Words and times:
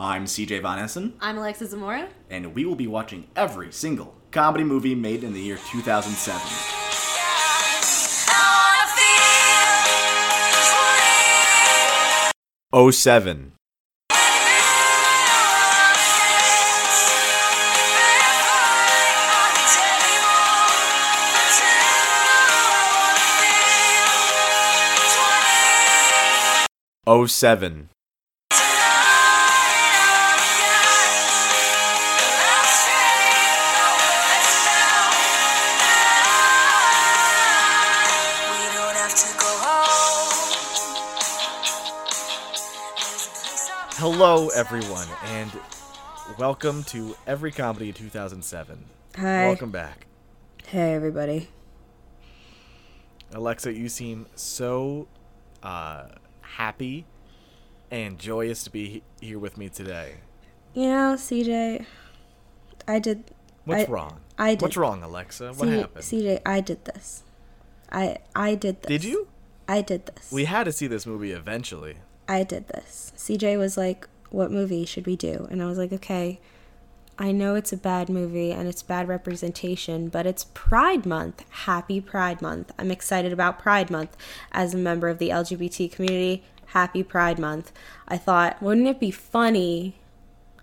I'm 0.00 0.26
CJ 0.26 0.62
Von 0.62 0.78
Essen, 0.78 1.14
I'm 1.20 1.38
Alexa 1.38 1.66
Zamora. 1.66 2.08
and 2.30 2.54
we 2.54 2.64
will 2.64 2.76
be 2.76 2.86
watching 2.86 3.26
every 3.34 3.72
single 3.72 4.14
comedy 4.30 4.62
movie 4.64 4.94
made 4.94 5.24
in 5.24 5.32
the 5.32 5.40
year 5.40 5.58
2007. 5.72 6.40
Oh 12.72 12.90
seven. 12.90 13.52
Oh 27.06 27.24
seven. 27.26 27.88
Hello, 44.10 44.48
everyone, 44.48 45.06
and 45.26 45.52
welcome 46.38 46.82
to 46.84 47.14
Every 47.26 47.52
Comedy 47.52 47.92
2007. 47.92 48.82
Hi. 49.16 49.48
Welcome 49.48 49.70
back. 49.70 50.06
Hey, 50.66 50.94
everybody. 50.94 51.50
Alexa, 53.34 53.74
you 53.74 53.90
seem 53.90 54.24
so 54.34 55.08
uh, 55.62 56.06
happy 56.40 57.04
and 57.90 58.18
joyous 58.18 58.64
to 58.64 58.70
be 58.70 58.88
he- 59.20 59.26
here 59.26 59.38
with 59.38 59.58
me 59.58 59.68
today. 59.68 60.14
You 60.72 60.86
know, 60.88 61.14
CJ, 61.18 61.84
I 62.88 62.98
did. 63.00 63.24
What's 63.66 63.90
I- 63.90 63.92
wrong? 63.92 64.20
I 64.38 64.50
did. 64.54 64.62
What's 64.62 64.78
wrong, 64.78 65.02
Alexa? 65.02 65.52
What 65.52 65.68
happened? 65.68 66.02
CJ, 66.02 66.40
I 66.46 66.62
did 66.62 66.82
this. 66.86 67.24
I 67.92 68.16
I 68.34 68.54
did 68.54 68.80
this. 68.80 68.88
Did 68.88 69.04
you? 69.04 69.28
I 69.68 69.82
did 69.82 70.06
this. 70.06 70.32
We 70.32 70.46
had 70.46 70.64
to 70.64 70.72
see 70.72 70.86
this 70.86 71.04
movie 71.04 71.32
eventually. 71.32 71.96
I 72.28 72.42
did 72.44 72.68
this. 72.68 73.12
CJ 73.16 73.58
was 73.58 73.76
like, 73.76 74.06
"What 74.30 74.52
movie 74.52 74.84
should 74.84 75.06
we 75.06 75.16
do?" 75.16 75.48
And 75.50 75.62
I 75.62 75.66
was 75.66 75.78
like, 75.78 75.92
"Okay, 75.92 76.38
I 77.20 77.32
know 77.32 77.56
it's 77.56 77.72
a 77.72 77.76
bad 77.76 78.08
movie 78.08 78.52
and 78.52 78.68
it's 78.68 78.82
bad 78.82 79.08
representation, 79.08 80.08
but 80.08 80.24
it's 80.24 80.46
Pride 80.54 81.04
Month. 81.04 81.44
Happy 81.50 82.00
Pride 82.00 82.40
Month. 82.40 82.70
I'm 82.78 82.92
excited 82.92 83.32
about 83.32 83.58
Pride 83.58 83.90
Month 83.90 84.16
as 84.52 84.72
a 84.72 84.78
member 84.78 85.08
of 85.08 85.18
the 85.18 85.30
LGBT 85.30 85.90
community. 85.90 86.44
Happy 86.66 87.02
Pride 87.02 87.40
Month. 87.40 87.72
I 88.06 88.18
thought, 88.18 88.62
wouldn't 88.62 88.86
it 88.86 89.00
be 89.00 89.10
funny 89.10 89.96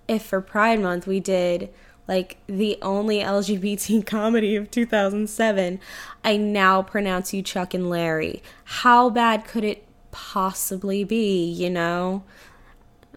if 0.07 0.23
for 0.23 0.39
Pride 0.39 0.79
Month 0.79 1.07
we 1.07 1.19
did 1.19 1.73
like 2.07 2.37
the 2.47 2.77
only 2.81 3.19
LGBT 3.19 4.05
comedy 4.05 4.55
of 4.55 4.71
2007? 4.71 5.79
I 6.23 6.37
now 6.37 6.81
pronounce 6.81 7.33
you 7.33 7.41
Chuck 7.41 7.73
and 7.73 7.89
Larry. 7.89 8.41
How 8.63 9.09
bad 9.09 9.45
could 9.45 9.65
it 9.65 9.84
possibly 10.15 11.03
be, 11.03 11.45
you 11.51 11.69
know? 11.69 12.23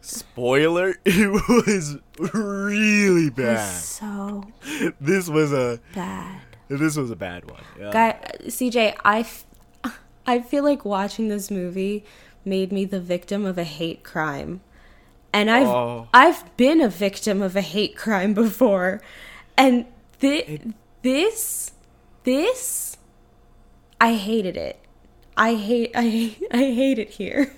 Spoiler: 0.01 0.97
It 1.05 1.31
was 1.31 1.97
really 2.35 3.31
bad. 3.31 3.73
So 3.81 4.45
This 5.01 5.29
was 5.29 5.53
a 5.53 5.81
bad. 5.95 6.41
this 6.69 6.97
was 6.97 7.11
a 7.11 7.17
bad 7.17 7.49
one. 7.51 7.63
Yeah. 7.79 7.91
Guy, 7.93 8.19
CJ, 8.47 8.97
I, 9.05 9.21
f- 9.21 9.47
I 10.27 10.41
feel 10.41 10.65
like 10.65 10.85
watching 10.85 11.29
this 11.29 11.51
movie 11.51 12.05
made 12.45 12.73
me 12.73 12.85
the 12.85 13.01
victim 13.01 13.45
of 13.47 13.59
a 13.59 13.65
hate 13.65 14.03
crime. 14.03 14.61
And 15.33 15.51
I've 15.51 15.67
Oh. 15.69 16.09
I've 16.15 16.57
been 16.57 16.81
a 16.81 16.89
victim 16.89 17.43
of 17.43 17.55
a 17.57 17.61
hate 17.61 17.97
crime 17.97 18.35
before. 18.35 19.01
And 19.57 19.87
thi- 20.19 20.61
this 21.03 21.73
this 22.25 22.97
I 24.01 24.14
hated 24.14 24.57
it. 24.57 24.79
I 25.39 25.55
hate 25.55 25.93
I 25.95 26.37
I 26.51 26.59
hate 26.59 26.99
it 26.99 27.11
here. 27.11 27.53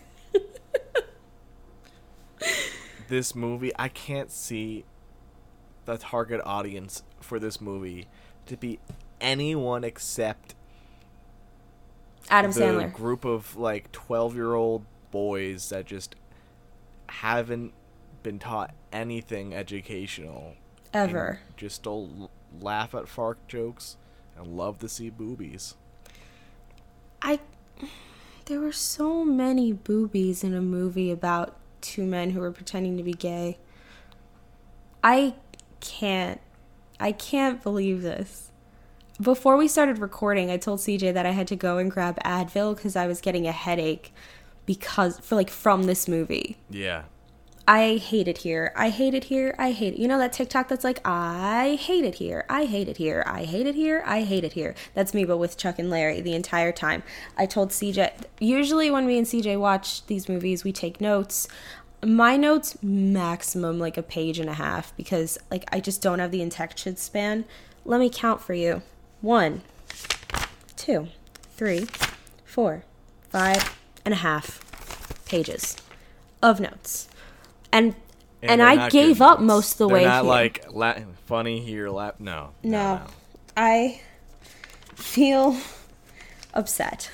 this 3.08 3.34
movie, 3.34 3.72
I 3.78 3.88
can't 3.88 4.30
see 4.30 4.84
the 5.86 5.96
target 5.96 6.42
audience 6.44 7.02
for 7.20 7.38
this 7.38 7.58
movie 7.58 8.06
to 8.46 8.56
be 8.58 8.78
anyone 9.18 9.82
except 9.82 10.54
Adam 12.28 12.52
the 12.52 12.60
Sandler. 12.60 12.92
group 12.92 13.24
of 13.24 13.56
like 13.56 13.90
12 13.92 14.34
year 14.34 14.54
old 14.54 14.84
boys 15.10 15.70
that 15.70 15.86
just 15.86 16.14
haven't 17.08 17.72
been 18.22 18.38
taught 18.38 18.74
anything 18.92 19.54
educational. 19.54 20.54
Ever. 20.92 21.40
Just 21.56 21.76
still 21.76 22.30
laugh 22.60 22.94
at 22.94 23.08
fart 23.08 23.38
jokes 23.48 23.96
and 24.36 24.46
love 24.48 24.78
to 24.80 24.88
see 24.88 25.08
boobies. 25.08 25.76
I 27.22 27.40
there 28.46 28.60
were 28.60 28.72
so 28.72 29.24
many 29.24 29.72
boobies 29.72 30.42
in 30.42 30.54
a 30.54 30.60
movie 30.60 31.10
about 31.10 31.56
two 31.80 32.04
men 32.04 32.30
who 32.30 32.40
were 32.40 32.50
pretending 32.50 32.96
to 32.96 33.02
be 33.02 33.12
gay. 33.12 33.58
I 35.02 35.34
can't 35.80 36.40
I 36.98 37.12
can't 37.12 37.62
believe 37.62 38.02
this. 38.02 38.50
Before 39.20 39.56
we 39.56 39.68
started 39.68 39.98
recording, 39.98 40.50
I 40.50 40.56
told 40.56 40.80
CJ 40.80 41.14
that 41.14 41.26
I 41.26 41.30
had 41.30 41.48
to 41.48 41.56
go 41.56 41.78
and 41.78 41.90
grab 41.90 42.18
Advil 42.24 42.76
cuz 42.78 42.96
I 42.96 43.06
was 43.06 43.20
getting 43.20 43.46
a 43.46 43.52
headache 43.52 44.12
because 44.66 45.18
for 45.20 45.36
like 45.36 45.50
from 45.50 45.84
this 45.84 46.08
movie. 46.08 46.56
Yeah. 46.68 47.04
I 47.70 47.98
hate 47.98 48.26
it 48.26 48.38
here. 48.38 48.72
I 48.74 48.88
hate 48.88 49.14
it 49.14 49.22
here. 49.22 49.54
I 49.56 49.70
hate 49.70 49.94
it. 49.94 50.00
You 50.00 50.08
know 50.08 50.18
that 50.18 50.32
TikTok 50.32 50.66
that's 50.66 50.82
like, 50.82 51.00
I 51.06 51.78
hate 51.80 52.04
it 52.04 52.16
here. 52.16 52.44
I 52.48 52.64
hate 52.64 52.88
it 52.88 52.96
here. 52.96 53.22
I 53.28 53.44
hate 53.44 53.64
it 53.64 53.76
here. 53.76 54.02
I 54.04 54.22
hate 54.22 54.42
it 54.42 54.54
here. 54.54 54.74
That's 54.94 55.14
me, 55.14 55.24
but 55.24 55.36
with 55.36 55.56
Chuck 55.56 55.78
and 55.78 55.88
Larry 55.88 56.20
the 56.20 56.34
entire 56.34 56.72
time. 56.72 57.04
I 57.36 57.46
told 57.46 57.70
CJ, 57.70 58.24
usually 58.40 58.90
when 58.90 59.06
me 59.06 59.18
and 59.18 59.26
CJ 59.26 59.56
watch 59.60 60.04
these 60.06 60.28
movies, 60.28 60.64
we 60.64 60.72
take 60.72 61.00
notes. 61.00 61.46
My 62.04 62.36
notes, 62.36 62.76
maximum 62.82 63.78
like 63.78 63.96
a 63.96 64.02
page 64.02 64.40
and 64.40 64.50
a 64.50 64.54
half 64.54 64.92
because 64.96 65.38
like 65.48 65.64
I 65.70 65.78
just 65.78 66.02
don't 66.02 66.18
have 66.18 66.32
the 66.32 66.42
attention 66.42 66.96
span. 66.96 67.44
Let 67.84 68.00
me 68.00 68.10
count 68.12 68.40
for 68.40 68.54
you. 68.54 68.82
One, 69.20 69.62
two, 70.74 71.06
three, 71.52 71.86
four, 72.44 72.82
five 73.28 73.78
and 74.04 74.12
a 74.12 74.16
half 74.16 74.60
pages 75.24 75.76
of 76.42 76.58
notes. 76.58 77.09
And 77.72 77.94
and, 78.42 78.62
I 78.62 78.88
gave 78.88 79.18
good 79.18 79.24
up 79.24 79.40
most 79.40 79.72
of 79.72 79.78
the 79.78 79.88
They're 79.88 79.96
way 79.96 80.04
not 80.04 80.22
here. 80.22 80.30
like 80.30 80.64
la- 80.70 80.98
funny 81.26 81.60
here, 81.60 81.90
laugh. 81.90 82.14
No. 82.18 82.50
no, 82.62 83.02
I 83.56 84.00
feel 84.94 85.56
upset. 86.54 87.10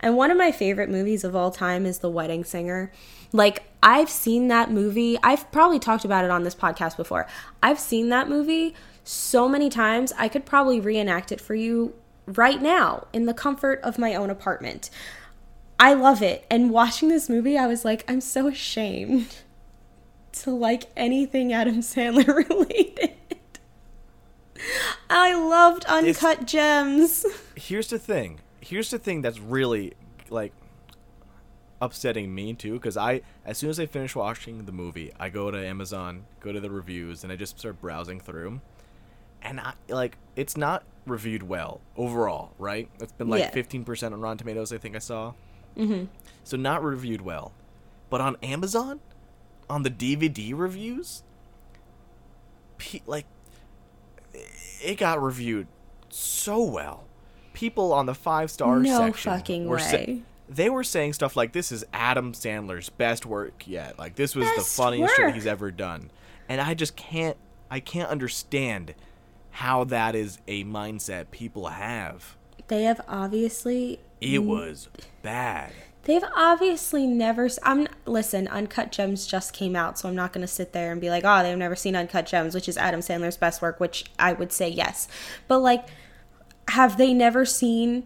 And 0.00 0.16
one 0.16 0.30
of 0.30 0.36
my 0.36 0.52
favorite 0.52 0.90
movies 0.90 1.24
of 1.24 1.36
all 1.36 1.50
time 1.50 1.86
is 1.86 2.00
The 2.00 2.10
Wedding 2.10 2.44
Singer. 2.44 2.92
Like 3.32 3.62
I've 3.82 4.10
seen 4.10 4.48
that 4.48 4.70
movie. 4.70 5.18
I've 5.22 5.50
probably 5.52 5.78
talked 5.78 6.04
about 6.04 6.24
it 6.24 6.30
on 6.30 6.42
this 6.42 6.54
podcast 6.54 6.96
before. 6.96 7.26
I've 7.62 7.78
seen 7.78 8.08
that 8.08 8.28
movie 8.28 8.74
so 9.04 9.48
many 9.48 9.68
times. 9.70 10.12
I 10.18 10.28
could 10.28 10.44
probably 10.44 10.80
reenact 10.80 11.30
it 11.30 11.40
for 11.40 11.54
you 11.54 11.94
right 12.26 12.60
now 12.60 13.06
in 13.12 13.26
the 13.26 13.34
comfort 13.34 13.80
of 13.82 13.98
my 13.98 14.14
own 14.14 14.30
apartment. 14.30 14.90
I 15.78 15.94
love 15.94 16.22
it. 16.22 16.44
And 16.50 16.70
watching 16.70 17.08
this 17.08 17.28
movie, 17.28 17.56
I 17.56 17.66
was 17.66 17.84
like, 17.84 18.04
I'm 18.08 18.20
so 18.20 18.48
ashamed 18.48 19.36
to 20.42 20.50
like 20.50 20.84
anything 20.96 21.52
Adam 21.52 21.76
Sandler 21.80 22.48
related. 22.48 23.12
I 25.08 25.34
loved 25.34 25.84
Uncut 25.86 26.46
Gems. 26.46 27.24
here's 27.54 27.88
the 27.88 27.98
thing. 27.98 28.40
Here's 28.60 28.90
the 28.90 28.98
thing 28.98 29.22
that's 29.22 29.38
really 29.38 29.92
like 30.30 30.52
upsetting 31.80 32.34
me 32.34 32.54
too 32.54 32.72
because 32.72 32.96
I 32.96 33.20
as 33.44 33.58
soon 33.58 33.68
as 33.70 33.78
I 33.78 33.86
finish 33.86 34.16
watching 34.16 34.64
the 34.64 34.72
movie, 34.72 35.12
I 35.20 35.28
go 35.28 35.50
to 35.50 35.58
Amazon, 35.58 36.24
go 36.40 36.52
to 36.52 36.58
the 36.60 36.70
reviews 36.70 37.22
and 37.22 37.32
I 37.32 37.36
just 37.36 37.58
start 37.58 37.80
browsing 37.80 38.18
through. 38.18 38.60
And 39.42 39.60
I 39.60 39.74
like 39.88 40.16
it's 40.34 40.56
not 40.56 40.82
reviewed 41.06 41.44
well 41.44 41.80
overall, 41.96 42.52
right? 42.58 42.88
It's 43.00 43.12
been 43.12 43.28
like 43.28 43.40
Yeah. 43.40 43.50
15% 43.52 44.12
on 44.12 44.20
Rotten 44.20 44.38
Tomatoes 44.38 44.72
I 44.72 44.78
think 44.78 44.96
I 44.96 45.00
saw. 45.00 45.34
Mhm. 45.76 46.08
So 46.42 46.56
not 46.56 46.82
reviewed 46.82 47.20
well. 47.20 47.52
But 48.10 48.20
on 48.20 48.36
Amazon, 48.42 49.00
on 49.68 49.82
the 49.82 49.90
DVD 49.90 50.52
reviews, 50.54 51.22
pe- 52.78 53.00
like 53.06 53.26
it 54.82 54.96
got 54.98 55.22
reviewed 55.22 55.66
so 56.08 56.62
well. 56.62 57.04
People 57.52 57.92
on 57.92 58.06
the 58.06 58.14
five 58.14 58.50
star 58.50 58.78
No 58.78 58.98
section 58.98 59.32
fucking 59.32 59.66
were 59.66 59.78
sa- 59.78 59.92
way. 59.96 60.22
they 60.48 60.68
were 60.68 60.84
saying 60.84 61.14
stuff 61.14 61.36
like, 61.36 61.52
"This 61.52 61.72
is 61.72 61.84
Adam 61.92 62.32
Sandler's 62.32 62.90
best 62.90 63.24
work 63.24 63.66
yet. 63.66 63.98
Like 63.98 64.16
this 64.16 64.34
was 64.36 64.46
the 64.50 64.56
Best 64.56 64.76
funniest 64.76 65.16
shit 65.16 65.34
he's 65.34 65.46
ever 65.46 65.70
done." 65.70 66.10
And 66.48 66.60
I 66.60 66.74
just 66.74 66.94
can't, 66.96 67.36
I 67.70 67.80
can't 67.80 68.08
understand 68.10 68.94
how 69.52 69.84
that 69.84 70.14
is 70.14 70.38
a 70.46 70.64
mindset 70.64 71.30
people 71.30 71.66
have. 71.68 72.36
They 72.68 72.82
have 72.82 73.00
obviously 73.08 74.00
It 74.20 74.40
was 74.44 74.88
bad. 75.22 75.72
They've 76.06 76.22
obviously 76.36 77.04
never. 77.04 77.48
I'm 77.64 77.88
listen. 78.04 78.46
Uncut 78.46 78.92
Gems 78.92 79.26
just 79.26 79.52
came 79.52 79.74
out, 79.74 79.98
so 79.98 80.08
I'm 80.08 80.14
not 80.14 80.32
going 80.32 80.42
to 80.42 80.46
sit 80.46 80.72
there 80.72 80.92
and 80.92 81.00
be 81.00 81.10
like, 81.10 81.24
"Oh, 81.26 81.42
they've 81.42 81.58
never 81.58 81.74
seen 81.74 81.96
Uncut 81.96 82.26
Gems," 82.26 82.54
which 82.54 82.68
is 82.68 82.78
Adam 82.78 83.00
Sandler's 83.00 83.36
best 83.36 83.60
work. 83.60 83.80
Which 83.80 84.04
I 84.16 84.32
would 84.32 84.52
say 84.52 84.68
yes, 84.68 85.08
but 85.48 85.58
like, 85.58 85.88
have 86.68 86.96
they 86.96 87.12
never 87.12 87.44
seen 87.44 88.04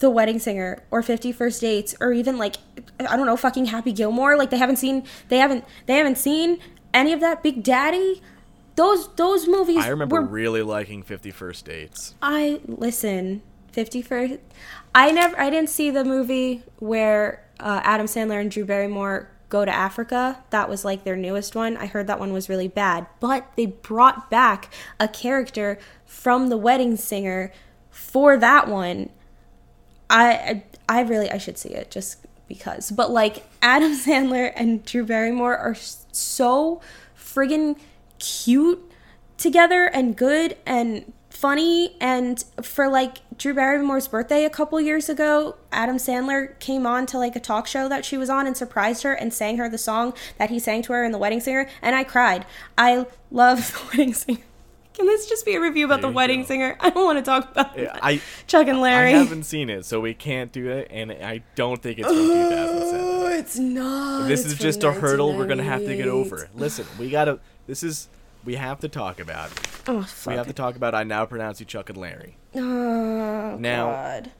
The 0.00 0.10
Wedding 0.10 0.38
Singer 0.38 0.82
or 0.90 1.02
Fifty 1.02 1.32
First 1.32 1.62
Dates 1.62 1.94
or 1.98 2.12
even 2.12 2.36
like 2.36 2.56
I 3.00 3.16
don't 3.16 3.24
know, 3.24 3.38
fucking 3.38 3.66
Happy 3.66 3.92
Gilmore? 3.92 4.36
Like 4.36 4.50
they 4.50 4.58
haven't 4.58 4.76
seen. 4.76 5.04
They 5.28 5.38
haven't. 5.38 5.64
They 5.86 5.94
haven't 5.94 6.18
seen 6.18 6.58
any 6.92 7.14
of 7.14 7.20
that 7.20 7.42
Big 7.42 7.62
Daddy. 7.62 8.20
Those 8.76 9.14
those 9.14 9.48
movies. 9.48 9.82
I 9.82 9.88
remember 9.88 10.20
were 10.20 10.26
really 10.26 10.60
liking 10.60 11.02
Fifty 11.02 11.30
First 11.30 11.64
Dates. 11.64 12.16
I 12.20 12.60
listen. 12.66 13.40
Fifty 13.72 14.02
first. 14.02 14.40
I 14.94 15.10
never. 15.12 15.38
I 15.38 15.50
didn't 15.50 15.70
see 15.70 15.90
the 15.90 16.04
movie 16.04 16.62
where 16.78 17.44
uh, 17.60 17.80
Adam 17.84 18.06
Sandler 18.06 18.40
and 18.40 18.50
Drew 18.50 18.64
Barrymore 18.64 19.30
go 19.48 19.64
to 19.64 19.70
Africa. 19.70 20.42
That 20.50 20.68
was 20.68 20.84
like 20.84 21.04
their 21.04 21.16
newest 21.16 21.54
one. 21.54 21.76
I 21.76 21.86
heard 21.86 22.06
that 22.06 22.18
one 22.18 22.32
was 22.32 22.48
really 22.48 22.68
bad, 22.68 23.06
but 23.18 23.50
they 23.56 23.66
brought 23.66 24.30
back 24.30 24.72
a 24.98 25.08
character 25.08 25.78
from 26.06 26.48
The 26.48 26.56
Wedding 26.56 26.96
Singer 26.96 27.52
for 27.90 28.36
that 28.36 28.68
one. 28.68 29.10
I 30.08 30.64
I, 30.88 31.02
really 31.02 31.30
I 31.30 31.38
should 31.38 31.58
see 31.58 31.70
it 31.70 31.90
just 31.90 32.26
because. 32.48 32.90
But 32.90 33.10
like 33.10 33.44
Adam 33.62 33.92
Sandler 33.96 34.52
and 34.56 34.84
Drew 34.84 35.04
Barrymore 35.04 35.56
are 35.56 35.74
so 35.74 36.80
friggin' 37.16 37.78
cute 38.18 38.82
together 39.38 39.86
and 39.86 40.16
good 40.16 40.56
and 40.66 41.12
funny 41.30 41.96
and 42.00 42.44
for 42.60 42.88
like 42.88 43.18
Drew 43.40 43.54
Barrymore's 43.54 44.06
birthday 44.06 44.44
a 44.44 44.50
couple 44.50 44.78
years 44.82 45.08
ago, 45.08 45.56
Adam 45.72 45.96
Sandler 45.96 46.58
came 46.58 46.86
on 46.86 47.06
to 47.06 47.16
like 47.16 47.34
a 47.34 47.40
talk 47.40 47.66
show 47.66 47.88
that 47.88 48.04
she 48.04 48.18
was 48.18 48.28
on 48.28 48.46
and 48.46 48.54
surprised 48.54 49.02
her 49.02 49.14
and 49.14 49.32
sang 49.32 49.56
her 49.56 49.66
the 49.66 49.78
song 49.78 50.12
that 50.36 50.50
he 50.50 50.58
sang 50.58 50.82
to 50.82 50.92
her 50.92 51.02
in 51.04 51.10
The 51.10 51.16
Wedding 51.16 51.40
Singer 51.40 51.66
and 51.80 51.96
I 51.96 52.04
cried. 52.04 52.44
I 52.76 53.06
love 53.30 53.72
The 53.72 53.80
Wedding 53.96 54.12
Singer. 54.12 54.40
Can 54.92 55.06
this 55.06 55.26
just 55.26 55.46
be 55.46 55.54
a 55.54 55.60
review 55.60 55.86
about 55.86 56.02
There 56.02 56.10
The 56.10 56.14
Wedding 56.14 56.42
go. 56.42 56.48
Singer? 56.48 56.76
I 56.80 56.90
don't 56.90 57.02
want 57.06 57.16
to 57.18 57.22
talk 57.22 57.50
about 57.50 57.78
Yeah, 57.78 57.98
I 58.02 58.20
Chuck 58.46 58.66
and 58.66 58.82
Larry. 58.82 59.14
I 59.14 59.18
haven't 59.18 59.44
seen 59.44 59.70
it, 59.70 59.86
so 59.86 60.00
we 60.00 60.12
can't 60.12 60.52
do 60.52 60.68
it, 60.68 60.88
and 60.90 61.10
I 61.10 61.40
don't 61.54 61.80
think 61.80 61.98
it's 61.98 62.08
from 62.08 62.16
2007. 62.18 63.00
Oh, 63.00 63.26
it's 63.28 63.58
not. 63.58 64.28
This 64.28 64.40
It's 64.44 64.52
is 64.52 64.58
just 64.58 64.84
a 64.84 64.92
hurdle 64.92 65.34
we're 65.34 65.46
gonna 65.46 65.62
have 65.62 65.80
to 65.80 65.96
get 65.96 66.08
1998. 66.08 66.10
over. 66.10 66.50
Listen, 66.54 66.86
we 66.98 67.08
gotta. 67.08 67.38
This 67.66 67.82
is. 67.82 68.08
We 68.44 68.54
have 68.56 68.80
to 68.80 68.88
talk 68.88 69.20
about. 69.20 69.50
Oh 69.86 70.06
We 70.26 70.34
have 70.34 70.46
to 70.46 70.52
talk 70.52 70.76
about. 70.76 70.94
I 70.94 71.04
now 71.04 71.26
pronounce 71.26 71.60
you 71.60 71.66
Chuck 71.66 71.88
and 71.90 71.98
Larry. 71.98 72.36
Oh 72.54 73.56
Now- 73.58 73.86
God. 73.90 74.30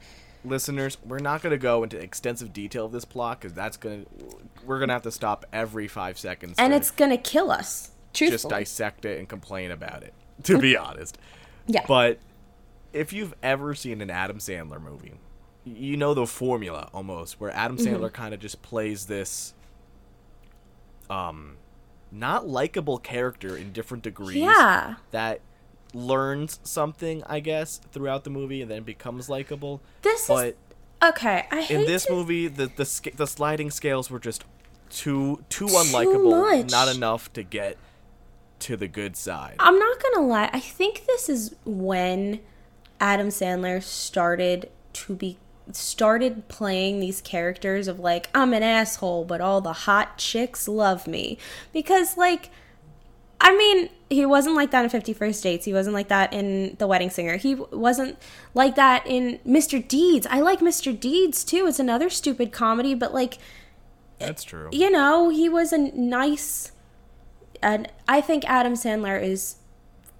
listeners, 0.43 0.97
we're 1.05 1.19
not 1.19 1.41
going 1.41 1.51
to 1.51 1.57
go 1.57 1.83
into 1.83 1.97
extensive 1.99 2.51
detail 2.53 2.85
of 2.87 2.91
this 2.91 3.05
plot 3.05 3.39
because 3.39 3.53
that's 3.53 3.77
going 3.77 4.05
to 4.05 4.37
we're 4.65 4.79
going 4.79 4.89
to 4.89 4.93
have 4.93 5.03
to 5.03 5.11
stop 5.11 5.45
every 5.53 5.87
5 5.87 6.17
seconds 6.19 6.55
And 6.57 6.71
to 6.71 6.77
it's 6.77 6.91
gonna 6.91 7.17
kill 7.17 7.51
us. 7.51 7.91
Truthfully. 8.13 8.31
just 8.35 8.49
dissect 8.49 9.05
it 9.05 9.19
and 9.19 9.29
complain 9.29 9.71
about 9.71 10.03
it, 10.03 10.13
to 10.43 10.57
be 10.57 10.75
honest. 10.75 11.17
yeah. 11.67 11.85
But 11.87 12.19
if 12.93 13.13
you've 13.13 13.33
ever 13.41 13.73
seen 13.73 14.01
an 14.01 14.09
Adam 14.09 14.37
Sandler 14.39 14.81
movie, 14.81 15.13
you 15.63 15.95
know 15.95 16.13
the 16.13 16.25
formula 16.25 16.89
almost 16.93 17.39
where 17.39 17.51
Adam 17.51 17.77
Mm-hmm. 17.77 17.95
Sandler 17.95 18.11
kind 18.11 18.33
of 18.33 18.39
just 18.39 18.61
plays 18.63 19.05
this 19.05 19.53
um 21.09 21.55
not 22.11 22.47
likable 22.47 22.97
character 22.97 23.55
in 23.55 23.71
different 23.71 24.03
degrees 24.03 24.37
yeah. 24.37 24.95
that 25.11 25.41
learns 25.93 26.59
something, 26.63 27.23
I 27.27 27.39
guess, 27.39 27.79
throughout 27.91 28.23
the 28.23 28.29
movie 28.29 28.61
and 28.61 28.69
then 28.69 28.83
becomes 28.83 29.29
likable. 29.29 29.81
This 30.01 30.27
but 30.27 30.47
is 30.47 30.53
okay. 31.03 31.47
I 31.51 31.61
hate 31.61 31.81
in 31.81 31.85
this 31.85 32.05
to- 32.05 32.13
movie 32.13 32.47
the 32.47 32.67
the 32.67 33.11
the 33.15 33.27
sliding 33.27 33.71
scales 33.71 34.09
were 34.09 34.19
just 34.19 34.43
too 34.89 35.43
too 35.49 35.67
unlikable 35.67 36.59
much. 36.61 36.71
not 36.71 36.93
enough 36.93 37.31
to 37.33 37.43
get 37.43 37.77
to 38.59 38.75
the 38.75 38.87
good 38.87 39.15
side 39.15 39.55
I'm 39.57 39.79
not 39.79 39.97
gonna 40.03 40.27
lie. 40.27 40.49
I 40.51 40.59
think 40.59 41.05
this 41.07 41.29
is 41.29 41.55
when 41.65 42.41
Adam 42.99 43.29
Sandler 43.29 43.81
started 43.81 44.69
to 44.93 45.15
be 45.15 45.37
started 45.71 46.47
playing 46.47 46.99
these 46.99 47.21
characters 47.21 47.87
of 47.87 47.99
like 47.99 48.29
I'm 48.33 48.53
an 48.53 48.63
asshole, 48.63 49.25
but 49.25 49.41
all 49.41 49.61
the 49.61 49.73
hot 49.73 50.17
chicks 50.17 50.67
love 50.67 51.07
me 51.07 51.37
because 51.73 52.17
like. 52.17 52.49
I 53.43 53.57
mean, 53.57 53.89
he 54.07 54.23
wasn't 54.23 54.55
like 54.55 54.69
that 54.69 54.83
in 54.83 54.91
Fifty 54.91 55.13
First 55.13 55.41
Dates. 55.41 55.65
He 55.65 55.73
wasn't 55.73 55.95
like 55.95 56.09
that 56.09 56.31
in 56.31 56.75
The 56.77 56.85
Wedding 56.85 57.09
Singer. 57.09 57.37
He 57.37 57.55
wasn't 57.55 58.19
like 58.53 58.75
that 58.75 59.01
in 59.07 59.39
Mr. 59.47 59.85
Deeds. 59.85 60.27
I 60.29 60.41
like 60.41 60.59
Mr. 60.59 60.97
Deeds 60.97 61.43
too. 61.43 61.65
It's 61.65 61.79
another 61.79 62.11
stupid 62.11 62.51
comedy, 62.51 62.93
but 62.93 63.15
like 63.15 63.39
that's 64.19 64.43
true 64.43 64.69
you 64.71 64.89
know, 64.91 65.29
he 65.29 65.49
was 65.49 65.73
a 65.73 65.77
nice 65.77 66.71
and 67.61 67.91
I 68.07 68.21
think 68.21 68.43
Adam 68.49 68.73
Sandler 68.73 69.21
is 69.21 69.55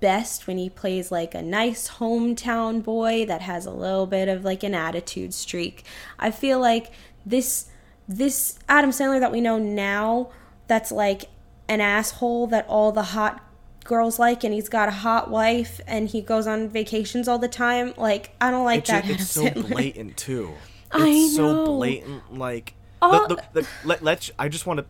best 0.02 0.48
when 0.48 0.58
he 0.58 0.70
plays 0.70 1.12
like 1.12 1.34
a 1.34 1.42
nice 1.42 1.88
hometown 1.88 2.84
boy 2.84 3.26
that 3.26 3.42
has 3.42 3.66
a 3.66 3.72
little 3.72 4.08
bit 4.08 4.28
of 4.28 4.44
like 4.44 4.64
an 4.64 4.76
attitude 4.76 5.34
streak. 5.34 5.86
I 6.20 6.32
feel 6.32 6.60
like 6.60 6.92
this 7.26 7.68
this 8.08 8.60
Adam 8.68 8.90
Sandler 8.90 9.22
that 9.22 9.32
we 9.32 9.40
know 9.40 9.58
now 9.58 10.30
that's 10.68 10.92
like 10.92 11.26
an 11.70 11.80
asshole 11.80 12.48
that 12.48 12.68
all 12.68 12.92
the 12.92 13.04
hot 13.04 13.42
girls 13.84 14.20
like 14.20 14.44
and 14.44 14.54
he's 14.54 14.70
got 14.70 14.88
a 14.90 14.92
hot 14.92 15.30
wife 15.30 15.80
and 15.88 16.10
he 16.10 16.22
goes 16.22 16.46
on 16.46 16.68
vacations 16.70 17.28
all 17.28 17.40
the 17.40 17.48
time 17.48 17.94
like 17.98 18.36
I 18.40 18.52
don't 18.52 18.66
like 18.66 18.80
it's, 18.80 18.90
that 18.90 19.06
ju- 19.06 19.14
it's 19.14 19.30
so 19.30 19.46
Sandler. 19.46 19.70
blatant 19.70 20.18
too 20.18 20.52
I 20.92 21.08
it's 21.08 21.36
so 21.36 21.66
blatant 21.66 22.38
like 22.38 22.76
All- 23.02 23.28
the, 23.28 23.36
the, 23.36 23.62
the, 23.62 23.68
let, 23.84 24.04
let's 24.04 24.30
i 24.38 24.50
just 24.50 24.68
want 24.68 24.82
to 24.82 24.86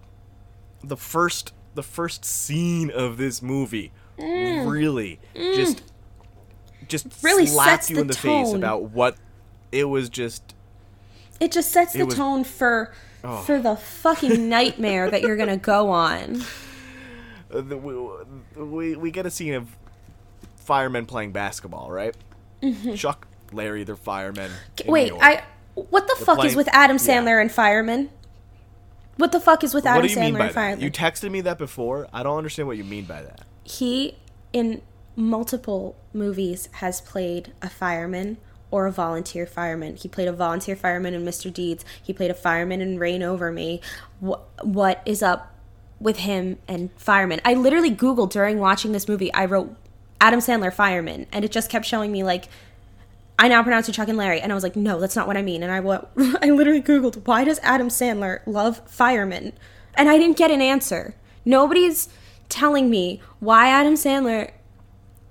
the 0.84 0.98
first 0.98 1.54
the 1.74 1.84
first 1.84 2.26
scene 2.26 2.90
of 2.92 3.18
this 3.18 3.42
movie 3.42 3.94
really 4.22 5.20
just 5.36 5.84
just 6.88 7.10
Mm. 7.10 7.24
Really 7.24 7.46
slapped 7.48 7.90
you 7.90 8.00
in 8.00 8.08
the 8.08 8.14
face 8.14 8.52
about 8.54 8.84
what 8.92 9.16
it 9.72 9.86
was 9.86 10.10
just 10.10 10.54
It 11.40 11.52
just 11.52 11.72
sets 11.72 11.94
the 11.94 12.06
was- 12.06 12.16
tone 12.16 12.44
for 12.44 12.92
Oh. 13.24 13.38
for 13.44 13.60
the 13.62 13.76
fucking 13.76 14.50
nightmare 14.50 15.10
that 15.12 15.22
you're 15.22 15.38
gonna 15.38 15.56
go 15.58 15.90
on. 15.92 16.44
the, 17.50 17.78
we, 17.78 18.64
we 18.64 18.96
we 18.96 19.12
get 19.12 19.26
a 19.26 19.30
scene 19.30 19.54
of 19.54 19.68
firemen 20.58 21.06
playing 21.06 21.32
basketball, 21.32 21.92
right? 21.92 22.16
Chuck, 22.96 23.28
Larry, 23.52 23.84
they're 23.84 23.96
firemen. 23.96 24.50
Mm-hmm. 24.78 24.92
Wait, 24.92 25.14
I 25.22 25.44
what 25.76 26.08
the 26.08 26.26
fuck 26.26 26.44
is 26.44 26.56
with 26.56 26.68
Adam 26.74 26.98
yeah. 27.00 27.22
Sandler 27.22 27.40
and 27.42 27.52
firemen? 27.52 28.10
What 29.18 29.32
the 29.32 29.40
fuck 29.40 29.64
is 29.64 29.74
with 29.74 29.86
Adam 29.86 30.02
What 30.02 30.10
you 30.10 30.18
Sandler 30.18 30.42
and 30.42 30.52
firemen? 30.54 30.82
You 30.82 30.90
texted 30.92 31.30
me 31.32 31.42
that 31.42 31.58
before. 31.60 32.08
I 32.12 32.24
don't 32.24 32.38
understand 32.38 32.68
what 32.68 32.78
you 32.78 32.84
mean 32.84 33.06
by 33.06 33.22
that. 33.22 33.42
He 33.64 34.18
in 34.54 34.82
multiple 35.16 35.96
movies 36.14 36.70
has 36.74 37.02
played 37.02 37.54
a 37.62 37.70
fireman 37.70 38.38
or 38.72 38.88
a 38.88 38.92
volunteer 38.92 39.46
fireman. 39.46 39.98
He 39.98 40.08
played 40.08 40.28
a 40.28 40.34
volunteer 40.34 40.76
fireman 40.76 41.14
in 41.14 41.26
Mr. 41.26 41.54
Deeds. 41.54 41.84
He 42.02 42.14
played 42.14 42.32
a 42.32 42.34
fireman 42.34 42.82
in 42.82 42.98
Reign 42.98 43.22
Over 43.22 43.52
Me. 43.52 43.82
What 44.20 44.48
what 44.64 45.02
is 45.06 45.22
up 45.22 45.54
with 46.00 46.18
him 46.18 46.58
and 46.68 46.90
firemen? 46.96 47.42
I 47.46 47.54
literally 47.54 47.92
googled 47.92 48.32
during 48.32 48.60
watching 48.60 48.94
this 48.94 49.08
movie. 49.08 49.32
I 49.34 49.46
wrote 49.46 49.76
Adam 50.20 50.40
Sandler 50.40 50.74
fireman, 50.74 51.28
and 51.32 51.44
it 51.44 51.52
just 51.52 51.70
kept 51.70 51.86
showing 51.86 52.12
me 52.12 52.24
like. 52.24 52.46
I 53.40 53.48
now 53.48 53.64
pronounce 53.64 53.88
you 53.88 53.94
Chuck 53.94 54.08
and 54.08 54.20
Larry, 54.20 54.40
and 54.40 54.52
I 54.52 54.56
was 54.56 54.64
like, 54.64 54.76
no, 54.76 55.00
that's 55.00 55.16
not 55.16 55.26
what 55.26 55.36
I 55.36 55.42
mean. 55.42 55.64
And 55.64 55.72
I 55.72 55.80
wa- 55.80 56.06
I 56.44 56.52
literally 56.52 56.82
googled 56.82 57.26
why 57.26 57.44
does 57.44 57.60
Adam 57.64 57.88
Sandler 57.88 58.42
love 58.46 58.82
firemen, 58.88 59.54
and 59.96 60.08
I 60.08 60.18
didn't 60.20 60.38
get 60.38 60.52
an 60.52 60.62
answer. 60.62 61.16
Nobody's 61.44 62.08
telling 62.52 62.90
me 62.90 63.22
why 63.40 63.68
Adam 63.70 63.96
Sandler 63.96 64.52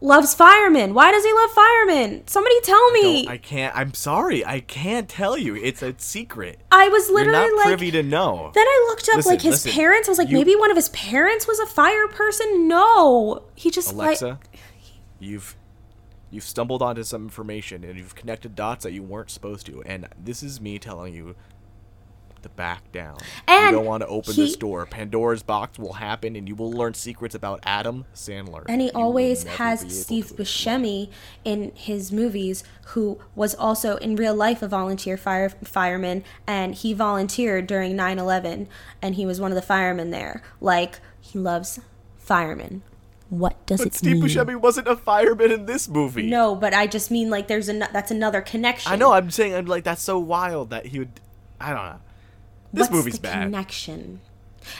loves 0.00 0.34
firemen. 0.34 0.94
Why 0.94 1.12
does 1.12 1.22
he 1.24 1.32
love 1.32 1.50
firemen? 1.50 2.26
Somebody 2.26 2.58
tell 2.62 2.90
me. 2.92 3.26
No, 3.26 3.32
I 3.32 3.36
can't. 3.36 3.76
I'm 3.76 3.92
sorry. 3.94 4.44
I 4.44 4.60
can't 4.60 5.08
tell 5.08 5.36
you. 5.36 5.54
It's 5.56 5.82
a 5.82 5.94
secret. 5.98 6.58
I 6.72 6.88
was 6.88 7.08
You're 7.08 7.18
literally 7.18 7.48
not 7.50 7.56
like. 7.58 7.66
privy 7.66 7.90
to 7.90 8.02
know. 8.02 8.50
then 8.54 8.66
I 8.66 8.86
looked 8.88 9.08
up 9.10 9.16
Listen, 9.16 9.30
like 9.32 9.42
his 9.42 9.52
listen. 9.64 9.72
parents. 9.72 10.08
I 10.08 10.10
was 10.12 10.18
like, 10.18 10.28
You- 10.30 10.38
maybe 10.38 10.56
one 10.56 10.70
of 10.70 10.76
his 10.76 10.88
parents 10.88 11.46
was 11.46 11.58
a 11.60 11.66
fire 11.66 12.08
person. 12.08 12.66
No, 12.66 13.42
he 13.54 13.70
just 13.70 13.92
Alexa, 13.92 14.26
like. 14.26 14.38
you've 15.18 15.54
you've 16.30 16.44
stumbled 16.44 16.80
onto 16.80 17.02
some 17.02 17.24
information 17.24 17.82
and 17.84 17.98
you've 17.98 18.14
connected 18.14 18.54
dots 18.54 18.84
that 18.84 18.92
you 18.92 19.02
weren't 19.02 19.30
supposed 19.30 19.66
to. 19.66 19.82
And 19.84 20.08
this 20.18 20.42
is 20.42 20.60
me 20.60 20.78
telling 20.78 21.12
you 21.12 21.34
to 22.42 22.48
back 22.50 22.90
down. 22.92 23.18
And 23.46 23.70
you 23.70 23.76
don't 23.78 23.86
want 23.86 24.02
to 24.02 24.06
open 24.08 24.34
he- 24.34 24.42
this 24.42 24.56
door. 24.56 24.86
Pandora's 24.86 25.42
box 25.42 25.78
will 25.78 25.94
happen, 25.94 26.36
and 26.36 26.48
you 26.48 26.54
will 26.54 26.70
learn 26.70 26.94
secrets 26.94 27.34
about 27.34 27.60
Adam 27.64 28.04
Sandler. 28.14 28.64
And 28.68 28.80
he 28.80 28.88
You 28.88 28.92
always 28.94 29.44
has 29.44 29.80
Steve 29.94 30.32
Buscemi 30.36 31.10
in 31.44 31.72
his 31.74 32.12
movies, 32.12 32.64
who 32.86 33.18
was 33.34 33.54
also 33.54 33.96
in 33.96 34.16
real 34.16 34.34
life 34.34 34.62
a 34.62 34.68
volunteer 34.68 35.16
fire 35.16 35.50
fireman, 35.64 36.24
and 36.46 36.74
he 36.74 36.92
volunteered 36.92 37.66
during 37.66 37.96
9/11, 37.96 38.66
and 39.00 39.14
he 39.14 39.26
was 39.26 39.40
one 39.40 39.50
of 39.50 39.56
the 39.56 39.62
firemen 39.62 40.10
there. 40.10 40.42
Like 40.60 41.00
he 41.20 41.38
loves 41.38 41.80
firemen. 42.16 42.82
What 43.28 43.64
does 43.64 43.78
But 43.78 43.86
it 43.88 43.94
Steve 43.94 44.18
mean? 44.18 44.28
Steve 44.28 44.42
Buscemi 44.44 44.56
wasn't 44.56 44.88
a 44.88 44.96
fireman 44.96 45.52
in 45.52 45.66
this 45.66 45.88
movie. 45.88 46.28
No, 46.28 46.56
but 46.56 46.74
I 46.74 46.88
just 46.88 47.12
mean 47.12 47.30
like 47.30 47.46
there's 47.46 47.68
an 47.68 47.78
that's 47.92 48.10
another 48.10 48.40
connection. 48.40 48.90
I 48.90 48.96
know. 48.96 49.12
I'm 49.12 49.30
saying 49.30 49.54
I'm 49.54 49.66
like 49.66 49.84
that's 49.84 50.02
so 50.02 50.18
wild 50.18 50.70
that 50.70 50.86
he 50.86 50.98
would. 50.98 51.20
I 51.60 51.72
don't 51.72 51.84
know. 51.84 52.00
This 52.72 52.88
What's 52.88 52.92
movie's 52.92 53.14
the 53.16 53.22
bad. 53.22 53.44
connection? 53.44 54.20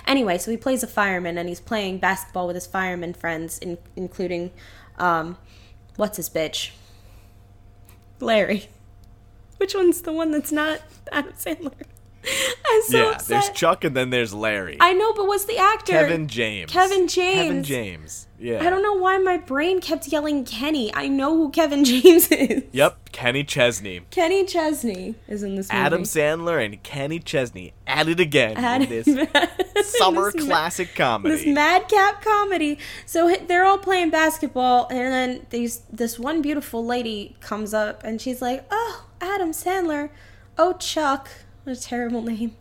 Anyway, 0.07 0.39
so 0.39 0.51
he 0.51 0.57
plays 0.57 0.83
a 0.83 0.87
fireman 0.87 1.39
and 1.39 1.49
he's 1.49 1.61
playing 1.61 1.99
basketball 1.99 2.47
with 2.47 2.55
his 2.57 2.67
fireman 2.67 3.15
friends, 3.15 3.59
in, 3.59 3.79
including, 3.97 4.51
um, 4.99 5.37
what's 5.97 6.17
his 6.17 6.29
bitch? 6.29 6.71
Larry. 8.21 8.69
Which 9.57 9.75
one's 9.75 10.03
the 10.03 10.13
one 10.13 10.31
that's 10.31 10.53
not 10.53 10.81
Adam 11.11 11.33
Sandler? 11.33 11.73
I'm 12.67 12.83
so 12.83 12.99
yeah, 12.99 13.11
upset. 13.13 13.29
there's 13.29 13.51
Chuck 13.51 13.85
and 13.85 13.97
then 13.97 14.11
there's 14.11 14.33
Larry. 14.35 14.77
I 14.81 14.93
know, 14.93 15.13
but 15.13 15.27
what's 15.27 15.45
the 15.45 15.57
actor? 15.59 15.93
Kevin 15.93 16.29
James. 16.29 16.71
Kevin 16.71 17.09
James. 17.09 17.37
Kevin 17.37 17.63
James. 17.65 18.27
Yeah. 18.39 18.65
I 18.67 18.71
don't 18.71 18.83
know 18.83 18.95
why 18.95 19.19
my 19.19 19.37
brain 19.37 19.81
kept 19.81 20.09
yelling 20.09 20.45
Kenny. 20.45 20.95
I 20.95 21.09
know 21.09 21.37
who 21.37 21.51
Kevin 21.51 21.85
James 21.85 22.29
is. 22.31 22.63
Yep, 22.73 23.13
Kenny 23.13 23.45
Chesney. 23.45 24.01
Kenny 24.11 24.45
Chesney 24.47 25.15
is 25.29 25.43
in 25.43 25.57
this 25.57 25.71
movie. 25.71 25.83
Adam 25.83 26.03
Sandler 26.05 26.65
and 26.65 26.83
Kenny 26.83 27.19
Chesney 27.19 27.75
at 27.87 28.09
it 28.09 28.19
again 28.21 28.57
Adam- 28.57 28.91
in 28.93 29.05
this 29.15 29.93
summer 29.99 30.31
this 30.33 30.43
ma- 30.47 30.49
classic 30.55 30.95
this 31.23 31.47
madcap 31.47 32.23
comedy. 32.23 32.79
So 33.05 33.35
they're 33.47 33.65
all 33.65 33.79
playing 33.79 34.11
basketball, 34.11 34.89
and 34.91 35.13
then 35.13 35.47
these 35.51 35.83
this 35.93 36.19
one 36.19 36.41
beautiful 36.41 36.85
lady 36.85 37.37
comes 37.41 37.75
up, 37.75 38.03
and 38.05 38.21
she's 38.21 38.41
like, 38.41 38.65
"Oh, 38.71 39.07
Adam 39.21 39.51
Sandler, 39.53 40.11
oh 40.57 40.75
Chuck, 40.75 41.29
what 41.65 41.77
a 41.77 41.81
terrible 41.81 42.23
name, 42.23 42.57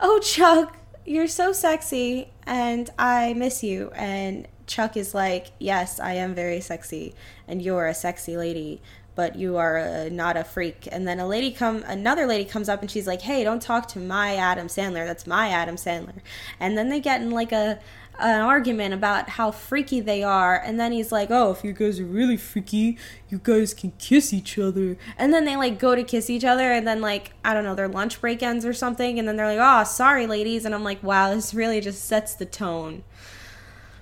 oh 0.00 0.18
Chuck, 0.20 0.76
you're 1.04 1.28
so 1.28 1.52
sexy, 1.52 2.30
and 2.46 2.90
I 2.98 3.34
miss 3.34 3.62
you." 3.62 3.90
And 3.94 4.46
Chuck 4.66 4.96
is 4.96 5.14
like, 5.14 5.48
"Yes, 5.58 5.98
I 5.98 6.14
am 6.14 6.34
very 6.34 6.60
sexy, 6.60 7.14
and 7.46 7.62
you're 7.62 7.86
a 7.86 7.94
sexy 7.94 8.36
lady." 8.36 8.82
But 9.14 9.34
you 9.34 9.56
are 9.56 9.78
uh, 9.78 10.08
not 10.12 10.36
a 10.36 10.44
freak. 10.44 10.86
And 10.92 11.08
then 11.08 11.18
a 11.18 11.26
lady 11.26 11.50
come, 11.50 11.82
another 11.88 12.24
lady 12.24 12.44
comes 12.44 12.68
up 12.68 12.82
and 12.82 12.90
she's 12.90 13.06
like, 13.08 13.22
"Hey, 13.22 13.42
don't 13.42 13.60
talk 13.60 13.88
to 13.88 13.98
my 13.98 14.36
Adam 14.36 14.68
Sandler. 14.68 15.04
That's 15.06 15.26
my 15.26 15.48
Adam 15.48 15.74
Sandler." 15.74 16.20
And 16.60 16.78
then 16.78 16.88
they 16.88 17.00
get 17.00 17.20
in 17.20 17.30
like 17.30 17.50
a 17.50 17.80
an 18.20 18.40
argument 18.40 18.92
about 18.92 19.28
how 19.30 19.50
freaky 19.50 20.00
they 20.00 20.22
are 20.22 20.56
and 20.56 20.78
then 20.80 20.90
he's 20.92 21.12
like 21.12 21.30
oh 21.30 21.52
if 21.52 21.62
you 21.62 21.72
guys 21.72 22.00
are 22.00 22.04
really 22.04 22.36
freaky 22.36 22.98
you 23.28 23.38
guys 23.42 23.72
can 23.74 23.92
kiss 23.98 24.32
each 24.32 24.58
other. 24.58 24.96
And 25.16 25.32
then 25.32 25.44
they 25.44 25.56
like 25.56 25.78
go 25.78 25.94
to 25.94 26.02
kiss 26.02 26.28
each 26.28 26.44
other 26.44 26.72
and 26.72 26.86
then 26.86 27.00
like 27.00 27.32
i 27.44 27.54
don't 27.54 27.64
know 27.64 27.74
their 27.74 27.88
lunch 27.88 28.20
break 28.20 28.42
ends 28.42 28.64
or 28.66 28.72
something 28.72 29.18
and 29.18 29.28
then 29.28 29.36
they're 29.36 29.46
like 29.54 29.60
oh 29.60 29.84
sorry 29.84 30.26
ladies 30.26 30.64
and 30.64 30.74
i'm 30.74 30.82
like 30.84 31.02
wow 31.02 31.32
this 31.34 31.54
really 31.54 31.80
just 31.80 32.04
sets 32.04 32.34
the 32.34 32.46
tone. 32.46 33.04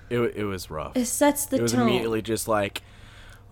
It, 0.08 0.20
it 0.36 0.44
was 0.44 0.70
rough. 0.70 0.96
it 0.96 1.06
sets 1.06 1.46
the 1.46 1.56
tone 1.56 1.60
It 1.60 1.62
was 1.62 1.72
tone. 1.72 1.82
immediately 1.82 2.22
just 2.22 2.46
like, 2.48 2.82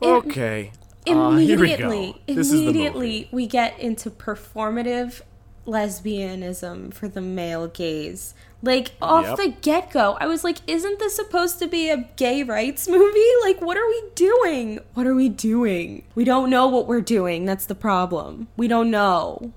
It- 0.00 0.06
okay, 0.06 0.72
uh, 1.06 1.36
here 1.36 1.58
we 1.58 1.76
go. 1.76 1.90
immediately 1.90 2.22
the 2.26 2.32
immediately 2.40 3.28
we 3.32 3.46
get 3.46 3.78
into 3.78 4.08
performative 4.10 5.20
lesbianism 5.66 6.92
for 6.92 7.08
the 7.08 7.20
male 7.20 7.66
gaze 7.68 8.34
like 8.64 8.92
off 9.02 9.24
Yep. 9.26 9.36
the 9.36 9.48
get-go 9.60 10.16
i 10.20 10.26
was 10.26 10.42
like 10.44 10.58
isn't 10.66 10.98
this 10.98 11.14
supposed 11.16 11.58
to 11.58 11.66
be 11.68 11.90
a 11.90 11.98
gay 12.16 12.42
rights 12.42 12.88
movie? 12.96 13.20
Like 13.44 13.60
what 13.60 13.76
are 13.76 13.86
we 13.86 14.02
doing? 14.14 14.80
What 14.94 15.06
are 15.06 15.14
we 15.14 15.28
doing? 15.28 16.04
We 16.14 16.24
don't 16.24 16.48
know 16.50 16.66
what 16.66 16.86
we're 16.86 17.00
doing. 17.02 17.44
That's 17.44 17.66
the 17.66 17.74
problem. 17.74 18.48
We 18.56 18.68
don't 18.68 18.90
know. 18.90 19.52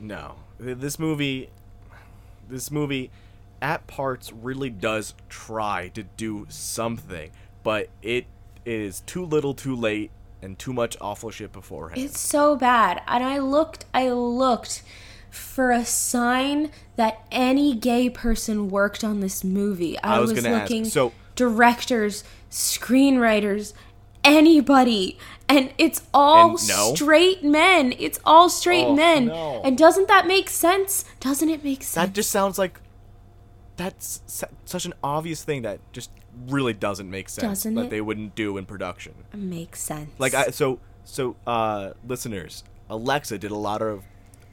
No, 0.00 0.34
this 0.58 0.98
movie, 0.98 1.48
this 2.48 2.70
movie, 2.70 3.10
at 3.62 3.86
parts 3.86 4.32
really 4.32 4.70
does 4.70 5.14
try 5.28 5.88
to 5.94 6.02
do 6.02 6.46
something, 6.48 7.30
but 7.62 7.88
it 8.02 8.26
is 8.64 9.00
too 9.00 9.24
little, 9.24 9.54
too 9.54 9.74
late, 9.74 10.10
and 10.42 10.58
too 10.58 10.72
much 10.72 10.96
awful 11.00 11.30
shit 11.30 11.52
beforehand. 11.52 12.00
It's 12.00 12.20
so 12.20 12.54
bad. 12.56 13.02
And 13.08 13.24
I 13.24 13.38
looked, 13.38 13.86
I 13.94 14.10
looked 14.10 14.82
for 15.30 15.70
a 15.70 15.84
sign 15.84 16.70
that 16.96 17.20
any 17.30 17.74
gay 17.74 18.08
person 18.10 18.68
worked 18.68 19.02
on 19.04 19.20
this 19.20 19.44
movie. 19.44 19.98
I, 20.00 20.16
I 20.16 20.20
was 20.20 20.32
was, 20.32 20.42
gonna 20.42 20.54
ask, 20.56 20.70
looking 20.70 20.84
so- 20.84 21.12
directors, 21.36 22.24
screenwriters, 22.50 23.72
anybody. 24.24 25.18
And 25.48 25.72
it's 25.78 26.02
all 26.12 26.50
And 26.58 26.68
no? 26.68 26.94
straight 26.94 27.42
men. 27.42 27.94
It's 27.98 28.18
all 28.24 28.48
straight 28.50 28.84
Oh, 28.86 28.94
men. 28.96 29.26
no. 29.26 29.62
And 29.64 29.78
doesn't 29.78 30.08
that 30.08 30.26
make 30.26 30.50
sense? 30.50 31.04
Doesn't 31.20 31.48
it 31.48 31.64
make 31.64 31.82
sense? 31.82 31.94
that 32.08 32.14
just 32.14 32.30
sounds 32.30 32.58
like 32.58 32.80
that's 33.76 34.20
such 34.64 34.84
an 34.84 34.92
obvious 35.04 35.44
thing 35.44 35.62
that 35.62 35.78
just 35.92 36.10
really 36.48 36.72
doesn't 36.72 37.08
make 37.08 37.28
sense 37.28 37.42
Doesn't 37.60 37.74
that 37.76 37.84
it? 37.86 37.90
they 37.90 38.00
wouldn't 38.00 38.34
do 38.34 38.56
in 38.58 38.66
production. 38.66 39.14
makes 39.32 39.80
sense. 39.80 40.10
Like 40.18 40.34
I 40.34 40.50
so 40.50 40.80
so 41.04 41.36
uh 41.46 41.92
listeners, 42.06 42.64
Alexa 42.90 43.38
did 43.38 43.50
a 43.50 43.56
lot 43.56 43.80
of 43.80 44.02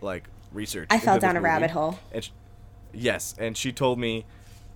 like 0.01 0.25
research. 0.56 0.88
I 0.90 1.00
fell 1.00 1.20
down 1.20 1.32
a 1.32 1.40
movie, 1.40 1.46
rabbit 1.46 1.72
hole. 1.72 2.00
And 2.12 2.24
sh 2.24 2.30
yes, 2.94 3.36
and 3.38 3.56
she 3.58 3.72
told 3.72 4.00
me 4.00 4.26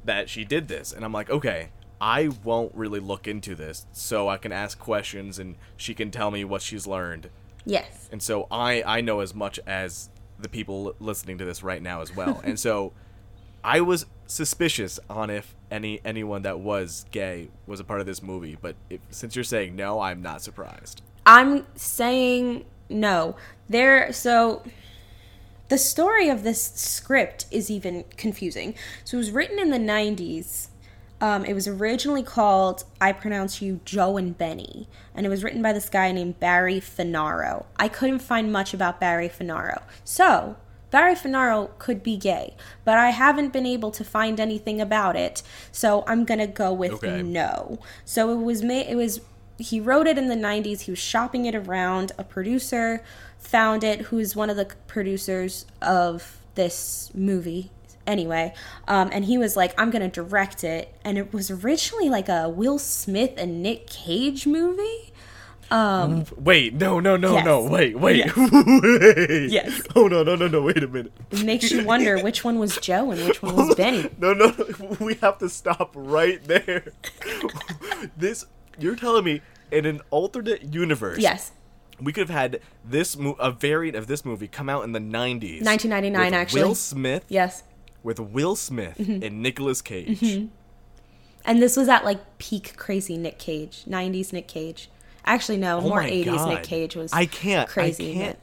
that 0.05 0.29
she 0.29 0.43
did 0.43 0.67
this, 0.67 0.91
and 0.91 1.03
I'm 1.03 1.13
like, 1.13 1.29
okay, 1.29 1.69
I 2.01 2.29
won't 2.43 2.73
really 2.75 2.99
look 2.99 3.27
into 3.27 3.55
this, 3.55 3.85
so 3.91 4.29
I 4.29 4.37
can 4.37 4.51
ask 4.51 4.77
questions, 4.79 5.39
and 5.39 5.55
she 5.77 5.93
can 5.93 6.11
tell 6.11 6.31
me 6.31 6.43
what 6.43 6.61
she's 6.61 6.87
learned, 6.87 7.29
yes. 7.65 8.09
and 8.11 8.21
so 8.21 8.47
I 8.51 8.83
I 8.85 9.01
know 9.01 9.21
as 9.21 9.33
much 9.33 9.59
as 9.65 10.09
the 10.37 10.49
people 10.49 10.95
listening 10.99 11.37
to 11.39 11.45
this 11.45 11.63
right 11.63 11.81
now 11.81 12.01
as 12.01 12.15
well, 12.15 12.41
and 12.43 12.59
so 12.59 12.93
I 13.63 13.81
was 13.81 14.05
suspicious 14.25 14.99
on 15.09 15.29
if 15.29 15.55
any 15.71 15.99
anyone 16.05 16.43
that 16.43 16.59
was 16.59 17.05
gay 17.11 17.49
was 17.67 17.79
a 17.79 17.83
part 17.83 17.99
of 17.99 18.05
this 18.05 18.21
movie, 18.21 18.57
but 18.59 18.75
if, 18.89 19.01
since 19.09 19.35
you're 19.35 19.43
saying 19.43 19.75
no, 19.75 19.99
I'm 19.99 20.21
not 20.21 20.41
surprised. 20.41 21.01
I'm 21.25 21.65
saying 21.75 22.65
no. 22.89 23.35
There, 23.67 24.11
so 24.13 24.63
the 25.69 25.77
story 25.77 26.29
of 26.29 26.43
this 26.43 26.61
script 26.75 27.45
is 27.51 27.69
even 27.71 28.03
confusing. 28.17 28.75
So 29.03 29.17
it 29.17 29.19
was 29.19 29.31
written 29.31 29.59
in 29.59 29.69
the 29.69 29.77
90s. 29.77 30.67
Um, 31.21 31.43
it 31.45 31.53
was 31.53 31.67
originally 31.67 32.23
called 32.23 32.85
I 33.01 33.11
Pronounce 33.11 33.61
You 33.61 33.81
Joe 33.85 34.17
and 34.17 34.37
Benny, 34.37 34.87
and 35.13 35.25
it 35.25 35.29
was 35.29 35.43
written 35.43 35.61
by 35.61 35.73
this 35.73 35.89
guy 35.89 36.11
named 36.11 36.39
Barry 36.39 36.79
Fanaro. 36.79 37.65
I 37.77 37.87
couldn't 37.89 38.19
find 38.19 38.53
much 38.53 38.73
about 38.73 38.99
Barry 39.01 39.27
Fanaro. 39.27 39.81
So, 40.05 40.55
Barry 40.91 41.15
Fanaro 41.15 41.77
could 41.77 42.01
be 42.01 42.15
gay, 42.15 42.55
but 42.85 42.97
I 42.97 43.09
haven't 43.09 43.51
been 43.51 43.65
able 43.65 43.91
to 43.91 44.03
find 44.03 44.39
anything 44.39 44.79
about 44.79 45.15
it, 45.17 45.43
so 45.73 46.03
I'm 46.07 46.23
gonna 46.23 46.47
go 46.47 46.71
with 46.73 46.93
Okay. 46.93 47.21
no. 47.21 47.79
So 48.05 48.31
it 48.31 48.41
was 48.41 48.63
made. 48.63 48.87
It 48.87 48.95
was 48.95 49.19
he 49.59 49.81
wrote 49.81 50.07
it 50.07 50.17
in 50.17 50.29
the 50.29 50.35
90s. 50.35 50.81
He 50.81 50.91
was 50.91 50.99
shopping 50.99 51.45
it 51.45 51.53
around. 51.53 52.13
A 52.17 52.23
producer 52.23 53.03
found 53.39 53.83
it, 53.83 54.01
who's 54.01 54.35
one 54.35 54.49
of 54.49 54.57
the 54.57 54.65
producers 54.87 55.65
of 55.81 56.37
this 56.55 57.09
movie. 57.15 57.71
Anyway, 58.05 58.53
um, 58.87 59.09
and 59.13 59.25
he 59.25 59.37
was 59.37 59.55
like, 59.55 59.73
I'm 59.79 59.91
going 59.91 60.01
to 60.01 60.07
direct 60.09 60.63
it. 60.63 60.93
And 61.05 61.17
it 61.17 61.31
was 61.31 61.51
originally 61.51 62.09
like 62.09 62.27
a 62.27 62.49
Will 62.49 62.79
Smith 62.79 63.33
and 63.37 63.61
Nick 63.61 63.87
Cage 63.87 64.47
movie. 64.47 65.13
Um, 65.71 66.25
Wait, 66.35 66.73
no, 66.73 66.99
no, 66.99 67.15
no, 67.15 67.33
Yes. 67.33 67.45
no, 67.45 67.61
wait, 67.63 67.99
wait, 67.99 68.15
Yes. 68.25 68.35
wait. 68.35 69.51
Yes. 69.51 69.83
Oh 69.95 70.07
no, 70.07 70.23
no, 70.23 70.35
no, 70.35 70.47
no, 70.47 70.63
wait 70.63 70.81
a 70.81 70.87
minute. 70.87 71.13
it 71.29 71.43
makes 71.45 71.69
you 71.69 71.85
wonder 71.85 72.17
which 72.23 72.43
one 72.43 72.57
was 72.57 72.77
Joe 72.77 73.11
and 73.11 73.23
which 73.27 73.43
one 73.43 73.55
was 73.55 73.75
Benny. 73.75 74.09
No, 74.17 74.33
no, 74.33 74.47
no, 74.57 74.97
we 74.99 75.13
have 75.15 75.37
to 75.37 75.47
stop 75.49 75.91
right 75.93 76.43
there. 76.43 76.91
this, 78.17 78.45
you're 78.79 78.95
telling 78.95 79.23
me, 79.23 79.41
in 79.71 79.85
an 79.85 80.01
alternate 80.09 80.73
universe, 80.73 81.19
Yes. 81.19 81.51
We 82.01 82.13
could 82.13 82.27
have 82.29 82.35
had 82.37 82.59
this 82.83 83.17
mo- 83.17 83.35
a 83.39 83.51
variant 83.51 83.95
of 83.97 84.07
this 84.07 84.23
movie 84.25 84.47
come 84.47 84.69
out 84.69 84.83
in 84.83 84.91
the 84.93 84.99
90s. 84.99 85.63
1999, 85.63 86.25
with 86.25 86.33
actually. 86.33 86.63
Will 86.63 86.75
Smith, 86.75 87.25
Yes. 87.29 87.63
with 88.03 88.19
Will 88.19 88.55
Smith 88.55 88.97
Mm-hmm. 88.97 89.23
and 89.23 89.41
Nicolas 89.43 89.81
Cage. 89.81 90.47
And 91.45 91.61
this 91.61 91.77
was 91.77 91.87
at 91.87 92.03
like 92.05 92.19
peak 92.37 92.75
crazy 92.77 93.17
Nick 93.17 93.39
Cage, 93.39 93.85
90s 93.87 94.33
Nick 94.33 94.47
Cage. 94.47 94.89
Actually, 95.25 95.57
no, 95.57 95.77
Oh 95.77 95.81
more 95.81 96.01
80s 96.01 96.25
God. 96.25 96.49
Nick 96.49 96.63
Cage 96.63 96.95
was 96.95 97.13
I 97.13 97.25
can't. 97.25 97.69
crazy. 97.69 98.11
I 98.11 98.13
can't. 98.13 98.39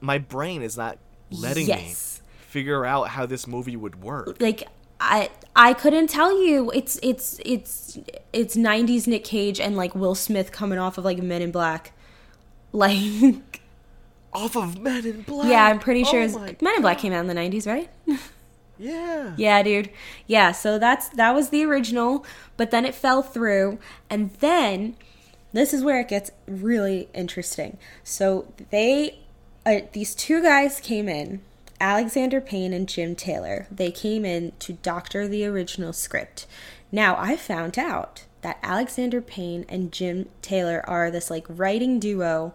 My 0.00 0.18
brain 0.18 0.62
is 0.62 0.76
not 0.76 0.98
letting 1.30 1.66
Yes. 1.66 2.20
me 2.20 2.30
figure 2.48 2.84
out 2.84 3.08
how 3.08 3.26
this 3.26 3.46
movie 3.46 3.76
would 3.76 4.02
work. 4.02 4.36
like 4.40 4.64
I 5.00 5.30
I 5.54 5.74
couldn't 5.74 6.08
tell 6.08 6.42
you. 6.44 6.70
It's 6.72 6.98
it's 7.02 7.40
it's 7.44 7.98
it's 8.32 8.56
90s 8.56 9.06
Nick 9.06 9.24
Cage 9.24 9.60
and 9.60 9.76
like 9.76 9.94
Will 9.94 10.14
Smith 10.14 10.50
coming 10.52 10.78
off 10.78 10.98
of 10.98 11.04
like 11.04 11.18
Men 11.22 11.40
in 11.42 11.50
Black. 11.50 11.92
Like 12.72 13.60
Off 14.32 14.56
of 14.56 14.78
Men 14.80 15.06
in 15.06 15.22
Black. 15.22 15.48
yeah, 15.48 15.66
I'm 15.66 15.78
pretty 15.78 16.04
sure 16.04 16.22
Oh 16.22 16.54
Men 16.60 16.76
in 16.76 16.82
Black 16.82 16.98
came 16.98 17.12
out 17.12 17.20
in 17.20 17.26
the 17.26 17.34
90s, 17.34 17.66
right? 17.66 17.90
Yeah. 18.80 19.34
Yeah, 19.36 19.62
dude. 19.64 19.90
Yeah, 20.28 20.52
so 20.52 20.78
that's 20.78 21.08
that 21.08 21.34
was 21.34 21.48
the 21.48 21.64
original, 21.64 22.24
but 22.56 22.70
then 22.70 22.84
it 22.84 22.94
fell 22.94 23.22
through 23.22 23.80
and 24.08 24.30
then 24.34 24.94
this 25.52 25.74
is 25.74 25.82
where 25.82 25.98
it 25.98 26.06
gets 26.06 26.30
really 26.46 27.08
interesting. 27.12 27.78
So 28.04 28.52
they 28.70 29.18
uh, 29.66 29.80
these 29.92 30.14
two 30.14 30.42
guys 30.42 30.78
came 30.78 31.08
in, 31.08 31.40
Alexander 31.80 32.40
Payne 32.40 32.72
and 32.72 32.88
Jim 32.88 33.16
Taylor. 33.16 33.66
They 33.70 33.90
came 33.90 34.24
in 34.24 34.52
to 34.60 34.74
doctor 34.74 35.26
the 35.26 35.44
original 35.44 35.92
script. 35.92 36.46
Now, 36.92 37.16
I 37.18 37.36
found 37.36 37.78
out 37.78 38.24
that 38.42 38.58
Alexander 38.62 39.20
Payne 39.20 39.64
and 39.68 39.92
Jim 39.92 40.28
Taylor 40.42 40.82
are 40.88 41.10
this 41.10 41.30
like 41.30 41.46
writing 41.48 41.98
duo. 41.98 42.54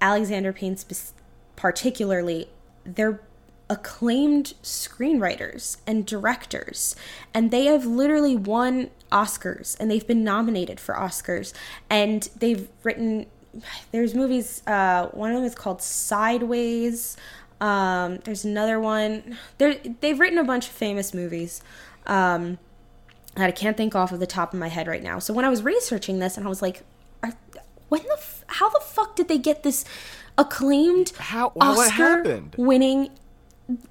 Alexander 0.00 0.52
Payne 0.52 0.76
spe- 0.76 1.14
particularly, 1.56 2.48
they're 2.84 3.20
acclaimed 3.68 4.54
screenwriters 4.62 5.78
and 5.86 6.06
directors 6.06 6.94
and 7.34 7.50
they 7.50 7.64
have 7.64 7.84
literally 7.84 8.36
won 8.36 8.90
Oscars 9.10 9.76
and 9.80 9.90
they've 9.90 10.06
been 10.06 10.22
nominated 10.22 10.78
for 10.78 10.94
Oscars 10.94 11.52
and 11.90 12.28
they've 12.38 12.68
written 12.84 13.26
there's 13.90 14.14
movies 14.14 14.62
uh 14.68 15.06
one 15.08 15.30
of 15.30 15.36
them 15.36 15.44
is 15.44 15.54
called 15.56 15.82
Sideways 15.82 17.16
um 17.60 18.18
there's 18.18 18.44
another 18.44 18.78
one 18.78 19.36
they 19.58 19.78
they've 20.00 20.20
written 20.20 20.38
a 20.38 20.44
bunch 20.44 20.66
of 20.68 20.72
famous 20.72 21.12
movies 21.12 21.60
um 22.06 22.58
that 23.36 23.46
I 23.46 23.52
can't 23.52 23.76
think 23.76 23.94
off 23.94 24.12
of 24.12 24.20
the 24.20 24.26
top 24.26 24.52
of 24.52 24.58
my 24.58 24.68
head 24.68 24.86
right 24.86 25.02
now. 25.02 25.18
So 25.18 25.32
when 25.32 25.44
I 25.44 25.48
was 25.48 25.62
researching 25.62 26.18
this 26.18 26.36
and 26.36 26.46
I 26.46 26.48
was 26.48 26.62
like 26.62 26.82
are, 27.22 27.32
when 27.88 28.02
the 28.02 28.16
f- 28.16 28.44
how 28.48 28.68
the 28.70 28.80
fuck 28.80 29.16
did 29.16 29.28
they 29.28 29.38
get 29.38 29.62
this 29.62 29.84
acclaimed 30.38 31.12
How- 31.16 31.52
Oscar 31.60 32.44
winning 32.56 33.10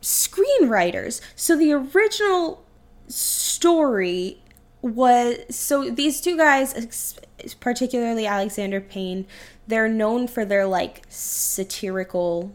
screenwriters. 0.02 1.22
So 1.36 1.58
the 1.58 1.74
original 1.74 2.64
story 3.08 4.42
was 4.82 5.38
so 5.50 5.90
these 5.90 6.22
two 6.22 6.38
guys, 6.38 7.18
particularly 7.60 8.26
Alexander 8.26 8.80
Payne, 8.80 9.26
they're 9.68 9.90
known 9.90 10.28
for 10.28 10.46
their 10.46 10.66
like 10.66 11.04
satirical 11.10 12.52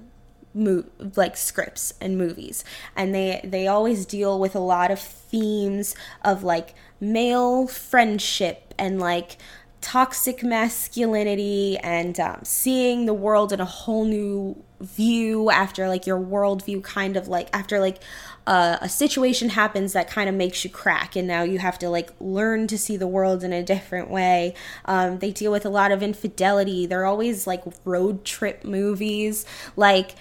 mo- 0.54 0.84
like 1.16 1.36
scripts 1.36 1.94
and 2.00 2.18
movies. 2.18 2.64
And 2.96 3.14
they 3.14 3.40
they 3.44 3.66
always 3.66 4.06
deal 4.06 4.38
with 4.38 4.54
a 4.54 4.60
lot 4.60 4.90
of 4.90 5.00
themes 5.00 5.94
of 6.24 6.42
like 6.42 6.74
male 7.00 7.66
friendship 7.66 8.74
and 8.78 9.00
like 9.00 9.36
toxic 9.80 10.42
masculinity 10.42 11.78
and 11.78 12.20
um, 12.20 12.40
seeing 12.42 13.06
the 13.06 13.14
world 13.14 13.52
in 13.52 13.60
a 13.60 13.64
whole 13.64 14.04
new 14.04 14.62
view 14.80 15.50
after 15.50 15.88
like 15.88 16.06
your 16.06 16.18
worldview 16.18 16.82
kind 16.82 17.16
of 17.16 17.28
like 17.28 17.48
after 17.52 17.78
like 17.80 17.98
uh, 18.46 18.78
a 18.80 18.88
situation 18.88 19.50
happens 19.50 19.92
that 19.92 20.08
kind 20.08 20.28
of 20.28 20.34
makes 20.34 20.64
you 20.64 20.70
crack 20.70 21.14
and 21.14 21.28
now 21.28 21.42
you 21.42 21.58
have 21.58 21.78
to 21.78 21.88
like 21.88 22.10
learn 22.18 22.66
to 22.66 22.78
see 22.78 22.96
the 22.96 23.06
world 23.06 23.44
in 23.44 23.52
a 23.52 23.62
different 23.62 24.10
way. 24.10 24.54
Um, 24.86 25.18
they 25.18 25.30
deal 25.30 25.52
with 25.52 25.64
a 25.64 25.68
lot 25.68 25.92
of 25.92 26.02
infidelity. 26.02 26.86
They're 26.86 27.04
always 27.04 27.46
like 27.46 27.62
road 27.84 28.24
trip 28.24 28.64
movies. 28.64 29.44
Like 29.76 30.14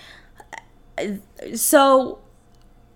so 1.55 2.19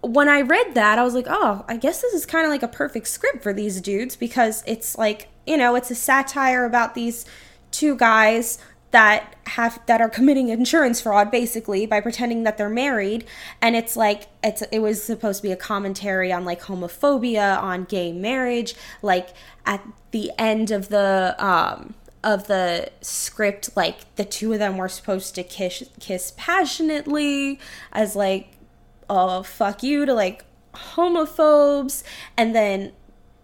when 0.02 0.28
I 0.28 0.42
read 0.42 0.76
that, 0.76 1.00
I 1.00 1.04
was 1.04 1.14
like, 1.14 1.28
oh, 1.30 1.64
I 1.68 1.78
guess 1.78 2.02
this 2.02 2.14
is 2.14 2.26
kind 2.26 2.46
of 2.46 2.52
like 2.52 2.64
a 2.64 2.68
perfect 2.68 3.08
script 3.08 3.42
for 3.42 3.54
these 3.54 3.80
dudes 3.80 4.16
because 4.16 4.64
it's 4.68 4.98
like, 4.98 5.30
you 5.48 5.58
know, 5.58 5.76
it's 5.76 5.90
a 5.92 5.96
satire 5.96 6.66
about 6.66 6.94
these 6.94 7.26
two 7.72 7.96
guys 7.96 8.60
that 8.92 9.36
have 9.48 9.80
that 9.88 10.02
are 10.02 10.10
committing 10.10 10.50
insurance 10.50 11.02
fraud 11.02 11.32
basically 11.32 11.88
by 11.88 12.00
pretending 12.00 12.44
that 12.44 12.58
they're 12.58 12.70
married. 12.70 13.26
And 13.62 13.76
it's 13.76 13.98
like 13.98 14.28
it's 14.44 14.62
it 14.72 14.80
was 14.80 15.04
supposed 15.04 15.40
to 15.40 15.44
be 15.44 15.52
a 15.52 15.58
commentary 15.58 16.32
on 16.32 16.46
like 16.46 16.62
homophobia 16.62 17.60
on 17.60 17.86
gay 17.86 18.12
marriage 18.12 18.76
like 19.02 19.30
at 19.66 19.84
the 20.12 20.32
end 20.38 20.70
of 20.70 20.90
the 20.90 21.36
um 21.40 21.96
of 22.24 22.48
the 22.48 22.90
script 23.02 23.76
like 23.76 24.16
the 24.16 24.24
two 24.24 24.54
of 24.54 24.60
them 24.60 24.78
were 24.78 24.88
supposed 24.88 25.36
to 25.36 25.44
kiss 25.44 25.84
kiss 26.00 26.34
passionately 26.38 27.60
as 27.92 28.16
like 28.16 28.50
oh 29.10 29.44
fuck 29.44 29.84
you 29.84 30.06
to 30.06 30.14
like 30.14 30.46
homophobes. 30.74 32.04
And 32.38 32.56
then 32.56 32.92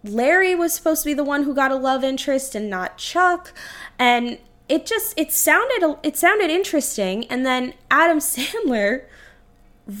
Larry 0.02 0.54
was 0.54 0.72
supposed 0.72 1.02
to 1.02 1.10
be 1.10 1.14
the 1.14 1.24
one 1.24 1.44
who 1.44 1.54
got 1.54 1.70
a 1.70 1.76
love 1.76 2.04
interest 2.04 2.54
and 2.54 2.68
not 2.68 2.98
Chuck. 2.98 3.52
And 3.98 4.38
it 4.68 4.86
just 4.86 5.18
it 5.18 5.32
sounded 5.32 5.96
it 6.02 6.16
sounded 6.16 6.50
interesting. 6.50 7.24
And 7.26 7.44
then 7.44 7.74
Adam 7.90 8.18
Sandler 8.20 9.04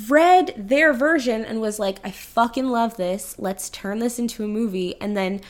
read 0.08 0.54
their 0.56 0.92
version 0.92 1.44
and 1.44 1.60
was 1.60 1.78
like 1.78 1.98
I 2.04 2.10
fucking 2.10 2.68
love 2.68 2.96
this. 2.96 3.36
Let's 3.38 3.70
turn 3.70 3.98
this 3.98 4.18
into 4.18 4.44
a 4.44 4.48
movie. 4.48 5.00
And 5.00 5.16
then 5.16 5.40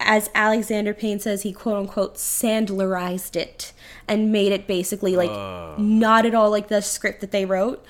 as 0.00 0.28
Alexander 0.34 0.92
Payne 0.92 1.20
says 1.20 1.42
he 1.42 1.52
quote 1.52 1.76
unquote 1.78 2.16
Sandlerized 2.16 3.36
it 3.36 3.72
and 4.06 4.30
made 4.32 4.52
it 4.52 4.66
basically 4.66 5.16
like 5.16 5.30
not 5.78 6.26
at 6.26 6.34
all 6.34 6.50
like 6.50 6.68
the 6.68 6.80
script 6.82 7.20
that 7.20 7.30
they 7.30 7.44
wrote 7.44 7.84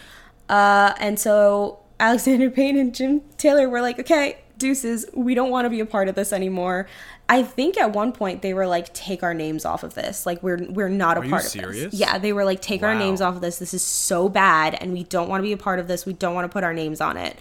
uh, 0.48 0.94
and 0.98 1.18
so 1.18 1.80
Alexander 2.00 2.50
Payne 2.50 2.76
and 2.76 2.94
Jim 2.94 3.22
Taylor 3.38 3.68
were 3.68 3.80
like, 3.80 3.98
okay, 3.98 4.38
deuces, 4.58 5.06
we 5.14 5.34
don't 5.34 5.50
want 5.50 5.64
to 5.64 5.70
be 5.70 5.80
a 5.80 5.86
part 5.86 6.08
of 6.08 6.14
this 6.14 6.32
anymore. 6.32 6.86
I 7.28 7.42
think 7.42 7.78
at 7.78 7.92
one 7.92 8.12
point 8.12 8.42
they 8.42 8.52
were 8.52 8.66
like, 8.66 8.92
take 8.92 9.22
our 9.22 9.32
names 9.32 9.64
off 9.64 9.82
of 9.82 9.94
this. 9.94 10.26
Like 10.26 10.42
we're 10.42 10.58
we're 10.68 10.88
not 10.90 11.16
a 11.16 11.20
Are 11.20 11.24
you 11.24 11.30
part 11.30 11.44
of 11.44 11.50
serious? 11.50 11.92
this. 11.92 11.94
Yeah, 11.94 12.18
they 12.18 12.32
were 12.32 12.44
like, 12.44 12.60
take 12.60 12.82
our 12.82 12.94
names 12.94 13.20
off 13.20 13.36
of 13.36 13.40
this. 13.40 13.58
This 13.58 13.72
is 13.72 13.82
so 13.82 14.28
bad, 14.28 14.74
and 14.74 14.92
we 14.92 15.04
don't 15.04 15.28
want 15.28 15.40
to 15.40 15.42
be 15.42 15.52
a 15.52 15.56
part 15.56 15.78
of 15.78 15.88
this. 15.88 16.04
We 16.04 16.12
don't 16.12 16.34
want 16.34 16.44
to 16.44 16.52
put 16.52 16.64
our 16.64 16.74
names 16.74 17.00
on 17.00 17.16
it. 17.16 17.38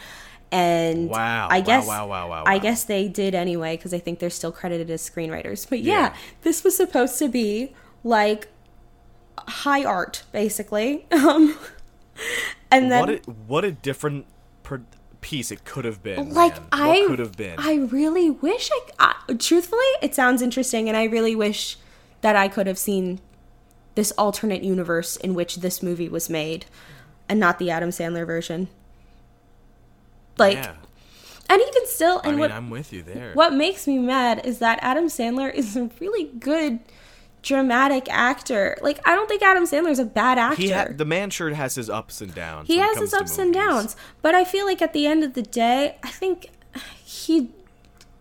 And 0.53 1.09
Wow, 1.09 1.47
I 1.49 1.59
wow, 1.59 1.65
guess 1.65 1.87
wow, 1.87 2.07
wow, 2.07 2.29
wow, 2.29 2.43
I 2.45 2.59
guess 2.59 2.83
they 2.83 3.07
did 3.07 3.33
anyway 3.33 3.75
because 3.75 3.91
I 3.91 3.97
think 3.97 4.19
they're 4.19 4.29
still 4.29 4.51
credited 4.51 4.91
as 4.91 5.01
screenwriters. 5.07 5.67
But 5.67 5.79
yeah, 5.79 5.93
Yeah. 5.93 6.15
this 6.43 6.63
was 6.63 6.77
supposed 6.77 7.17
to 7.19 7.27
be 7.27 7.73
like 8.03 8.49
high 9.47 9.83
art, 9.83 10.23
basically. 10.31 11.05
Um, 11.11 11.57
and 12.69 12.91
then 12.91 12.99
what 12.99 13.09
a, 13.09 13.31
what 13.47 13.65
a 13.65 13.71
different 13.71 14.27
per- 14.61 14.83
piece 15.21 15.49
it 15.51 15.65
could 15.65 15.85
have 15.85 16.03
been. 16.03 16.31
like 16.33 16.55
man. 16.55 16.67
I 16.71 16.87
what 16.99 17.07
could 17.07 17.19
have 17.19 17.35
been. 17.35 17.55
I 17.57 17.75
really 17.75 18.29
wish 18.29 18.69
I, 18.99 19.15
I 19.27 19.33
truthfully 19.33 19.81
it 20.03 20.13
sounds 20.13 20.43
interesting 20.43 20.87
and 20.87 20.95
I 20.95 21.05
really 21.05 21.35
wish 21.35 21.77
that 22.21 22.35
I 22.35 22.47
could 22.47 22.67
have 22.67 22.77
seen 22.77 23.19
this 23.95 24.11
alternate 24.11 24.63
universe 24.63 25.15
in 25.17 25.33
which 25.33 25.57
this 25.57 25.81
movie 25.81 26.07
was 26.09 26.29
made 26.29 26.65
and 27.27 27.39
not 27.39 27.57
the 27.57 27.71
Adam 27.71 27.89
Sandler 27.89 28.25
version. 28.27 28.67
Like 30.37 30.57
yeah. 30.57 30.73
and 31.49 31.61
even 31.61 31.87
still 31.87 32.19
I 32.23 32.27
and 32.29 32.31
mean, 32.33 32.39
what 32.39 32.51
I'm 32.51 32.69
with 32.69 32.91
you 32.93 33.03
there. 33.03 33.31
what 33.33 33.53
makes 33.53 33.87
me 33.87 33.97
mad 33.99 34.45
is 34.45 34.59
that 34.59 34.79
Adam 34.81 35.05
Sandler 35.05 35.53
is 35.53 35.75
a 35.77 35.89
really 35.99 36.25
good 36.25 36.79
dramatic 37.41 38.07
actor. 38.09 38.77
Like 38.81 38.99
I 39.07 39.15
don't 39.15 39.27
think 39.27 39.41
Adam 39.41 39.65
Sandler's 39.65 39.99
a 39.99 40.05
bad 40.05 40.37
actor. 40.39 40.61
He 40.61 40.69
ha- 40.71 40.87
the 40.89 41.05
man 41.05 41.29
sure 41.29 41.53
has 41.53 41.75
his 41.75 41.89
ups 41.89 42.21
and 42.21 42.33
downs. 42.33 42.67
he 42.67 42.77
has 42.77 42.97
his 42.97 43.13
ups 43.13 43.37
and 43.37 43.53
downs 43.53 43.95
but 44.21 44.33
i 44.33 44.43
feel 44.45 44.65
like 44.65 44.81
at 44.81 44.93
the 44.93 45.05
end 45.05 45.23
of 45.23 45.33
the 45.33 45.41
day 45.41 45.97
i 46.03 46.09
think 46.09 46.47
he 47.03 47.49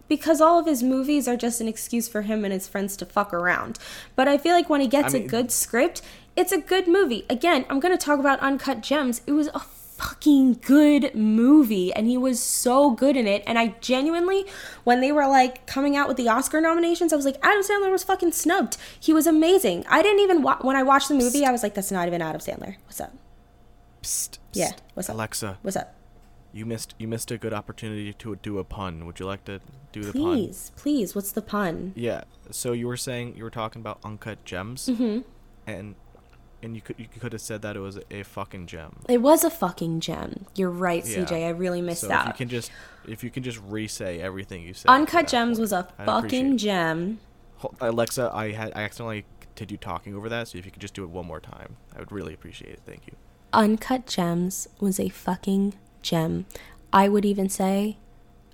because 0.09 0.41
all 0.41 0.59
of 0.59 0.67
his 0.67 0.83
movies 0.83 1.27
are 1.29 1.37
just 1.37 1.61
an 1.61 1.69
excuse 1.69 2.09
for 2.09 2.23
him 2.23 2.45
and 2.45 2.53
his 2.53 2.67
friends 2.69 2.97
to 2.97 3.07
fuck 3.07 3.33
around 3.33 3.79
but 4.17 4.27
i 4.29 4.37
feel 4.37 4.55
like 4.55 4.69
when 4.69 4.81
he 4.81 4.87
gets 4.89 5.15
I 5.15 5.19
a 5.19 5.21
mean- 5.21 5.29
good 5.29 5.51
script 5.53 6.03
it's 6.37 6.51
a 6.53 6.59
good 6.59 6.89
movie 6.89 7.25
again 7.31 7.65
i'm 7.71 7.79
going 7.81 7.97
to 7.97 8.05
talk 8.05 8.19
about 8.19 8.41
uncut 8.41 8.81
gems 8.83 9.21
it 9.27 9.33
was 9.33 9.47
a 9.55 9.61
fucking 10.03 10.55
good 10.55 11.15
movie 11.15 11.93
and 11.93 12.09
he 12.09 12.19
was 12.19 12.43
so 12.43 12.91
good 12.91 13.17
in 13.17 13.27
it 13.27 13.43
and 13.47 13.57
i 13.57 13.69
genuinely 13.81 14.45
when 14.83 15.01
they 15.01 15.13
were 15.13 15.29
like 15.29 15.65
coming 15.67 15.97
out 15.97 16.09
with 16.09 16.17
the 16.17 16.29
oscar 16.29 16.61
nominations 16.61 17.13
i 17.13 17.17
was 17.17 17.25
like 17.25 17.37
adam 17.43 17.63
sandler 17.63 17.91
was 17.91 18.03
fucking 18.03 18.33
snubbed 18.33 18.77
he 18.99 19.13
was 19.13 19.29
amazing 19.29 19.85
i 19.89 20.03
didn't 20.03 20.19
even 20.19 20.43
wa- 20.43 20.59
when 20.63 20.75
i 20.75 20.83
watched 20.83 21.09
the 21.09 21.15
movie 21.15 21.45
i 21.45 21.53
was 21.53 21.63
like 21.63 21.75
that's 21.75 21.93
not 21.93 22.09
even 22.09 22.21
adam 22.21 22.41
sandler 22.41 22.75
what's 22.87 23.01
up 23.01 23.13
Psst, 24.03 24.39
Yeah, 24.53 24.71
psst. 24.73 24.79
what's 24.95 25.09
up? 25.09 25.15
Alexa, 25.15 25.59
what's 25.63 25.77
up 25.77 25.95
you 26.53 26.67
missed 26.67 26.95
you 26.99 27.07
missed 27.09 27.31
a 27.31 27.39
good 27.39 27.55
opportunity 27.55 28.13
to 28.13 28.37
do 28.37 28.59
a 28.59 28.65
pun. 28.65 29.07
Would 29.07 29.19
you 29.21 29.27
like 29.27 29.45
to 29.47 29.61
do 29.91 30.03
the 30.03 30.13
pun? 30.13 30.23
Please, 30.23 30.73
please, 30.77 31.15
what's 31.15 31.33
the 31.33 31.41
pun? 31.41 31.93
Yeah. 31.97 32.25
So 32.51 32.73
you 32.73 32.87
were 32.87 32.97
saying 32.99 33.37
you 33.37 33.45
were 33.45 33.51
talking 33.51 33.81
about 33.81 33.99
uncut 34.05 34.45
gems, 34.45 34.87
mm-hmm. 34.89 35.21
and 35.67 35.95
and 36.63 36.75
you 36.77 36.81
could 36.83 36.97
you 36.99 37.07
could 37.21 37.33
have 37.33 37.41
said 37.43 37.63
that 37.63 37.77
it 37.77 37.81
was 37.81 37.99
a 38.11 38.23
fucking 38.23 38.67
gem. 38.67 38.97
It 39.09 39.19
was 39.19 39.45
a 39.45 39.51
fucking 39.51 40.01
gem. 40.01 40.47
You're 40.55 40.71
right, 40.71 41.05
Yeah. 41.07 41.25
CJ. 41.25 41.47
I 41.47 41.49
really 41.51 41.83
missed 41.83 42.03
So 42.03 42.09
that. 42.09 42.23
if 42.23 42.27
you 42.29 42.33
can 42.35 42.49
just 42.49 42.71
if 43.07 43.25
you 43.25 43.31
can 43.31 43.43
just 43.43 43.61
re-say 43.67 44.21
everything 44.21 44.63
you 44.63 44.75
said. 44.75 44.89
Uncut 44.89 45.27
Gems 45.27 45.59
point, 45.59 45.61
was 45.61 45.73
a 45.73 45.89
I'd 45.99 46.07
fucking 46.07 46.59
gem. 46.59 47.19
Alexa, 47.81 48.31
I 48.35 48.53
had 48.53 48.73
I 48.75 48.83
accidentally 48.83 49.25
continued 49.41 49.81
talking 49.81 50.15
over 50.15 50.29
that, 50.29 50.49
so 50.49 50.59
if 50.59 50.65
you 50.65 50.71
could 50.71 50.81
just 50.83 50.95
do 50.95 51.03
it 51.05 51.11
one 51.11 51.27
more 51.27 51.41
time, 51.41 51.77
I 51.95 51.99
would 52.01 52.13
really 52.13 52.35
appreciate 52.35 52.73
it. 52.73 52.81
Thank 52.87 53.07
you. 53.07 53.15
Uncut 53.53 54.07
Gems 54.07 54.69
was 54.81 54.99
a 54.99 55.09
fucking 55.11 55.75
gem. 56.01 56.47
I 56.93 57.09
would 57.09 57.25
even 57.25 57.49
say 57.49 57.99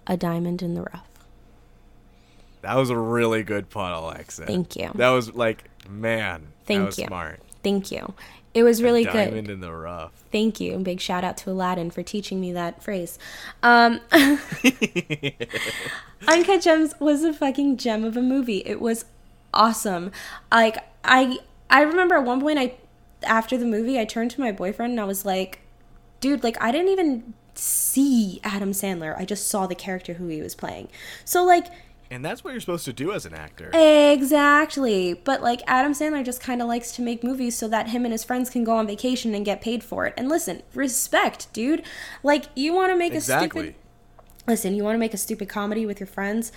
a 0.07 0.17
diamond 0.17 0.63
in 0.63 0.75
the 0.75 0.83
rough. 0.83 1.07
That 2.63 2.75
was 2.77 2.91
a 2.91 2.97
really 2.99 3.43
good 3.45 3.71
pun, 3.71 3.93
Alexa. 3.93 4.47
Thank 4.47 4.75
you. 4.77 4.91
That 4.97 5.11
was 5.11 5.33
like, 5.35 5.65
man, 5.89 6.49
Thank 6.67 6.81
that 6.81 6.87
was 6.87 6.99
you. 6.99 7.07
smart. 7.07 7.41
Thank 7.63 7.91
you. 7.91 8.15
It 8.55 8.63
was 8.63 8.83
really 8.83 9.05
good. 9.05 9.13
Diamond 9.13 9.51
in 9.51 9.61
the 9.61 9.73
rough. 9.73 10.13
Thank 10.33 10.59
you. 10.61 10.79
Big 10.79 11.01
shout 11.01 11.23
out 11.23 11.37
to 11.39 11.51
Aladdin 11.51 11.91
for 11.91 12.03
teaching 12.03 12.41
me 12.41 12.53
that 12.53 12.83
phrase. 12.83 13.19
Um, 13.63 14.01
Uncut 16.27 16.63
Gems 16.63 16.95
was 16.99 17.23
a 17.25 17.33
fucking 17.33 17.77
gem 17.77 18.05
of 18.05 18.17
a 18.17 18.23
movie. 18.23 18.63
It 18.65 18.81
was 18.81 19.05
awesome. 19.53 20.11
Like 20.51 20.79
I 21.05 21.39
I 21.71 21.83
remember 21.83 22.17
at 22.17 22.25
one 22.25 22.41
point 22.41 22.59
I 22.59 22.75
after 23.25 23.57
the 23.57 23.67
movie 23.67 23.99
I 23.99 24.05
turned 24.05 24.31
to 24.33 24.41
my 24.41 24.53
boyfriend 24.53 24.93
and 24.93 25.01
I 25.01 25.05
was 25.05 25.25
like, 25.25 25.61
dude, 26.21 26.43
like 26.43 26.61
I 26.61 26.73
didn't 26.73 26.89
even 26.89 27.35
see 27.55 28.41
Adam 28.45 28.73
Sandler. 28.73 29.19
I 29.19 29.25
just 29.25 29.49
saw 29.49 29.67
the 29.67 29.75
character 29.75 30.15
who 30.15 30.29
he 30.29 30.41
was 30.41 30.55
playing. 30.55 30.89
So 31.25 31.45
like 31.45 31.67
And 32.11 32.25
that's 32.25 32.43
what 32.43 32.53
you're 32.53 32.61
supposed 32.61 32.87
to 32.87 32.93
do 32.93 33.13
as 33.13 33.27
an 33.27 33.35
actor. 33.35 33.71
Exactly. 33.75 35.15
But 35.15 35.43
like 35.43 35.61
Adam 35.67 35.93
Sandler 35.93 36.25
just 36.25 36.41
kind 36.41 36.63
of 36.63 36.69
likes 36.69 36.93
to 36.93 37.03
make 37.03 37.23
movies 37.23 37.57
so 37.57 37.69
that 37.69 37.89
him 37.89 38.05
and 38.05 38.13
his 38.13 38.25
friends 38.25 38.49
can 38.49 38.65
go 38.65 38.77
on 38.77 38.87
vacation 38.87 39.35
and 39.35 39.45
get 39.45 39.61
paid 39.61 39.85
for 39.85 40.07
it. 40.07 40.15
And 40.17 40.29
listen, 40.29 40.63
respect, 40.75 41.53
dude. 41.53 41.83
Like 42.23 42.47
you 42.55 42.73
want 42.73 42.93
to 42.93 42.97
make 42.97 43.15
a 43.15 43.21
stupid 43.21 43.75
Listen, 44.47 44.75
you 44.75 44.83
want 44.83 44.95
to 44.95 44.99
make 44.99 45.13
a 45.13 45.19
stupid 45.19 45.51
comedy 45.51 45.85
with 45.85 46.01
your 46.01 46.07
friends? 46.07 46.53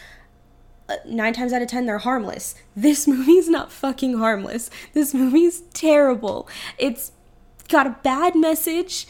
Uh, 0.87 0.95
9 1.05 1.33
times 1.33 1.51
out 1.51 1.61
of 1.61 1.67
10 1.67 1.85
they're 1.85 1.97
harmless. 1.97 2.55
This 2.73 3.05
movie's 3.07 3.49
not 3.49 3.71
fucking 3.71 4.17
harmless. 4.17 4.69
This 4.93 5.13
movie's 5.13 5.61
terrible. 5.73 6.47
It's 6.77 7.11
got 7.67 7.87
a 7.87 7.97
bad 8.01 8.35
message. 8.35 9.07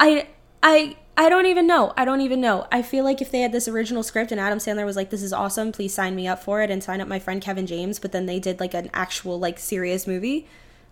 I 0.00 0.28
I 0.62 0.96
I 1.18 1.28
don't 1.28 1.46
even 1.46 1.66
know. 1.66 1.94
I 1.96 2.04
don't 2.04 2.20
even 2.20 2.40
know. 2.40 2.66
I 2.70 2.82
feel 2.82 3.02
like 3.02 3.22
if 3.22 3.30
they 3.30 3.40
had 3.40 3.52
this 3.52 3.68
original 3.68 4.02
script 4.02 4.32
and 4.32 4.40
Adam 4.40 4.58
Sandler 4.58 4.84
was 4.84 4.96
like, 4.96 5.10
"This 5.10 5.22
is 5.22 5.32
awesome. 5.32 5.72
Please 5.72 5.94
sign 5.94 6.14
me 6.14 6.28
up 6.28 6.42
for 6.42 6.62
it 6.62 6.70
and 6.70 6.82
sign 6.82 7.00
up 7.00 7.08
my 7.08 7.18
friend 7.18 7.40
Kevin 7.40 7.66
James," 7.66 7.98
but 7.98 8.12
then 8.12 8.26
they 8.26 8.38
did 8.38 8.60
like 8.60 8.74
an 8.74 8.90
actual 8.92 9.38
like 9.38 9.58
serious 9.58 10.06
movie 10.06 10.46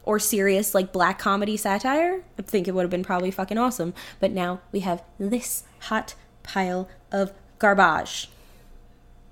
or 0.06 0.18
serious 0.18 0.74
like 0.74 0.92
black 0.92 1.18
comedy 1.18 1.56
satire, 1.56 2.22
I 2.38 2.42
think 2.42 2.68
it 2.68 2.72
would 2.72 2.82
have 2.82 2.90
been 2.90 3.04
probably 3.04 3.30
fucking 3.30 3.58
awesome. 3.58 3.94
But 4.20 4.32
now 4.32 4.60
we 4.72 4.80
have 4.80 5.02
this 5.18 5.64
hot 5.80 6.14
pile 6.42 6.88
of 7.10 7.32
garbage. 7.58 8.28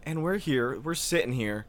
And 0.05 0.23
we're 0.23 0.39
here, 0.39 0.79
we're 0.81 0.95
sitting 0.95 1.33
here 1.33 1.67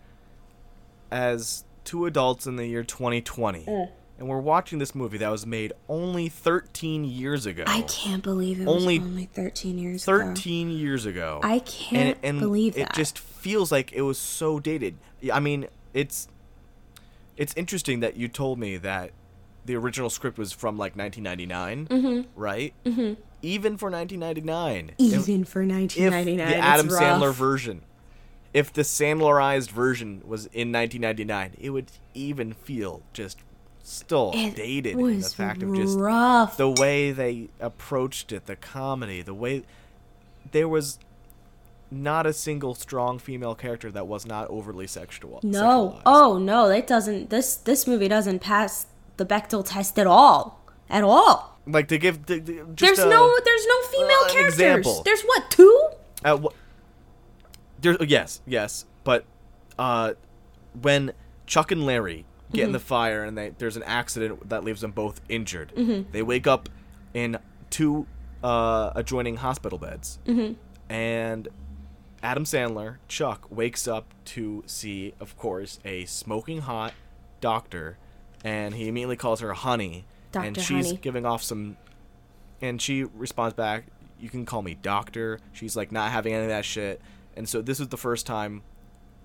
as 1.11 1.65
two 1.83 2.05
adults 2.05 2.47
in 2.47 2.55
the 2.55 2.65
year 2.65 2.83
2020. 2.83 3.65
Mm. 3.65 3.89
And 4.19 4.27
we're 4.27 4.39
watching 4.39 4.77
this 4.79 4.93
movie 4.93 5.17
that 5.17 5.29
was 5.29 5.45
made 5.45 5.73
only 5.89 6.29
13 6.29 7.03
years 7.03 7.45
ago. 7.45 7.63
I 7.65 7.81
can't 7.81 8.21
believe 8.23 8.61
it 8.61 8.65
was 8.67 8.75
Only 8.81 8.99
only 8.99 9.25
13 9.25 9.77
years 9.79 10.07
ago. 10.07 10.17
13 10.33 10.69
years 10.69 11.05
ago. 11.05 11.39
I 11.43 11.59
can't 11.59 12.17
and 12.23 12.39
believe 12.39 12.77
it 12.77 12.87
that. 12.87 12.93
just 12.93 13.17
feels 13.17 13.71
like 13.71 13.91
it 13.91 14.03
was 14.03 14.17
so 14.19 14.59
dated. 14.59 14.95
I 15.33 15.39
mean, 15.39 15.67
it's 15.93 16.27
it's 17.37 17.53
interesting 17.57 18.01
that 18.01 18.15
you 18.15 18.27
told 18.27 18.59
me 18.59 18.77
that 18.77 19.11
the 19.65 19.75
original 19.75 20.09
script 20.09 20.37
was 20.37 20.51
from 20.51 20.77
like 20.77 20.95
1999, 20.95 21.87
Mm-hmm. 21.87 22.39
right? 22.39 22.73
Mm-hmm. 22.85 23.13
Even 23.41 23.77
for 23.77 23.89
1999, 23.89 24.91
if- 24.97 24.99
even 25.27 25.43
for 25.43 25.61
if 25.63 25.69
1999. 25.69 26.37
the 26.37 26.55
Adam 26.57 26.87
Sandler 26.87 27.27
rough. 27.27 27.35
version, 27.35 27.81
if 28.53 28.71
the 28.71 28.83
Sandlerized 28.83 29.71
version 29.71 30.21
was 30.25 30.45
in 30.47 30.71
1999, 30.71 31.55
it 31.59 31.71
would 31.71 31.87
even 32.13 32.53
feel 32.53 33.01
just 33.11 33.39
still 33.83 34.31
It 34.33 34.55
dated. 34.55 34.97
in 34.97 35.19
the 35.19 35.29
fact 35.29 35.61
of 35.61 35.75
just 35.75 35.97
rough. 35.99 36.57
the 36.57 36.69
way 36.69 37.11
they 37.11 37.49
approached 37.59 38.31
it, 38.31 38.45
the 38.47 38.55
comedy, 38.55 39.21
the 39.21 39.33
way 39.33 39.63
there 40.51 40.67
was 40.67 40.97
not 41.91 42.25
a 42.25 42.33
single 42.33 42.73
strong 42.73 43.19
female 43.19 43.53
character 43.55 43.91
that 43.91 44.07
was 44.07 44.25
not 44.25 44.49
overly 44.49 44.87
sexual. 44.87 45.39
No. 45.43 45.59
sexualized. 45.97 46.01
Oh 46.05 46.37
no, 46.39 46.69
it 46.69 46.87
doesn't. 46.87 47.29
This 47.29 47.55
this 47.55 47.85
movie 47.85 48.07
doesn't 48.07 48.39
pass 48.39 48.87
the 49.17 49.25
Bechdel 49.25 49.63
test 49.65 49.99
at 49.99 50.07
all. 50.07 50.59
At 50.89 51.03
all. 51.03 51.57
like 51.67 51.87
to 51.89 51.97
give 51.97 52.25
the, 52.25 52.39
the- 52.39 52.53
just 52.75 52.95
There's 52.95 52.99
a- 52.99 53.09
no 53.09 53.37
there's 53.45 53.65
no 53.67 53.81
female 53.91 54.23
an 54.23 54.29
characters. 54.31 54.53
example. 54.55 55.03
There's 55.03 55.21
what 55.23 55.51
two? 55.51 55.89
Uh, 56.25 56.37
wh- 56.37 56.53
there, 57.81 58.01
yes, 58.03 58.41
yes, 58.47 58.85
but 59.03 59.25
uh, 59.77 60.13
when 60.81 61.11
Chuck 61.45 61.71
and 61.71 61.85
Larry 61.85 62.25
get 62.53 62.61
Mm-hmm. 62.61 62.67
in 62.67 62.71
the 62.73 62.79
fire 62.79 63.23
and 63.23 63.37
they, 63.37 63.49
there's 63.57 63.75
an 63.77 63.83
accident 63.83 64.49
that 64.49 64.63
leaves 64.63 64.81
them 64.81 64.91
both 64.91 65.21
injured, 65.29 65.73
Mm-hmm. 65.75 66.11
they 66.11 66.21
wake 66.23 66.47
up 66.47 66.69
in 67.13 67.37
two 67.69 68.05
uh, 68.43 68.91
adjoining 68.95 69.37
hospital 69.37 69.77
beds, 69.79 70.19
Mm-hmm. 70.25 70.53
and 70.91 71.47
Adam 72.21 72.45
Sandler, 72.45 72.97
Chuck, 73.09 73.47
wakes 73.49 73.85
up 73.87 74.05
to 74.25 74.63
see, 74.65 75.13
of 75.19 75.37
course, 75.37 75.79
a 75.83 76.05
smoking 76.05 76.61
hot 76.61 76.93
doctor, 77.41 77.97
and 78.45 78.75
he 78.75 78.87
immediately 78.87 79.17
calls 79.17 79.41
her 79.41 79.51
Honey, 79.53 80.05
and 80.33 80.57
she's 80.57 80.87
Honey. 80.87 80.99
giving 81.01 81.25
off 81.25 81.43
some 81.43 81.75
and 82.61 82.81
she 82.81 83.03
responds 83.03 83.53
back, 83.55 83.85
"You 84.21 84.29
can 84.29 84.45
call 84.45 84.61
me 84.61 84.73
doctor." 84.81 85.39
She's 85.51 85.75
like 85.75 85.91
not 85.91 86.11
having 86.11 86.33
any 86.33 86.43
of 86.43 86.49
that 86.49 86.63
shit. 86.63 87.01
And 87.35 87.47
so 87.49 87.61
this 87.61 87.81
is 87.81 87.89
the 87.89 87.97
first 87.97 88.25
time 88.25 88.61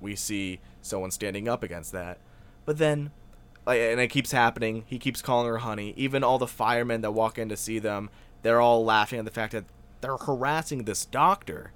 we 0.01 0.17
see 0.17 0.59
someone 0.83 1.13
standing 1.13 1.47
up 1.49 1.63
against 1.63 1.93
that. 1.93 2.19
But 2.69 2.77
then 2.77 3.13
like 3.65 3.81
and 3.81 3.99
it 3.99 4.09
keeps 4.09 4.31
happening. 4.31 4.85
He 4.87 4.99
keeps 4.99 5.23
calling 5.23 5.47
her 5.49 5.57
honey. 5.57 5.95
Even 5.97 6.23
all 6.23 6.37
the 6.37 6.47
firemen 6.47 7.01
that 7.01 7.13
walk 7.13 7.39
in 7.39 7.49
to 7.49 7.57
see 7.57 7.79
them, 7.79 8.11
they're 8.43 8.61
all 8.61 8.85
laughing 8.85 9.19
at 9.19 9.25
the 9.25 9.31
fact 9.31 9.53
that 9.53 9.65
they're 10.03 10.19
harassing 10.19 10.85
this 10.85 11.07
doctor. 11.07 11.73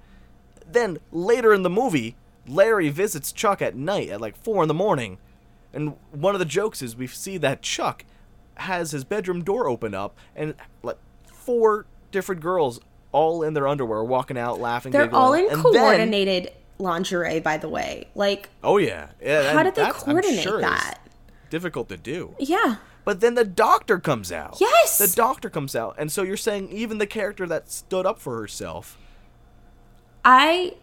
Then 0.71 0.99
later 1.11 1.51
in 1.51 1.63
the 1.63 1.69
movie, 1.69 2.15
Larry 2.47 2.89
visits 2.89 3.31
Chuck 3.31 3.59
at 3.59 3.75
night 3.75 4.09
at 4.09 4.21
like 4.21 4.37
4 4.37 4.61
in 4.61 4.67
the 4.67 4.75
morning. 4.75 5.17
And 5.73 5.95
one 6.11 6.35
of 6.35 6.39
the 6.39 6.45
jokes 6.45 6.83
is 6.83 6.95
we 6.95 7.07
see 7.07 7.39
that 7.39 7.63
Chuck 7.63 8.05
has 8.57 8.91
his 8.91 9.03
bedroom 9.03 9.43
door 9.43 9.67
open 9.67 9.95
up 9.95 10.15
and 10.35 10.53
like 10.83 10.99
four 11.25 11.87
different 12.11 12.39
girls 12.39 12.79
all 13.11 13.41
in 13.41 13.55
their 13.55 13.67
underwear 13.67 14.03
walking 14.03 14.37
out 14.37 14.59
laughing 14.59 14.91
They're 14.91 15.05
giggling. 15.05 15.19
all 15.23 15.33
in 15.33 15.49
And 15.49 15.63
coordinated 15.63 16.51
lingerie, 16.79 17.39
by 17.39 17.57
the 17.57 17.69
way. 17.69 18.07
Like, 18.15 18.49
oh 18.63 18.77
yeah, 18.77 19.09
yeah 19.21 19.53
how 19.53 19.63
did 19.63 19.75
they 19.75 19.89
coordinate 19.89 20.39
sure, 20.39 20.61
that? 20.61 20.99
difficult 21.53 21.87
to 21.87 21.95
do 21.97 22.35
Yeah. 22.39 22.77
but 23.05 23.19
then 23.19 23.35
the 23.35 23.45
doctor 23.45 23.99
comes 23.99 24.31
out 24.31 24.57
Yes! 24.59 24.97
the 24.97 25.15
doctor 25.15 25.51
comes 25.51 25.75
out 25.75 25.93
and 25.99 26.11
so 26.11 26.23
you're 26.23 26.35
saying 26.35 26.69
even 26.71 26.97
the 26.97 27.05
character 27.05 27.45
that 27.45 27.69
stood 27.69 28.07
up 28.07 28.19
for 28.19 28.39
herself 28.39 28.97
I 30.25 30.73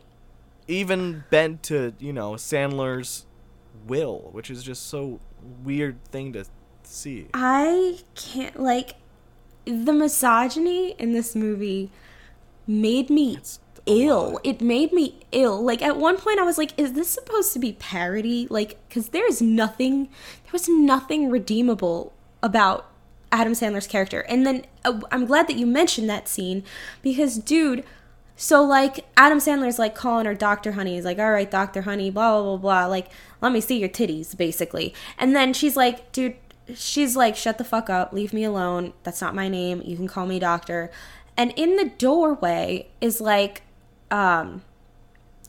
even 0.69 1.25
bent 1.29 1.65
to 1.65 1.93
you 1.99 2.13
know 2.13 2.35
sandler's 2.35 3.27
will 3.89 4.29
which 4.31 4.49
is 4.49 4.63
just 4.63 4.87
so 4.87 5.19
weird 5.65 6.05
thing 6.05 6.35
to 6.35 6.45
see 6.85 7.27
I 7.35 7.99
can't 8.15 8.61
like 8.61 8.95
the 9.65 9.93
misogyny 9.93 10.93
in 11.01 11.15
this 11.15 11.35
movie 11.35 11.91
made 12.65 13.11
me 13.11 13.39
a 13.39 13.41
ill. 13.87 14.33
lot. 14.33 14.41
It 14.45 14.61
made 14.61 14.93
me 14.93 15.21
ill. 15.33 15.63
Like 15.63 15.83
at 15.83 15.97
one 15.97 16.17
point 16.17 16.39
I 16.39 16.43
was 16.43 16.59
like 16.59 16.79
is 16.79 16.93
this 16.93 17.09
supposed 17.09 17.53
to 17.53 17.59
be 17.59 17.73
parody? 17.73 18.47
Like 18.51 18.79
cuz 18.91 19.09
there's 19.09 19.41
nothing 19.43 20.05
there 20.45 20.53
was 20.53 20.69
nothing 20.69 21.31
redeemable 21.31 22.13
about 22.43 22.87
Adam 23.33 23.53
Sandler's 23.53 23.87
character. 23.87 24.21
And 24.21 24.47
then 24.47 24.65
uh, 24.85 25.01
I'm 25.13 25.27
glad 25.27 25.47
that 25.49 25.57
you 25.57 25.67
mentioned 25.67 26.09
that 26.11 26.29
scene 26.29 26.65
because 27.03 27.37
dude 27.37 27.85
so 28.41 28.65
like 28.65 29.05
Adam 29.19 29.37
Sandler's 29.39 29.79
like 29.79 29.95
calling 29.95 30.25
her 30.25 30.35
Dr. 30.35 30.73
Honey. 30.73 30.95
He's 30.95 31.05
like, 31.05 31.19
"All 31.19 31.31
right, 31.31 31.51
Dr. 31.51 31.83
Honey, 31.83 32.11
blah 32.11 32.41
blah 32.41 32.57
blah 32.57 32.57
blah. 32.57 32.87
Like, 32.87 33.09
let 33.43 33.53
me 33.53 33.61
see 33.61 33.79
your 33.79 33.91
titties, 33.91 34.35
basically." 34.35 34.95
And 35.19 35.37
then 35.37 35.53
she's 35.53 35.77
like, 35.77 36.11
"Dude, 36.11 36.37
she's 36.75 37.17
like, 37.17 37.37
shut 37.37 37.59
the 37.59 37.65
fuck 37.65 37.91
up, 37.91 38.15
leave 38.15 38.33
me 38.33 38.43
alone. 38.43 38.95
That's 39.03 39.21
not 39.21 39.35
my 39.35 39.49
name. 39.49 39.83
You 39.85 39.95
can 39.95 40.09
call 40.09 40.25
me 40.25 40.39
doctor." 40.39 40.91
And 41.37 41.53
in 41.55 41.77
the 41.77 41.91
doorway 41.99 42.89
is 43.03 43.21
like, 43.21 43.61
um, 44.11 44.63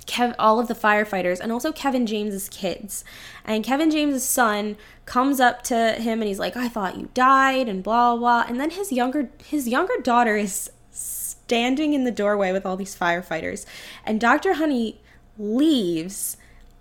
Kev, 0.06 0.36
all 0.40 0.60
of 0.60 0.68
the 0.68 0.74
firefighters, 0.76 1.40
and 1.40 1.52
also 1.52 1.72
Kevin 1.72 2.06
James's 2.06 2.50
kids. 2.50 3.04
And 3.46 3.64
Kevin 3.64 3.92
James's 3.92 4.24
son 4.24 4.78
comes 5.06 5.40
up 5.40 5.64
to 5.64 5.94
him 5.94 6.22
and 6.22 6.28
he's 6.28 6.40
like, 6.40 6.58
"I 6.58 6.68
thought 6.68 6.98
you 6.98 7.10
died," 7.14 7.68
and 7.68 7.84
blah 7.84 8.16
blah. 8.16 8.46
And 8.48 8.60
then 8.60 8.72
his 8.72 8.92
younger 8.92 9.30
his 9.44 9.68
younger 9.68 9.94
daughter 10.02 10.36
is 10.36 10.72
standing 10.92 11.94
in 11.94 12.04
the 12.04 12.12
doorway 12.12 12.52
with 12.52 12.66
all 12.66 12.78
these 12.78 12.96
firefighters, 12.96 13.66
and 14.06 14.20
Dr. 14.20 14.56
Honey 14.56 15.00
leaves, 15.38 16.38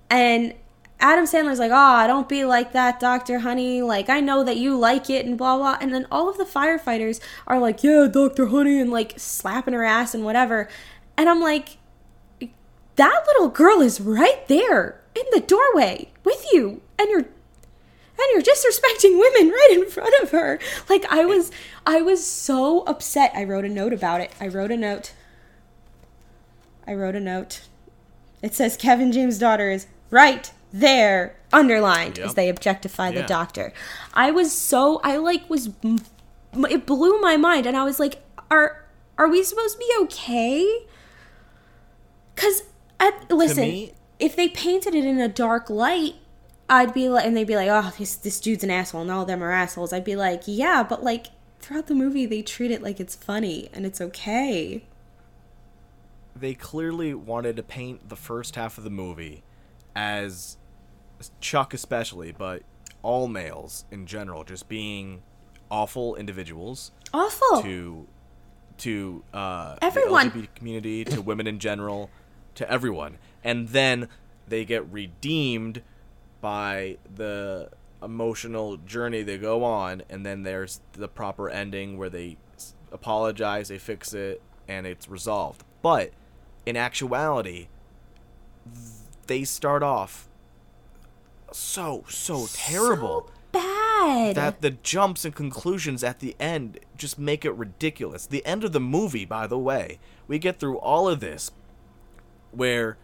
and 0.09 0.55
Adam 0.99 1.25
Sandler's 1.25 1.59
like, 1.59 1.73
"Oh, 1.75 2.07
don't 2.07 2.29
be 2.29 2.45
like 2.45 2.73
that, 2.73 3.01
Dr. 3.01 3.41
Honey. 3.41 3.83
Like, 3.83 4.09
I 4.09 4.21
know 4.21 4.45
that 4.45 4.57
you 4.57 4.77
like 4.77 5.09
it 5.11 5.27
and 5.27 5.37
blah 5.37 5.57
blah." 5.57 5.79
And 5.81 5.93
then 5.93 6.07
all 6.11 6.29
of 6.29 6.37
the 6.39 6.45
firefighters 6.45 7.21
are 7.47 7.59
like, 7.59 7.83
"Yeah, 7.83 8.07
Dr. 8.11 8.47
Honey," 8.47 8.81
and 8.81 8.91
like 8.91 9.15
slapping 9.19 9.75
her 9.75 9.85
ass 9.85 10.15
and 10.15 10.25
whatever. 10.25 10.69
And 11.21 11.29
I'm 11.29 11.43
like, 11.43 11.77
that 12.97 13.25
little 13.27 13.51
girl 13.51 13.83
is 13.83 14.01
right 14.01 14.49
there 14.49 15.03
in 15.15 15.25
the 15.33 15.41
doorway 15.41 16.09
with 16.25 16.47
you 16.51 16.81
and 16.99 17.11
you're 17.11 17.27
and 18.23 18.27
you're 18.33 18.41
disrespecting 18.41 19.21
women 19.21 19.51
right 19.51 19.69
in 19.73 19.91
front 19.91 20.15
of 20.23 20.31
her. 20.31 20.59
Like 20.89 21.05
i 21.13 21.27
was 21.27 21.51
i 21.87 22.01
was 22.01 22.27
so 22.27 22.85
upset. 22.85 23.33
I 23.35 23.45
wrote 23.45 23.67
a 23.67 23.69
note 23.69 23.93
about 23.93 24.23
it. 24.23 24.33
I 24.41 24.49
wrote 24.49 24.71
a 24.71 24.79
note. 24.79 25.13
I 26.87 26.95
wrote 26.95 27.15
a 27.15 27.21
note. 27.21 27.69
It 28.41 28.55
says 28.55 28.79
kevin 28.79 29.13
james 29.13 29.39
daughter 29.39 29.71
is 29.71 29.89
right 30.09 30.51
there 30.73 31.37
underlined 31.53 32.19
as 32.19 32.33
they 32.33 32.49
objectify 32.49 33.11
the 33.11 33.25
doctor. 33.25 33.75
I 34.15 34.31
was 34.31 34.53
so 34.53 35.03
i 35.05 35.19
like 35.19 35.51
was 35.51 35.69
it 35.85 36.87
blew 36.87 37.21
my 37.21 37.37
mind 37.37 37.67
and 37.67 37.77
i 37.77 37.85
was 37.85 38.01
like 38.01 38.23
are 38.51 38.87
are 39.19 39.29
we 39.29 39.43
supposed 39.43 39.75
to 39.75 39.79
be 39.79 39.93
okay 40.05 40.87
because 42.41 42.63
listen 43.31 43.65
me- 43.65 43.93
if 44.19 44.37
they 44.37 44.49
painted 44.49 44.95
it 44.95 45.05
in 45.05 45.21
a 45.21 45.29
dark 45.29 45.69
light 45.69 46.15
i'd 46.69 46.95
be 46.95 47.09
like 47.09 47.25
and 47.25 47.37
they'd 47.37 47.47
be 47.47 47.57
like 47.57 47.69
oh 47.71 47.93
this, 47.99 48.15
this 48.17 48.41
dude's 48.41 48.65
an 48.65 48.71
asshole 48.71 49.03
and 49.03 49.11
all 49.11 49.23
of 49.23 49.27
them 49.29 49.43
are 49.43 49.51
assholes 49.51 49.93
i'd 49.93 50.05
be 50.05 50.17
like 50.17 50.43
yeah 50.47 50.83
but 50.83 51.03
like 51.03 51.27
throughout 51.59 51.87
the 51.87 51.95
movie 51.95 52.27
they 52.27 52.43
treat 52.43 52.71
it 52.71 52.83
like 52.83 53.01
it's 53.01 53.15
funny 53.15 53.69
and 53.73 53.85
it's 53.85 54.01
okay 54.01 54.85
they 56.35 56.55
clearly 56.55 57.13
wanted 57.13 57.57
to 57.57 57.63
paint 57.63 58.09
the 58.09 58.17
first 58.17 58.57
half 58.57 58.79
of 58.79 58.85
the 58.85 58.91
movie 58.91 59.43
as 59.95 60.57
Chuck 61.41 61.75
especially, 61.75 62.33
but 62.33 62.63
all 63.03 63.29
males 63.29 63.85
in 63.91 64.07
general, 64.07 64.45
just 64.45 64.69
being 64.69 65.23
awful 65.71 66.17
individuals 66.17 66.93
Awful. 67.13 67.63
to 67.63 68.07
to 68.79 69.23
uh, 69.35 69.77
Everyone. 69.83 70.49
community, 70.55 71.05
to 71.05 71.21
women 71.21 71.47
in 71.47 71.59
general, 71.59 72.09
to 72.57 72.71
everyone, 72.71 73.19
and 73.45 73.69
then 73.69 74.09
they 74.49 74.65
get 74.65 74.91
redeemed 74.91 75.83
by 76.41 76.97
the 77.15 77.71
emotional 78.03 78.77
journey 78.79 79.23
they 79.23 79.39
go 79.39 79.63
on, 79.65 80.03
and 80.09 80.25
then 80.25 80.43
there's 80.43 80.81
the 80.93 81.09
proper 81.09 81.49
ending 81.49 81.99
where 81.99 82.11
they 82.11 82.37
apologize, 82.93 83.69
they 83.69 83.79
fix 83.79 84.13
it, 84.15 84.43
and 84.67 84.87
it's 84.87 85.09
resolved. 85.09 85.65
But 85.83 86.13
in 86.67 86.77
actuality, 86.77 87.69
they 89.27 89.45
start 89.45 89.83
off 89.83 90.29
so 91.53 92.05
so 92.09 92.47
terrible 92.53 93.27
So 93.27 93.33
bad. 93.53 94.37
that 94.37 94.61
the 94.61 94.71
jumps 94.71 95.25
and 95.25 95.35
conclusions 95.35 96.05
at 96.05 96.21
the 96.21 96.37
end 96.39 96.79
just 96.97 97.19
make 97.19 97.45
it 97.45 97.53
ridiculous. 97.53 98.27
The 98.27 98.45
end 98.47 98.63
of 98.65 98.73
the 98.73 98.81
movie, 98.81 99.25
by 99.25 99.47
the 99.47 99.59
way, 99.59 99.99
we 100.29 100.39
get 100.39 100.59
through 100.59 100.79
all 100.79 101.09
of 101.09 101.21
this 101.21 101.51
where 102.53 102.97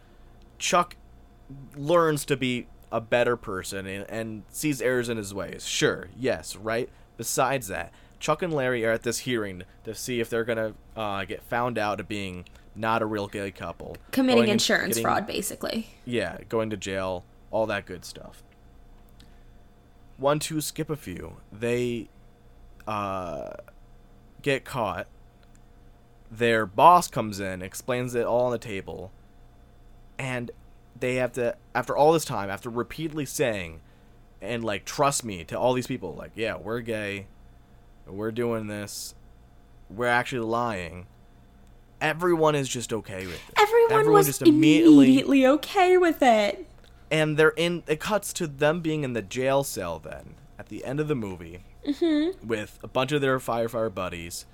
Chuck 0.58 0.96
learns 1.76 2.24
to 2.26 2.36
be 2.36 2.66
a 2.92 3.00
better 3.00 3.36
person 3.36 3.86
and, 3.86 4.04
and 4.08 4.42
sees 4.48 4.80
errors 4.80 5.08
in 5.08 5.16
his 5.16 5.32
ways. 5.34 5.66
Sure, 5.66 6.08
yes, 6.16 6.56
right? 6.56 6.88
Besides 7.16 7.68
that, 7.68 7.92
Chuck 8.20 8.42
and 8.42 8.52
Larry 8.52 8.84
are 8.84 8.92
at 8.92 9.02
this 9.02 9.20
hearing 9.20 9.62
to 9.84 9.94
see 9.94 10.20
if 10.20 10.30
they're 10.30 10.44
going 10.44 10.74
to 10.94 11.00
uh, 11.00 11.24
get 11.24 11.42
found 11.42 11.78
out 11.78 12.00
of 12.00 12.08
being 12.08 12.44
not 12.74 13.02
a 13.02 13.06
real 13.06 13.26
gay 13.26 13.50
couple. 13.50 13.96
Committing 14.12 14.42
Going 14.44 14.50
insurance 14.50 14.94
getting- 14.96 15.02
fraud, 15.04 15.26
basically. 15.26 15.88
yeah, 16.04 16.38
going 16.48 16.70
to 16.70 16.76
jail, 16.76 17.24
all 17.50 17.66
that 17.66 17.86
good 17.86 18.04
stuff. 18.04 18.42
One, 20.18 20.38
two, 20.38 20.60
skip 20.60 20.88
a 20.88 20.96
few. 20.96 21.36
They 21.52 22.08
uh, 22.86 23.50
get 24.42 24.64
caught. 24.64 25.06
Their 26.30 26.66
boss 26.66 27.08
comes 27.08 27.38
in, 27.38 27.62
explains 27.62 28.14
it 28.14 28.24
all 28.26 28.46
on 28.46 28.52
the 28.52 28.58
table, 28.58 29.12
and 30.18 30.50
they 30.98 31.16
have 31.16 31.32
to, 31.32 31.56
after 31.74 31.96
all 31.96 32.12
this 32.12 32.24
time, 32.24 32.50
after 32.50 32.70
repeatedly 32.70 33.26
saying, 33.26 33.80
and 34.40 34.64
like, 34.64 34.84
trust 34.84 35.24
me 35.24 35.44
to 35.44 35.58
all 35.58 35.72
these 35.72 35.86
people, 35.86 36.14
like, 36.14 36.32
yeah, 36.34 36.56
we're 36.56 36.80
gay, 36.80 37.26
we're 38.06 38.30
doing 38.32 38.66
this, 38.66 39.14
we're 39.90 40.06
actually 40.06 40.46
lying. 40.46 41.06
Everyone 42.00 42.54
is 42.54 42.68
just 42.68 42.92
okay 42.92 43.26
with 43.26 43.36
it. 43.48 43.58
Everyone, 43.58 44.12
was 44.12 44.26
just 44.26 44.42
immediately 44.42 45.46
okay 45.46 45.96
with 45.96 46.22
it. 46.22 46.66
and 47.10 47.36
they're 47.36 47.54
in 47.56 47.82
it 47.86 48.00
cuts 48.00 48.32
to 48.34 48.46
them 48.46 48.80
being 48.80 49.02
in 49.04 49.12
the 49.14 49.22
jail 49.22 49.62
cell 49.64 49.98
then 49.98 50.34
at 50.58 50.66
the 50.68 50.84
end 50.84 50.98
of 51.00 51.06
the 51.08 51.14
movie 51.14 51.60
with 52.44 52.78
a 52.82 52.88
bunch 52.88 53.12
of 53.12 53.20
their 53.20 53.38
firefighter 53.38 53.94
buddies 53.94 54.44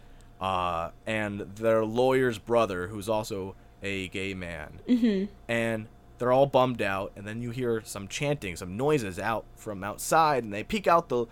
uh, 0.40 0.90
and 1.06 1.40
their 1.56 1.84
lawyer's 1.84 2.38
brother 2.38 2.88
who's 2.88 3.08
also 3.08 3.54
a 3.82 4.08
gay 4.08 4.32
man 4.34 4.78
mm-hmm. 4.88 5.24
and 5.48 5.86
they're 6.18 6.32
all 6.32 6.46
bummed 6.46 6.80
out 6.80 7.10
and 7.16 7.26
then 7.26 7.42
you 7.42 7.50
hear 7.50 7.82
some 7.84 8.06
chanting 8.06 8.54
some 8.56 8.76
noises 8.76 9.18
out 9.18 9.44
from 9.56 9.82
outside 9.82 10.44
and 10.44 10.52
they 10.52 10.62
peek 10.62 10.86
out 10.86 11.08
the 11.08 11.26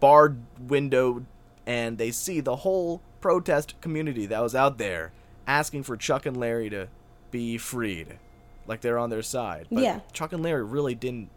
barred 0.00 0.38
window 0.60 1.24
and 1.66 1.98
they 1.98 2.10
see 2.10 2.40
the 2.40 2.56
whole 2.56 3.00
protest 3.20 3.74
community 3.80 4.26
that 4.26 4.40
was 4.42 4.54
out 4.54 4.78
there 4.78 5.12
asking 5.46 5.82
for 5.82 5.96
chuck 5.96 6.26
and 6.26 6.36
larry 6.36 6.68
to 6.70 6.86
be 7.30 7.56
freed 7.58 8.18
like 8.66 8.80
they're 8.82 8.98
on 8.98 9.10
their 9.10 9.22
side 9.22 9.66
but 9.72 9.82
Yeah. 9.82 10.00
chuck 10.12 10.32
and 10.32 10.42
larry 10.42 10.64
really 10.64 10.94
didn't 10.94 11.30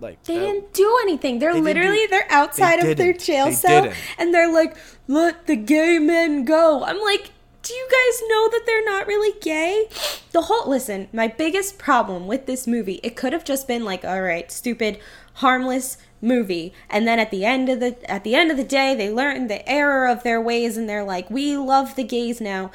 like 0.00 0.22
They 0.24 0.34
that- 0.38 0.40
didn't 0.40 0.72
do 0.74 0.96
anything. 1.02 1.40
They're 1.40 1.52
They 1.52 1.60
literally 1.60 1.96
do- 2.02 2.08
they're 2.08 2.30
outside 2.30 2.78
of 2.84 2.96
their 2.96 3.12
jail 3.12 3.46
They 3.46 3.52
cell 3.52 3.82
didn't. 3.82 3.96
and 4.16 4.32
they're 4.32 4.52
like, 4.52 4.76
"Let 5.08 5.48
the 5.48 5.56
gay 5.56 5.98
men 5.98 6.44
go." 6.44 6.84
I'm 6.84 7.00
like, 7.00 7.32
"Do 7.68 7.74
you 7.74 7.86
guys 7.90 8.22
know 8.28 8.48
that 8.48 8.62
they're 8.64 8.84
not 8.84 9.06
really 9.06 9.38
gay?" 9.40 9.88
The 10.32 10.42
whole 10.42 10.66
listen, 10.68 11.08
my 11.12 11.28
biggest 11.28 11.76
problem 11.76 12.26
with 12.26 12.46
this 12.46 12.66
movie, 12.66 13.00
it 13.02 13.14
could 13.14 13.34
have 13.34 13.44
just 13.44 13.68
been 13.68 13.84
like, 13.84 14.04
"All 14.06 14.22
right, 14.22 14.50
stupid, 14.50 14.98
harmless 15.34 15.98
movie." 16.22 16.72
And 16.88 17.06
then 17.06 17.18
at 17.18 17.30
the 17.30 17.44
end 17.44 17.68
of 17.68 17.80
the 17.80 18.10
at 18.10 18.24
the 18.24 18.34
end 18.34 18.50
of 18.50 18.56
the 18.56 18.64
day, 18.64 18.94
they 18.94 19.10
learn 19.10 19.48
the 19.48 19.68
error 19.68 20.06
of 20.06 20.22
their 20.22 20.40
ways 20.40 20.78
and 20.78 20.88
they're 20.88 21.04
like, 21.04 21.30
"We 21.30 21.56
love 21.58 21.94
the 21.94 22.04
gays 22.04 22.40
now." 22.40 22.70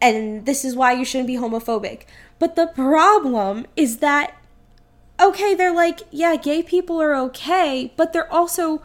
And 0.00 0.46
this 0.46 0.64
is 0.64 0.76
why 0.76 0.92
you 0.92 1.04
shouldn't 1.04 1.26
be 1.26 1.36
homophobic. 1.36 2.02
But 2.38 2.54
the 2.54 2.68
problem 2.68 3.66
is 3.76 3.96
that 3.98 4.34
okay, 5.20 5.54
they're 5.54 5.74
like, 5.74 6.02
yeah, 6.10 6.36
gay 6.36 6.62
people 6.62 7.00
are 7.00 7.14
okay, 7.14 7.92
but 7.96 8.12
they're 8.12 8.32
also 8.32 8.82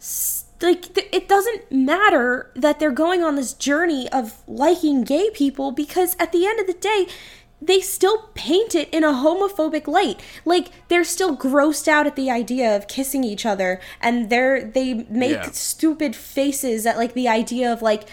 s- 0.00 0.43
like, 0.64 0.94
th- 0.94 1.08
it 1.12 1.28
doesn't 1.28 1.70
matter 1.70 2.50
that 2.56 2.78
they're 2.80 2.90
going 2.90 3.22
on 3.22 3.36
this 3.36 3.52
journey 3.52 4.08
of 4.10 4.42
liking 4.48 5.04
gay 5.04 5.30
people 5.30 5.70
because 5.70 6.16
at 6.18 6.32
the 6.32 6.46
end 6.46 6.58
of 6.60 6.66
the 6.66 6.72
day, 6.74 7.06
they 7.62 7.80
still 7.80 8.28
paint 8.34 8.74
it 8.74 8.88
in 8.90 9.04
a 9.04 9.12
homophobic 9.12 9.86
light. 9.86 10.20
Like 10.44 10.68
they're 10.88 11.04
still 11.04 11.36
grossed 11.36 11.88
out 11.88 12.06
at 12.06 12.16
the 12.16 12.30
idea 12.30 12.74
of 12.76 12.88
kissing 12.88 13.24
each 13.24 13.46
other, 13.46 13.80
and 14.00 14.28
they're 14.28 14.62
they 14.64 14.94
make 15.08 15.32
Yeah. 15.32 15.50
stupid 15.52 16.14
faces 16.16 16.84
at 16.84 16.96
like 16.98 17.14
the 17.14 17.28
idea 17.28 17.72
of 17.72 17.80
like, 17.80 18.08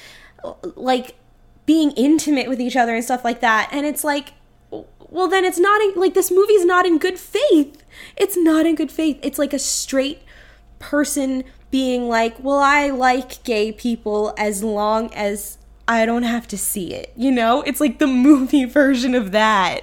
like 0.75 1.15
being 1.65 1.91
intimate 1.91 2.47
with 2.47 2.61
each 2.61 2.75
other 2.77 2.95
and 2.95 3.03
stuff 3.03 3.25
like 3.25 3.41
that. 3.41 3.69
And 3.71 3.85
it's 3.85 4.03
like, 4.03 4.33
well 5.09 5.27
then 5.27 5.43
it's 5.43 5.59
not 5.59 5.81
in, 5.81 5.93
like 5.95 6.13
this 6.13 6.31
movie's 6.31 6.63
not 6.63 6.85
in 6.85 6.97
good 6.97 7.19
faith 7.19 7.83
it's 8.15 8.37
not 8.37 8.65
in 8.65 8.75
good 8.75 8.89
faith 8.89 9.19
it's 9.21 9.37
like 9.37 9.51
a 9.51 9.59
straight 9.59 10.19
person 10.79 11.43
being 11.71 12.07
like 12.07 12.35
well 12.43 12.59
i 12.59 12.89
like 12.89 13.43
gay 13.43 13.71
people 13.71 14.33
as 14.37 14.63
long 14.63 15.11
as 15.13 15.57
i 15.87 16.05
don't 16.05 16.23
have 16.23 16.47
to 16.47 16.57
see 16.57 16.93
it 16.93 17.11
you 17.15 17.31
know? 17.31 17.61
It's 17.63 17.79
like 17.79 17.97
the 17.99 18.07
movie 18.27 18.65
version 18.65 19.15
of 19.15 19.31
that. 19.31 19.81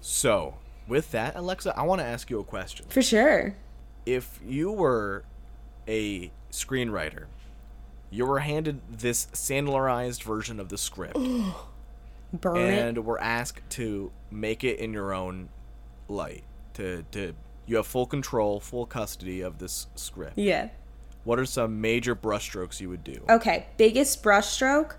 So 0.00 0.54
with 0.86 1.10
that 1.12 1.34
alexa 1.36 1.76
i 1.76 1.82
want 1.82 2.00
to 2.00 2.06
ask 2.06 2.30
you 2.30 2.38
a 2.38 2.44
question. 2.44 2.86
For 2.88 3.02
sure. 3.02 3.56
If 4.04 4.40
you 4.44 4.70
were 4.70 5.24
a 5.88 6.30
screenwriter, 6.50 7.26
you 8.10 8.26
were 8.26 8.40
handed 8.40 8.80
this 8.90 9.26
sandlerized 9.32 10.22
version 10.22 10.60
of 10.60 10.68
the 10.68 10.78
script 10.78 11.16
burn 12.32 12.56
and 12.56 12.96
it 12.96 13.04
were 13.04 13.20
asked 13.20 13.68
to 13.70 14.10
make 14.30 14.64
it 14.64 14.78
in 14.78 14.92
your 14.92 15.12
own 15.12 15.48
light. 16.08 16.44
To 16.74 17.04
to 17.12 17.34
you 17.66 17.76
have 17.76 17.86
full 17.86 18.06
control, 18.06 18.58
full 18.60 18.86
custody 18.86 19.40
of 19.40 19.58
this 19.58 19.86
script. 19.94 20.36
yeah 20.36 20.68
What 21.24 21.38
are 21.38 21.46
some 21.46 21.80
major 21.80 22.16
brushstrokes 22.16 22.80
you 22.80 22.88
would 22.88 23.04
do? 23.04 23.22
Okay, 23.28 23.66
biggest 23.76 24.22
brushstroke. 24.22 24.94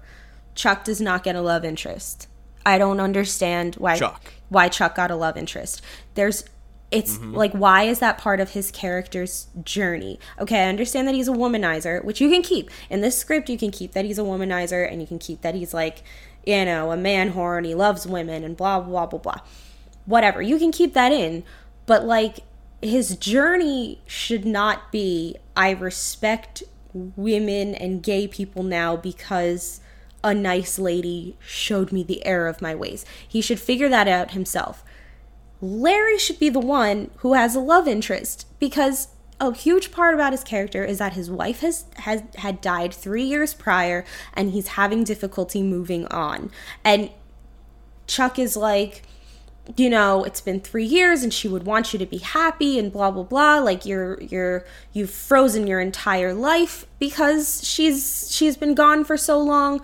Chuck 0.56 0.84
does 0.84 1.02
not 1.02 1.24
get 1.24 1.36
a 1.36 1.42
love 1.42 1.66
interest. 1.66 2.28
I 2.66 2.78
don't 2.78 3.00
understand 3.00 3.76
why 3.76 3.98
Chuck. 3.98 4.34
why 4.50 4.70
Chuck 4.70 4.96
got 4.96 5.12
a 5.12 5.16
love 5.16 5.36
interest. 5.38 5.82
There's 6.16 6.46
it's 6.92 7.18
Mm-hmm. 7.18 7.34
like 7.34 7.52
why 7.54 7.84
is 7.84 8.00
that 8.00 8.18
part 8.20 8.40
of 8.40 8.52
his 8.52 8.70
character's 8.72 9.48
journey? 9.64 10.20
Okay, 10.40 10.64
I 10.64 10.70
understand 10.70 11.08
that 11.08 11.16
he's 11.16 11.28
a 11.28 11.32
womanizer, 11.34 12.04
which 12.04 12.22
you 12.22 12.30
can 12.30 12.42
keep. 12.44 12.70
In 12.90 13.02
this 13.02 13.18
script 13.18 13.50
you 13.50 13.58
can 13.58 13.72
keep 13.72 13.94
that 13.94 14.06
he's 14.06 14.20
a 14.20 14.22
womanizer 14.24 14.90
and 14.90 15.02
you 15.02 15.08
can 15.08 15.18
keep 15.20 15.42
that 15.42 15.56
he's 15.56 15.74
like, 15.74 16.04
you 16.46 16.64
know, 16.64 16.92
a 16.92 16.98
man 16.98 17.34
whore 17.34 17.58
and 17.58 17.66
he 17.66 17.74
loves 17.76 18.06
women 18.08 18.44
and 18.44 18.56
blah 18.56 18.80
blah 18.80 19.08
blah 19.08 19.20
blah. 19.20 19.40
Whatever. 20.06 20.42
You 20.42 20.58
can 20.60 20.72
keep 20.72 20.94
that 20.94 21.12
in, 21.12 21.44
but 21.88 22.06
like 22.06 22.40
his 22.84 23.16
journey 23.16 24.02
should 24.06 24.46
not 24.46 24.92
be 24.92 25.36
I 25.56 25.72
respect 25.72 26.64
women 26.94 27.76
and 27.76 28.04
gay 28.04 28.28
people 28.28 28.64
now 28.64 28.96
because 28.96 29.80
a 30.24 30.34
nice 30.34 30.80
lady 30.80 31.36
showed 31.40 31.92
me 31.92 32.04
the 32.04 32.26
error 32.26 32.48
of 32.48 32.62
my 32.62 32.74
ways. 32.74 33.06
He 33.28 33.42
should 33.42 33.60
figure 33.60 33.90
that 33.90 34.08
out 34.08 34.32
himself. 34.32 34.84
Larry 35.62 36.18
should 36.18 36.40
be 36.40 36.50
the 36.50 36.60
one 36.60 37.10
who 37.18 37.34
has 37.34 37.56
a 37.56 37.60
love 37.60 37.88
interest 37.88 38.48
because 38.60 39.10
a 39.40 39.54
huge 39.54 39.92
part 39.92 40.14
about 40.14 40.32
his 40.32 40.44
character 40.44 40.86
is 40.86 41.00
that 41.00 41.14
his 41.14 41.30
wife 41.30 41.60
has 41.62 41.86
has 41.98 42.24
had 42.36 42.62
died 42.62 42.94
3 42.94 43.24
years 43.24 43.54
prior 43.54 44.06
and 44.34 44.52
he's 44.52 44.70
having 44.70 45.04
difficulty 45.04 45.62
moving 45.64 46.06
on. 46.08 46.52
And 46.84 47.10
Chuck 48.08 48.38
is 48.38 48.56
like 48.56 49.04
you 49.78 49.90
know 49.90 50.24
it's 50.24 50.42
been 50.42 50.60
three 50.60 50.86
years 50.86 51.24
and 51.24 51.34
she 51.34 51.48
would 51.48 51.64
want 51.64 51.94
you 51.94 52.00
to 52.00 52.06
be 52.06 52.18
happy 52.18 52.78
and 52.78 52.92
blah 52.92 53.12
blah 53.12 53.24
blah. 53.24 53.60
Like 53.60 53.86
you're 53.86 54.22
you're 54.22 54.66
you've 54.92 55.10
frozen 55.10 55.68
your 55.68 55.80
entire 55.80 56.34
life 56.34 56.86
because 57.00 57.66
she's 57.66 58.30
she's 58.30 58.58
been 58.58 58.76
gone 58.76 59.04
for 59.04 59.18
so 59.18 59.40
long. 59.40 59.82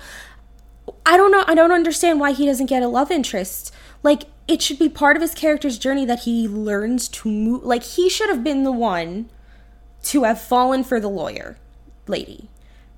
I 1.05 1.17
don't 1.17 1.31
know 1.31 1.43
i 1.47 1.55
don't 1.55 1.71
understand 1.71 2.19
why 2.19 2.31
he 2.31 2.45
doesn't 2.45 2.65
get 2.65 2.83
a 2.83 2.87
love 2.87 3.11
interest. 3.11 3.73
Like 4.03 4.23
it 4.47 4.61
should 4.61 4.79
be 4.79 4.89
part 4.89 5.15
of 5.15 5.21
his 5.21 5.33
character's 5.33 5.77
journey 5.77 6.05
that 6.05 6.21
he 6.21 6.47
learns 6.47 7.07
to 7.09 7.29
move 7.29 7.63
like 7.63 7.83
he 7.83 8.09
should 8.09 8.29
have 8.29 8.43
been 8.43 8.63
the 8.63 8.71
one 8.71 9.29
to 10.03 10.23
have 10.23 10.41
fallen 10.41 10.83
for 10.83 10.99
the 10.99 11.09
lawyer 11.09 11.57
lady. 12.07 12.49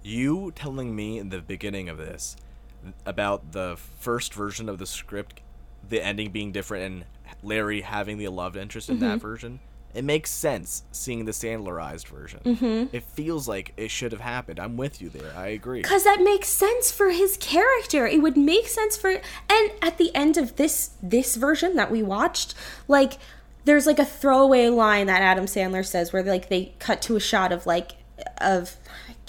You 0.04 0.52
telling 0.56 0.96
me 0.96 1.20
in 1.20 1.30
the 1.30 1.42
beginning 1.42 1.90
of 1.90 1.98
this 1.98 2.36
about 3.06 3.52
the 3.52 3.78
first 4.00 4.34
version 4.34 4.68
of 4.68 4.80
the 4.80 4.88
script, 4.88 5.42
the 5.92 6.04
ending 6.04 6.32
being 6.32 6.52
different, 6.52 6.84
and 6.84 7.06
Larry 7.44 7.82
having 7.82 8.18
the 8.18 8.28
love 8.30 8.58
interest 8.58 8.90
in 8.90 9.00
that 9.00 9.20
version, 9.20 9.60
it 9.94 10.04
makes 10.04 10.32
sense 10.32 10.84
seeing 10.92 11.26
the 11.26 11.32
Sandlerized 11.32 12.08
version. 12.08 12.40
Mm-hmm. 12.44 12.96
It 12.96 13.04
feels 13.04 13.48
like 13.48 13.74
it 13.78 13.92
should 13.92 14.12
have 14.12 14.22
happened. 14.22 14.60
I'm 14.60 14.78
with 14.78 15.02
you 15.02 15.10
there. 15.10 15.34
I 15.36 15.48
agree. 15.48 15.82
Because 15.82 16.04
that 16.04 16.22
makes 16.22 16.48
sense 16.48 16.92
for 16.92 17.10
his 17.10 17.38
character. 17.38 18.08
It 18.08 18.22
would 18.22 18.38
make 18.38 18.68
sense 18.68 18.96
for 18.96 19.10
and 19.12 19.72
at 19.82 19.98
the 19.98 20.14
end 20.16 20.38
of 20.38 20.56
this 20.56 20.92
this 21.02 21.36
version 21.36 21.76
that 21.76 21.92
we 21.92 22.02
watched, 22.02 22.56
like 22.88 23.14
there's 23.66 23.86
like 23.86 24.00
a 24.00 24.06
throwaway 24.06 24.68
line 24.68 25.08
that 25.08 25.22
Adam 25.22 25.46
Sandler 25.46 25.86
says 25.86 26.14
where 26.14 26.24
like 26.24 26.50
they 26.50 26.74
cut 26.80 27.02
to 27.04 27.16
a 27.16 27.20
shot 27.20 27.52
of 27.52 27.66
like 27.66 27.92
of 28.40 28.78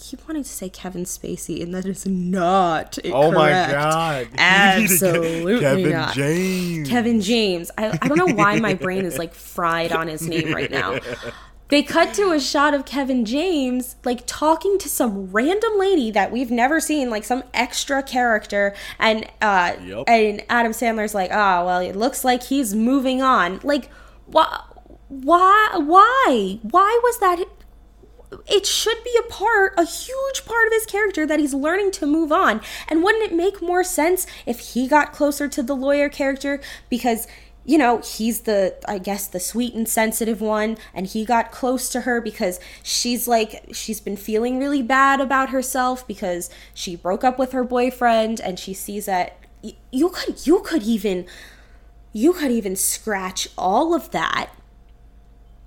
keep 0.03 0.27
wanting 0.27 0.43
to 0.43 0.49
say 0.49 0.69
Kevin 0.69 1.05
Spacey 1.05 1.62
and 1.62 1.73
that 1.75 1.87
is 1.87 2.05
not 2.07 2.99
Oh 3.05 3.31
my. 3.31 3.51
God. 3.51 4.29
Absolutely 4.37 5.61
Kevin 5.61 5.91
not. 5.93 6.15
James. 6.15 6.88
Kevin 6.88 7.21
James. 7.21 7.71
I, 7.79 7.97
I 8.03 8.09
don't 8.09 8.19
know 8.19 8.35
why 8.35 8.59
my 8.59 8.75
brain 8.75 9.05
is 9.05 9.17
like 9.17 9.33
fried 9.33 9.93
on 9.93 10.09
his 10.09 10.27
name 10.27 10.53
right 10.53 10.71
now. 10.71 10.99
They 11.69 11.83
cut 11.83 12.12
to 12.17 12.33
a 12.33 12.38
shot 12.38 12.75
of 12.75 12.85
Kevin 12.85 13.25
James 13.25 13.97
like 14.05 14.25
talking 14.27 14.77
to 14.77 14.91
some 14.91 15.33
random 15.33 15.79
lady 15.79 16.11
that 16.11 16.31
we've 16.31 16.51
never 16.51 16.81
seen, 16.81 17.09
like 17.09 17.25
some 17.25 17.45
extra 17.55 18.03
character, 18.03 18.75
and 18.99 19.27
uh, 19.41 19.73
Yup. 19.83 20.07
and 20.07 20.45
Adam 20.51 20.73
Sandler's 20.73 21.15
like, 21.15 21.31
oh 21.33 21.65
well, 21.65 21.81
it 21.81 21.97
looks 21.97 22.27
like 22.27 22.43
he's 22.43 22.75
moving 22.75 23.23
on. 23.23 23.59
Like, 23.62 23.88
why, 24.27 24.62
why, 25.09 25.71
why, 25.77 26.59
why 26.61 27.01
was 27.03 27.19
that? 27.21 27.43
It 28.47 28.66
should 28.66 29.03
be 29.05 29.16
a 29.18 29.31
part, 29.31 29.75
a 29.77 29.85
huge 29.85 30.45
part 30.45 30.66
of 30.66 30.73
his 30.73 30.87
character 30.87 31.27
that 31.27 31.40
he's 31.40 31.55
learning 31.55 31.90
to 31.92 32.07
move 32.07 32.33
on. 32.33 32.61
And 32.88 33.03
wouldn't 33.03 33.25
it 33.25 33.35
make 33.35 33.62
more 33.62 33.85
sense 33.85 34.27
if 34.47 34.61
he 34.61 34.88
got 34.88 35.12
closer 35.12 35.49
to 35.49 35.62
the 35.62 35.77
lawyer 35.77 36.09
character 36.09 36.61
because 36.88 37.27
you 37.64 37.79
know, 37.79 37.99
he's 37.99 38.40
the 38.40 38.75
I 38.88 38.99
guess 38.99 39.29
the 39.29 39.38
sweet 39.38 39.75
and 39.75 39.88
sensitive 39.88 40.40
one 40.40 40.77
and 40.92 41.07
he 41.07 41.25
got 41.25 41.53
close 41.53 41.88
to 41.90 42.01
her 42.03 42.21
because 42.21 42.59
she's 42.83 43.29
like 43.29 43.68
she's 43.73 44.01
been 44.01 44.16
feeling 44.16 44.59
really 44.59 44.83
bad 44.83 45.21
about 45.21 45.51
herself 45.51 46.07
because 46.07 46.51
she 46.75 46.97
broke 46.97 47.23
up 47.23 47.38
with 47.38 47.53
her 47.53 47.62
boyfriend 47.62 48.40
and 48.40 48.59
she 48.59 48.75
sees 48.75 49.07
that 49.07 49.38
y- 49.62 49.77
you 49.92 50.09
could 50.09 50.45
you 50.45 50.61
could 50.61 50.83
even 50.83 51.25
you 52.12 52.33
could 52.33 52.51
even 52.51 52.75
scratch 52.75 53.49
all 53.57 53.95
of 53.95 54.11
that 54.11 54.51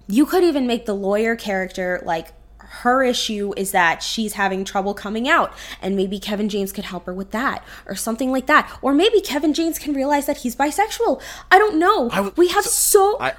you 0.08 0.25
could 0.25 0.43
even 0.43 0.67
make 0.67 0.86
the 0.86 0.93
lawyer 0.93 1.36
character 1.36 2.01
like 2.06 2.34
her 2.65 3.04
issue 3.04 3.54
is 3.58 3.71
that 3.71 4.01
she's 4.04 4.34
having 4.34 4.63
trouble 4.63 4.93
coming 4.93 5.28
out 5.28 5.54
and 5.82 5.95
maybe 5.95 6.19
Kevin 6.19 6.49
James 6.49 6.71
could 6.71 6.86
help 6.86 7.06
her 7.06 7.13
with 7.13 7.32
that 7.32 7.63
or 7.86 7.95
something 7.95 8.32
like 8.32 8.45
that 8.47 8.69
or 8.82 8.93
maybe 8.93 9.21
Kevin 9.21 9.54
James 9.54 9.80
can 9.80 9.93
realize 9.93 10.25
that 10.25 10.38
he's 10.38 10.56
bisexual 10.56 11.21
I 11.51 11.58
don't 11.58 11.78
know 11.80 12.10
I 12.12 12.17
w- 12.17 12.34
we 12.38 12.47
have 12.49 12.65
so, 12.65 13.17
I, 13.19 13.34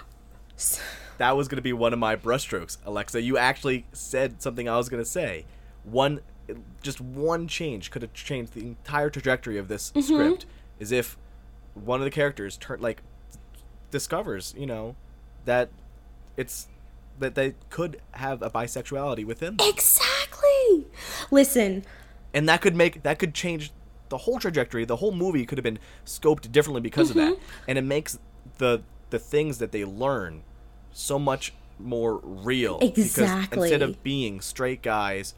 that 1.19 1.37
was 1.37 1.49
going 1.49 1.57
to 1.57 1.63
be 1.63 1.73
one 1.73 1.93
of 1.93 1.99
my 1.99 2.17
brushstrokes, 2.17 2.79
Alexa. 2.85 3.23
You 3.23 3.39
actually 3.39 3.87
said 3.93 4.43
something 4.43 4.69
I 4.69 4.77
was 4.77 4.89
going 4.89 5.03
to 5.03 5.09
say. 5.09 5.45
One, 5.85 6.21
just 6.83 7.01
one 7.01 7.49
change 7.49 7.91
could 7.91 8.03
have 8.03 8.13
changed 8.13 8.55
the 8.55 8.61
entire 8.61 9.11
trajectory 9.11 9.59
of 9.59 9.69
this 9.69 9.91
mm-hmm. 9.91 10.01
script. 10.01 10.47
Is 10.79 10.93
if 10.93 11.17
one 11.75 12.01
of 12.01 12.05
the 12.05 12.11
characters 12.11 12.57
turn 12.57 12.81
like 12.81 13.03
discovers, 13.91 14.55
you 14.57 14.67
know, 14.67 14.97
that 15.45 15.71
it's 16.37 16.69
that 17.19 17.35
they 17.35 17.55
could 17.71 18.01
have 18.13 18.43
a 18.43 18.51
bisexuality 18.51 19.25
within 19.25 19.57
them, 19.57 19.69
exactly 19.69 20.87
listen 21.31 21.85
and 22.35 22.49
that 22.49 22.61
could 22.61 22.77
make 22.77 23.03
that 23.03 23.19
could 23.19 23.35
change 23.35 23.73
the 24.09 24.19
whole 24.19 24.39
trajectory. 24.39 24.85
The 24.85 24.97
whole 24.97 25.13
movie 25.13 25.47
could 25.47 25.59
have 25.59 25.65
been 25.65 25.79
scoped 26.05 26.51
differently 26.53 26.81
because 26.81 27.11
of 27.11 27.17
that, 27.17 27.37
and 27.67 27.79
it 27.79 27.83
makes 27.83 28.19
the 28.59 28.83
the 29.11 29.19
things 29.19 29.59
that 29.59 29.73
they 29.73 29.85
learn 29.85 30.43
so 30.93 31.19
much 31.19 31.53
more 31.79 32.21
real. 32.23 32.79
Exactly. 32.81 33.43
Because 33.49 33.63
instead 33.65 33.83
of 33.83 34.03
being 34.03 34.41
straight 34.41 34.83
guys, 34.83 35.35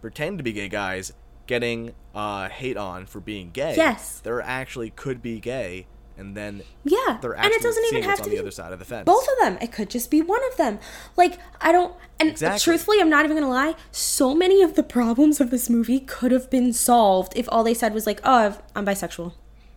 pretend 0.00 0.38
to 0.38 0.44
be 0.44 0.52
gay 0.52 0.68
guys, 0.68 1.12
getting 1.46 1.94
uh, 2.14 2.48
hate 2.48 2.76
on 2.76 3.06
for 3.06 3.20
being 3.20 3.50
gay. 3.50 3.74
Yes. 3.76 4.20
They're 4.20 4.40
actually 4.40 4.90
could 4.90 5.22
be 5.22 5.40
gay, 5.40 5.86
and 6.18 6.36
then 6.36 6.62
yeah 6.84 7.18
they're 7.22 7.32
and 7.32 7.46
actually 7.46 7.56
it 7.56 7.62
doesn't 7.62 7.84
even 7.86 8.02
have 8.02 8.18
to 8.18 8.24
on 8.24 8.30
be 8.30 8.36
the 8.36 8.42
other 8.42 8.50
side 8.50 8.72
of 8.72 8.78
the 8.78 8.84
fence. 8.84 9.04
both 9.06 9.22
of 9.26 9.38
them 9.40 9.56
it 9.62 9.72
could 9.72 9.88
just 9.88 10.10
be 10.10 10.20
one 10.20 10.40
of 10.50 10.56
them 10.58 10.78
like 11.16 11.38
I 11.60 11.72
don't 11.72 11.94
and 12.18 12.28
Exactly. 12.30 12.60
truthfully 12.60 13.00
I'm 13.00 13.08
not 13.10 13.24
even 13.24 13.36
gonna 13.36 13.48
lie 13.48 13.74
so 13.90 14.34
many 14.34 14.62
of 14.62 14.74
the 14.74 14.82
problems 14.82 15.40
of 15.40 15.50
this 15.50 15.70
movie 15.70 16.00
could 16.00 16.32
have 16.32 16.50
been 16.50 16.72
solved 16.72 17.32
if 17.36 17.48
all 17.50 17.64
they 17.64 17.74
said 17.74 17.94
was 17.94 18.06
like 18.06 18.20
oh 18.24 18.58
I'm 18.76 18.84
bisexual 18.84 19.32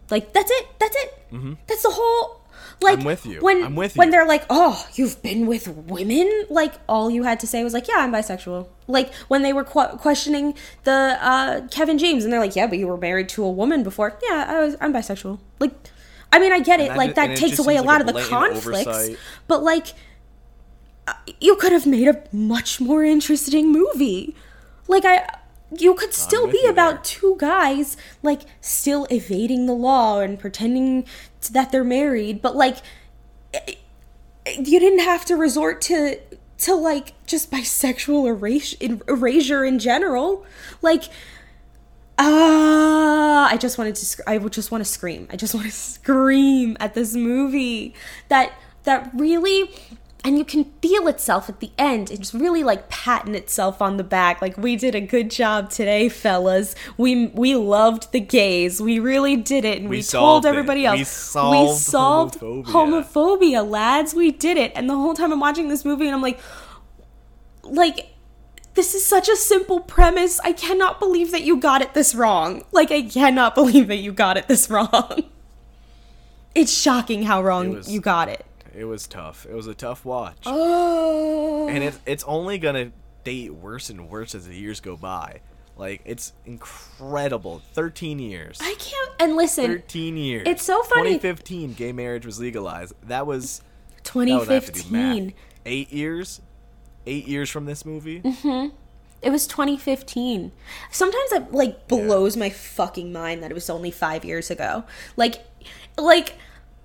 like 0.09 0.33
that's 0.33 0.51
it 0.51 0.67
that's 0.79 0.95
it 0.97 1.57
that's 1.67 1.83
the 1.83 1.91
whole 1.91 2.39
like 2.81 2.97
Mm-hmm. 2.99 2.99
I'm 3.01 3.05
with 3.05 3.25
you. 3.25 3.39
when 3.39 3.63
I'm 3.63 3.75
with 3.75 3.95
you. 3.95 3.99
when 3.99 4.09
they're 4.09 4.25
like 4.27 4.45
oh 4.49 4.85
you've 4.95 5.21
been 5.23 5.45
with 5.47 5.67
women 5.69 6.29
like 6.49 6.73
all 6.89 7.09
you 7.09 7.23
had 7.23 7.39
to 7.41 7.47
say 7.47 7.63
was 7.63 7.73
like 7.73 7.87
yeah 7.87 7.95
I'm 7.99 8.11
bisexual 8.11 8.67
like 8.87 9.13
when 9.29 9.41
they 9.43 9.53
were 9.53 9.63
qu- 9.63 9.95
questioning 9.97 10.55
the 10.83 11.17
uh, 11.21 11.67
Kevin 11.69 11.97
James 11.97 12.25
and 12.25 12.33
they're 12.33 12.41
like 12.41 12.55
yeah 12.57 12.67
but 12.67 12.77
you 12.79 12.87
were 12.87 12.97
married 12.97 13.29
to 13.29 13.43
a 13.45 13.49
woman 13.51 13.83
before 13.83 14.17
yeah 14.29 14.47
I 14.49 14.59
was 14.59 14.75
I'm 14.81 14.91
bisexual 14.91 15.39
like 15.59 15.71
I 16.33 16.39
mean 16.39 16.51
I 16.51 16.59
get 16.59 16.79
it 16.79 16.89
that 16.89 16.97
like 16.97 17.15
that 17.15 17.37
takes 17.37 17.59
away 17.59 17.77
a 17.77 17.83
lot 17.83 18.01
like 18.05 18.07
of 18.07 18.13
the 18.15 18.23
conflicts 18.23 18.87
oversight. 18.87 19.17
but 19.47 19.63
like 19.63 19.87
uh, 21.07 21.13
you 21.39 21.55
could 21.55 21.71
have 21.71 21.85
made 21.85 22.07
a 22.07 22.23
much 22.31 22.81
more 22.81 23.03
interesting 23.03 23.71
movie. 23.71 24.35
Like 24.87 25.05
i 25.05 25.27
you 25.75 25.95
could 25.95 26.13
still 26.13 26.45
be 26.45 26.63
about 26.67 27.03
two 27.03 27.35
guys 27.39 27.97
like 28.21 28.41
still 28.61 29.07
evading 29.09 29.65
the 29.65 29.73
law 29.73 30.19
and 30.19 30.37
pretending 30.37 31.03
that 31.51 31.71
they're 31.71 31.83
married 31.83 32.43
but 32.43 32.55
like 32.55 32.77
eh, 33.55 33.73
eh, 34.45 34.51
you 34.59 34.79
didn't 34.79 34.99
have 34.99 35.25
to 35.25 35.35
resort 35.35 35.81
to 35.81 36.19
to 36.63 36.73
like 36.75 37.13
just 37.25 37.51
bisexual 37.51 38.27
erasure, 38.27 38.77
erasure 39.07 39.65
in 39.65 39.79
general. 39.79 40.45
Like 40.81 41.03
Ah, 42.19 43.49
I 43.51 43.57
just 43.57 43.77
wanted 43.77 43.95
to. 43.95 44.05
sc- 44.05 44.21
I 44.27 44.37
would 44.37 44.53
just 44.53 44.71
want 44.71 44.83
to 44.83 44.89
scream. 44.89 45.27
I 45.31 45.35
just 45.35 45.53
want 45.53 45.65
to 45.65 45.71
scream 45.93 46.77
at 46.79 46.93
this 46.93 47.15
movie. 47.15 47.93
That 48.29 48.53
that 48.83 49.09
really, 49.15 49.69
and 50.23 50.37
you 50.37 50.45
can 50.45 50.65
feel 50.81 51.07
itself 51.07 51.49
at 51.49 51.59
the 51.59 51.71
end. 51.77 52.11
It's 52.11 52.33
really 52.33 52.63
like 52.63 52.87
patting 52.89 53.33
itself 53.33 53.81
on 53.81 53.97
the 53.97 54.03
back. 54.03 54.41
Like 54.41 54.57
we 54.57 54.75
did 54.75 54.93
a 54.93 55.01
good 55.01 55.31
job 55.31 55.69
today, 55.71 56.07
fellas. 56.07 56.75
We 56.97 57.27
we 57.27 57.55
loved 57.55 58.11
the 58.11 58.19
gays. 58.19 58.79
We 58.79 58.99
really 58.99 59.35
did 59.35 59.65
it, 59.65 59.79
and 59.79 59.89
we, 59.89 59.97
We 59.97 60.01
told 60.03 60.05
solved 60.43 60.45
it. 60.45 60.49
everybody 60.49 60.85
else. 60.85 60.99
We 60.99 61.03
solved 61.73 62.39
homophobia. 62.39 62.65
homophobia, 62.65 63.67
lads. 63.69 64.13
We 64.13 64.31
did 64.31 64.57
it. 64.57 64.71
And 64.75 64.87
the 64.89 64.95
whole 64.95 65.13
time 65.15 65.31
I'm 65.33 65.39
watching 65.39 65.67
this 65.69 65.83
movie, 65.83 66.05
and 66.05 66.13
I'm 66.15 66.21
like, 66.21 66.39
like 67.63 68.12
this 68.75 68.95
is 68.95 69.05
such 69.05 69.29
a 69.29 69.35
simple 69.35 69.79
premise. 69.79 70.39
I 70.41 70.51
cannot 70.51 70.99
believe 70.99 71.31
that 71.31 71.43
you 71.43 71.57
got 71.57 71.81
it 71.81 71.93
this 71.93 72.15
wrong. 72.15 72.63
Like 72.71 72.91
I 72.91 73.03
cannot 73.03 73.55
believe 73.61 73.87
that 73.87 73.97
you 73.97 74.11
got 74.11 74.37
it 74.37 74.47
this 74.47 74.69
wrong. 74.69 75.23
It's 76.55 76.71
shocking 76.71 77.23
how 77.23 77.41
wrong 77.43 77.73
was- 77.75 77.91
you 77.91 77.99
got 77.99 78.29
it. 78.29 78.45
it 78.75 78.85
was 78.85 79.07
tough. 79.07 79.45
It 79.49 79.53
was 79.53 79.67
a 79.67 79.73
tough 79.73 80.05
watch. 80.05 80.43
Oh. 80.45 81.67
and 81.69 81.83
it, 81.83 81.97
it's 82.05 82.23
only 82.25 82.57
gonna 82.57 82.91
date 83.23 83.53
worse 83.53 83.89
and 83.89 84.09
worse 84.09 84.35
as 84.35 84.47
the 84.47 84.55
years 84.55 84.79
go 84.79 84.95
by. 84.97 85.41
Like 85.77 86.01
it's 86.05 86.33
incredible. 86.45 87.61
Thirteen 87.73 88.19
years. 88.19 88.59
I 88.61 88.75
can't 88.77 89.11
and 89.19 89.35
listen, 89.35 89.65
Thirteen 89.65 90.17
years. 90.17 90.47
It's 90.47 90.63
so 90.63 90.83
funny. 90.83 91.13
2015, 91.15 91.73
gay 91.73 91.91
marriage 91.91 92.25
was 92.25 92.39
legalized. 92.39 92.93
That 93.07 93.25
was 93.25 93.61
that 94.03 94.15
would 94.15 94.27
have 94.29 94.65
to 94.67 94.71
do 94.71 94.79
math. 94.91 95.15
2015. 95.15 95.33
Eight 95.65 95.91
years. 95.91 96.41
Eight 97.05 97.27
years 97.27 97.49
from 97.49 97.65
this 97.65 97.85
movie. 97.85 98.21
It 99.21 99.31
was 99.31 99.47
2015. 99.47 100.51
Sometimes 100.91 101.31
it 101.31 101.53
like 101.53 101.87
blows 101.87 102.35
my 102.35 102.49
fucking 102.49 103.13
mind 103.13 103.41
that 103.41 103.51
it 103.51 103.53
was 103.53 103.69
only 103.69 103.89
5 103.91 104.25
years 104.25 104.51
ago. 104.51 104.83
Like 105.15 105.45
like 105.97 106.35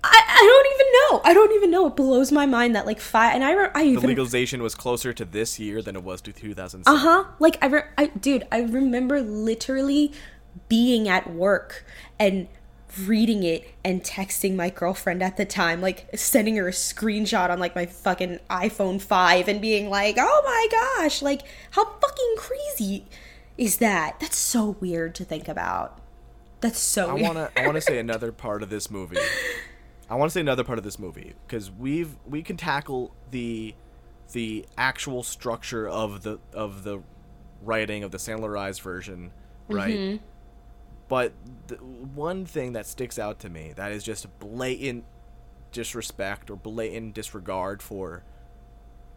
I, 0.01 0.23
I 0.27 0.37
don't 0.47 0.73
even 0.73 0.93
know. 0.93 1.21
I 1.29 1.33
don't 1.33 1.51
even 1.55 1.71
know. 1.71 1.87
It 1.87 1.95
blows 1.97 2.31
my 2.31 2.45
mind 2.45 2.75
that 2.75 2.85
like 2.85 3.01
five 3.01 3.35
and 3.35 3.43
I 3.43 3.51
re- 3.51 3.69
I 3.75 3.83
The 3.95 4.07
legalization 4.07 4.63
was 4.63 4.73
closer 4.73 5.11
to 5.11 5.25
this 5.25 5.59
year 5.59 5.81
than 5.81 5.97
it 5.97 6.03
was 6.03 6.21
to 6.21 6.31
2007. 6.31 6.83
Uh 6.87 6.97
huh. 6.97 7.25
Like 7.39 7.57
I, 7.61 7.67
re- 7.67 7.83
I, 7.97 8.05
dude, 8.07 8.47
I 8.49 8.61
remember 8.61 9.19
literally 9.19 10.13
being 10.69 11.09
at 11.09 11.33
work 11.33 11.85
and 12.17 12.47
reading 13.05 13.43
it 13.43 13.67
and 13.83 14.03
texting 14.03 14.55
my 14.55 14.69
girlfriend 14.69 15.21
at 15.21 15.37
the 15.37 15.45
time, 15.45 15.81
like 15.81 16.09
sending 16.15 16.55
her 16.55 16.67
a 16.67 16.71
screenshot 16.71 17.49
on 17.49 17.59
like 17.59 17.75
my 17.75 17.85
fucking 17.85 18.39
iPhone 18.49 19.01
five 19.01 19.47
and 19.47 19.61
being 19.61 19.89
like, 19.89 20.15
"Oh 20.17 20.41
my 20.45 20.67
gosh!" 21.01 21.21
Like, 21.21 21.41
how 21.71 21.85
fucking 21.85 22.35
crazy 22.37 23.05
is 23.57 23.77
that? 23.77 24.19
That's 24.19 24.37
so 24.37 24.77
weird 24.79 25.15
to 25.15 25.25
think 25.25 25.47
about. 25.47 25.99
That's 26.61 26.79
so 26.79 27.09
I 27.09 27.13
weird. 27.13 27.27
wanna 27.27 27.51
I 27.55 27.65
wanna 27.65 27.81
say 27.81 27.99
another 27.99 28.31
part 28.31 28.63
of 28.63 28.69
this 28.69 28.89
movie. 28.89 29.17
I 30.09 30.15
want 30.15 30.31
to 30.31 30.33
say 30.33 30.41
another 30.41 30.63
part 30.63 30.79
of 30.79 30.83
this 30.83 30.97
movie 30.97 31.33
because 31.45 31.69
we've 31.69 32.15
we 32.27 32.41
can 32.41 32.57
tackle 32.57 33.13
the 33.29 33.75
the 34.31 34.65
actual 34.77 35.21
structure 35.23 35.87
of 35.87 36.23
the 36.23 36.39
of 36.53 36.83
the 36.83 37.03
writing 37.61 38.03
of 38.03 38.11
the 38.11 38.17
Sandlerized 38.17 38.81
version, 38.81 39.31
right? 39.67 39.95
Mm-hmm. 39.95 40.25
But 41.09 41.33
the 41.67 41.75
one 41.75 42.45
thing 42.45 42.73
that 42.73 42.85
sticks 42.85 43.19
out 43.19 43.39
to 43.39 43.49
me 43.49 43.73
that 43.75 43.91
is 43.91 44.03
just 44.03 44.27
blatant 44.39 45.03
disrespect 45.71 46.49
or 46.49 46.55
blatant 46.55 47.13
disregard 47.15 47.81
for 47.81 48.23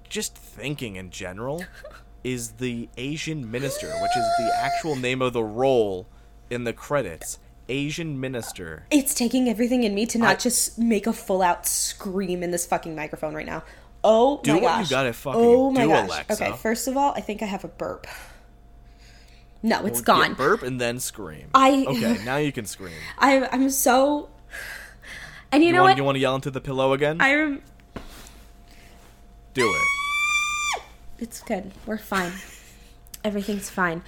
just 0.09 0.35
thinking 0.37 0.97
in 0.97 1.11
general 1.11 1.65
is 2.25 2.53
the 2.53 2.89
Asian 2.97 3.51
minister, 3.51 3.87
which 3.89 4.17
is 4.17 4.25
the 4.39 4.53
actual 4.57 4.97
name 4.97 5.23
of 5.23 5.33
the 5.33 5.45
role 5.45 6.07
in 6.51 6.65
the 6.65 6.73
credits. 6.73 7.39
Asian 7.69 8.19
minister. 8.19 8.85
It's 8.91 9.15
taking 9.15 9.49
everything 9.49 9.85
in 9.85 9.95
me 9.95 10.05
to 10.07 10.19
not 10.19 10.29
I- 10.31 10.35
just 10.37 10.79
make 10.79 11.07
a 11.07 11.13
full 11.13 11.43
out 11.43 11.67
scream 11.67 12.43
in 12.43 12.51
this 12.51 12.67
fucking 12.67 12.95
microphone 12.97 13.35
right 13.35 13.47
now. 13.47 13.63
Oh 14.05 14.41
Do 14.43 14.55
my 14.55 14.61
what 14.61 14.63
you 14.63 14.83
gosh. 14.83 14.91
gotta 14.91 15.13
fucking 15.13 15.41
oh 15.41 15.71
my 15.71 15.83
do, 15.83 15.89
gosh. 15.89 16.09
Alexa. 16.09 16.33
Okay, 16.45 16.57
first 16.57 16.89
of 16.89 16.97
all, 16.97 17.13
I 17.15 17.21
think 17.21 17.41
I 17.41 17.47
have 17.47 17.63
a 17.65 17.69
burp. 17.69 18.07
No, 19.63 19.85
it's 19.87 20.01
gone. 20.01 20.35
burp 20.35 20.63
and 20.63 20.81
then 20.81 20.99
scream. 20.99 21.49
I- 21.55 21.85
okay, 21.89 22.19
now 22.25 22.37
you 22.37 22.51
can 22.53 22.65
scream. 22.67 22.95
I 23.19 23.49
I'm 23.53 23.71
so 23.71 24.29
And 25.53 25.63
you, 25.63 25.69
You 25.69 25.73
know 25.75 25.83
want 25.83 25.91
what? 25.93 25.97
you 25.99 26.05
want 26.05 26.17
to 26.17 26.21
yell 26.21 26.35
into 26.35 26.51
the 26.51 26.61
pillow 26.61 26.93
again? 26.95 27.21
I 27.21 27.35
rem- 27.35 27.63
Do 29.55 29.69
it. 29.69 30.83
it's 31.19 31.43
good. 31.43 31.73
We're 31.87 31.99
fine. 31.99 32.33
Everything's 33.25 33.71
fine. 33.71 34.03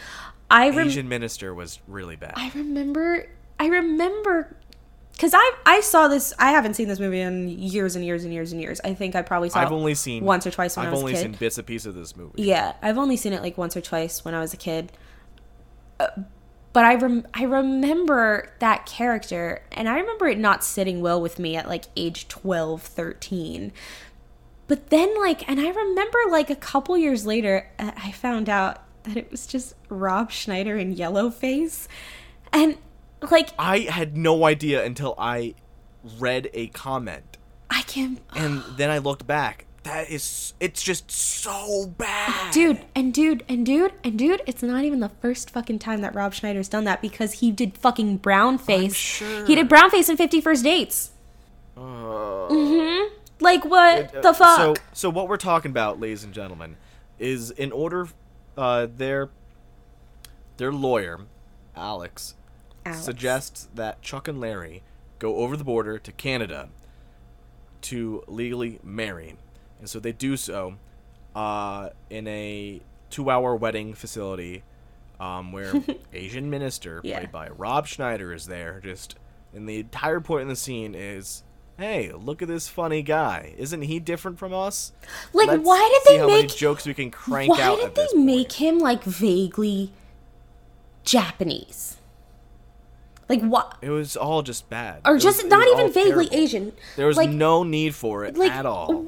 I 0.50 0.70
rem- 0.70 0.88
Asian 0.88 1.08
minister 1.08 1.54
was 1.54 1.78
really 1.86 2.16
bad. 2.16 2.32
I 2.36 2.50
remember 2.54 3.26
I 3.60 3.66
remember 3.66 4.56
cuz 5.18 5.32
I 5.34 5.52
I 5.64 5.80
saw 5.80 6.08
this 6.08 6.32
I 6.38 6.50
haven't 6.50 6.74
seen 6.74 6.88
this 6.88 6.98
movie 6.98 7.20
in 7.20 7.48
years 7.48 7.94
and 7.94 8.04
years 8.04 8.24
and 8.24 8.32
years 8.32 8.52
and 8.52 8.60
years. 8.60 8.80
I 8.84 8.94
think 8.94 9.14
I 9.14 9.22
probably 9.22 9.50
saw 9.50 9.60
I've 9.60 9.70
it 9.70 9.74
only 9.74 9.94
seen 9.94 10.24
once 10.24 10.46
or 10.46 10.50
twice 10.50 10.76
when 10.76 10.86
I've 10.86 10.92
I 10.92 10.94
was 10.94 11.00
only 11.00 11.12
a 11.12 11.16
kid. 11.16 11.22
seen 11.22 11.32
bits 11.32 11.58
and 11.58 11.66
pieces 11.66 11.86
of 11.86 11.94
this 11.94 12.16
movie. 12.16 12.42
Yeah, 12.42 12.72
I've 12.82 12.98
only 12.98 13.16
seen 13.16 13.32
it 13.32 13.42
like 13.42 13.56
once 13.56 13.76
or 13.76 13.80
twice 13.80 14.24
when 14.24 14.34
I 14.34 14.40
was 14.40 14.52
a 14.52 14.56
kid. 14.58 14.90
But 15.98 16.84
I 16.84 16.96
rem- 16.96 17.26
I 17.32 17.44
remember 17.44 18.52
that 18.58 18.84
character 18.84 19.62
and 19.72 19.88
I 19.88 19.98
remember 19.98 20.26
it 20.26 20.38
not 20.38 20.64
sitting 20.64 21.00
well 21.00 21.20
with 21.20 21.38
me 21.38 21.54
at 21.56 21.68
like 21.68 21.84
age 21.96 22.26
12, 22.28 22.82
13. 22.82 23.72
But 24.66 24.90
then 24.90 25.16
like 25.20 25.48
and 25.48 25.60
I 25.60 25.68
remember 25.68 26.18
like 26.30 26.50
a 26.50 26.56
couple 26.56 26.96
years 26.98 27.26
later 27.26 27.70
uh, 27.78 27.92
I 27.96 28.10
found 28.12 28.48
out 28.48 28.82
that 29.04 29.16
it 29.16 29.30
was 29.30 29.46
just 29.46 29.74
Rob 29.88 30.30
Schneider 30.32 30.76
in 30.76 30.92
yellow 30.92 31.30
face. 31.30 31.86
And 32.52 32.76
like 33.30 33.50
I 33.58 33.80
had 33.80 34.16
no 34.16 34.44
idea 34.44 34.84
until 34.84 35.14
I 35.16 35.54
read 36.18 36.50
a 36.54 36.66
comment, 36.68 37.38
I 37.70 37.82
can't. 37.82 38.20
and 38.34 38.62
then 38.76 38.90
I 38.90 38.98
looked 38.98 39.26
back. 39.26 39.66
That 39.84 40.10
is, 40.10 40.54
it's 40.60 40.82
just 40.82 41.10
so 41.10 41.86
bad, 41.98 42.52
Dude, 42.52 42.80
and 42.94 43.12
dude, 43.12 43.44
and 43.48 43.64
dude, 43.66 43.92
and 44.02 44.18
dude, 44.18 44.40
it's 44.46 44.62
not 44.62 44.82
even 44.84 45.00
the 45.00 45.10
first 45.10 45.50
fucking 45.50 45.78
time 45.78 46.00
that 46.00 46.14
Rob 46.14 46.32
Schneider's 46.32 46.68
done 46.68 46.84
that 46.84 47.02
because 47.02 47.34
he 47.34 47.50
did 47.52 47.76
fucking 47.76 48.16
brown 48.16 48.56
face. 48.58 48.94
sure. 48.94 49.44
He 49.46 49.54
did 49.54 49.68
brown 49.68 49.90
face 49.90 50.08
in 50.08 50.16
50 50.16 50.40
First 50.40 50.64
Dates. 50.64 51.10
Uh, 51.76 51.80
Mm-hmm. 52.50 53.14
Like 53.40 53.64
what 53.64 54.14
uh, 54.16 54.20
the 54.20 54.32
fuck? 54.34 54.56
So, 54.58 54.74
so 54.92 55.10
what 55.10 55.28
we're 55.28 55.36
talking 55.36 55.70
about, 55.70 56.00
ladies 56.00 56.24
and 56.24 56.32
gentlemen, 56.32 56.76
is 57.18 57.50
in 57.50 57.72
order, 57.72 58.08
uh, 58.56 58.86
their 58.96 59.28
their 60.56 60.72
lawyer, 60.72 61.20
Alex, 61.76 62.34
Alex. 62.86 63.02
suggests 63.02 63.68
that 63.74 64.00
Chuck 64.02 64.28
and 64.28 64.40
Larry 64.40 64.82
go 65.18 65.36
over 65.36 65.56
the 65.56 65.64
border 65.64 65.98
to 65.98 66.12
Canada 66.12 66.68
to 67.82 68.22
legally 68.26 68.78
marry. 68.82 69.36
And 69.84 69.90
so 69.90 70.00
they 70.00 70.12
do 70.12 70.38
so 70.38 70.76
uh, 71.36 71.90
in 72.08 72.26
a 72.26 72.80
two 73.10 73.28
hour 73.28 73.54
wedding 73.54 73.92
facility 73.92 74.62
um, 75.20 75.52
where 75.52 75.74
Asian 76.14 76.48
minister, 76.48 77.02
Yeah. 77.04 77.18
played 77.18 77.30
by 77.32 77.48
Rob 77.50 77.86
Schneider, 77.86 78.32
is 78.32 78.46
there. 78.46 78.80
Just 78.82 79.16
and 79.54 79.68
the 79.68 79.80
entire 79.80 80.20
point 80.20 80.40
in 80.40 80.48
the 80.48 80.56
scene 80.56 80.94
is 80.94 81.42
hey, 81.76 82.10
look 82.12 82.40
at 82.40 82.48
this 82.48 82.66
funny 82.66 83.02
guy. 83.02 83.52
Isn't 83.58 83.82
he 83.82 84.00
different 84.00 84.38
from 84.38 84.54
us? 84.54 84.92
Like, 85.34 85.48
Let's 85.48 85.66
why 85.66 86.00
did 86.06 86.18
they 86.18 86.26
make- 86.26 86.56
jokes 86.56 86.86
we 86.86 86.94
can 86.94 87.10
crank 87.10 87.50
Why 87.50 87.60
out 87.60 87.76
Why 87.78 87.84
did 87.84 87.94
they 87.94 88.16
make 88.18 88.52
him 88.52 88.78
like 88.78 89.04
vaguely 89.04 89.92
Japanese? 91.02 91.98
Like 93.28 93.40
what? 93.42 93.76
It 93.82 93.90
was 93.90 94.16
all 94.16 94.42
just 94.42 94.68
bad. 94.70 95.00
Or 95.04 95.16
It 95.16 95.20
just 95.20 95.42
was- 95.42 95.50
not 95.50 95.66
even 95.68 95.92
vaguely 95.92 96.26
terrible. 96.26 96.36
Asian. 96.36 96.72
There 96.96 97.06
was 97.06 97.16
like, 97.18 97.28
no 97.30 97.62
need 97.64 97.94
for 97.94 98.24
it 98.24 98.36
like 98.36 98.52
at 98.52 98.66
all. 98.66 99.06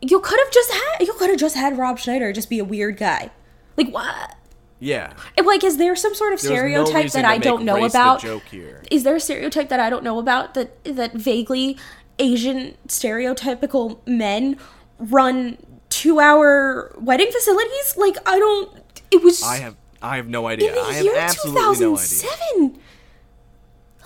You 0.00 0.20
could 0.20 0.38
have 0.38 0.50
just 0.52 0.70
had 0.72 1.06
you 1.06 1.12
could 1.14 1.30
have 1.30 1.38
just 1.38 1.56
had 1.56 1.76
Rob 1.78 1.98
Schneider 1.98 2.32
just 2.32 2.48
be 2.50 2.58
a 2.58 2.64
weird 2.64 2.96
guy. 2.96 3.30
Like 3.76 3.90
what? 3.90 4.34
Yeah. 4.80 5.12
And, 5.36 5.44
Like, 5.46 5.64
is 5.64 5.76
there 5.76 5.96
some 5.96 6.14
sort 6.14 6.32
of 6.32 6.40
There 6.40 6.64
was 6.64 6.72
no 6.72 6.84
stereotype 6.84 7.12
that 7.12 7.24
I 7.24 7.38
don't 7.38 7.64
know 7.64 7.84
about? 7.84 8.20
joke 8.20 8.44
here. 8.44 8.84
Is 8.92 9.02
there 9.02 9.16
a 9.16 9.20
stereotype 9.20 9.68
that 9.70 9.80
I 9.80 9.90
don't 9.90 10.04
know 10.04 10.20
about 10.20 10.54
that 10.54 10.82
that 10.84 11.14
vaguely 11.14 11.76
Asian 12.20 12.76
stereotypical 12.86 13.98
men 14.06 14.56
run 15.00 15.58
two 15.88 16.20
hour 16.20 16.94
wedding 16.98 17.30
facilities? 17.32 17.96
Like, 17.96 18.16
I 18.24 18.38
don't. 18.38 18.70
It 19.10 19.22
was 19.22 19.42
I 19.42 19.56
have 19.56 19.74
I 20.00 20.14
have 20.16 20.28
no 20.28 20.46
idea. 20.46 20.68
in 20.68 20.74
the 20.76 20.80
I 20.80 20.92
have 20.92 21.04
year 21.04 21.16
absolutely 21.16 21.60
no 21.60 21.70
idea. 21.72 21.78
2007. 21.96 22.80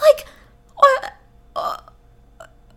Like, 0.00 0.26
uh, 0.78 1.08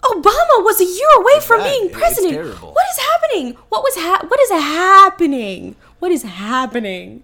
Obama 0.06 0.64
was 0.64 0.80
a 0.80 0.86
year 0.86 1.10
away 1.18 1.40
from 1.42 1.62
being 1.64 1.90
president. 1.90 2.34
What 2.62 2.86
is 2.92 2.98
happening? 2.98 3.58
What 3.70 3.84
was 3.84 3.96
ha- 3.96 4.26
What 4.28 4.40
is 4.40 4.50
happening? 4.52 5.76
What 6.00 6.12
is 6.12 6.24
happening? 6.24 7.24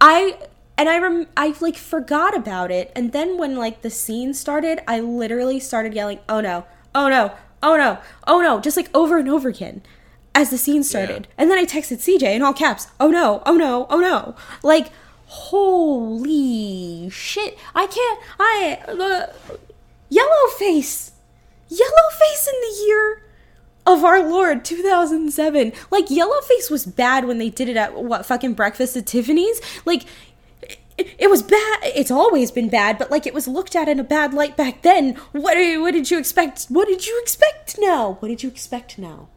I 0.00 0.38
and 0.76 0.88
I 0.88 0.98
rem- 0.98 1.26
I 1.36 1.54
like 1.60 1.76
forgot 1.76 2.36
about 2.36 2.70
it, 2.70 2.90
and 2.96 3.12
then 3.12 3.38
when 3.38 3.56
like 3.56 3.82
the 3.82 3.90
scene 3.90 4.34
started, 4.34 4.80
I 4.88 5.00
literally 5.00 5.60
started 5.60 5.94
yelling, 5.94 6.18
"Oh 6.28 6.40
no! 6.40 6.64
Oh 6.94 7.08
no! 7.08 7.32
Oh 7.62 7.76
no! 7.76 7.98
Oh 8.26 8.40
no!" 8.40 8.60
Just 8.60 8.76
like 8.76 8.88
over 8.94 9.18
and 9.18 9.28
over 9.28 9.48
again 9.48 9.82
as 10.34 10.50
the 10.50 10.58
scene 10.58 10.82
started. 10.82 11.28
And 11.38 11.48
then 11.50 11.58
I 11.58 11.64
texted 11.64 11.98
CJ 12.02 12.34
in 12.34 12.42
all 12.42 12.52
caps, 12.54 12.88
"Oh 12.98 13.08
no! 13.10 13.42
Oh 13.46 13.56
no! 13.56 13.86
Oh 13.90 14.00
no!" 14.00 14.34
Like, 14.62 14.90
holy 15.26 17.08
shit! 17.10 17.56
I 17.74 17.86
can't. 17.86 18.20
I 18.40 18.78
uh, 18.88 19.26
yellow 20.08 20.46
face, 20.58 21.12
yellow 21.78 22.10
face 22.18 22.48
in 22.48 22.60
the 22.60 22.84
year 22.86 23.22
of 23.86 24.04
our 24.04 24.22
Lord 24.22 24.64
2007. 24.64 25.72
Like 25.90 26.06
Yellowface 26.06 26.70
was 26.70 26.86
bad 26.86 27.26
when 27.26 27.38
they 27.38 27.50
did 27.50 27.68
it 27.68 27.76
at 27.76 27.94
what 27.94 28.26
fucking 28.26 28.54
breakfast 28.54 28.96
at 28.96 29.06
Tiffany's. 29.06 29.60
Like 29.84 30.04
it, 30.96 31.14
it 31.18 31.30
was 31.30 31.42
bad. 31.42 31.80
It's 31.82 32.10
always 32.10 32.50
been 32.50 32.68
bad, 32.68 32.98
but 32.98 33.10
like 33.10 33.26
it 33.26 33.34
was 33.34 33.48
looked 33.48 33.76
at 33.76 33.88
in 33.88 34.00
a 34.00 34.04
bad 34.04 34.32
light 34.32 34.56
back 34.56 34.82
then. 34.82 35.14
What 35.32 35.56
what 35.80 35.92
did 35.92 36.10
you 36.10 36.18
expect? 36.18 36.66
What 36.68 36.88
did 36.88 37.06
you 37.06 37.18
expect 37.22 37.76
now? 37.78 38.16
What 38.20 38.28
did 38.28 38.42
you 38.42 38.48
expect 38.48 38.98
now? 38.98 39.28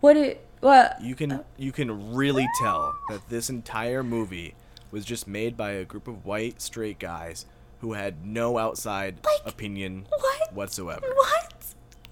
What 0.00 0.14
did 0.14 0.38
what? 0.60 1.00
You 1.00 1.14
can 1.14 1.44
you 1.56 1.72
can 1.72 2.14
really 2.14 2.48
tell 2.60 2.96
that 3.10 3.28
this 3.28 3.50
entire 3.50 4.02
movie 4.02 4.54
was 4.90 5.04
just 5.04 5.28
made 5.28 5.56
by 5.56 5.72
a 5.72 5.84
group 5.84 6.08
of 6.08 6.24
white 6.24 6.60
straight 6.60 6.98
guys 6.98 7.46
who 7.80 7.92
had 7.94 8.24
no 8.26 8.58
outside 8.58 9.18
Like, 9.24 9.52
opinion 9.52 10.06
what? 10.08 10.52
whatsoever. 10.54 11.06
What? 11.14 11.54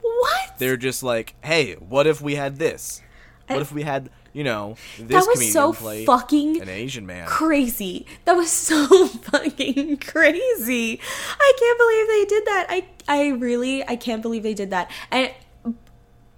What? 0.02 0.58
They're 0.58 0.76
just 0.76 1.02
like, 1.02 1.34
hey, 1.44 1.74
what 1.74 2.06
if 2.06 2.20
we 2.20 2.34
had 2.36 2.56
this? 2.56 3.02
What 3.46 3.58
I- 3.58 3.60
if 3.62 3.72
we 3.72 3.82
had, 3.82 4.10
you 4.32 4.44
know, 4.44 4.76
this 4.98 5.08
That 5.24 5.26
was 5.28 5.52
so 5.52 5.72
play 5.72 6.04
fucking 6.04 6.60
an 6.60 6.68
Asian 6.68 7.06
man? 7.06 7.26
crazy. 7.26 8.06
That 8.24 8.34
was 8.36 8.50
so 8.68 9.06
fucking 9.08 9.98
crazy. 9.98 11.00
I 11.40 11.52
can't 11.58 11.78
believe 11.78 12.06
they 12.08 12.24
did 12.36 12.44
that. 12.46 12.66
I 12.68 12.84
I 13.08 13.28
really 13.30 13.86
I 13.88 13.96
can't 13.96 14.22
believe 14.22 14.42
they 14.42 14.54
did 14.54 14.70
that. 14.70 14.90
And 15.10 15.32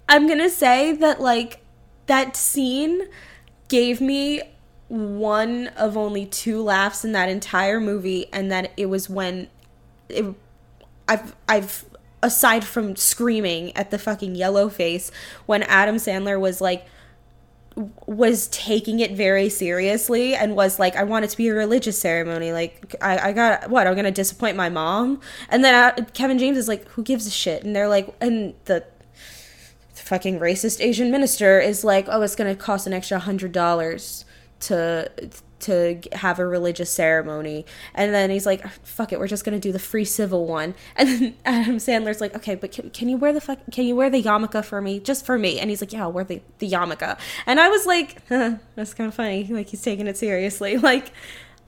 I'm 0.09 0.27
going 0.27 0.39
to 0.39 0.49
say 0.49 0.91
that 0.93 1.21
like 1.21 1.59
that 2.07 2.35
scene 2.35 3.07
gave 3.69 4.01
me 4.01 4.41
one 4.91 5.67
of 5.77 5.95
only 5.95 6.25
two 6.25 6.61
laughs 6.61 7.05
in 7.05 7.13
that 7.13 7.29
entire 7.29 7.79
movie 7.79 8.25
and 8.33 8.51
that 8.51 8.73
it 8.75 8.87
was 8.87 9.09
when 9.09 9.47
it 10.09 10.25
I've 11.07 11.33
I've 11.47 11.85
aside 12.21 12.65
from 12.65 12.97
screaming 12.97 13.75
at 13.77 13.89
the 13.89 13.97
fucking 13.97 14.35
yellow 14.35 14.67
face 14.67 15.09
when 15.45 15.63
Adam 15.63 15.95
Sandler 15.95 16.37
was 16.37 16.59
like 16.59 16.85
was 18.05 18.49
taking 18.49 18.99
it 18.99 19.13
very 19.13 19.47
seriously 19.47 20.35
and 20.35 20.57
was 20.57 20.77
like, 20.77 20.97
I 20.97 21.03
want 21.03 21.23
it 21.23 21.29
to 21.29 21.37
be 21.37 21.47
a 21.47 21.53
religious 21.53 21.97
ceremony. 21.97 22.51
Like, 22.51 22.93
I, 23.01 23.29
I 23.29 23.31
got 23.31 23.69
what? 23.69 23.87
I'm 23.87 23.95
gonna 23.95 24.11
disappoint 24.11 24.57
my 24.57 24.67
mom. 24.67 25.21
And 25.47 25.63
then 25.63 25.73
uh, 25.73 26.03
Kevin 26.13 26.37
James 26.37 26.57
is 26.57 26.67
like, 26.67 26.85
who 26.89 27.01
gives 27.01 27.25
a 27.25 27.31
shit? 27.31 27.63
And 27.63 27.73
they're 27.73 27.87
like, 27.87 28.13
and 28.19 28.55
the 28.65 28.83
fucking 29.93 30.41
racist 30.41 30.81
Asian 30.81 31.11
minister 31.11 31.61
is 31.61 31.85
like, 31.85 32.07
oh, 32.09 32.21
it's 32.23 32.35
gonna 32.35 32.57
cost 32.57 32.87
an 32.87 32.91
extra 32.91 33.19
hundred 33.19 33.53
dollars 33.53 34.25
to 34.61 35.11
to 35.59 36.01
have 36.13 36.39
a 36.39 36.45
religious 36.47 36.89
ceremony. 36.89 37.65
And 37.93 38.11
then 38.11 38.31
he's 38.31 38.47
like, 38.47 38.67
fuck 38.83 39.13
it, 39.13 39.19
we're 39.19 39.27
just 39.27 39.45
gonna 39.45 39.59
do 39.59 39.71
the 39.71 39.77
free 39.79 40.05
civil 40.05 40.47
one. 40.47 40.73
And 40.95 41.07
then 41.09 41.35
Adam 41.45 41.77
Sandler's 41.77 42.19
like, 42.19 42.35
okay, 42.35 42.55
but 42.55 42.71
can, 42.71 42.89
can 42.89 43.09
you 43.09 43.17
wear 43.17 43.31
the 43.31 43.41
fuck, 43.41 43.59
can 43.71 43.85
you 43.85 43.95
wear 43.95 44.09
the 44.09 44.21
yarmulke 44.23 44.65
for 44.65 44.81
me, 44.81 44.99
just 44.99 45.23
for 45.25 45.37
me? 45.37 45.59
And 45.59 45.69
he's 45.69 45.79
like, 45.81 45.93
yeah, 45.93 46.01
I'll 46.03 46.11
wear 46.11 46.23
the 46.23 46.41
the 46.59 46.69
yarmulke. 46.69 47.17
And 47.45 47.59
I 47.59 47.69
was 47.69 47.85
like, 47.85 48.27
huh, 48.27 48.55
that's 48.75 48.93
kind 48.95 49.07
of 49.07 49.13
funny. 49.13 49.43
Like 49.45 49.69
he's 49.69 49.81
taking 49.83 50.07
it 50.07 50.17
seriously. 50.17 50.77
Like 50.91 51.11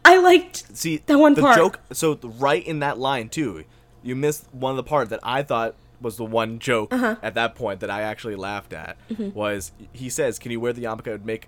I 0.05 0.17
liked 0.19 0.75
See, 0.75 0.97
that 1.05 1.17
one 1.19 1.33
the 1.35 1.41
part. 1.41 1.55
joke. 1.55 1.79
So 1.93 2.15
right 2.23 2.65
in 2.65 2.79
that 2.79 2.97
line 2.97 3.29
too, 3.29 3.63
you 4.01 4.15
missed 4.15 4.47
one 4.51 4.71
of 4.71 4.77
the 4.77 4.83
part 4.83 5.09
that 5.11 5.19
I 5.23 5.43
thought 5.43 5.75
was 6.01 6.17
the 6.17 6.25
one 6.25 6.59
joke 6.59 6.91
Uh-huh. 6.93 7.15
at 7.21 7.35
that 7.35 7.55
point 7.55 7.79
that 7.81 7.89
I 7.91 8.01
actually 8.01 8.35
laughed 8.35 8.73
at. 8.73 8.97
Mm-hmm. 9.09 9.29
Was 9.37 9.71
he 9.93 10.09
says, 10.09 10.39
"Can 10.39 10.51
you 10.51 10.59
wear 10.59 10.73
the 10.73 10.83
yarmulke? 10.83 11.07
It 11.07 11.11
would 11.11 11.25
make 11.25 11.47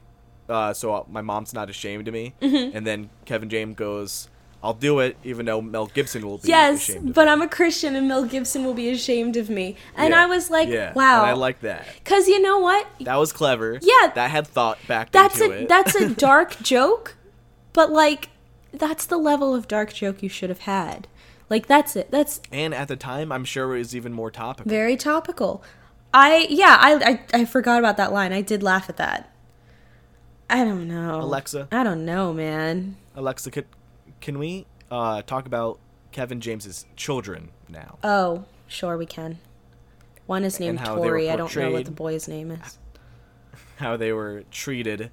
uh, 0.50 0.74
so 0.74 1.06
my 1.10 1.22
mom's 1.22 1.54
not 1.54 1.70
ashamed 1.70 2.08
of 2.08 2.14
me." 2.14 2.34
Mm-hmm. 2.42 2.76
And 2.78 2.86
then 2.88 3.10
Kevin 3.26 3.50
James 3.50 3.76
goes, 3.76 4.30
"I'll 4.64 4.74
do 4.74 5.00
it, 5.00 5.18
even 5.24 5.46
though 5.46 5.62
Mel 5.62 5.88
Gibson 5.88 6.26
will 6.26 6.38
be 6.40 6.48
Yes, 6.50 6.90
ashamed." 6.90 7.10
Of 7.10 7.16
but 7.16 7.26
me." 7.26 7.32
I'm 7.32 7.42
a 7.42 7.48
Christian 7.48 7.96
and 7.96 8.08
Mel 8.08 8.26
Gibson 8.26 8.64
will 8.66 8.74
be 8.74 8.90
ashamed 8.90 9.38
of 9.38 9.50
me. 9.50 9.76
And 9.96 10.12
Yeah. 10.12 10.24
I 10.24 10.26
was 10.26 10.50
like, 10.50 10.70
yeah. 10.70 10.94
wow. 10.94 11.22
And 11.22 11.32
I 11.32 11.34
like 11.34 11.62
that. 11.62 11.86
Cuz 12.04 12.28
you 12.28 12.42
know 12.42 12.60
what? 12.60 12.88
That 13.02 13.16
was 13.18 13.32
clever. 13.34 13.80
Yeah. 13.82 14.12
that 14.16 14.30
had 14.32 14.48
thought 14.48 14.78
back 14.88 15.12
That's 15.12 15.40
a 15.42 15.52
it. 15.64 15.70
that's 15.70 15.96
a 15.96 16.10
dark 16.28 16.58
joke, 16.62 17.16
but 17.74 17.92
like 17.92 18.30
that's 18.74 19.06
the 19.06 19.18
level 19.18 19.56
of 19.56 19.68
dark 19.68 19.94
joke 19.94 20.22
you 20.22 20.30
should 20.30 20.50
have 20.50 20.60
had. 20.60 21.08
Like 21.50 21.68
that's 21.68 21.96
it. 21.96 22.10
That's 22.12 22.42
and 22.52 22.74
at 22.74 22.88
the 22.88 22.96
time, 22.96 23.32
I'm 23.32 23.46
sure 23.46 23.76
it 23.76 23.80
was 23.80 23.96
even 23.96 24.14
more 24.14 24.32
topical. 24.32 24.70
very 24.70 24.98
topical. 24.98 25.64
I 26.14 26.48
yeah, 26.50 26.78
I, 26.80 27.20
I 27.34 27.42
I 27.42 27.46
forgot 27.46 27.78
about 27.80 27.98
that 27.98 28.12
line. 28.12 28.34
I 28.34 28.42
did 28.42 28.64
laugh 28.64 28.90
at 28.90 28.98
that. 28.98 29.30
I 30.50 30.64
don't 30.64 30.88
know. 30.88 31.22
Alexa. 31.22 31.68
I 31.72 31.84
don't 31.84 32.06
know, 32.06 32.34
man. 32.34 32.98
Alexa, 33.16 33.52
could, 33.52 33.66
can 34.22 34.38
we 34.38 34.66
uh, 34.92 35.22
talk 35.24 35.46
about 35.46 35.80
Kevin 36.12 36.40
James's 36.40 36.86
children 36.96 37.50
now? 37.68 37.98
Oh, 38.04 38.46
sure 38.68 38.98
we 38.98 39.06
can. 39.06 39.40
One 40.26 40.44
is 40.44 40.60
named 40.60 40.80
how 40.80 40.96
they 40.96 41.02
were 41.02 41.08
Tori. 41.08 41.30
I 41.30 41.36
don't 41.36 41.56
know 41.56 41.72
what 41.72 41.86
the 41.86 41.92
boy's 41.92 42.28
name 42.28 42.52
is. 42.52 42.78
how 43.78 43.98
they 43.98 44.12
were 44.12 44.44
treated 44.52 45.12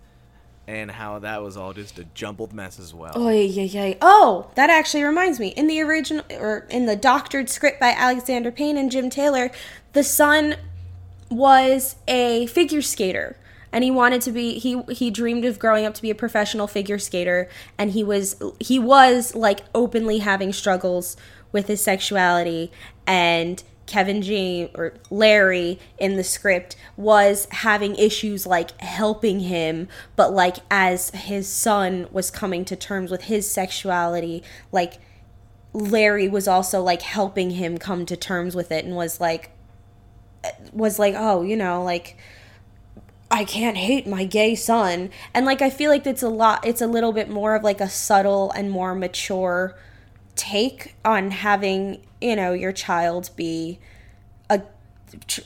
and 0.66 0.90
how 0.90 1.18
that 1.18 1.42
was 1.42 1.56
all 1.56 1.72
just 1.72 1.98
a 1.98 2.04
jumbled 2.04 2.52
mess 2.52 2.78
as 2.78 2.94
well. 2.94 3.12
Oh 3.14 3.28
yeah, 3.28 3.62
yeah. 3.64 3.94
Oh, 4.00 4.50
that 4.54 4.70
actually 4.70 5.02
reminds 5.02 5.40
me. 5.40 5.48
In 5.48 5.66
the 5.66 5.80
original 5.80 6.24
or 6.30 6.66
in 6.70 6.86
the 6.86 6.96
doctored 6.96 7.50
script 7.50 7.80
by 7.80 7.90
Alexander 7.90 8.52
Payne 8.52 8.76
and 8.76 8.90
Jim 8.90 9.10
Taylor, 9.10 9.50
the 9.92 10.04
son 10.04 10.56
was 11.30 11.96
a 12.06 12.46
figure 12.46 12.82
skater 12.82 13.36
and 13.72 13.82
he 13.82 13.90
wanted 13.90 14.20
to 14.22 14.32
be 14.32 14.58
he 14.58 14.82
he 14.90 15.10
dreamed 15.10 15.44
of 15.44 15.58
growing 15.58 15.86
up 15.86 15.94
to 15.94 16.02
be 16.02 16.10
a 16.10 16.14
professional 16.14 16.66
figure 16.66 16.98
skater. 16.98 17.48
And 17.78 17.92
he 17.92 18.04
was 18.04 18.40
he 18.60 18.78
was 18.78 19.34
like 19.34 19.60
openly 19.74 20.18
having 20.18 20.52
struggles 20.52 21.16
with 21.50 21.68
his 21.68 21.82
sexuality. 21.82 22.70
And 23.06 23.62
Kevin 23.86 24.22
James 24.22 24.70
or 24.74 24.94
Larry 25.10 25.78
in 25.98 26.16
the 26.16 26.24
script 26.24 26.76
was 26.96 27.48
having 27.50 27.96
issues 27.96 28.46
like 28.46 28.78
helping 28.80 29.40
him, 29.40 29.88
but 30.16 30.32
like 30.32 30.58
as 30.70 31.10
his 31.10 31.48
son 31.48 32.06
was 32.12 32.30
coming 32.30 32.64
to 32.66 32.76
terms 32.76 33.10
with 33.10 33.24
his 33.24 33.50
sexuality, 33.50 34.42
like 34.70 34.94
Larry 35.72 36.28
was 36.28 36.46
also 36.46 36.82
like 36.82 37.02
helping 37.02 37.52
him 37.52 37.78
come 37.78 38.04
to 38.06 38.16
terms 38.16 38.54
with 38.54 38.70
it 38.70 38.84
and 38.84 38.94
was 38.94 39.20
like 39.20 39.50
was 40.72 40.98
like, 40.98 41.14
"Oh, 41.16 41.42
you 41.42 41.56
know, 41.56 41.82
like 41.82 42.16
I 43.32 43.44
can't 43.44 43.76
hate 43.78 44.06
my 44.06 44.24
gay 44.24 44.54
son." 44.54 45.10
And 45.34 45.46
like 45.46 45.62
I 45.62 45.70
feel 45.70 45.90
like 45.90 46.06
it's 46.06 46.22
a 46.22 46.28
lot 46.28 46.66
it's 46.66 46.82
a 46.82 46.86
little 46.86 47.12
bit 47.12 47.28
more 47.28 47.54
of 47.54 47.64
like 47.64 47.80
a 47.80 47.88
subtle 47.88 48.52
and 48.52 48.70
more 48.70 48.94
mature 48.94 49.76
take 50.36 50.94
on 51.04 51.30
having, 51.30 52.04
you 52.20 52.36
know, 52.36 52.52
your 52.52 52.72
child 52.72 53.30
be 53.34 53.78
a 54.50 54.62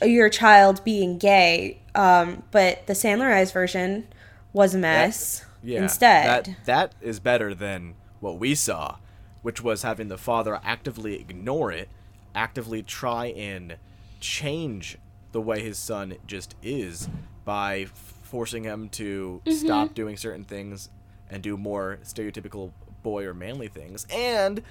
your 0.05 0.29
child 0.29 0.83
being 0.83 1.17
gay. 1.17 1.79
Um 1.95 2.43
but 2.51 2.85
the 2.87 2.93
Sandlerized 2.93 3.53
version 3.53 4.07
was 4.53 4.75
a 4.75 4.77
mess. 4.77 5.45
yeah, 5.63 5.81
instead. 5.81 6.45
that 6.45 6.65
that 6.65 6.91
is 7.01 7.19
better 7.19 7.55
than 7.55 7.95
what 8.19 8.37
we 8.37 8.53
saw, 8.53 8.97
which 9.41 9.61
was 9.63 9.83
having 9.83 10.07
the 10.09 10.17
father 10.17 10.59
actively 10.63 11.19
ignore 11.19 11.71
it, 11.71 11.89
actively 12.35 12.83
try 12.83 13.27
and 13.27 13.77
change 14.19 14.97
the 15.31 15.41
way 15.41 15.61
his 15.61 15.77
son 15.77 16.15
just 16.25 16.55
is 16.63 17.07
by 17.47 17.85
forcing 18.23 18.65
him 18.65 18.89
to 18.89 19.41
Mm-hmm. 19.45 19.57
stop 19.65 19.93
doing 19.93 20.17
certain 20.17 20.43
things 20.43 20.89
and 21.29 21.41
do 21.41 21.55
more 21.55 21.97
stereotypical 22.03 22.73
boy 23.03 23.25
or 23.25 23.33
manly 23.33 23.69
things. 23.69 24.05
And 24.11 24.61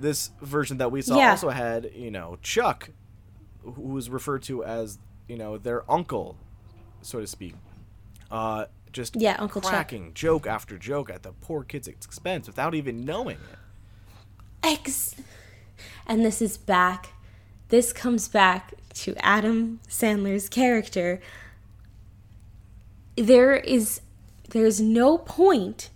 this 0.00 0.32
version 0.42 0.78
that 0.78 0.90
we 0.90 1.02
saw 1.02 1.16
Yeah. 1.16 1.30
also 1.30 1.50
had, 1.50 1.92
you 1.94 2.10
know, 2.10 2.36
Chuck, 2.42 2.90
who 3.62 3.82
was 3.82 4.10
referred 4.10 4.42
to 4.44 4.64
as, 4.64 4.98
you 5.28 5.36
know, 5.36 5.56
their 5.56 5.88
uncle, 5.90 6.36
so 7.02 7.20
to 7.20 7.26
speak. 7.28 7.54
Uh, 8.28 8.64
just 8.92 9.14
Yeah, 9.14 9.36
Uncle 9.38 9.60
Chuck. 9.60 9.70
cracking 9.70 10.12
joke 10.14 10.48
after 10.48 10.76
joke 10.76 11.10
at 11.10 11.22
the 11.22 11.30
poor 11.32 11.62
kid's 11.62 11.86
expense 11.86 12.48
without 12.48 12.74
even 12.74 13.04
knowing 13.04 13.36
it. 13.36 13.58
X. 14.64 15.14
And 16.08 16.24
this 16.24 16.42
is 16.42 16.58
back. 16.58 17.10
This 17.68 17.92
comes 17.92 18.26
back 18.28 18.74
to 18.94 19.14
Adam 19.24 19.78
Sandler's 19.88 20.48
character. 20.48 21.20
There 23.20 23.54
is 23.56 24.00
there's 24.50 24.80
no 24.80 25.18
point 25.18 25.90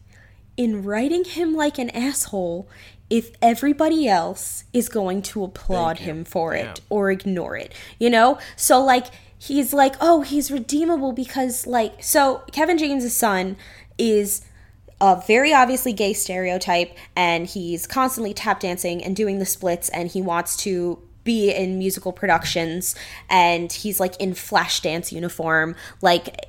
in 0.56 0.84
writing 0.84 1.24
him 1.24 1.54
like 1.54 1.78
an 1.78 1.90
asshole 1.90 2.68
if 3.10 3.32
everybody 3.42 4.06
else 4.08 4.64
is 4.72 4.88
going 4.88 5.22
to 5.22 5.42
applaud 5.44 5.98
him 5.98 6.24
for 6.24 6.54
Yeah. 6.54 6.70
it 6.72 6.80
or 6.88 7.10
ignore 7.10 7.56
it. 7.56 7.72
You 7.98 8.10
know? 8.10 8.38
So 8.56 8.82
like 8.82 9.06
he's 9.38 9.72
like, 9.74 9.94
"Oh, 10.00 10.20
he's 10.22 10.50
redeemable 10.50 11.12
because 11.12 11.66
like 11.66 12.02
so 12.02 12.42
Kevin 12.52 12.78
James' 12.78 13.14
son 13.14 13.56
is 13.98 14.42
a 15.00 15.20
very 15.26 15.52
obviously 15.52 15.92
gay 15.92 16.12
stereotype 16.12 16.96
and 17.16 17.46
he's 17.46 17.86
constantly 17.86 18.32
tap 18.32 18.60
dancing 18.60 19.02
and 19.04 19.16
doing 19.16 19.38
the 19.38 19.46
splits 19.46 19.88
and 19.88 20.10
he 20.10 20.22
wants 20.22 20.56
to 20.58 20.98
be 21.24 21.50
in 21.50 21.78
musical 21.78 22.12
productions 22.12 22.94
and 23.28 23.72
he's 23.72 23.98
like 23.98 24.14
in 24.20 24.34
flash 24.34 24.80
dance 24.80 25.10
uniform 25.12 25.74
like 26.00 26.46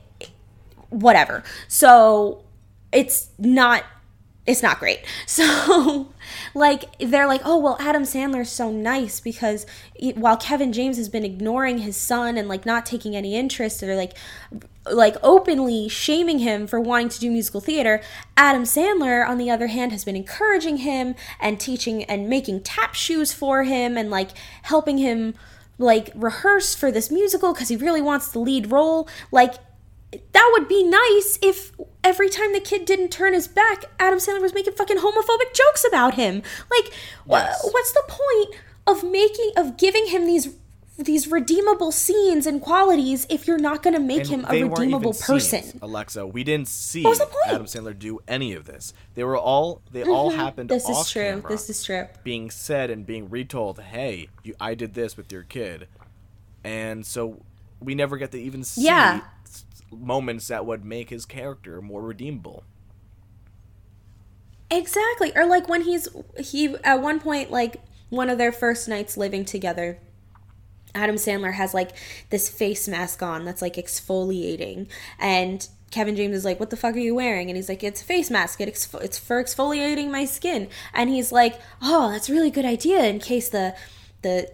whatever. 0.96 1.44
So 1.68 2.44
it's 2.92 3.30
not 3.38 3.84
it's 4.46 4.62
not 4.64 4.80
great. 4.80 5.00
So 5.28 6.14
like 6.54 6.98
they're 7.00 7.28
like 7.28 7.42
oh 7.46 7.60
well 7.60 7.78
adam 7.80 8.04
sandler's 8.04 8.50
so 8.50 8.72
nice 8.72 9.20
because 9.20 9.66
while 10.16 10.38
kevin 10.38 10.74
james 10.74 10.98
has 10.98 11.08
been 11.08 11.24
ignoring 11.24 11.80
his 11.80 11.96
son 11.96 12.38
and 12.38 12.48
like 12.48 12.66
not 12.66 12.86
taking 12.86 13.16
any 13.16 13.36
interest 13.36 13.84
or 13.84 13.96
like 13.96 14.14
like 14.92 15.16
openly 15.24 15.88
shaming 15.90 16.40
him 16.40 16.68
for 16.68 16.80
wanting 16.80 17.10
to 17.10 17.20
do 17.20 17.32
musical 17.32 17.62
theater. 17.62 18.02
Adam 18.38 18.64
sandler 18.64 19.28
on 19.28 19.38
the 19.38 19.50
other 19.50 19.68
hand 19.68 19.92
has 19.92 20.06
been 20.06 20.16
encouraging 20.16 20.78
him 20.78 21.16
and 21.40 21.60
teaching 21.60 22.04
and 22.04 22.30
making 22.30 22.62
tap 22.62 22.94
shoes 22.94 23.34
for 23.34 23.64
him 23.64 23.98
and 23.98 24.10
like 24.10 24.32
helping 24.64 24.98
him 24.98 25.34
like 25.78 26.12
rehearse 26.16 26.76
for 26.76 26.92
this 26.92 27.12
musical 27.12 27.54
because 27.54 27.70
he 27.70 27.76
really 27.76 28.02
wants 28.02 28.30
the 28.32 28.40
lead 28.40 28.72
role. 28.72 29.08
Like 29.32 29.56
that 30.12 30.50
would 30.54 30.68
be 30.68 30.84
nice 30.84 31.38
if 31.42 31.72
every 32.04 32.30
time 32.30 32.54
the 32.54 32.60
kid 32.60 32.86
didn't 32.86 33.10
turn 33.10 33.34
his 33.34 33.48
back, 33.48 33.86
Adam 34.00 34.20
Sandler 34.20 34.42
was 34.42 34.54
making 34.54 34.74
fucking 34.74 34.98
homophobic 34.98 35.54
jokes 35.54 35.86
about 35.88 36.14
him. 36.16 36.42
Like, 36.72 36.94
Yes. 37.28 37.68
what's 37.72 37.92
the 37.92 38.04
point 38.08 38.56
of 38.88 39.04
making 39.04 39.52
of 39.58 39.78
giving 39.78 40.08
him 40.08 40.26
these 40.26 40.56
these 40.98 41.28
redeemable 41.30 41.92
scenes 41.92 42.46
and 42.48 42.62
qualities 42.62 43.28
if 43.30 43.48
you're 43.48 43.58
not 43.60 43.84
going 43.84 43.94
to 43.94 44.00
make 44.00 44.22
And 44.22 44.28
him 44.30 44.46
a 44.48 44.64
redeemable 44.64 45.12
person? 45.14 45.62
scenes, 45.64 45.76
Alexa, 45.82 46.26
we 46.26 46.46
didn't 46.46 46.70
see 46.70 47.04
was 47.04 47.18
the 47.20 47.26
point? 47.26 47.48
Adam 47.48 47.66
Sandler 47.66 47.98
do 48.00 48.20
any 48.30 48.54
of 48.54 48.64
this. 48.64 48.94
They 49.16 49.26
were 49.26 49.38
all 49.38 49.82
they 49.92 50.04
all 50.04 50.30
happened 50.30 50.70
Mm-hmm. 50.70 50.88
This 50.88 50.88
is 50.98 51.12
true. 51.12 51.22
camera, 51.24 51.50
This 51.50 51.70
is 51.70 51.84
true. 51.84 52.08
being 52.24 52.50
said 52.50 52.90
and 52.90 53.06
being 53.06 53.30
retold, 53.30 53.80
"Hey, 53.82 54.30
you, 54.44 54.56
I 54.62 54.74
did 54.76 54.94
this 54.94 55.18
with 55.18 55.34
your 55.34 55.44
kid," 55.44 55.90
and 56.64 57.06
so 57.06 57.42
we 57.82 57.94
never 57.96 58.16
get 58.18 58.32
to 58.32 58.40
even 58.40 58.64
see 58.64 58.84
Yeah. 58.86 59.20
Moments 59.92 60.48
that 60.48 60.66
would 60.66 60.84
make 60.84 61.10
his 61.10 61.26
character 61.26 61.82
more 61.82 62.02
redeemable. 62.02 62.64
Exactly. 64.70 65.32
Or 65.36 65.46
like 65.46 65.70
when 65.70 65.82
he's 65.82 66.08
he 66.40 66.76
at 66.84 67.02
one 67.02 67.20
point 67.20 67.52
like 67.52 67.82
one 68.10 68.30
of 68.30 68.38
their 68.38 68.52
first 68.52 68.88
nights 68.88 69.18
living 69.18 69.46
together. 69.46 70.00
Adam 70.94 71.16
Sandler 71.18 71.54
has 71.54 71.74
like 71.74 71.92
this 72.30 72.50
face 72.50 72.88
mask 72.88 73.22
on 73.22 73.44
that's 73.44 73.62
like 73.62 73.76
exfoliating 73.76 74.88
and 75.20 75.68
Kevin 75.92 76.16
James 76.18 76.36
is 76.36 76.44
like, 76.44 76.60
"What 76.60 76.72
the 76.72 76.78
fuck 76.78 76.96
are 76.96 77.00
you 77.00 77.16
wearing?" 77.16 77.50
And 77.50 77.56
he's 77.56 77.70
like, 77.70 77.84
"It's 77.84 78.02
a 78.02 78.04
face 78.06 78.30
mask. 78.30 78.60
It 78.60 78.68
exfo- 78.68 79.02
it's 79.02 79.18
for 79.18 79.42
exfoliating 79.42 80.10
my 80.10 80.26
skin." 80.26 80.68
And 80.94 81.10
he's 81.10 81.32
like, 81.32 81.60
"Oh, 81.82 82.12
that's 82.12 82.28
a 82.28 82.34
really 82.34 82.52
good 82.52 82.66
idea 82.66 83.06
in 83.06 83.20
case 83.20 83.48
the 83.48 83.76
the 84.22 84.50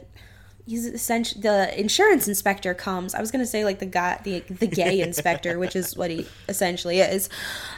he's 0.72 0.86
essentially 0.86 1.42
the 1.42 1.78
insurance 1.78 2.30
inspector 2.30 2.74
comes. 2.74 3.14
I 3.14 3.20
was 3.20 3.30
gonna 3.30 3.46
say 3.46 3.66
like 3.66 3.80
the 3.80 3.86
guy, 3.86 4.22
the 4.24 4.40
the 4.40 4.68
gay 4.68 5.02
inspector, 5.08 5.60
which 5.60 5.76
is 5.76 5.98
what 5.98 6.10
he 6.10 6.26
essentially 6.48 7.02
is. 7.02 7.28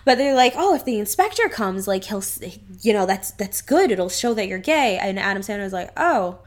But 0.05 0.19
they're 0.19 0.35
like, 0.35 0.53
oh, 0.55 0.75
if 0.75 0.85
the 0.85 0.99
inspector 0.99 1.49
comes, 1.49 1.87
like 1.87 2.03
he'll, 2.03 2.23
you 2.81 2.93
know, 2.93 3.07
that's 3.07 3.31
that's 3.31 3.63
good. 3.63 3.91
It'll 3.91 4.09
show 4.09 4.35
that 4.35 4.47
you're 4.47 4.59
gay. 4.59 4.99
And 5.01 5.17
Adam 5.17 5.41
Sandler 5.41 5.63
was 5.63 5.73
like, 5.73 5.89
oh, 5.97 6.39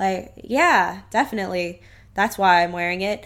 like 0.00 0.32
yeah, 0.42 1.02
definitely. 1.10 1.82
That's 2.14 2.36
why 2.36 2.64
I'm 2.64 2.72
wearing 2.72 3.02
it. 3.02 3.24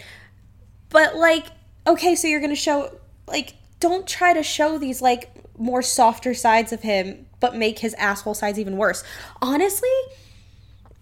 But 0.89 1.15
like, 1.15 1.47
okay, 1.87 2.13
so 2.13 2.27
you're 2.27 2.41
gonna 2.41 2.55
show 2.55 2.95
like, 3.27 3.55
don't 3.79 4.05
try 4.05 4.35
to 4.35 4.43
show 4.43 4.77
these 4.77 5.01
like 5.01 5.31
more 5.57 5.81
softer 5.81 6.35
sides 6.35 6.71
of 6.71 6.83
him, 6.83 7.25
but 7.39 7.55
make 7.55 7.79
his 7.79 7.95
asshole 7.95 8.35
sides 8.35 8.59
even 8.59 8.77
worse. 8.77 9.03
Honestly, 9.41 9.89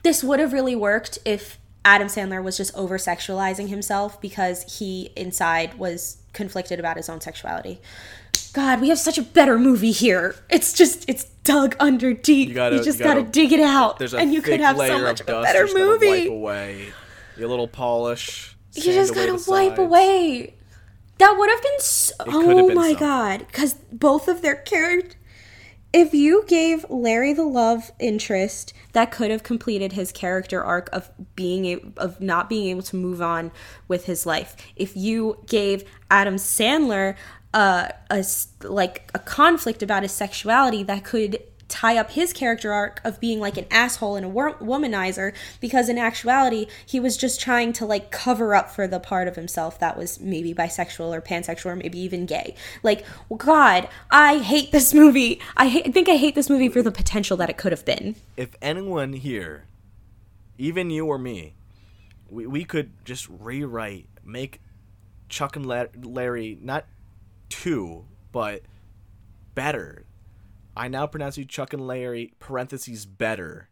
this 0.04 0.24
would 0.24 0.40
have 0.40 0.54
really 0.54 0.78
worked 0.78 1.20
if 1.26 1.60
Adam 1.86 2.08
Sandler 2.08 2.44
was 2.44 2.58
just 2.58 2.76
over 2.76 2.98
sexualizing 2.98 3.70
himself 3.70 4.20
because 4.20 4.80
he 4.80 5.12
inside 5.16 5.76
was 5.78 6.18
conflicted 6.34 6.80
about 6.80 6.98
his 6.98 7.08
own 7.08 7.22
sexuality. 7.22 7.80
God, 8.54 8.82
we 8.82 8.90
have 8.90 8.98
such 9.00 9.18
a 9.18 9.22
better 9.22 9.60
movie 9.60 9.92
here. 9.92 10.36
It's 10.50 10.74
just 10.74 11.08
it's 11.08 11.26
dug 11.44 11.76
under 11.80 12.14
deep. 12.14 12.50
You, 12.50 12.56
gotta- 12.56 12.78
you 12.78 12.84
just 12.84 13.00
you 13.00 13.06
gotta- 13.06 13.22
gotta, 13.22 13.32
dig 13.32 13.52
it 13.54 13.60
out, 13.60 14.00
There's 14.00 14.14
a 14.14 14.18
and 14.18 14.34
you 14.34 14.42
could 14.42 14.60
have 14.60 14.78
so 14.78 15.00
much 15.00 15.22
of 15.22 15.30
of 15.30 15.36
a 15.36 15.44
better 15.44 15.68
gotta 15.68 16.00
Wipe 16.24 16.30
away. 16.30 16.88
Your 17.38 17.50
little 17.50 17.68
polish. 17.68 18.56
You 18.74 18.82
just 18.82 19.14
gotta 19.14 19.40
wipe 19.50 19.78
away. 19.78 20.54
That 21.18 21.38
would 21.38 21.50
have 21.50 21.62
been 21.62 21.80
so. 21.80 22.14
Oh 22.28 22.68
been 22.68 22.76
my 22.76 22.90
something. 22.90 22.98
god! 23.08 23.40
Because 23.48 23.76
both 23.92 24.28
of 24.28 24.42
their 24.42 24.56
characters. 24.56 25.16
If 25.98 26.14
you 26.14 26.44
gave 26.46 26.86
Larry 26.90 27.32
the 27.32 27.46
love 27.46 27.90
interest, 28.00 28.74
that 28.92 29.12
could 29.12 29.32
have 29.32 29.44
completed 29.44 29.94
his 29.94 30.12
character 30.12 30.62
arc 30.62 30.90
of 30.92 31.10
being 31.38 31.94
of 31.96 32.20
not 32.20 32.50
being 32.50 32.68
able 32.68 32.82
to 32.82 32.98
move 32.98 33.22
on 33.22 33.50
with 33.88 34.04
his 34.04 34.26
life. 34.26 34.58
If 34.76 34.98
you 34.98 35.42
gave 35.48 35.86
Adam 36.12 36.36
Sandler 36.36 37.16
uh, 37.54 37.88
a 38.10 38.26
like 38.62 39.10
a 39.16 39.20
conflict 39.20 39.82
about 39.82 40.04
his 40.04 40.12
sexuality, 40.12 40.84
that 40.84 41.06
could 41.06 41.40
tie 41.68 41.98
up 41.98 42.12
his 42.12 42.32
character 42.34 42.72
arc 42.72 43.02
of 43.04 43.20
being 43.20 43.40
like 43.40 43.58
an 43.58 43.66
asshole 43.72 44.16
and 44.16 44.26
a 44.26 44.30
womanizer 44.30 45.34
because 45.60 45.90
in 45.90 45.98
actuality 45.98 46.68
he 46.86 47.00
was 47.00 47.18
just 47.18 47.40
trying 47.40 47.74
to 47.74 47.86
like 47.86 48.12
cover 48.12 48.54
up 48.54 48.70
for 48.70 48.88
the 48.88 49.00
part 49.00 49.28
of 49.28 49.36
himself 49.36 49.80
that 49.80 49.98
was 49.98 50.20
maybe 50.20 50.54
bisexual 50.54 51.16
or 51.16 51.22
pansexual 51.22 51.68
or 51.68 51.76
maybe 51.76 52.00
even 52.00 52.26
gay 52.26 52.56
like 52.84 53.04
god 53.38 53.90
i 54.12 54.38
hate 54.38 54.72
this 54.72 54.94
movie 54.94 55.42
i, 55.58 55.68
hate, 55.68 55.88
I 55.88 55.92
think 55.92 56.08
i 56.08 56.16
hate 56.16 56.36
this 56.36 56.50
movie 56.50 56.70
for 56.70 56.84
the 56.84 56.92
potential 56.92 57.36
that 57.38 57.50
it 57.50 57.58
could 57.58 57.72
have 57.72 57.86
been 57.86 58.16
if 58.38 58.56
anyone 58.62 59.14
here, 59.14 59.66
even 60.58 60.90
you 60.90 61.06
or 61.06 61.18
me, 61.18 61.56
we, 62.30 62.46
we 62.48 62.66
could 62.66 62.92
just 63.06 63.28
rewrite, 63.30 64.08
make 64.24 64.62
Chuck 65.30 65.56
and 65.56 65.66
Larry 65.66 66.58
not 66.62 66.86
two, 67.50 68.06
but 68.32 68.62
better. 69.54 70.06
I 70.76 70.88
now 70.88 71.08
pronounce 71.08 71.38
you 71.38 71.46
Chuck 71.46 71.74
and 71.74 71.88
Larry 71.88 72.34
parentheses 72.40 73.06
better. 73.06 73.70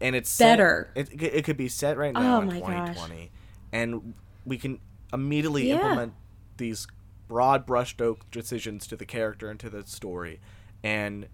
And 0.00 0.14
it's 0.14 0.28
set- 0.28 0.52
Better. 0.58 0.90
it, 0.94 1.08
it 1.22 1.44
could 1.44 1.56
be 1.56 1.68
set 1.68 1.96
right 1.96 2.12
oh 2.14 2.20
now 2.20 2.36
Oh 2.38 2.40
in 2.42 2.46
my 2.48 2.60
gosh. 2.60 2.88
2020, 2.96 3.30
and 3.72 4.14
we 4.44 4.58
can 4.58 4.78
immediately 5.12 5.68
Yeah. 5.68 5.76
implement 5.76 6.12
these 6.58 6.86
broad 7.26 7.66
brushstroke 7.66 8.18
decisions 8.30 8.86
to 8.88 8.96
the 8.96 9.06
character 9.06 9.48
and 9.48 9.58
to 9.60 9.70
the 9.70 9.84
story, 9.86 10.40
and 10.82 11.26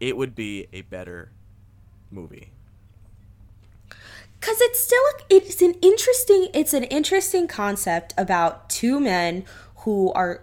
it 0.00 0.16
would 0.16 0.34
be 0.34 0.66
a 0.72 0.82
better 0.82 1.30
movie. 2.10 2.52
because 4.40 4.60
it's 4.60 4.80
still 4.80 5.02
it's 5.30 5.60
an 5.62 5.74
interesting 5.82 6.48
it's 6.54 6.72
an 6.72 6.84
interesting 6.84 7.46
concept 7.48 8.14
about 8.16 8.70
two 8.70 8.98
men 9.00 9.44
who 9.78 10.12
are 10.12 10.42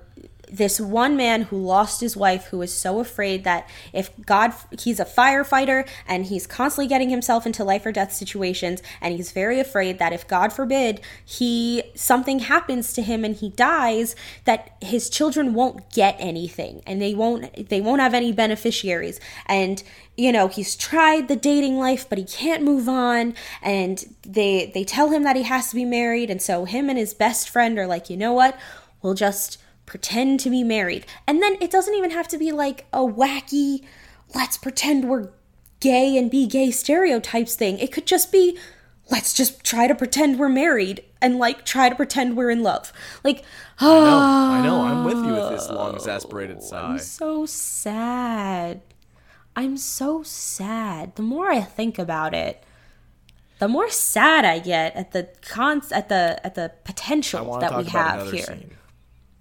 this 0.51 0.79
one 0.79 1.15
man 1.15 1.43
who 1.43 1.57
lost 1.57 2.01
his 2.01 2.15
wife 2.15 2.45
who 2.47 2.61
is 2.61 2.73
so 2.73 2.99
afraid 2.99 3.43
that 3.43 3.69
if 3.93 4.11
god 4.25 4.53
he's 4.79 4.99
a 4.99 5.05
firefighter 5.05 5.87
and 6.07 6.25
he's 6.25 6.47
constantly 6.47 6.87
getting 6.87 7.09
himself 7.09 7.45
into 7.45 7.63
life 7.63 7.85
or 7.85 7.91
death 7.91 8.13
situations 8.13 8.81
and 9.01 9.15
he's 9.15 9.31
very 9.31 9.59
afraid 9.59 9.99
that 9.99 10.13
if 10.13 10.27
god 10.27 10.51
forbid 10.51 11.01
he 11.23 11.83
something 11.95 12.39
happens 12.39 12.93
to 12.93 13.01
him 13.01 13.23
and 13.23 13.37
he 13.37 13.49
dies 13.49 14.15
that 14.45 14.75
his 14.81 15.09
children 15.09 15.53
won't 15.53 15.89
get 15.91 16.15
anything 16.19 16.81
and 16.85 17.01
they 17.01 17.13
won't 17.13 17.69
they 17.69 17.81
won't 17.81 18.01
have 18.01 18.13
any 18.13 18.31
beneficiaries. 18.31 19.19
And 19.45 19.81
you 20.17 20.31
know 20.31 20.47
he's 20.47 20.75
tried 20.75 21.27
the 21.27 21.35
dating 21.35 21.77
life 21.77 22.07
but 22.07 22.17
he 22.17 22.23
can't 22.23 22.63
move 22.63 22.87
on. 22.87 23.33
And 23.61 24.03
they 24.25 24.71
they 24.73 24.83
tell 24.83 25.09
him 25.09 25.23
that 25.23 25.35
he 25.35 25.43
has 25.43 25.69
to 25.69 25.75
be 25.75 25.85
married. 25.85 26.29
And 26.29 26.41
so 26.41 26.65
him 26.65 26.89
and 26.89 26.97
his 26.97 27.13
best 27.13 27.49
friend 27.49 27.77
are 27.79 27.87
like 27.87 28.09
you 28.09 28.17
know 28.17 28.33
what? 28.33 28.57
We'll 29.01 29.13
just 29.13 29.57
pretend 29.85 30.39
to 30.39 30.49
be 30.49 30.63
married 30.63 31.05
and 31.27 31.41
then 31.41 31.55
it 31.61 31.71
doesn't 31.71 31.93
even 31.93 32.11
have 32.11 32.27
to 32.27 32.37
be 32.37 32.51
like 32.51 32.85
a 32.91 32.99
wacky 32.99 33.83
let's 34.33 34.57
pretend 34.57 35.07
we're 35.07 35.29
gay 35.79 36.17
and 36.17 36.31
be 36.31 36.47
gay 36.47 36.71
stereotypes 36.71 37.55
thing 37.55 37.77
it 37.79 37.91
could 37.91 38.07
just 38.07 38.31
be 38.31 38.57
let's 39.11 39.33
just 39.33 39.63
try 39.63 39.87
to 39.87 39.93
pretend 39.93 40.39
we're 40.39 40.49
married 40.49 41.03
and 41.21 41.37
like 41.37 41.63
try 41.65 41.89
to 41.89 41.95
pretend 41.95 42.35
we're 42.35 42.49
in 42.49 42.63
love 42.63 42.91
like 43.23 43.43
I 43.77 43.85
know, 43.85 44.17
I 44.17 44.63
know, 44.63 44.81
I'm 44.83 45.03
with 45.03 45.17
you 45.17 45.33
with 45.33 45.49
this 45.49 45.67
oh, 45.69 45.75
long 45.75 45.95
exasperated 45.95 46.63
sigh. 46.63 46.93
I'm 46.93 46.99
so 46.99 47.45
sad. 47.45 48.81
I'm 49.55 49.75
so 49.75 50.23
sad. 50.23 51.15
The 51.15 51.21
more 51.21 51.49
I 51.49 51.61
think 51.61 51.99
about 51.99 52.33
it, 52.33 52.63
the 53.59 53.67
more 53.67 53.89
sad 53.89 54.45
I 54.45 54.59
get 54.59 54.95
at 54.95 55.11
the 55.11 55.29
cons 55.41 55.91
at 55.91 56.09
the 56.09 56.39
at 56.45 56.55
the 56.55 56.71
potential 56.83 57.57
that 57.59 57.77
we 57.77 57.83
have 57.85 58.31
here. 58.31 58.45
scene. 58.45 58.71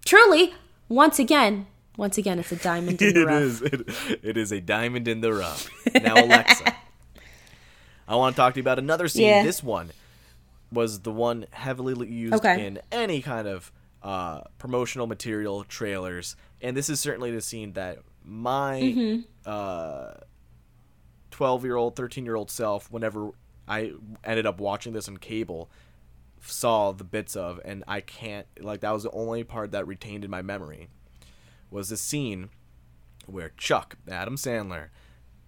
Truly, 0.05 0.55
once 0.89 1.19
again, 1.19 1.67
once 1.97 2.19
again, 2.19 2.39
it's 2.39 2.53
a 2.53 2.57
diamond 2.57 3.01
in 3.01 3.15
the 3.15 3.21
It 3.23 3.25
rough. 3.27 3.43
is. 3.43 3.63
It, 3.63 3.89
it 4.23 4.37
is 4.37 4.53
a 4.53 4.61
diamond 4.61 5.09
in 5.09 5.21
the 5.21 5.33
rough. 5.33 5.71
Now, 5.95 6.15
Alexa, 6.23 6.75
I 8.09 8.17
want 8.17 8.35
to 8.37 8.41
talk 8.41 8.55
to 8.55 8.59
you 8.59 8.63
about 8.63 8.79
another 8.79 9.09
scene. 9.09 9.27
Yeah. 9.29 9.43
This 9.43 9.63
one 9.63 9.91
was 10.73 11.01
the 11.01 11.13
one 11.13 11.47
heavily 11.53 12.09
used 12.09 12.35
Okay. 12.35 12.67
in 12.67 12.81
any 12.91 13.23
kind 13.23 13.47
of 13.49 13.71
uh, 14.03 14.43
promotional 14.59 15.07
material, 15.07 15.65
trailers, 15.65 16.37
and 16.61 16.77
this 16.77 16.91
is 16.91 17.01
certainly 17.01 17.31
the 17.31 17.41
scene 17.41 17.73
that 17.75 18.01
my 18.25 18.81
Mm-hmm. 18.83 19.21
uh, 19.47 20.15
twelve-year-old, 21.31 21.97
thirteen-year-old 21.97 22.51
self, 22.51 22.91
whenever 22.91 23.31
I 23.67 23.93
ended 24.23 24.47
up 24.47 24.61
watching 24.61 24.93
this 24.93 25.09
on 25.09 25.17
cable, 25.17 25.71
saw 26.51 26.93
the 26.93 27.05
bits 27.05 27.37
of, 27.37 27.61
and 27.65 27.85
I 27.89 28.01
can't 28.01 28.47
like 28.61 28.81
that 28.81 28.91
was 28.93 29.05
the 29.05 29.11
only 29.11 29.45
part 29.45 29.73
that 29.73 29.87
retained 29.87 30.25
in 30.25 30.31
my 30.31 30.43
memory 30.43 30.89
was 31.71 31.89
the 31.89 31.97
scene 31.97 32.51
where 33.27 33.53
Chuck, 33.57 33.97
Adam 34.09 34.37
Sandler, 34.37 34.89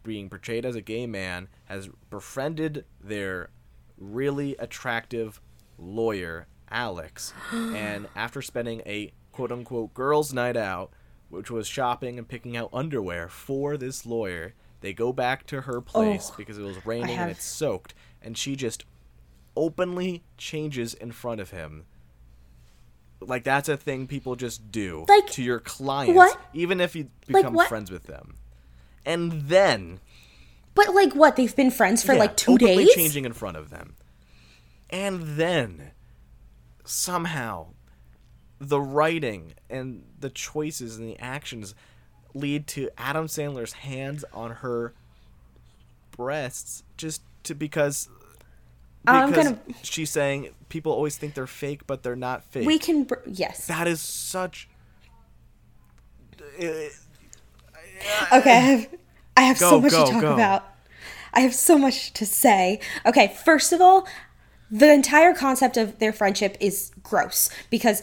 being 0.03 0.29
portrayed 0.29 0.65
as 0.65 0.75
a 0.77 0.81
gay 0.81 1.07
man, 1.07 1.49
has 1.67 1.89
befriended 2.11 2.85
their 3.03 3.51
really 3.99 4.57
attractive 4.59 5.41
lawyer, 5.79 6.47
Alex. 6.71 7.33
and 7.53 8.09
after 8.15 8.41
spending 8.43 8.83
a 8.87 9.13
quote 9.33 9.53
unquote 9.53 9.93
girls' 9.95 10.33
night 10.33 10.57
out, 10.57 10.91
which 11.29 11.51
was 11.51 11.67
shopping 11.67 12.19
and 12.19 12.29
picking 12.29 12.57
out 12.57 12.71
underwear 12.73 13.29
for 13.29 13.77
this 13.77 14.07
lawyer, 14.07 14.55
they 14.81 14.93
go 14.93 15.13
back 15.13 15.47
to 15.47 15.63
her 15.63 15.81
place 15.81 16.31
Oh, 16.33 16.35
because 16.37 16.57
it 16.59 16.63
was 16.63 16.85
raining 16.87 17.17
have- 17.17 17.29
and 17.29 17.37
it's 17.37 17.45
soaked. 17.45 17.95
And 18.23 18.37
she 18.39 18.57
just 18.57 18.85
openly 19.57 20.23
changes 20.37 20.95
in 20.95 21.13
front 21.13 21.41
of 21.41 21.51
him. 21.51 21.87
Like 23.21 23.45
that's 23.45 23.69
a 23.69 23.77
thing 23.77 24.07
people 24.07 24.37
just 24.37 24.71
do 24.71 25.07
Like, 25.09 25.27
to 25.33 25.43
your 25.43 25.59
clients, 25.61 26.15
what? 26.17 26.39
even 26.53 26.81
if 26.81 26.95
you 26.95 27.09
become 27.27 27.55
what? 27.55 27.69
friends 27.69 27.91
with 27.91 28.05
them. 28.05 28.37
And 29.07 29.33
then 29.49 30.01
But 30.75 30.95
like, 30.95 31.15
what? 31.15 31.37
They've 31.37 31.55
been 31.57 31.71
friends 31.71 32.03
for 32.03 32.13
yeah, 32.13 32.19
like 32.21 32.37
two 32.37 32.53
openly 32.53 32.85
days. 32.85 32.95
changing 32.95 33.25
in 33.25 33.33
front 33.33 33.57
of 33.57 33.71
them. 33.71 33.95
And 34.91 35.23
then 35.39 35.93
somehow 36.85 37.69
the 38.61 38.81
writing 38.81 39.55
and 39.69 40.05
the 40.19 40.31
choices 40.31 40.97
and 40.99 41.09
the 41.09 41.19
actions 41.19 41.75
lead 42.35 42.67
to 42.69 42.91
Adam 42.99 43.27
Sandler's 43.27 43.73
hands 43.73 44.25
on 44.33 44.51
her 44.51 44.95
breasts 46.11 46.83
just 46.97 47.23
to 47.45 47.55
because 47.55 48.09
I'm 49.07 49.31
because 49.31 49.45
gonna- 49.49 49.59
she's 49.83 50.11
saying 50.11 50.51
people 50.69 50.93
always 50.93 51.17
think 51.17 51.35
they're 51.35 51.47
fake 51.47 51.87
but 51.87 52.03
they're 52.03 52.17
not 52.17 52.45
fake. 52.45 52.67
We 52.67 52.79
can, 52.79 53.05
br- 53.05 53.15
yes. 53.27 53.67
that 53.67 53.87
is 53.87 54.01
such 54.01 54.69
eh, 56.59 56.89
Okay, 58.33 58.51
I 58.57 58.61
have, 58.61 58.89
I 59.37 59.41
have 59.43 59.59
Go, 59.59 59.71
so 59.71 59.81
much 59.81 59.91
go, 59.93 60.07
to 60.07 60.13
talk 60.13 60.21
go. 60.21 60.35
about. 60.35 60.65
I 61.33 61.41
have 61.41 61.55
so 61.55 61.77
much 61.79 62.13
to 62.15 62.27
say. 62.27 62.81
Okay, 63.05 63.35
first 63.45 63.73
of 63.73 63.81
all, 63.81 64.07
the 64.71 64.93
entire 64.93 65.35
concept 65.35 65.77
of 65.77 65.99
their 65.99 66.13
friendship 66.13 66.57
is 66.61 66.91
gross 67.03 67.51
because, 67.71 68.03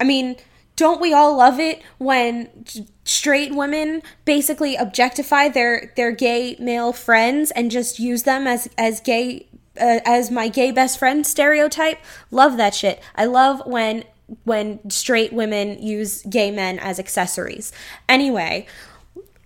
I 0.00 0.04
mean, 0.04 0.36
don't 0.76 1.00
we 1.00 1.12
all 1.12 1.36
love 1.36 1.60
it 1.60 1.82
when 1.98 2.64
straight 3.04 3.54
women 3.54 4.02
basically 4.24 4.76
objectify 4.76 5.48
their 5.48 5.92
their 5.96 6.10
gay 6.10 6.56
male 6.58 6.92
friends 6.92 7.50
and 7.52 7.70
just 7.70 7.98
use 7.98 8.24
them 8.24 8.46
as 8.46 8.68
as 8.78 9.00
gay 9.00 9.46
uh, 9.80 10.00
as 10.04 10.30
my 10.30 10.48
gay 10.48 10.70
best 10.70 10.98
friend 10.98 11.26
stereotype? 11.26 11.98
Love 12.30 12.56
that 12.56 12.74
shit. 12.74 13.02
I 13.14 13.24
love 13.26 13.62
when 13.66 14.04
when 14.44 14.90
straight 14.90 15.32
women 15.32 15.82
use 15.82 16.22
gay 16.22 16.50
men 16.50 16.78
as 16.78 16.98
accessories. 16.98 17.72
Anyway, 18.08 18.66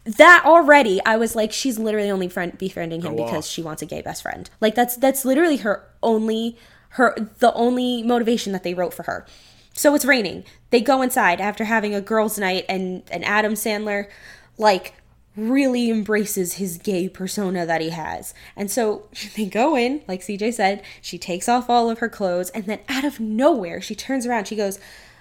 that 0.04 0.42
already 0.46 1.00
I 1.04 1.16
was 1.16 1.36
like 1.36 1.52
she's 1.52 1.78
literally 1.78 2.10
only 2.10 2.28
friend 2.28 2.56
befriending 2.56 3.02
him 3.02 3.16
Go 3.16 3.24
because 3.24 3.46
off. 3.46 3.50
she 3.50 3.62
wants 3.62 3.82
a 3.82 3.86
gay 3.86 4.00
best 4.02 4.22
friend. 4.22 4.48
Like 4.60 4.74
that's 4.74 4.96
that's 4.96 5.24
literally 5.24 5.58
her 5.58 5.84
only 6.02 6.56
her 6.90 7.14
the 7.40 7.52
only 7.54 8.02
motivation 8.02 8.52
that 8.52 8.62
they 8.62 8.74
wrote 8.74 8.94
for 8.94 9.02
her. 9.04 9.26
So 9.74 9.94
it's 9.94 10.04
raining. 10.04 10.44
They 10.70 10.80
go 10.80 11.02
inside 11.02 11.40
after 11.40 11.64
having 11.64 11.94
a 11.94 12.00
girls' 12.00 12.38
night 12.38 12.64
and 12.68 13.02
and 13.10 13.24
Adam 13.24 13.54
Sandler 13.54 14.08
like 14.56 14.94
really 15.38 15.88
embraces 15.90 16.54
his 16.54 16.78
gay 16.78 17.08
persona 17.08 17.64
that 17.64 17.80
he 17.80 17.90
has. 17.90 18.34
And 18.56 18.70
so 18.70 19.08
they 19.36 19.46
go 19.46 19.76
in, 19.76 20.02
like 20.08 20.20
CJ 20.20 20.54
said, 20.54 20.82
she 21.00 21.16
takes 21.18 21.48
off 21.48 21.70
all 21.70 21.88
of 21.90 22.00
her 22.00 22.08
clothes, 22.08 22.50
and 22.50 22.64
then 22.66 22.80
out 22.88 23.04
of 23.04 23.20
nowhere, 23.20 23.80
she 23.80 23.94
turns 23.94 24.26
around, 24.26 24.46
she 24.48 24.56
goes, 24.56 24.78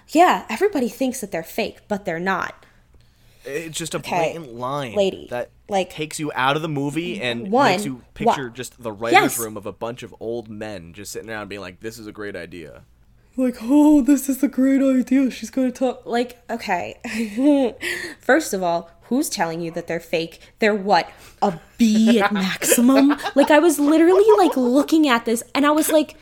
Yeah, 0.08 0.44
everybody 0.50 0.88
thinks 0.88 1.20
that 1.20 1.30
they're 1.30 1.42
fake, 1.42 1.78
but 1.88 2.04
they're 2.04 2.18
not. 2.20 2.64
It's 3.44 3.78
just 3.78 3.94
a 3.94 3.98
Okay, 3.98 4.34
blatant 4.34 4.54
line 4.56 4.94
lady, 4.94 5.26
that 5.30 5.50
like- 5.68 5.90
takes 5.90 6.18
you 6.20 6.30
out 6.34 6.56
of 6.56 6.62
the 6.62 6.68
movie 6.68 7.20
and 7.22 7.50
One, 7.50 7.70
makes 7.70 7.84
you 7.86 8.02
picture 8.12 8.50
just 8.50 8.82
the 8.82 8.92
writer's 8.92 9.22
Yes. 9.22 9.38
room 9.38 9.56
of 9.56 9.64
a 9.64 9.72
bunch 9.72 10.02
of 10.02 10.14
old 10.20 10.50
men 10.50 10.92
just 10.92 11.12
sitting 11.12 11.30
around 11.30 11.48
being 11.48 11.60
like, 11.62 11.80
"This 11.80 11.98
is 11.98 12.06
a 12.06 12.12
great 12.12 12.36
idea." 12.36 12.82
like, 13.36 13.54
oh, 13.62 14.00
this 14.00 14.28
is 14.28 14.42
a 14.42 14.48
great 14.48 14.82
idea. 14.82 15.30
She's 15.30 15.48
going 15.48 15.70
to 15.70 15.78
talk. 15.78 16.02
Like, 16.04 16.38
okay. 16.50 16.98
First 18.20 18.52
of 18.52 18.64
all, 18.64 18.90
who's 19.08 19.28
telling 19.28 19.60
you 19.60 19.70
that 19.72 19.86
they're 19.86 20.00
fake? 20.00 20.40
They're 20.58 20.74
what? 20.74 21.10
A 21.42 21.58
B 21.76 22.20
at 22.20 22.32
maximum? 22.46 23.14
like, 23.34 23.50
I 23.50 23.58
was 23.58 23.78
literally 23.78 24.26
like 24.38 24.56
looking 24.56 25.08
at 25.08 25.24
this 25.24 25.42
and 25.54 25.66
I 25.66 25.70
was 25.70 25.90
like, 25.90 26.16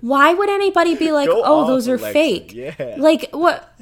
why 0.00 0.32
would 0.34 0.48
anybody 0.48 0.94
be 0.94 1.10
like, 1.12 1.28
Go 1.28 1.42
oh, 1.44 1.66
those 1.66 1.88
are 1.88 1.94
Alexa. 1.96 2.12
fake? 2.12 2.52
Yeah. 2.54 2.94
Like, 2.98 3.28
what? 3.32 3.74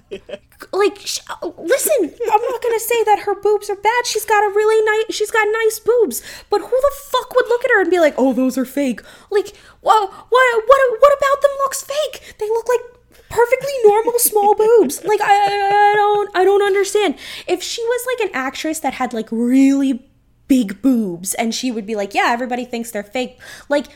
Like, 0.72 0.98
sh- 1.00 1.20
listen, 1.42 2.14
I'm 2.32 2.42
not 2.42 2.62
gonna 2.62 2.78
say 2.80 3.02
that 3.04 3.20
her 3.26 3.34
boobs 3.34 3.68
are 3.68 3.76
bad. 3.76 4.06
She's 4.06 4.24
got 4.24 4.42
a 4.44 4.48
really 4.54 4.82
nice, 4.84 5.14
she's 5.16 5.30
got 5.30 5.46
nice 5.64 5.78
boobs. 5.80 6.22
But 6.48 6.60
who 6.60 6.70
the 6.70 6.92
fuck 7.10 7.34
would 7.34 7.48
look 7.48 7.64
at 7.64 7.70
her 7.72 7.80
and 7.82 7.90
be 7.90 7.98
like, 8.00 8.14
"Oh, 8.16 8.32
those 8.32 8.56
are 8.56 8.64
fake"? 8.64 9.00
Like, 9.30 9.54
what, 9.82 10.10
what, 10.10 10.62
what, 10.66 11.00
what 11.00 11.18
about 11.18 11.42
them 11.42 11.50
looks 11.58 11.82
fake? 11.82 12.34
They 12.38 12.48
look 12.48 12.68
like 12.68 12.80
perfectly 13.28 13.72
normal 13.84 14.18
small 14.18 14.54
boobs. 14.54 15.04
Like, 15.04 15.20
I, 15.20 15.26
I 15.26 15.92
don't, 15.94 16.30
I 16.34 16.44
don't 16.44 16.62
understand. 16.62 17.16
If 17.46 17.62
she 17.62 17.82
was 17.82 18.06
like 18.06 18.28
an 18.28 18.34
actress 18.34 18.80
that 18.80 18.94
had 18.94 19.12
like 19.12 19.28
really 19.30 20.08
big 20.48 20.80
boobs, 20.82 21.34
and 21.34 21.54
she 21.54 21.70
would 21.70 21.86
be 21.86 21.96
like, 21.96 22.14
"Yeah, 22.14 22.28
everybody 22.28 22.64
thinks 22.64 22.90
they're 22.90 23.02
fake," 23.02 23.38
like 23.68 23.86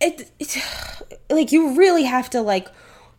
it, 0.00 0.30
it 0.38 0.56
like 1.30 1.52
you 1.52 1.76
really 1.76 2.04
have 2.04 2.28
to 2.30 2.40
like 2.40 2.68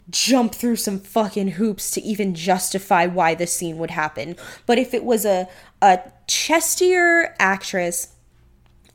jump 0.09 0.53
through 0.53 0.75
some 0.75 0.99
fucking 0.99 1.49
hoops 1.49 1.91
to 1.91 2.01
even 2.01 2.35
justify 2.35 3.05
why 3.05 3.33
this 3.33 3.55
scene 3.55 3.77
would 3.77 3.91
happen. 3.91 4.35
But 4.65 4.77
if 4.77 4.93
it 4.93 5.03
was 5.03 5.25
a 5.25 5.47
a 5.81 5.99
chestier 6.27 7.33
actress 7.39 8.09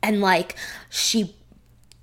and 0.01 0.21
like 0.21 0.55
she 0.89 1.35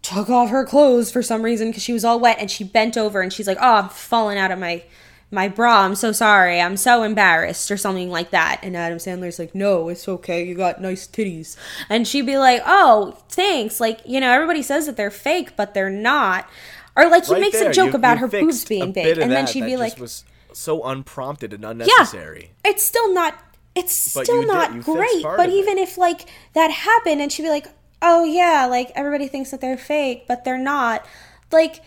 took 0.07 0.29
off 0.31 0.51
her 0.51 0.65
clothes 0.65 1.11
for 1.11 1.23
some 1.23 1.43
reason 1.43 1.69
because 1.71 1.83
she 1.83 1.93
was 1.93 2.05
all 2.05 2.21
wet 2.21 2.39
and 2.41 2.51
she 2.51 2.65
bent 2.65 2.97
over 2.97 3.21
and 3.21 3.33
she's 3.33 3.47
like, 3.47 3.59
"Oh, 3.61 3.75
I'm 3.77 3.89
falling 3.89 4.39
out 4.39 4.51
of 4.51 4.59
my 4.59 4.83
my 5.31 5.49
bra. 5.49 5.81
I'm 5.81 5.97
so 5.97 6.13
sorry. 6.13 6.61
I'm 6.61 6.77
so 6.77 7.03
embarrassed," 7.03 7.71
or 7.71 7.77
something 7.77 8.11
like 8.11 8.31
that. 8.31 8.61
And 8.63 8.77
Adam 8.77 8.99
Sandler's 8.99 9.39
like, 9.39 9.55
"No, 9.55 9.89
it's 9.89 10.07
okay. 10.09 10.45
You 10.45 10.55
got 10.55 10.81
nice 10.81 11.07
titties." 11.09 11.57
And 11.89 12.07
she'd 12.07 12.27
be 12.27 12.39
like, 12.39 12.63
"Oh, 12.65 13.19
thanks. 13.29 13.81
Like, 13.81 14.01
you 14.05 14.21
know, 14.21 14.31
everybody 14.33 14.63
says 14.63 14.87
that 14.87 14.97
they're 14.97 15.11
fake, 15.11 15.57
but 15.57 15.75
they're 15.75 15.91
not." 15.91 16.49
Or 16.97 17.09
like 17.11 17.27
he 17.27 17.33
Right 17.35 17.41
makes 17.41 17.59
there, 17.59 17.71
a 17.71 17.75
joke 17.75 17.89
you- 17.93 17.97
about 17.97 18.15
you 18.19 18.21
her 18.23 18.29
boobs 18.29 18.65
being 18.65 18.93
big, 18.93 19.19
and 19.19 19.31
then 19.33 19.47
she'd 19.47 19.63
that 19.63 19.67
be 19.67 19.77
like, 19.77 19.99
was 19.99 20.25
so 20.53 20.83
unprompted 20.85 21.53
and 21.53 21.63
yeah, 21.65 21.71
unnecessary. 21.71 22.53
it's 22.65 22.83
still 22.83 23.13
not. 23.13 23.35
It's 23.75 24.15
But 24.15 24.25
still 24.25 24.41
did- 24.41 24.47
not 24.47 24.81
great. 24.83 25.23
But 25.23 25.41
of 25.41 25.47
it. 25.49 25.53
even 25.59 25.77
if 25.77 25.99
like 25.99 26.23
that 26.55 26.71
happened, 26.71 27.21
and 27.21 27.31
she'd 27.31 27.43
be 27.43 27.51
like, 27.51 27.67
"Oh 28.03 28.25
yeah, 28.25 28.67
like 28.69 28.93
everybody 28.95 29.29
thinks 29.29 29.51
that 29.51 29.61
they're 29.61 29.79
fake, 29.79 30.25
but 30.27 30.45
they're 30.45 30.59
not." 30.59 31.07
Like, 31.53 31.83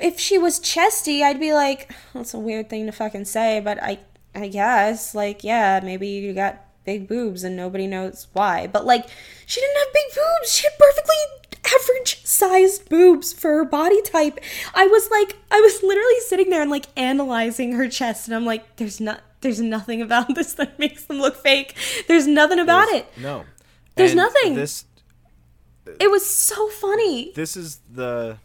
if 0.00 0.18
she 0.18 0.38
was 0.38 0.58
chesty, 0.58 1.22
I'd 1.22 1.40
be 1.40 1.52
like, 1.52 1.90
"That's 2.14 2.34
a 2.34 2.38
weird 2.38 2.68
thing 2.70 2.86
to 2.86 2.92
fucking 2.92 3.26
say," 3.26 3.60
but 3.60 3.82
I, 3.82 3.98
I 4.34 4.48
guess, 4.48 5.14
like, 5.14 5.44
yeah, 5.44 5.80
maybe 5.82 6.08
you 6.08 6.32
got 6.34 6.64
big 6.84 7.06
boobs 7.06 7.44
and 7.44 7.54
nobody 7.56 7.86
knows 7.86 8.28
why. 8.32 8.66
But 8.66 8.86
like, 8.86 9.06
she 9.46 9.60
didn't 9.60 9.76
have 9.76 9.92
big 9.92 10.14
boobs. 10.14 10.52
She 10.52 10.66
had 10.66 10.78
perfectly 10.78 11.16
average 11.66 12.24
sized 12.24 12.88
boobs 12.88 13.32
for 13.32 13.50
her 13.50 13.64
body 13.64 14.00
type. 14.02 14.38
I 14.74 14.86
was 14.86 15.10
like, 15.10 15.36
I 15.50 15.60
was 15.60 15.82
literally 15.82 16.20
sitting 16.26 16.50
there 16.50 16.62
and 16.62 16.70
like 16.70 16.86
analyzing 16.96 17.72
her 17.72 17.88
chest, 17.88 18.26
and 18.26 18.34
I'm 18.34 18.46
like, 18.46 18.76
there's 18.76 19.00
not, 19.00 19.20
there's 19.40 19.60
nothing 19.60 20.00
about 20.00 20.34
this 20.34 20.54
that 20.54 20.78
makes 20.78 21.04
them 21.04 21.20
look 21.20 21.36
fake. 21.36 21.74
There's 22.06 22.26
nothing 22.26 22.58
about 22.58 22.88
it. 22.88 23.06
No, 23.18 23.44
There's 23.96 24.12
And 24.12 24.18
nothing. 24.18 24.54
This 24.54 24.84
It 26.00 26.10
was 26.10 26.28
so 26.28 26.68
funny. 26.68 27.32
this 27.34 27.56
is 27.56 27.80
the 27.92 28.38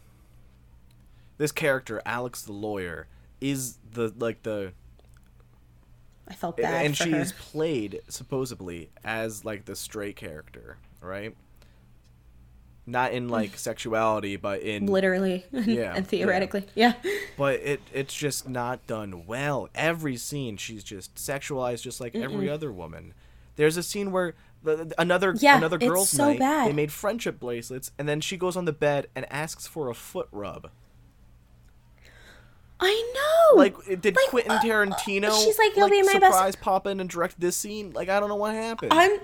this 1.38 1.52
character 1.52 2.00
Alex 2.06 2.42
the 2.42 2.52
lawyer 2.52 3.06
is 3.40 3.78
the 3.92 4.12
like 4.18 4.42
the 4.42 4.72
I 6.26 6.34
felt 6.34 6.56
bad 6.56 6.86
and 6.86 6.96
she 6.96 7.10
her. 7.10 7.20
is 7.20 7.32
played 7.32 8.00
supposedly 8.08 8.90
as 9.04 9.44
like 9.44 9.66
the 9.66 9.76
straight 9.76 10.16
character, 10.16 10.78
right? 11.00 11.36
Not 12.86 13.12
in 13.12 13.28
like 13.28 13.58
sexuality, 13.58 14.36
but 14.36 14.60
in 14.62 14.86
literally 14.86 15.44
Yeah, 15.52 15.94
and 15.94 16.06
theoretically. 16.06 16.64
Yeah. 16.74 16.94
but 17.36 17.60
it 17.60 17.80
it's 17.92 18.14
just 18.14 18.48
not 18.48 18.86
done 18.86 19.26
well. 19.26 19.68
Every 19.74 20.16
scene 20.16 20.56
she's 20.56 20.84
just 20.84 21.14
sexualized 21.16 21.82
just 21.82 22.00
like 22.00 22.14
every 22.14 22.48
other 22.48 22.72
woman. 22.72 23.12
There's 23.56 23.76
a 23.76 23.82
scene 23.82 24.10
where 24.10 24.34
the, 24.64 24.76
the- 24.86 25.00
another 25.00 25.34
Yeah, 25.38 25.56
another 25.58 25.76
it's 25.76 25.86
girls' 25.86 26.10
so 26.10 26.26
night 26.28 26.38
bad. 26.40 26.68
they 26.68 26.72
made 26.72 26.90
friendship 26.90 27.38
bracelets 27.38 27.92
and 27.98 28.08
then 28.08 28.20
she 28.20 28.36
goes 28.36 28.56
on 28.56 28.64
the 28.64 28.72
bed 28.72 29.06
and 29.14 29.30
asks 29.32 29.66
for 29.66 29.88
a 29.88 29.94
foot 29.94 30.28
rub. 30.32 30.70
I 32.80 33.12
know. 33.14 33.56
Like 33.58 33.76
did 34.00 34.16
Like, 34.16 34.26
Quentin 34.28 34.52
uh, 34.52 34.60
Tarantino 34.60 35.42
she's 35.44 35.58
like, 35.58 35.76
"You'll 35.76 35.88
be 35.88 36.02
my 36.02 36.14
best-" 36.14 36.24
surprise 36.34 36.56
pop 36.56 36.86
in 36.86 37.00
and 37.00 37.08
direct 37.08 37.38
this 37.40 37.56
scene? 37.56 37.92
Like 37.92 38.08
I 38.08 38.18
don't 38.20 38.28
know 38.28 38.36
what 38.36 38.54
happened. 38.54 38.92
I'm 38.92 39.18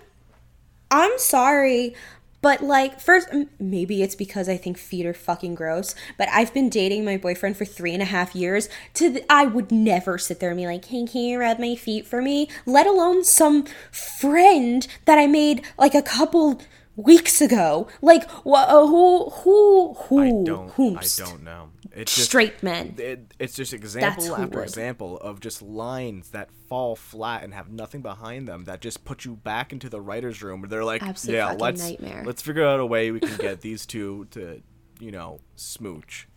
I'm 0.91 1.19
sorry, 1.19 1.95
but 2.43 2.63
like 2.63 3.01
first 3.01 3.29
maybe 3.59 4.03
it's 4.03 4.15
because 4.15 4.49
I 4.49 4.57
think 4.57 4.79
feet 4.79 5.07
are 5.07 5.15
fucking 5.15 5.55
gross. 5.55 5.95
But 6.19 6.29
I've 6.31 6.55
been 6.55 6.69
dating 6.69 7.05
my 7.05 7.17
boyfriend 7.17 7.57
for 7.57 7.65
three 7.65 7.93
and 7.93 8.03
a 8.03 8.07
half 8.07 8.35
years. 8.35 8.69
To 8.95 9.13
th- 9.13 9.25
I 9.29 9.47
would 9.47 9.71
never 9.71 10.19
sit 10.19 10.41
there 10.41 10.51
and 10.51 10.59
be 10.59 10.67
like, 10.67 10.85
"Hey, 10.85 11.05
can 11.07 11.23
you 11.23 11.39
rub 11.41 11.59
my 11.59 11.75
feet 11.75 12.07
for 12.07 12.23
me?" 12.23 12.49
Let 12.67 12.87
alone 12.87 13.25
some 13.25 13.65
friend 13.91 14.87
that 15.05 15.19
I 15.19 15.27
made 15.27 15.63
like 15.79 15.95
a 15.95 16.03
couple 16.03 16.61
weeks 16.97 17.41
ago. 17.41 17.89
Like, 18.03 18.29
wha- 18.45 18.67
uh, 18.69 18.87
who 18.87 19.31
who 19.31 19.95
who 19.95 20.21
I 20.21 20.31
don't. 20.45 20.71
whomst? 20.75 21.21
I 21.21 21.25
don't 21.25 21.45
know. 21.45 21.71
It's 21.95 22.15
just 22.15 22.29
Straight 22.29 22.63
men. 22.63 22.95
It, 22.99 23.35
it's 23.39 23.55
just 23.55 23.73
example 23.73 24.37
after 24.37 24.59
would. 24.59 24.63
example 24.63 25.19
of 25.19 25.41
just 25.41 25.61
lines 25.61 26.31
that 26.31 26.51
fall 26.69 26.95
flat 26.95 27.43
and 27.43 27.53
have 27.53 27.71
nothing 27.71 28.01
behind 28.01 28.47
them 28.47 28.65
that 28.65 28.81
just 28.81 29.05
put 29.05 29.25
you 29.25 29.37
back 29.37 29.73
into 29.73 29.89
the 29.89 30.01
writers' 30.01 30.43
room 30.43 30.61
where 30.61 30.69
they're 30.69 30.85
like, 30.85 31.03
Absolute 31.03 31.37
"Yeah, 31.37 31.53
let's 31.59 31.83
nightmare." 31.83 32.23
let's 32.25 32.43
figure 32.43 32.65
out 32.65 32.81
a 32.81 32.87
way 32.87 33.11
we 33.11 33.21
can 33.21 33.37
get 33.37 33.61
these 33.61 33.87
two 33.87 34.27
to, 34.33 34.63
you 35.01 35.11
know, 35.11 35.41
smooch." 35.57 36.29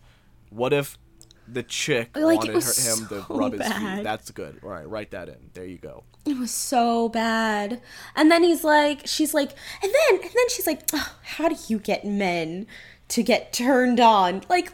What 0.50 0.72
if 0.72 0.98
the 1.46 1.62
chick 1.62 2.16
Like, 2.16 2.38
wanted 2.38 2.54
her, 2.54 2.60
him 2.60 3.06
to 3.08 3.24
so 3.26 3.26
rub 3.28 3.52
his 3.52 3.72
feet? 3.72 4.02
That's 4.02 4.30
good. 4.30 4.60
All 4.62 4.70
right, 4.70 4.88
write 4.88 5.10
that 5.12 5.28
in. 5.28 5.50
There 5.52 5.66
you 5.66 5.78
go. 5.78 6.04
It 6.26 6.38
was 6.38 6.50
so 6.50 7.08
bad. 7.08 7.80
And 8.16 8.30
then 8.30 8.42
he's 8.42 8.64
like, 8.64 9.02
she's 9.06 9.34
like, 9.34 9.50
and 9.82 9.92
then, 9.92 10.20
and 10.20 10.30
then 10.30 10.48
she's 10.48 10.66
like, 10.66 10.82
"Ugh, 10.92 11.08
how 11.22 11.48
do 11.48 11.56
you 11.68 11.78
get 11.78 12.04
men 12.04 12.66
to 13.08 13.22
get 13.22 13.52
turned 13.52 14.00
on? 14.00 14.42
Like, 14.48 14.72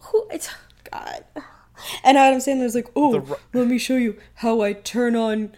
who, 0.00 0.26
it's, 0.30 0.48
God. 0.90 1.24
And 2.02 2.16
Adam 2.16 2.38
Sandler's 2.40 2.74
like, 2.74 2.88
oh, 2.96 3.20
The 3.20 3.38
let 3.52 3.68
me 3.68 3.78
show 3.78 3.96
you 3.96 4.16
how 4.36 4.60
I 4.62 4.72
turn 4.72 5.14
on 5.16 5.52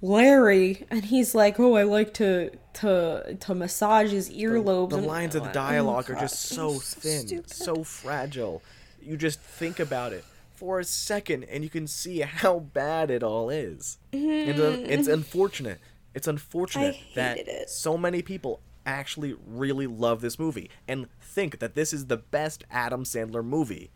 Larry. 0.00 0.86
And 0.90 1.04
he's 1.04 1.34
like, 1.34 1.60
oh, 1.60 1.74
I 1.74 1.82
like 1.84 2.14
to, 2.14 2.50
to, 2.74 3.36
to 3.38 3.54
massage 3.54 4.10
his 4.10 4.30
earlobes. 4.30 4.90
The 4.90 4.98
And- 4.98 5.06
lines 5.06 5.34
of 5.34 5.44
the 5.44 5.50
oh, 5.50 5.54
dialogue 5.54 6.10
are 6.10 6.14
just 6.14 6.40
so 6.42 6.72
thin, 6.78 7.26
stupid. 7.26 7.50
so 7.50 7.84
fragile. 7.84 8.62
You 9.00 9.16
just 9.16 9.40
think 9.40 9.78
about 9.80 10.12
it 10.12 10.24
for 10.54 10.78
a 10.78 10.84
second, 10.84 11.44
and 11.44 11.64
you 11.64 11.70
can 11.70 11.86
see 11.88 12.20
how 12.20 12.60
bad 12.60 13.10
it 13.10 13.22
all 13.22 13.50
is. 13.50 13.98
And, 14.12 14.60
uh, 14.60 14.76
it's 14.84 15.08
unfortunate. 15.08 15.80
It's 16.14 16.28
unfortunate 16.28 16.94
Mm-hmm. 16.94 17.14
That 17.14 17.38
it. 17.38 17.70
so 17.70 17.96
many 17.98 18.22
people 18.22 18.60
actually 18.86 19.34
really 19.46 19.86
love 19.86 20.20
this 20.20 20.38
movie 20.38 20.70
and 20.88 21.06
think 21.20 21.58
that 21.60 21.74
this 21.74 21.92
is 21.92 22.06
the 22.06 22.16
best 22.16 22.64
Adam 22.70 23.04
Sandler 23.04 23.44
movie. 23.44 23.90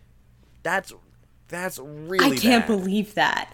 That's 0.62 0.92
that's 1.48 1.78
really 1.78 2.36
I 2.36 2.40
can't 2.40 2.66
bad. 2.66 2.76
believe 2.76 3.14
that. 3.14 3.52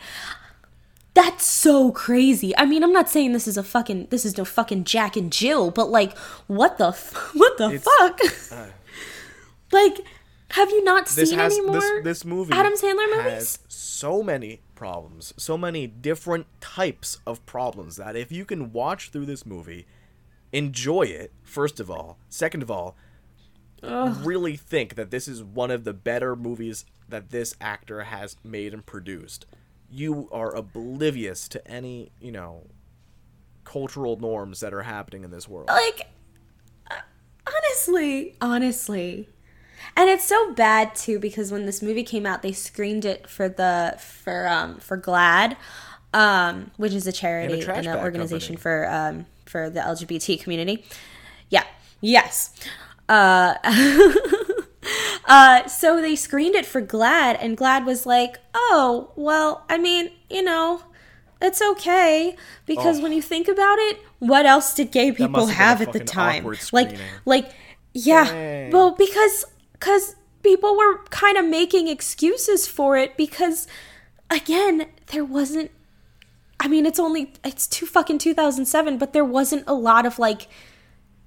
That's 1.15 1.45
so 1.45 1.93
crazy. 1.93 2.57
I 2.57 2.65
mean, 2.65 2.83
I'm 2.83 2.93
not 2.93 3.11
saying 3.11 3.33
this 3.33 3.47
is 3.47 3.59
a 3.59 3.63
fucking 3.63 4.07
this 4.11 4.25
is 4.25 4.39
no 4.39 4.45
fucking 4.47 4.85
Jack 4.85 5.15
and 5.17 5.31
Jill, 5.31 5.71
but 5.71 5.91
like, 5.91 6.17
what 6.47 6.79
the 6.79 6.89
f- 6.89 7.31
what 7.35 7.59
the 7.59 7.67
It's- 7.75 7.85
fuck? 7.99 8.19
Uh, 8.51 8.71
like, 9.73 9.99
have 10.53 10.71
you 10.71 10.83
not 10.85 11.09
seen 11.09 11.39
has 11.39 11.53
any 11.53 11.65
more 11.67 11.81
this 11.81 12.05
this 12.05 12.25
movie 12.25 12.53
Adam 12.55 12.73
Sandler 12.75 13.11
movies? 13.15 13.33
has 13.33 13.59
so 13.69 14.23
many 14.23 14.61
problems, 14.75 15.35
so 15.37 15.59
many 15.59 15.87
different 15.87 16.47
types 16.63 17.19
of 17.27 17.45
problems 17.45 17.97
that 17.97 18.17
if 18.17 18.33
you 18.33 18.45
can 18.47 18.73
watch 18.73 19.11
through 19.11 19.27
this 19.27 19.45
movie, 19.45 19.87
enjoy 20.53 21.03
it 21.03 21.33
first 21.43 21.81
of 21.81 21.91
all, 21.91 22.19
second 22.29 22.63
of 22.63 22.71
all, 22.71 22.97
really 23.83 24.57
think 24.57 24.95
that 24.95 25.11
this 25.11 25.27
is 25.27 25.43
one 25.43 25.71
of 25.71 25.85
the 25.85 25.93
better 25.93 26.37
movies 26.37 26.85
that 27.09 27.31
this 27.31 27.55
actor 27.61 28.03
has 28.05 28.37
made 28.45 28.73
and 28.73 28.87
produced. 28.87 29.45
You 29.91 30.29
are 30.33 30.55
oblivious 30.55 31.49
to 31.49 31.67
any, 31.69 32.13
you 32.21 32.33
know, 32.33 32.69
cultural 33.65 34.17
norms 34.19 34.61
that 34.61 34.73
are 34.73 34.83
happening 34.83 35.25
in 35.25 35.31
this 35.31 35.49
world. 35.49 35.69
like 35.69 36.09
uh, 36.91 36.95
honestly 37.47 38.35
honestly 38.41 39.29
and 39.97 40.11
it's 40.11 40.25
so 40.25 40.53
bad 40.53 40.95
too 40.95 41.19
because 41.19 41.53
when 41.53 41.65
this 41.65 41.81
movie 41.81 42.03
came 42.03 42.27
out 42.27 42.43
they 42.43 42.53
screened 42.53 43.05
it 43.05 43.29
for 43.29 43.49
the 43.49 43.97
for 43.99 44.49
um 44.49 44.79
for 44.79 44.97
GLAAD 44.97 45.57
um 46.15 46.71
which 46.77 46.93
is 46.93 47.07
a 47.07 47.13
charity 47.13 47.55
and, 47.55 47.63
trash 47.63 47.87
an 47.87 47.99
organization 47.99 48.57
company. 48.57 48.63
for 48.63 48.91
um 48.91 49.27
for 49.47 49.71
the 49.71 49.81
lgbt 49.81 50.41
community 50.41 50.85
yeah 51.49 51.65
yes 52.01 52.55
uh 53.09 53.55
uh 55.27 55.67
so 55.67 56.01
they 56.01 56.17
screened 56.17 56.55
it 56.55 56.67
for 56.67 56.83
GLAAD 56.83 57.37
and 57.41 57.57
GLAAD 57.57 57.85
was 57.85 58.07
like 58.07 58.39
oh 58.55 59.13
well 59.17 59.65
i 59.69 59.79
mean 59.79 60.11
you 60.29 60.43
know 60.43 60.83
it's 61.43 61.61
okay 61.61 62.37
because 62.67 63.01
Oh. 63.01 63.03
when 63.03 63.13
you 63.13 63.21
think 63.21 63.49
about 63.49 63.79
it, 63.81 63.99
what 64.21 64.47
else 64.47 64.75
did 64.75 64.93
gay 64.93 65.11
people 65.11 65.47
have 65.47 65.81
have 65.81 65.89
at 65.89 65.93
the 65.93 65.99
time? 65.99 66.47
Like, 66.71 66.97
like, 67.25 67.51
yeah. 67.93 68.25
Dang. 68.27 68.71
Well, 68.71 68.93
because 68.93 69.45
because 69.73 70.15
people 70.45 70.77
were 70.77 70.99
kind 71.11 71.37
of 71.37 71.45
making 71.45 71.89
excuses 71.89 72.69
for 72.69 72.97
it 72.97 73.17
because, 73.17 73.67
again, 74.31 74.87
there 75.09 75.25
wasn't. 75.25 75.73
I 76.63 76.69
mean, 76.69 76.87
it's 76.87 77.01
only 77.01 77.33
it's 77.45 77.67
two 77.67 77.87
fucking 77.87 78.19
two 78.19 78.35
thousand 78.35 78.67
seven, 78.67 78.97
but 78.97 79.13
there 79.13 79.25
wasn't 79.25 79.65
a 79.67 79.75
lot 79.75 80.07
of 80.07 80.19
like. 80.19 80.47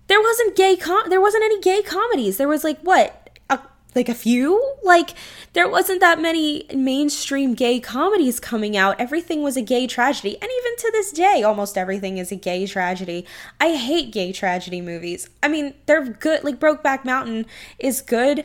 There 0.07 0.21
wasn't 0.21 0.55
gay 0.55 0.77
com. 0.77 1.09
There 1.09 1.19
wasn't 1.19 1.43
any 1.43 1.59
gay 1.59 1.81
comedies. 1.81 2.38
There 2.38 2.47
was 2.47 2.63
like 2.63 2.79
what. 2.79 3.21
A, 3.49 3.59
like 3.95 4.09
a 4.09 4.13
few 4.13 4.75
like 4.83 5.13
there 5.53 5.69
wasn't 5.69 5.99
that 6.01 6.19
many 6.19 6.65
mainstream 6.73 7.53
gay 7.53 7.79
comedies 7.79 8.39
coming 8.39 8.75
out 8.75 8.99
everything 8.99 9.41
was 9.43 9.55
a 9.55 9.61
gay 9.61 9.88
tragedy 9.88 10.36
and 10.41 10.49
even 10.51 10.77
to 10.77 10.91
this 10.91 11.11
day 11.11 11.43
almost 11.43 11.77
everything 11.77 12.17
is 12.17 12.31
a 12.31 12.36
gay 12.36 12.65
tragedy 12.65 13.25
i 13.61 13.75
hate 13.75 14.11
gay 14.11 14.33
tragedy 14.33 14.81
movies 14.81 15.29
i 15.43 15.47
mean 15.47 15.73
they're 15.86 16.03
good 16.03 16.43
like 16.43 16.59
brokeback 16.59 17.05
mountain 17.05 17.45
is 17.79 18.01
good 18.01 18.43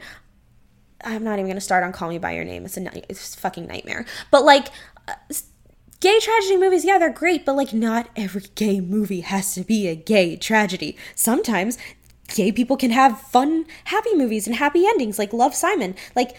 i'm 1.05 1.25
not 1.25 1.39
even 1.39 1.49
gonna 1.49 1.61
start 1.61 1.83
on 1.83 1.91
call 1.93 2.11
me 2.11 2.19
by 2.19 2.33
your 2.33 2.45
name 2.45 2.65
it's 2.65 2.77
a 2.77 3.11
it's 3.11 3.35
a 3.35 3.39
fucking 3.39 3.67
nightmare 3.67 4.05
but 4.31 4.45
like 4.45 4.69
uh, 5.09 5.15
gay 6.01 6.19
tragedy 6.19 6.57
movies 6.57 6.85
yeah 6.85 6.99
they're 6.99 7.11
great 7.11 7.45
but 7.45 7.55
like 7.55 7.73
not 7.73 8.09
every 8.17 8.43
gay 8.55 8.81
movie 8.81 9.21
has 9.21 9.55
to 9.55 9.63
be 9.63 9.87
a 9.87 9.95
gay 9.95 10.37
tragedy. 10.37 10.97
Sometimes 11.15 11.79
gay 12.29 12.51
people 12.51 12.77
can 12.77 12.91
have 12.91 13.21
fun 13.21 13.67
happy 13.85 14.15
movies 14.15 14.47
and 14.47 14.57
happy 14.57 14.87
endings 14.87 15.19
like 15.19 15.33
love 15.33 15.55
simon. 15.55 15.95
Like 16.17 16.37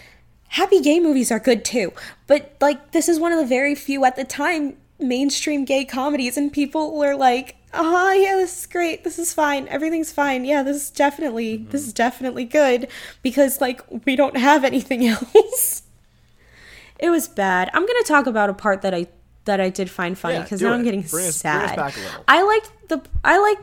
happy 0.50 0.82
gay 0.82 1.00
movies 1.00 1.32
are 1.32 1.40
good 1.40 1.64
too. 1.64 1.94
But 2.28 2.56
like 2.60 2.92
this 2.92 3.08
is 3.08 3.20
one 3.20 3.32
of 3.32 3.40
the 3.40 3.46
very 3.46 3.76
few 3.76 4.04
at 4.04 4.16
the 4.16 4.24
time 4.24 4.78
mainstream 5.00 5.66
gay 5.66 5.86
comedies 5.86 6.38
and 6.38 6.54
people 6.54 6.98
were 6.98 7.16
like 7.16 7.56
oh 7.74 8.12
yeah 8.12 8.36
this 8.36 8.62
is 8.62 8.66
great. 8.66 9.04
This 9.04 9.20
is 9.20 9.34
fine. 9.34 9.68
Everything's 9.68 10.12
fine. 10.12 10.44
Yeah 10.44 10.64
this 10.64 10.78
is 10.78 10.90
definitely 10.90 11.60
mm-hmm. 11.60 11.70
this 11.70 11.86
is 11.86 11.94
definitely 11.94 12.46
good 12.46 12.88
because 13.22 13.62
like 13.62 13.82
we 14.06 14.16
don't 14.16 14.38
have 14.38 14.64
anything 14.64 15.08
else. 15.08 15.84
It 17.00 17.10
was 17.10 17.28
bad. 17.28 17.70
I'm 17.74 17.86
gonna 17.86 18.04
talk 18.04 18.28
about 18.28 18.50
a 18.50 18.54
part 18.54 18.82
that 18.84 18.94
i 18.94 19.08
that 19.46 19.60
i 19.60 19.70
did 19.70 19.90
find 19.90 20.18
funny 20.18 20.40
because 20.40 20.60
do 20.60 20.68
now 20.68 20.74
i'm 20.74 20.84
getting 20.84 21.02
Bring 21.02 21.06
us- 21.06 21.12
bring 21.12 21.26
us 21.28 21.36
sad 21.38 21.76
back 21.76 21.96
a 21.98 22.00
little. 22.00 22.24
i 22.28 22.42
liked 22.44 22.72
the 22.90 23.02
i 23.24 23.38
like 23.40 23.58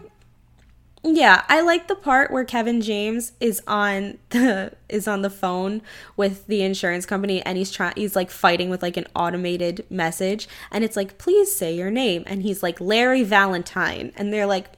yeah, 1.04 1.44
I 1.48 1.60
like 1.60 1.86
the 1.86 1.94
part 1.94 2.32
where 2.32 2.44
Kevin 2.44 2.80
James 2.80 3.30
is 3.40 3.62
on 3.68 4.18
the 4.30 4.72
is 4.88 5.06
on 5.06 5.22
the 5.22 5.30
phone 5.30 5.80
with 6.16 6.46
the 6.48 6.62
insurance 6.62 7.06
company 7.06 7.40
and 7.42 7.56
he's 7.56 7.70
trying 7.70 7.92
he's 7.96 8.16
like 8.16 8.30
fighting 8.30 8.68
with 8.68 8.82
like 8.82 8.96
an 8.96 9.06
automated 9.14 9.86
message 9.88 10.48
and 10.72 10.82
it's 10.82 10.96
like 10.96 11.16
please 11.16 11.54
say 11.54 11.72
your 11.74 11.90
name 11.90 12.24
and 12.26 12.42
he's 12.42 12.62
like 12.64 12.80
Larry 12.80 13.22
Valentine 13.22 14.12
and 14.16 14.32
they're 14.32 14.44
like 14.44 14.70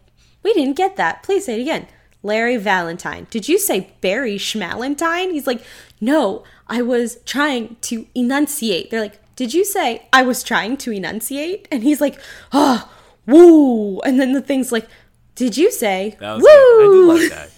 we 0.42 0.52
didn't 0.52 0.76
get 0.76 0.96
that. 0.96 1.22
Please 1.22 1.46
say 1.46 1.58
it 1.58 1.62
again. 1.62 1.86
Larry 2.22 2.58
Valentine. 2.58 3.26
Did 3.30 3.48
you 3.48 3.58
say 3.58 3.92
Barry 4.02 4.36
Schmalentine? 4.36 5.32
He's 5.32 5.46
like, 5.46 5.62
"No, 6.02 6.44
I 6.66 6.82
was 6.82 7.16
trying 7.24 7.76
to 7.82 8.06
enunciate." 8.14 8.90
They're 8.90 9.00
like, 9.00 9.18
"Did 9.40 9.54
you 9.54 9.64
say 9.64 10.06
I 10.12 10.22
was 10.22 10.42
trying 10.42 10.76
to 10.84 10.92
enunciate?" 10.92 11.66
And 11.72 11.82
he's 11.82 11.98
like, 11.98 12.20
"Oh, 12.52 12.92
woo." 13.24 13.98
And 14.00 14.20
then 14.20 14.34
the 14.34 14.42
thing's 14.42 14.70
like, 14.70 14.86
"Did 15.34 15.56
you 15.56 15.72
say 15.72 16.18
That 16.20 16.34
was 16.34 16.42
woo?" 16.42 16.46
good. 16.46 16.82
I 16.82 16.84
do 16.84 17.06
like 17.08 17.30
that. 17.30 17.50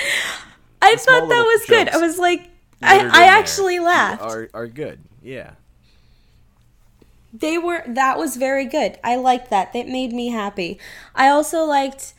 I 0.80 0.96
small 0.96 1.20
thought 1.20 1.28
that 1.28 1.42
was 1.42 1.66
good. 1.66 1.90
I 1.90 1.98
was 1.98 2.18
like, 2.18 2.48
I, 2.80 3.00
I 3.00 3.24
actually 3.24 3.80
laughed. 3.80 4.22
Are 4.22 4.48
are 4.54 4.66
good. 4.66 5.00
Yeah. 5.22 5.50
They 7.34 7.58
were 7.58 7.84
that 7.86 8.16
was 8.16 8.36
very 8.36 8.64
good. 8.64 8.98
I 9.04 9.16
liked 9.16 9.50
that. 9.50 9.74
That 9.74 9.88
made 9.88 10.14
me 10.14 10.28
happy. 10.30 10.78
I 11.14 11.28
also 11.28 11.64
liked 11.66 12.14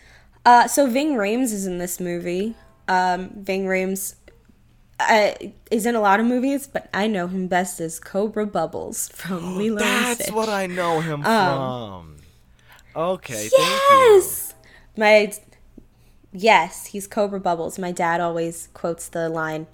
uh 0.45 0.67
so 0.67 0.87
Ving 0.87 1.15
Rhames 1.15 1.51
is 1.53 1.65
in 1.65 1.79
this 1.79 1.99
movie. 1.99 2.53
Um 2.87 3.31
Ving 3.33 3.65
Rhames 3.65 4.13
uh, 5.09 5.47
is 5.69 5.85
in 5.85 5.95
a 5.95 6.01
lot 6.01 6.19
of 6.19 6.25
movies, 6.25 6.67
but 6.67 6.89
I 6.93 7.07
know 7.07 7.27
him 7.27 7.47
best 7.47 7.79
as 7.79 7.99
Cobra 7.99 8.45
Bubbles 8.45 9.09
from 9.09 9.57
Lilo 9.57 9.81
and 9.81 10.19
That's 10.19 10.31
what 10.31 10.49
I 10.49 10.67
know 10.67 10.99
him 10.99 11.23
from. 11.23 12.17
Okay, 12.95 13.47
thank 13.47 13.51
you. 13.53 13.57
Yes. 13.57 14.53
My 14.97 15.31
Yes, 16.33 16.87
he's 16.87 17.07
Cobra 17.07 17.39
Bubbles. 17.39 17.77
My 17.77 17.91
dad 17.91 18.21
always 18.21 18.69
quotes 18.73 19.07
the 19.09 19.27
line, 19.27 19.67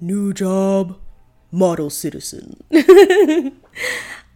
"New 0.00 0.32
job, 0.34 0.98
model 1.50 1.88
citizen." 1.88 2.62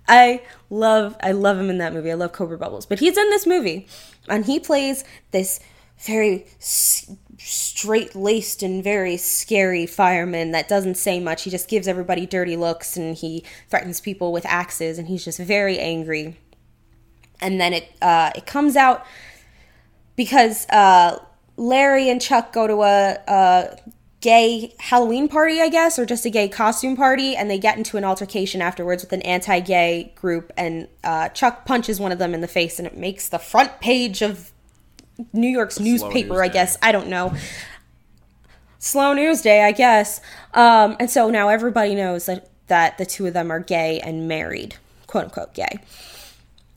I 0.09 0.43
love 0.71 1.17
I 1.23 1.33
love 1.33 1.59
him 1.59 1.71
in 1.71 1.79
that 1.79 1.93
movie. 1.93 2.11
I 2.11 2.15
love 2.15 2.33
Cobra 2.33 2.59
Bubbles. 2.59 2.87
But 2.87 3.01
he's 3.01 3.17
in 3.17 3.31
this 3.31 3.47
movie 3.47 3.87
and 4.29 4.47
he 4.47 4.59
plays 4.59 5.05
this 5.31 5.61
very 5.99 6.47
s- 7.43 7.73
straight-laced 7.73 8.63
and 8.63 8.83
very 8.85 9.17
scary 9.17 9.87
fireman 9.87 10.53
that 10.53 10.69
doesn't 10.69 10.97
say 10.97 11.19
much. 11.19 11.43
He 11.43 11.51
just 11.51 11.69
gives 11.69 11.89
everybody 11.89 12.27
dirty 12.27 12.57
looks 12.57 12.97
and 12.97 13.17
he 13.17 13.45
threatens 13.69 14.01
people 14.01 14.33
with 14.33 14.47
axes 14.47 14.99
and 14.99 15.09
he's 15.09 15.25
just 15.25 15.39
very 15.39 15.79
angry. 15.79 16.37
And 17.41 17.61
then 17.61 17.73
it 17.73 17.89
uh, 18.01 18.31
it 18.37 18.47
comes 18.47 18.77
out 18.77 19.05
because 20.15 20.69
uh, 20.69 21.19
Larry 21.57 22.09
and 22.09 22.21
Chuck 22.21 22.53
go 22.53 22.67
to 22.69 22.83
a, 22.83 23.19
a 23.27 23.77
gay 24.21 24.73
Halloween 24.79 25.29
party, 25.29 25.61
I 25.61 25.69
guess, 25.69 25.99
or 25.99 26.07
just 26.07 26.25
a 26.25 26.31
gay 26.31 26.49
costume 26.49 26.97
party, 26.97 27.35
and 27.35 27.51
they 27.51 27.59
get 27.59 27.77
into 27.77 27.97
an 27.97 28.05
altercation 28.05 28.63
afterwards 28.63 29.03
with 29.03 29.13
an 29.13 29.23
anti 29.23 29.59
gay 29.59 30.13
group, 30.15 30.53
and 30.57 30.87
uh, 31.03 31.31
Chuck 31.31 31.67
punches 31.67 31.99
one 31.99 32.13
of 32.13 32.19
them 32.19 32.33
in 32.33 32.41
the 32.41 32.49
face, 32.49 32.79
and 32.79 32.87
it 32.87 32.97
makes 32.97 33.29
the 33.29 33.39
front 33.39 33.81
page 33.81 34.23
of 34.23 34.52
New 35.33 35.49
York's 35.49 35.79
newspaper, 35.79 36.35
News 36.35 36.41
I 36.41 36.49
guess. 36.49 36.79
I 36.83 36.93
don't 36.93 37.09
know. 37.09 37.35
Slow 38.79 39.13
News 39.13 39.43
Day, 39.43 39.63
I 39.63 39.73
guess. 39.73 40.21
Um, 40.55 40.97
and 40.99 41.09
so 41.11 41.31
now 41.31 41.49
everybody 41.49 41.95
knows 41.95 42.27
that, 42.27 42.49
that 42.67 42.99
the 42.99 43.07
two 43.07 43.27
of 43.27 43.35
them 43.35 43.51
are 43.51 43.61
gay 43.61 44.01
and 44.01 44.27
married, 44.27 44.77
quote 45.07 45.25
unquote 45.25 45.55
gay. 45.55 45.79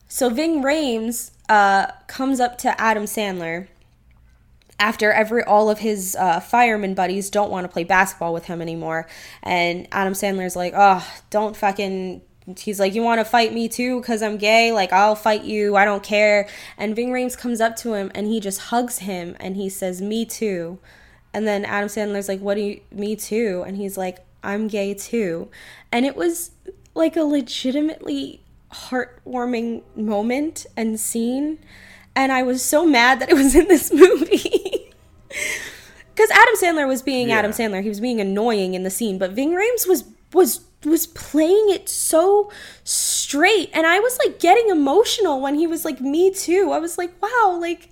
So 0.08 0.30
Ving 0.30 0.62
Rhames 0.62 1.32
uh, 1.48 1.88
comes 2.06 2.40
up 2.40 2.58
to 2.58 2.80
Adam 2.80 3.04
Sandler 3.04 3.68
after 4.78 5.10
every 5.10 5.42
all 5.42 5.70
of 5.70 5.78
his 5.78 6.16
uh, 6.18 6.40
fireman 6.40 6.94
buddies 6.94 7.30
don't 7.30 7.50
want 7.50 7.64
to 7.64 7.68
play 7.68 7.84
basketball 7.84 8.32
with 8.32 8.44
him 8.44 8.60
anymore, 8.60 9.06
and 9.42 9.88
Adam 9.92 10.12
Sandler's 10.12 10.56
like, 10.56 10.74
"Oh, 10.76 11.06
don't 11.30 11.56
fucking." 11.56 12.22
He's 12.58 12.78
like, 12.78 12.94
"You 12.94 13.02
want 13.02 13.18
to 13.18 13.24
fight 13.24 13.52
me 13.52 13.68
too? 13.68 14.00
Cause 14.02 14.22
I'm 14.22 14.36
gay. 14.36 14.72
Like, 14.72 14.92
I'll 14.92 15.16
fight 15.16 15.44
you. 15.44 15.76
I 15.76 15.84
don't 15.84 16.02
care." 16.02 16.48
And 16.78 16.94
Ving 16.94 17.10
Rhames 17.10 17.36
comes 17.36 17.60
up 17.60 17.76
to 17.76 17.94
him 17.94 18.10
and 18.14 18.26
he 18.26 18.40
just 18.40 18.60
hugs 18.60 18.98
him 18.98 19.36
and 19.40 19.56
he 19.56 19.68
says, 19.68 20.00
"Me 20.00 20.24
too." 20.24 20.78
And 21.34 21.46
then 21.46 21.64
Adam 21.64 21.88
Sandler's 21.88 22.28
like, 22.28 22.40
"What 22.40 22.54
do 22.54 22.60
you? 22.60 22.80
Me 22.92 23.16
too?" 23.16 23.64
And 23.66 23.76
he's 23.76 23.96
like, 23.98 24.24
"I'm 24.42 24.68
gay 24.68 24.94
too." 24.94 25.48
And 25.90 26.06
it 26.06 26.16
was 26.16 26.52
like 26.94 27.16
a 27.16 27.22
legitimately 27.22 28.40
heartwarming 28.72 29.82
moment 29.96 30.66
and 30.76 31.00
scene. 31.00 31.58
And 32.14 32.32
I 32.32 32.42
was 32.42 32.62
so 32.62 32.86
mad 32.86 33.20
that 33.20 33.28
it 33.28 33.34
was 33.34 33.54
in 33.60 33.68
this 33.68 33.92
movie. 33.92 34.92
Because 36.14 36.30
Adam 36.30 36.54
Sandler 36.56 36.88
was 36.88 37.02
being 37.02 37.30
Adam 37.30 37.50
Sandler, 37.50 37.82
he 37.82 37.90
was 37.90 38.00
being 38.00 38.22
annoying 38.22 38.72
in 38.72 38.84
the 38.84 38.90
scene, 38.90 39.18
but 39.18 39.32
Ving 39.32 39.50
Rhames 39.50 39.86
was 39.86 40.02
was 40.36 40.60
was 40.84 41.06
playing 41.08 41.66
it 41.70 41.88
so 41.88 42.50
straight, 42.84 43.70
and 43.72 43.86
I 43.86 43.98
was 43.98 44.16
like 44.24 44.38
getting 44.38 44.68
emotional 44.70 45.40
when 45.40 45.56
he 45.56 45.66
was 45.66 45.84
like, 45.84 46.00
"Me 46.00 46.30
too." 46.30 46.70
I 46.72 46.78
was 46.78 46.96
like, 46.98 47.12
"Wow, 47.20 47.58
like 47.60 47.88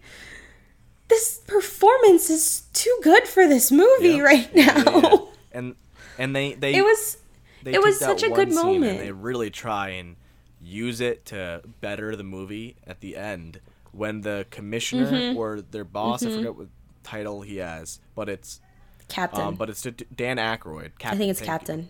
this 1.09 1.38
performance 1.47 2.30
is 2.30 2.62
too 2.72 2.97
good 3.03 3.26
for 3.26 3.47
this 3.47 3.70
movie 3.70 4.16
Yeah. 4.16 4.22
right 4.22 4.51
Yeah, 4.55 4.82
now." 4.84 5.01
yeah. 5.01 5.16
And 5.53 5.76
and 6.18 6.34
they 6.34 6.55
they 6.55 6.74
It 6.74 6.82
was 6.84 7.16
it 7.64 7.80
was 7.82 7.99
such 7.99 8.22
a 8.24 8.28
good 8.30 8.53
moment. 8.53 8.99
And 8.99 9.01
they 9.01 9.12
really 9.12 9.51
try 9.51 9.90
and 9.90 10.16
use 10.61 11.01
it 11.01 11.26
to 11.26 11.62
better 11.80 12.16
the 12.16 12.24
movie 12.24 12.76
at 12.86 13.01
the 13.01 13.16
end 13.16 13.61
when 13.92 14.22
the 14.22 14.47
commissioner 14.51 15.07
Mm-hmm. 15.11 15.36
or 15.38 15.61
their 15.61 15.84
boss, 15.84 16.24
I 16.26 16.30
forget 16.30 16.57
what 16.57 16.68
title 17.05 17.42
he 17.42 17.59
has, 17.59 18.01
but 18.16 18.28
it's 18.28 18.61
Captain. 19.09 19.40
um, 19.45 19.55
but 19.55 19.70
it's 19.70 19.82
Dan 19.82 20.38
Aykroyd. 20.38 20.90
I 21.05 21.16
think 21.16 21.30
it's 21.30 21.40
Captain. 21.40 21.80
you. 21.82 21.88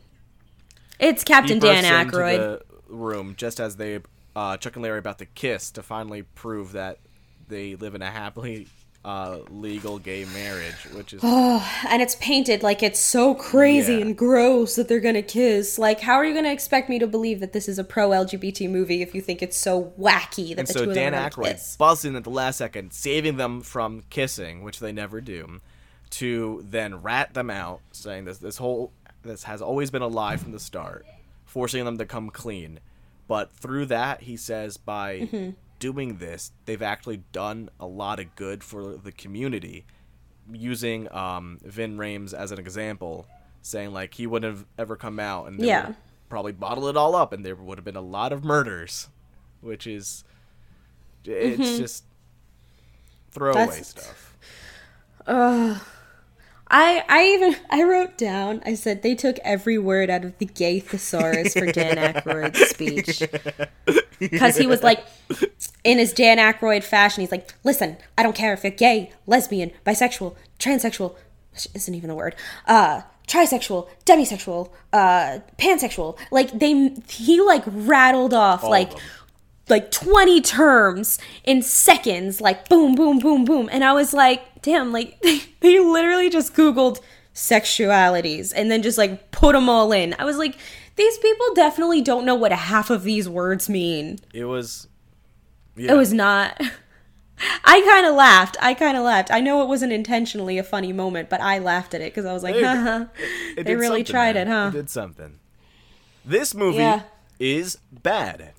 It's 0.99 1.25
Captain 1.25 1.59
Dan 1.59 1.85
Aykroyd. 1.85 2.37
the 2.39 2.63
room 2.89 3.35
just 3.37 3.61
as 3.61 3.77
they 3.77 4.01
uh, 4.37 4.57
Chuck 4.57 4.75
and 4.77 4.83
Larry 4.83 4.99
about 4.99 5.19
to 5.19 5.27
kiss 5.27 5.71
to 5.73 5.83
finally 5.83 6.23
prove 6.23 6.73
that 6.73 6.99
they 7.49 7.77
live 7.77 7.95
in 7.95 8.03
a 8.03 8.11
happily 8.11 8.67
uh, 9.05 9.39
legal 9.51 9.99
gay 9.99 10.25
marriage, 10.25 10.75
which 10.95 11.13
is 11.13 11.21
oh, 11.25 11.69
and 11.89 12.01
it's 12.01 12.17
painted 12.17 12.63
like 12.63 12.83
it's 12.83 12.99
so 12.99 13.35
crazy 13.35 13.95
Yeah. 13.97 14.01
and 14.01 14.17
gross 14.17 14.77
that 14.77 14.89
they're 14.89 15.01
gonna 15.01 15.23
kiss. 15.23 15.79
Like, 15.79 16.01
how 16.01 16.15
are 16.15 16.25
you 16.25 16.35
gonna 16.35 16.53
expect 16.53 16.89
me 16.89 16.99
to 16.99 17.07
believe 17.07 17.41
that 17.41 17.53
this 17.53 17.69
is 17.69 17.79
a 17.79 17.85
pro 17.85 18.11
LGBT 18.11 18.71
movie 18.71 19.03
if 19.03 19.15
you 19.15 19.21
think 19.21 19.43
it's 19.43 19.57
so 19.59 19.93
wacky 20.01 20.49
that 20.51 20.61
and 20.61 20.69
the 20.69 20.73
so 20.73 20.85
two 20.85 20.91
of 20.91 20.95
Dan 20.97 21.13
them 21.13 21.23
are 21.23 21.31
Aykroyd 21.31 21.79
busts 21.79 22.05
in 22.05 22.17
at 22.17 22.25
the 22.25 22.31
last 22.31 22.57
second, 22.59 22.93
saving 22.93 23.37
them 23.37 23.61
from 23.61 24.03
kissing, 24.11 24.63
which 24.63 24.79
they 24.81 24.93
never 24.93 25.21
do, 25.21 25.61
to 26.11 26.65
then 26.69 27.03
rat 27.03 27.35
them 27.35 27.51
out, 27.51 27.81
saying 27.93 28.25
this 28.25 28.39
this 28.39 28.57
whole 28.57 28.91
this 29.25 29.45
has 29.45 29.61
always 29.63 29.91
been 29.91 30.03
a 30.03 30.07
lie 30.09 30.37
from 30.37 30.53
the 30.53 30.61
start, 30.61 31.05
forcing 31.45 31.85
them 31.85 31.99
to 31.99 32.07
come 32.07 32.31
clean. 32.31 32.81
But 33.27 33.53
through 33.55 33.87
that, 33.87 34.23
he 34.23 34.37
says 34.37 34.77
by 34.77 35.21
Mm-hmm. 35.21 35.51
doing 35.79 36.19
this, 36.19 36.53
they've 36.67 36.83
actually 36.83 37.23
done 37.33 37.71
a 37.81 37.87
lot 37.87 38.21
of 38.21 38.35
good 38.37 38.63
for 38.63 38.97
the 38.97 39.13
community, 39.13 39.85
using 40.53 41.11
um, 41.15 41.59
Ving 41.63 41.97
Rhames 41.97 42.35
as 42.35 42.53
an 42.53 42.59
example, 42.59 43.27
saying 43.63 43.93
like 43.93 44.15
he 44.15 44.27
wouldn't 44.27 44.55
have 44.55 44.67
ever 44.79 44.95
come 44.97 45.19
out 45.19 45.47
and 45.49 45.59
Yeah. 45.61 45.95
probably 46.29 46.53
bottle 46.53 46.87
it 46.89 46.97
all 46.97 47.15
up, 47.17 47.33
and 47.33 47.45
there 47.45 47.55
would 47.55 47.79
have 47.79 47.85
been 47.85 47.97
a 47.97 48.01
lot 48.03 48.33
of 48.33 48.45
murders, 48.45 49.09
which 49.63 49.87
is 49.87 50.23
it's 51.25 51.79
just 51.79 52.05
throwaway 53.31 53.61
Mm-hmm. 53.63 53.71
That's- 53.71 53.89
stuff. 53.89 54.37
I 56.77 57.05
I 57.09 57.25
even 57.27 57.57
I 57.71 57.85
wrote 57.85 58.19
down. 58.19 58.61
I 58.67 58.75
said 58.75 59.03
they 59.03 59.15
took 59.15 59.39
every 59.45 59.79
word 59.79 60.11
out 60.11 60.25
of 60.25 60.37
the 60.39 60.47
gay 60.47 60.81
thesaurus 60.81 61.53
for 61.53 61.71
Dan 61.71 61.97
Aykroyd's 61.97 62.59
speech 62.69 63.23
because 64.19 64.57
he 64.57 64.67
was 64.67 64.83
like, 64.83 65.05
in 65.85 65.99
his 65.99 66.13
Dan 66.13 66.39
Aykroyd 66.39 66.83
fashion, 66.83 67.21
he's 67.21 67.31
like, 67.31 67.55
"Listen, 67.63 67.97
I 68.19 68.25
don't 68.25 68.35
care 68.35 68.53
if 68.53 68.65
you're 68.65 68.73
gay, 68.73 69.13
lesbian, 69.25 69.71
bisexual, 69.87 70.35
transsexual, 70.59 71.15
which 71.53 71.69
isn't 71.75 71.95
even 71.95 72.11
a 72.11 72.15
word, 72.17 72.35
uh, 72.67 73.03
trisexual, 73.29 73.87
demisexual, 74.05 74.71
uh, 74.93 75.39
pansexual." 75.57 76.19
Like 76.33 76.59
they, 76.59 76.89
he 77.09 77.41
like 77.41 77.63
rattled 77.67 78.35
off 78.35 78.65
All 78.65 78.71
like 78.71 78.95
of 78.95 78.97
them. 78.97 79.05
Like 79.69 79.91
20 79.91 80.41
terms 80.43 81.19
in 81.45 81.63
seconds 81.63 82.41
like 82.41 82.69
boom 82.69 82.95
boom 82.95 83.19
boom 83.19 83.45
boom 83.45 83.69
and 83.73 83.83
i 83.83 83.93
was 83.93 84.13
like 84.13 84.61
damn 84.63 84.93
like 84.93 85.19
they, 85.23 85.41
they 85.61 85.79
literally 85.79 86.29
just 86.29 86.55
googled 86.55 87.01
sexualities 87.35 88.53
and 88.55 88.71
then 88.71 88.83
just 88.83 88.99
like 88.99 89.31
put 89.31 89.53
them 89.55 89.69
all 89.69 89.91
in 89.93 90.15
i 90.19 90.25
was 90.25 90.37
like 90.39 90.57
these 90.97 91.19
people 91.19 91.47
definitely 91.55 92.01
don't 92.01 92.25
know 92.27 92.35
what 92.35 92.53
half 92.53 92.91
of 92.91 93.03
these 93.05 93.29
words 93.29 93.69
mean 93.69 94.19
It 94.33 94.45
was. 94.45 94.87
it 95.77 95.95
was 95.95 96.13
not 96.13 96.61
i 97.65 97.83
kind 97.91 98.07
of 98.07 98.15
laughed 98.15 98.57
i 98.61 98.75
kind 98.75 98.97
of 98.97 99.03
laughed 99.03 99.31
i 99.33 99.41
know 99.41 99.63
it 99.63 99.67
wasn't 99.69 99.93
intentionally 99.93 100.59
a 100.59 100.63
funny 100.63 100.93
moment 100.93 101.29
but 101.31 101.41
i 101.41 101.59
laughed 101.59 101.95
at 101.95 102.01
it 102.01 102.13
because 102.13 102.25
i 102.27 102.33
was 102.33 102.43
like 102.43 102.55
There 102.55 102.77
you 102.77 102.85
go. 102.85 103.09
It 103.57 103.57
they 103.57 103.63
did 103.65 103.79
really 103.81 104.05
tried 104.05 104.37
man. 104.37 104.47
it 104.47 104.51
huh 104.51 104.69
It 104.69 104.73
did 104.73 104.91
something. 104.91 105.39
This 106.25 106.55
movie 106.55 106.79
Yeah. 106.79 107.03
is 107.39 107.79
bad. 107.91 108.53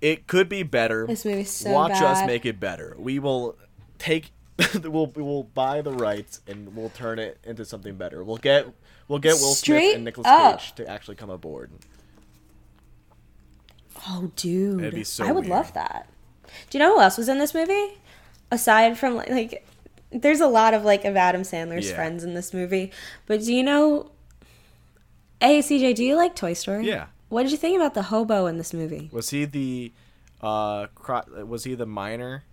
It 0.00 0.26
could 0.26 0.48
be 0.48 0.62
better. 0.62 1.06
This 1.06 1.24
movie's 1.24 1.50
so 1.50 1.72
Watch 1.72 2.00
us 2.02 2.26
make 2.26 2.44
it 2.44 2.60
better. 2.60 2.94
We 2.98 3.18
will 3.18 3.56
take. 3.98 4.32
we'll 4.84 5.08
we 5.08 5.22
will 5.22 5.44
buy 5.44 5.82
the 5.82 5.92
rights 5.92 6.40
and 6.46 6.74
we'll 6.74 6.88
turn 6.90 7.18
it 7.18 7.38
into 7.44 7.64
something 7.64 7.96
better. 7.96 8.24
We'll 8.24 8.36
get 8.38 8.66
we'll 9.08 9.18
get 9.18 9.34
Will 9.34 9.54
Straight 9.54 9.84
Smith 9.88 9.96
and 9.96 10.04
Nicolas 10.04 10.26
up. 10.26 10.60
Cage 10.60 10.74
to 10.76 10.88
actually 10.88 11.16
come 11.16 11.30
aboard. 11.30 11.70
Oh, 14.08 14.30
dude. 14.36 15.06
So 15.06 15.24
I 15.26 15.32
would 15.32 15.44
weird. 15.44 15.50
love 15.50 15.72
that. 15.74 16.08
Do 16.70 16.78
you 16.78 16.84
know 16.84 16.94
who 16.94 17.00
else 17.00 17.18
was 17.18 17.28
in 17.28 17.38
this 17.38 17.54
movie? 17.54 17.98
Aside 18.50 18.96
from 18.98 19.16
like, 19.16 19.30
like 19.30 19.66
there's 20.10 20.40
a 20.40 20.46
lot 20.46 20.74
of 20.74 20.84
like 20.84 21.04
of 21.04 21.16
Adam 21.16 21.42
Sandler's 21.42 21.88
Yeah. 21.88 21.96
friends 21.96 22.22
in 22.24 22.34
this 22.34 22.54
movie, 22.54 22.92
but 23.26 23.40
do 23.40 23.52
you 23.52 23.62
know? 23.62 24.10
Hey, 25.40 25.58
CJ, 25.60 25.94
do 25.96 26.04
you 26.04 26.16
like 26.16 26.34
Toy 26.34 26.52
Story? 26.54 26.86
Yeah. 26.86 27.06
What 27.28 27.42
did 27.42 27.50
you 27.52 27.58
think 27.58 27.76
about 27.76 27.94
the 27.94 28.02
hobo 28.04 28.46
in 28.46 28.58
this 28.58 28.72
movie? 28.72 29.08
Was 29.12 29.30
he 29.30 29.44
the 29.44 29.92
uh 30.42 30.86
cro- 30.94 31.44
was 31.44 31.64
he 31.64 31.74
the 31.74 31.86
minor? 31.86 32.44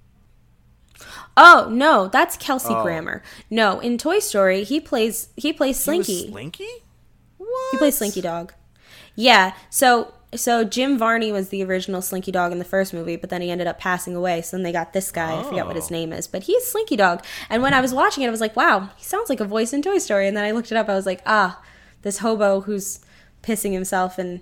Oh 1.35 1.67
no, 1.71 2.07
that's 2.07 2.37
Kelsey 2.37 2.73
Oh. 2.73 2.83
Grammer. 2.83 3.23
No, 3.49 3.79
in 3.79 3.97
Toy 3.97 4.19
Story, 4.19 4.63
he 4.63 4.79
plays 4.79 5.29
he 5.35 5.51
plays 5.53 5.83
He 5.83 5.91
was 5.97 6.05
Slinky. 6.05 6.29
Slinky? 6.29 6.69
What? 7.37 7.71
He 7.71 7.77
plays 7.77 7.97
Slinky 7.97 8.21
Dog. 8.21 8.53
Yeah. 9.15 9.53
So 9.69 10.13
so 10.35 10.63
Jim 10.63 10.97
Varney 10.97 11.31
was 11.31 11.49
the 11.49 11.63
original 11.63 12.01
Slinky 12.01 12.31
Dog 12.31 12.51
in 12.51 12.57
the 12.59 12.65
first 12.65 12.93
movie, 12.93 13.15
but 13.15 13.29
then 13.29 13.41
he 13.41 13.51
ended 13.51 13.67
up 13.67 13.79
passing 13.79 14.15
away. 14.15 14.41
So 14.41 14.57
then 14.57 14.63
they 14.63 14.71
got 14.71 14.93
this 14.93 15.11
guy. 15.11 15.39
I 15.39 15.43
forget 15.43 15.65
what 15.67 15.75
his 15.75 15.91
Oh. 15.91 15.93
name 15.93 16.11
is, 16.13 16.25
but 16.27 16.43
he's 16.43 16.65
Slinky 16.65 16.95
Dog. 16.95 17.23
And 17.49 17.61
when 17.61 17.73
I 17.73 17.81
was 17.81 17.93
watching 17.93 18.23
it, 18.23 18.27
I 18.27 18.31
was 18.31 18.41
like, 18.41 18.55
wow, 18.55 18.89
he 18.95 19.03
sounds 19.03 19.29
like 19.29 19.39
a 19.39 19.45
voice 19.45 19.73
in 19.73 19.81
Toy 19.83 19.99
Story. 19.99 20.27
And 20.27 20.35
then 20.35 20.43
I 20.43 20.51
looked 20.51 20.71
it 20.71 20.77
up. 20.77 20.89
I 20.89 20.95
was 20.95 21.05
like, 21.05 21.21
ah, 21.27 21.61
this 22.01 22.19
hobo 22.19 22.61
who's 22.61 22.99
pissing 23.43 23.73
himself 23.73 24.17
and 24.17 24.41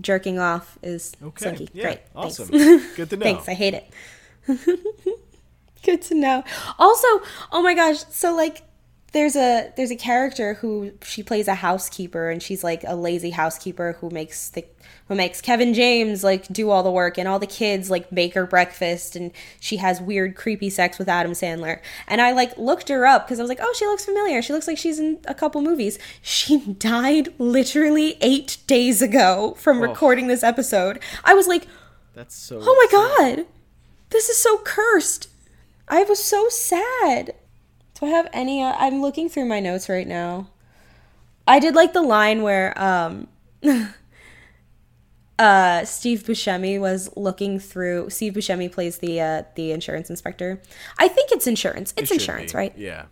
jerking 0.00 0.38
off 0.38 0.78
is 0.82 1.14
Okay. 1.22 1.44
Slinky. 1.56 1.68
Yeah, 1.72 1.82
Great. 1.84 2.00
awesome. 2.14 2.48
Thanks. 2.48 2.86
Good 2.96 3.10
to 3.10 3.16
know. 3.16 3.24
Thanks. 3.24 3.48
I 3.48 3.54
hate 3.54 3.74
it. 3.74 3.90
Good 5.84 6.02
to 6.02 6.14
know. 6.14 6.44
Also, 6.78 7.06
oh 7.52 7.62
my 7.62 7.74
gosh, 7.74 8.04
so 8.10 8.34
like 8.34 8.62
there's 9.12 9.36
a 9.36 9.72
there's 9.76 9.90
a 9.90 9.96
character 9.96 10.54
who 10.54 10.92
she 11.02 11.22
plays 11.22 11.48
a 11.48 11.54
housekeeper 11.54 12.28
and 12.28 12.42
she's 12.42 12.62
like 12.62 12.84
a 12.86 12.94
lazy 12.94 13.30
housekeeper 13.30 13.96
who 14.00 14.10
makes 14.10 14.50
the 14.50 14.64
who 15.08 15.14
makes 15.14 15.40
Kevin 15.40 15.72
James 15.72 16.22
like 16.22 16.46
do 16.48 16.68
all 16.68 16.82
the 16.82 16.90
work 16.90 17.16
and 17.16 17.26
all 17.26 17.38
the 17.38 17.46
kids 17.46 17.90
like 17.90 18.12
make 18.12 18.34
her 18.34 18.46
breakfast 18.46 19.16
and 19.16 19.32
she 19.60 19.78
has 19.78 20.00
weird 20.00 20.36
creepy 20.36 20.68
sex 20.68 20.98
with 20.98 21.08
Adam 21.08 21.32
Sandler. 21.32 21.80
And 22.06 22.20
I 22.20 22.32
like 22.32 22.56
looked 22.58 22.90
her 22.90 23.06
up 23.06 23.26
cuz 23.28 23.38
I 23.38 23.42
was 23.42 23.48
like, 23.48 23.60
"Oh, 23.62 23.74
she 23.76 23.86
looks 23.86 24.04
familiar. 24.04 24.42
She 24.42 24.52
looks 24.52 24.68
like 24.68 24.76
she's 24.78 24.98
in 24.98 25.18
a 25.26 25.34
couple 25.34 25.62
movies." 25.62 25.98
She 26.20 26.58
died 26.78 27.32
literally 27.38 28.18
8 28.20 28.58
days 28.66 29.00
ago 29.00 29.54
from 29.58 29.78
oh. 29.78 29.82
recording 29.82 30.26
this 30.26 30.42
episode. 30.42 30.98
I 31.24 31.32
was 31.32 31.46
like, 31.46 31.66
That's 32.14 32.34
so 32.34 32.58
Oh 32.60 32.74
my 32.74 32.86
sad. 32.90 33.36
god. 33.36 33.46
This 34.10 34.28
is 34.28 34.36
so 34.36 34.58
cursed. 34.58 35.28
I 35.88 36.02
was 36.02 36.22
so 36.22 36.48
sad. 36.50 37.34
Do 38.00 38.06
I 38.06 38.10
have 38.10 38.28
any 38.32 38.62
uh, 38.62 38.74
I'm 38.78 39.00
looking 39.00 39.28
through 39.28 39.46
my 39.46 39.60
notes 39.60 39.88
right 39.88 40.06
now. 40.06 40.48
I 41.46 41.58
did 41.58 41.74
like 41.74 41.92
the 41.92 42.02
line 42.02 42.42
where 42.42 42.78
um 42.80 43.28
uh 45.38 45.84
Steve 45.84 46.22
Buscemi 46.24 46.80
was 46.80 47.10
looking 47.16 47.58
through 47.58 48.10
Steve 48.10 48.34
Buscemi 48.34 48.70
plays 48.70 48.98
the 48.98 49.20
uh 49.20 49.42
the 49.54 49.72
insurance 49.72 50.10
inspector. 50.10 50.60
I 50.98 51.08
think 51.08 51.30
it's 51.32 51.46
insurance. 51.46 51.94
It's 51.96 52.08
should 52.08 52.20
insurance, 52.20 52.52
be. 52.52 52.58
right? 52.58 52.74
Yeah. 52.76 53.06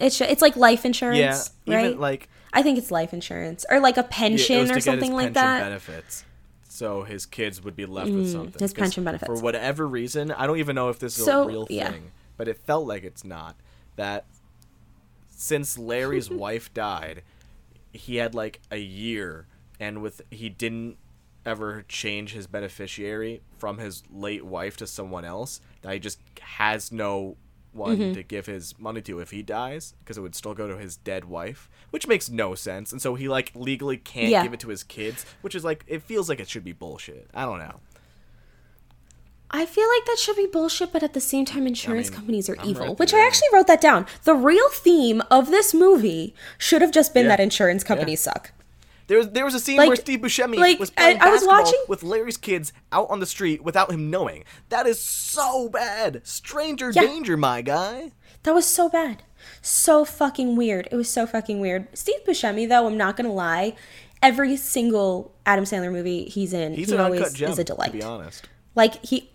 It's 0.00 0.16
sh- 0.16 0.20
it's 0.22 0.42
like 0.42 0.56
life 0.56 0.84
insurance, 0.84 1.50
Yeah. 1.64 1.74
right? 1.76 1.98
Like 1.98 2.28
I 2.52 2.62
think 2.62 2.78
it's 2.78 2.90
life 2.90 3.12
insurance 3.12 3.64
or 3.70 3.80
like 3.80 3.96
a 3.96 4.02
pension 4.04 4.66
to 4.68 4.74
or 4.76 4.80
something 4.80 5.12
like 5.12 5.34
pension 5.34 5.34
that. 5.34 5.60
Benefits. 5.60 6.24
So 6.68 7.02
his 7.02 7.26
kids 7.26 7.62
would 7.64 7.74
be 7.74 7.86
left 7.86 8.10
with 8.10 8.30
something. 8.30 8.52
Mm, 8.52 8.60
his 8.60 8.72
'Cause 8.72 8.80
pension 8.80 9.02
benefits. 9.04 9.26
For 9.26 9.42
whatever 9.42 9.86
reason, 9.88 10.30
I 10.30 10.46
don't 10.46 10.58
even 10.58 10.76
know 10.76 10.90
if 10.90 11.00
this 11.00 11.18
is 11.18 11.24
So, 11.24 11.42
a 11.42 11.46
real 11.48 11.66
thing. 11.66 11.76
yeah. 11.76 11.92
But 12.38 12.48
it 12.48 12.56
felt 12.56 12.86
like 12.86 13.04
it's 13.04 13.24
not. 13.24 13.56
That 13.96 14.24
since 15.30 15.78
Larry's 15.78 16.30
wife 16.44 16.72
died, 16.72 17.22
he 17.92 18.16
had 18.16 18.34
like 18.34 18.60
a 18.70 18.78
year, 18.78 19.46
and 19.78 20.02
with 20.02 20.22
he 20.30 20.48
didn't 20.48 20.96
ever 21.46 21.84
change 21.88 22.32
his 22.32 22.46
beneficiary 22.46 23.40
from 23.56 23.78
his 23.78 24.02
late 24.12 24.44
wife 24.44 24.76
to 24.78 24.86
someone 24.86 25.24
else. 25.24 25.60
That 25.82 25.92
he 25.94 25.98
just 25.98 26.18
has 26.40 26.90
no 26.92 27.36
one 27.72 27.98
Mm-hmm. 27.98 28.12
to 28.14 28.22
give 28.22 28.46
his 28.46 28.76
money 28.78 29.02
to 29.02 29.20
if 29.20 29.30
he 29.30 29.42
dies 29.42 29.94
because 30.00 30.16
it 30.16 30.22
would 30.22 30.34
still 30.34 30.54
go 30.54 30.66
to 30.66 30.78
his 30.78 30.96
dead 30.96 31.26
wife 31.26 31.68
which 31.90 32.08
makes 32.08 32.30
no 32.30 32.54
sense 32.54 32.92
and 32.92 33.00
so 33.00 33.14
he 33.14 33.28
like 33.28 33.52
legally 33.54 33.98
can't 33.98 34.30
Yeah. 34.30 34.42
give 34.42 34.54
it 34.54 34.60
to 34.60 34.68
his 34.68 34.82
kids 34.82 35.26
which 35.42 35.54
is 35.54 35.64
like 35.64 35.84
it 35.86 36.02
feels 36.02 36.30
like 36.30 36.40
it 36.40 36.48
should 36.48 36.64
be 36.64 36.72
bullshit 36.72 37.28
i 37.34 37.44
don't 37.44 37.58
know 37.58 37.78
I 39.50 39.64
feel 39.64 39.88
like 39.88 40.04
that 40.06 40.18
should 40.18 40.36
be 40.36 40.46
bullshit, 40.46 40.92
but 40.92 41.02
at 41.02 41.14
the 41.14 41.20
same 41.20 41.44
time, 41.46 41.66
insurance 41.66 42.10
mean, 42.10 42.16
companies 42.18 42.48
are 42.50 42.56
I'm 42.60 42.68
evil. 42.68 42.86
right 42.88 42.98
Which. 42.98 43.14
I 43.14 43.26
actually 43.26 43.48
wrote 43.52 43.66
that 43.66 43.80
down. 43.80 44.06
The 44.24 44.34
real 44.34 44.68
theme 44.70 45.22
of 45.30 45.50
this 45.50 45.72
movie 45.72 46.34
should 46.58 46.82
have 46.82 46.92
just 46.92 47.14
been 47.14 47.24
Yeah. 47.24 47.30
that 47.36 47.40
insurance 47.40 47.82
companies 47.82 48.20
suck. 48.20 48.52
there 49.06 49.16
was 49.16 49.30
there 49.30 49.46
was 49.46 49.54
a 49.54 49.60
scene 49.60 49.78
Like- 49.78 49.88
where 49.88 49.96
Steve 49.96 50.20
Buscemi 50.20 50.56
like, 50.58 50.78
was 50.78 50.90
playing 50.90 51.18
I- 51.22 51.28
I 51.28 51.30
was 51.30 51.42
watching- 51.46 51.82
with 51.88 52.02
Larry's 52.02 52.36
kids 52.36 52.74
out 52.92 53.06
on 53.08 53.20
the 53.20 53.26
street 53.26 53.64
without 53.64 53.90
him 53.90 54.10
knowing. 54.10 54.44
That 54.68 54.86
is 54.86 54.98
so 55.02 55.70
bad. 55.70 56.20
Stranger 56.26 56.90
Yeah. 56.94 57.02
danger, 57.06 57.38
my 57.38 57.62
guy. 57.62 58.12
That 58.42 58.54
was 58.54 58.66
so 58.66 58.90
bad. 58.90 59.22
So 59.62 60.04
fucking 60.04 60.56
weird. 60.56 60.88
It 60.92 60.96
was 60.96 61.08
so 61.08 61.26
fucking 61.26 61.58
weird. 61.58 61.88
Steve 61.94 62.20
Buscemi, 62.26 62.68
though, 62.68 62.86
I'm 62.86 62.98
not 62.98 63.16
gonna 63.16 63.32
lie, 63.32 63.74
every 64.22 64.58
single 64.58 65.32
Adam 65.46 65.64
Sandler 65.64 65.90
movie 65.90 66.24
he's 66.24 66.52
in, 66.52 66.74
He's 66.74 66.88
he 66.88 66.94
an 66.94 67.00
always 67.00 67.20
uncut 67.22 67.32
gem, 67.34 67.50
is 67.50 67.58
a 67.58 67.64
delight. 67.64 67.92
to 67.92 67.96
be 67.98 68.02
honest. 68.02 68.46
Like 68.74 69.02
he, 69.06 69.30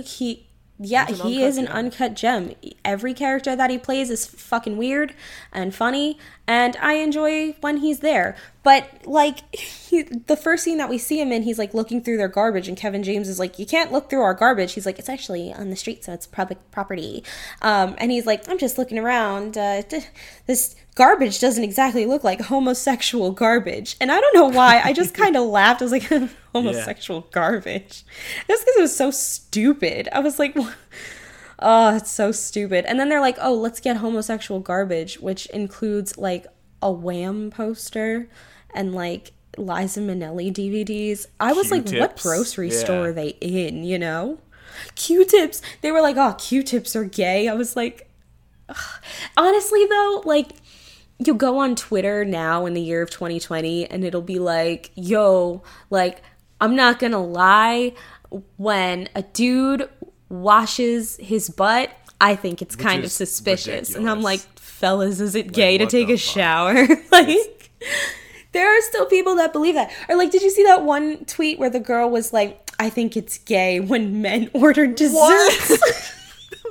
he, 0.00 0.46
yeah, 0.78 1.06
he 1.06 1.44
is 1.44 1.58
an 1.58 1.66
gem. 1.66 1.76
uncut 1.76 2.14
gem. 2.14 2.54
Every 2.84 3.14
character 3.14 3.54
that 3.54 3.70
he 3.70 3.78
plays 3.78 4.10
is 4.10 4.26
fucking 4.26 4.76
weird 4.76 5.14
and 5.52 5.74
funny, 5.74 6.18
and 6.46 6.76
I 6.80 6.94
enjoy 6.94 7.52
when 7.60 7.78
he's 7.78 8.00
there. 8.00 8.36
But 8.62 8.88
like 9.04 9.54
he, 9.54 10.02
the 10.02 10.36
first 10.36 10.64
scene 10.64 10.78
that 10.78 10.88
we 10.88 10.98
see 10.98 11.20
him 11.20 11.30
in, 11.30 11.42
he's 11.42 11.58
like 11.58 11.74
looking 11.74 12.02
through 12.02 12.16
their 12.16 12.28
garbage, 12.28 12.68
and 12.68 12.76
Kevin 12.76 13.02
James 13.02 13.28
is 13.28 13.38
like, 13.38 13.58
"You 13.58 13.66
can't 13.66 13.92
look 13.92 14.10
through 14.10 14.22
our 14.22 14.34
garbage." 14.34 14.72
He's 14.72 14.86
like, 14.86 14.98
"It's 14.98 15.08
actually 15.08 15.52
on 15.52 15.70
the 15.70 15.76
street, 15.76 16.04
so 16.04 16.12
it's 16.12 16.26
public 16.26 16.58
property." 16.70 17.22
Um, 17.60 17.94
and 17.98 18.10
he's 18.10 18.26
like, 18.26 18.48
"I'm 18.48 18.58
just 18.58 18.78
looking 18.78 18.98
around. 18.98 19.56
Uh, 19.56 19.82
this 20.46 20.74
garbage 20.94 21.40
doesn't 21.40 21.64
exactly 21.64 22.04
look 22.06 22.22
like 22.24 22.40
homosexual 22.42 23.30
garbage." 23.32 23.96
And 24.00 24.10
I 24.12 24.20
don't 24.20 24.34
know 24.34 24.48
why. 24.48 24.80
I 24.84 24.92
just 24.92 25.14
kind 25.14 25.36
of 25.36 25.44
laughed. 25.48 25.82
I 25.82 25.84
was 25.84 25.92
like, 25.92 26.10
"Homosexual 26.54 27.28
garbage," 27.32 28.04
just 28.48 28.64
because 28.64 28.76
it 28.76 28.80
was 28.82 28.96
so 28.96 29.10
stupid. 29.10 30.08
I 30.12 30.20
was 30.20 30.38
like. 30.38 30.56
Oh, 31.64 31.94
it's 31.94 32.10
so 32.10 32.32
stupid. 32.32 32.86
And 32.86 32.98
then 32.98 33.08
they're 33.08 33.20
like, 33.20 33.36
oh, 33.40 33.54
let's 33.54 33.78
get 33.78 33.98
homosexual 33.98 34.58
garbage, 34.58 35.20
which 35.20 35.46
includes 35.46 36.18
like 36.18 36.44
a 36.82 36.90
Wham 36.90 37.52
poster 37.52 38.28
and 38.74 38.92
like 38.92 39.30
Liza 39.56 40.00
Minnelli 40.00 40.52
DVDs. 40.52 41.26
I 41.38 41.52
was 41.52 41.70
like, 41.70 41.88
what 41.90 42.20
grocery 42.20 42.70
Yeah. 42.72 42.78
store 42.80 43.08
are 43.10 43.12
they 43.12 43.36
in, 43.40 43.84
you 43.84 43.96
know? 43.96 44.38
Q 44.96 45.24
tips. 45.24 45.62
They 45.82 45.92
were 45.92 46.00
like, 46.00 46.16
oh, 46.16 46.34
Q 46.36 46.64
tips 46.64 46.96
are 46.96 47.04
gay. 47.04 47.46
I 47.46 47.54
was 47.54 47.76
like, 47.76 48.10
honestly, 49.36 49.86
though, 49.86 50.22
like, 50.24 50.54
you 51.18 51.34
go 51.34 51.58
on 51.58 51.76
Twitter 51.76 52.24
now 52.24 52.66
in 52.66 52.74
the 52.74 52.80
year 52.80 53.02
of 53.02 53.10
2020 53.10 53.86
and 53.90 54.04
it'll 54.04 54.22
be 54.22 54.38
like, 54.38 54.90
yo, 54.94 55.62
like, 55.90 56.22
I'm 56.60 56.76
not 56.76 56.98
gonna 56.98 57.22
lie, 57.22 57.94
when 58.56 59.08
a 59.14 59.22
dude 59.22 59.88
washes 60.28 61.16
his 61.16 61.50
butt, 61.50 61.90
I 62.20 62.36
think 62.36 62.62
it's 62.62 62.76
kind 62.76 63.04
of 63.04 63.10
suspicious. 63.10 63.94
And 63.94 64.08
I'm 64.08 64.22
like, 64.22 64.40
fellas, 64.58 65.20
is 65.20 65.34
it 65.34 65.52
gay 65.52 65.78
to 65.78 65.86
take 65.86 66.08
a 66.08 66.12
fuck? 66.12 66.20
shower? 66.20 66.86
like, 67.12 67.70
there 68.52 68.76
are 68.76 68.80
still 68.82 69.06
people 69.06 69.36
that 69.36 69.52
believe 69.52 69.74
that. 69.74 69.92
Or 70.08 70.16
like, 70.16 70.30
did 70.30 70.42
you 70.42 70.50
see 70.50 70.64
that 70.64 70.84
one 70.84 71.24
tweet 71.24 71.58
where 71.58 71.70
the 71.70 71.80
girl 71.80 72.08
was 72.10 72.32
like, 72.32 72.70
I 72.78 72.90
think 72.90 73.16
it's 73.16 73.38
gay 73.38 73.80
when 73.80 74.22
men 74.22 74.50
order 74.54 74.86
desserts? 74.86 75.78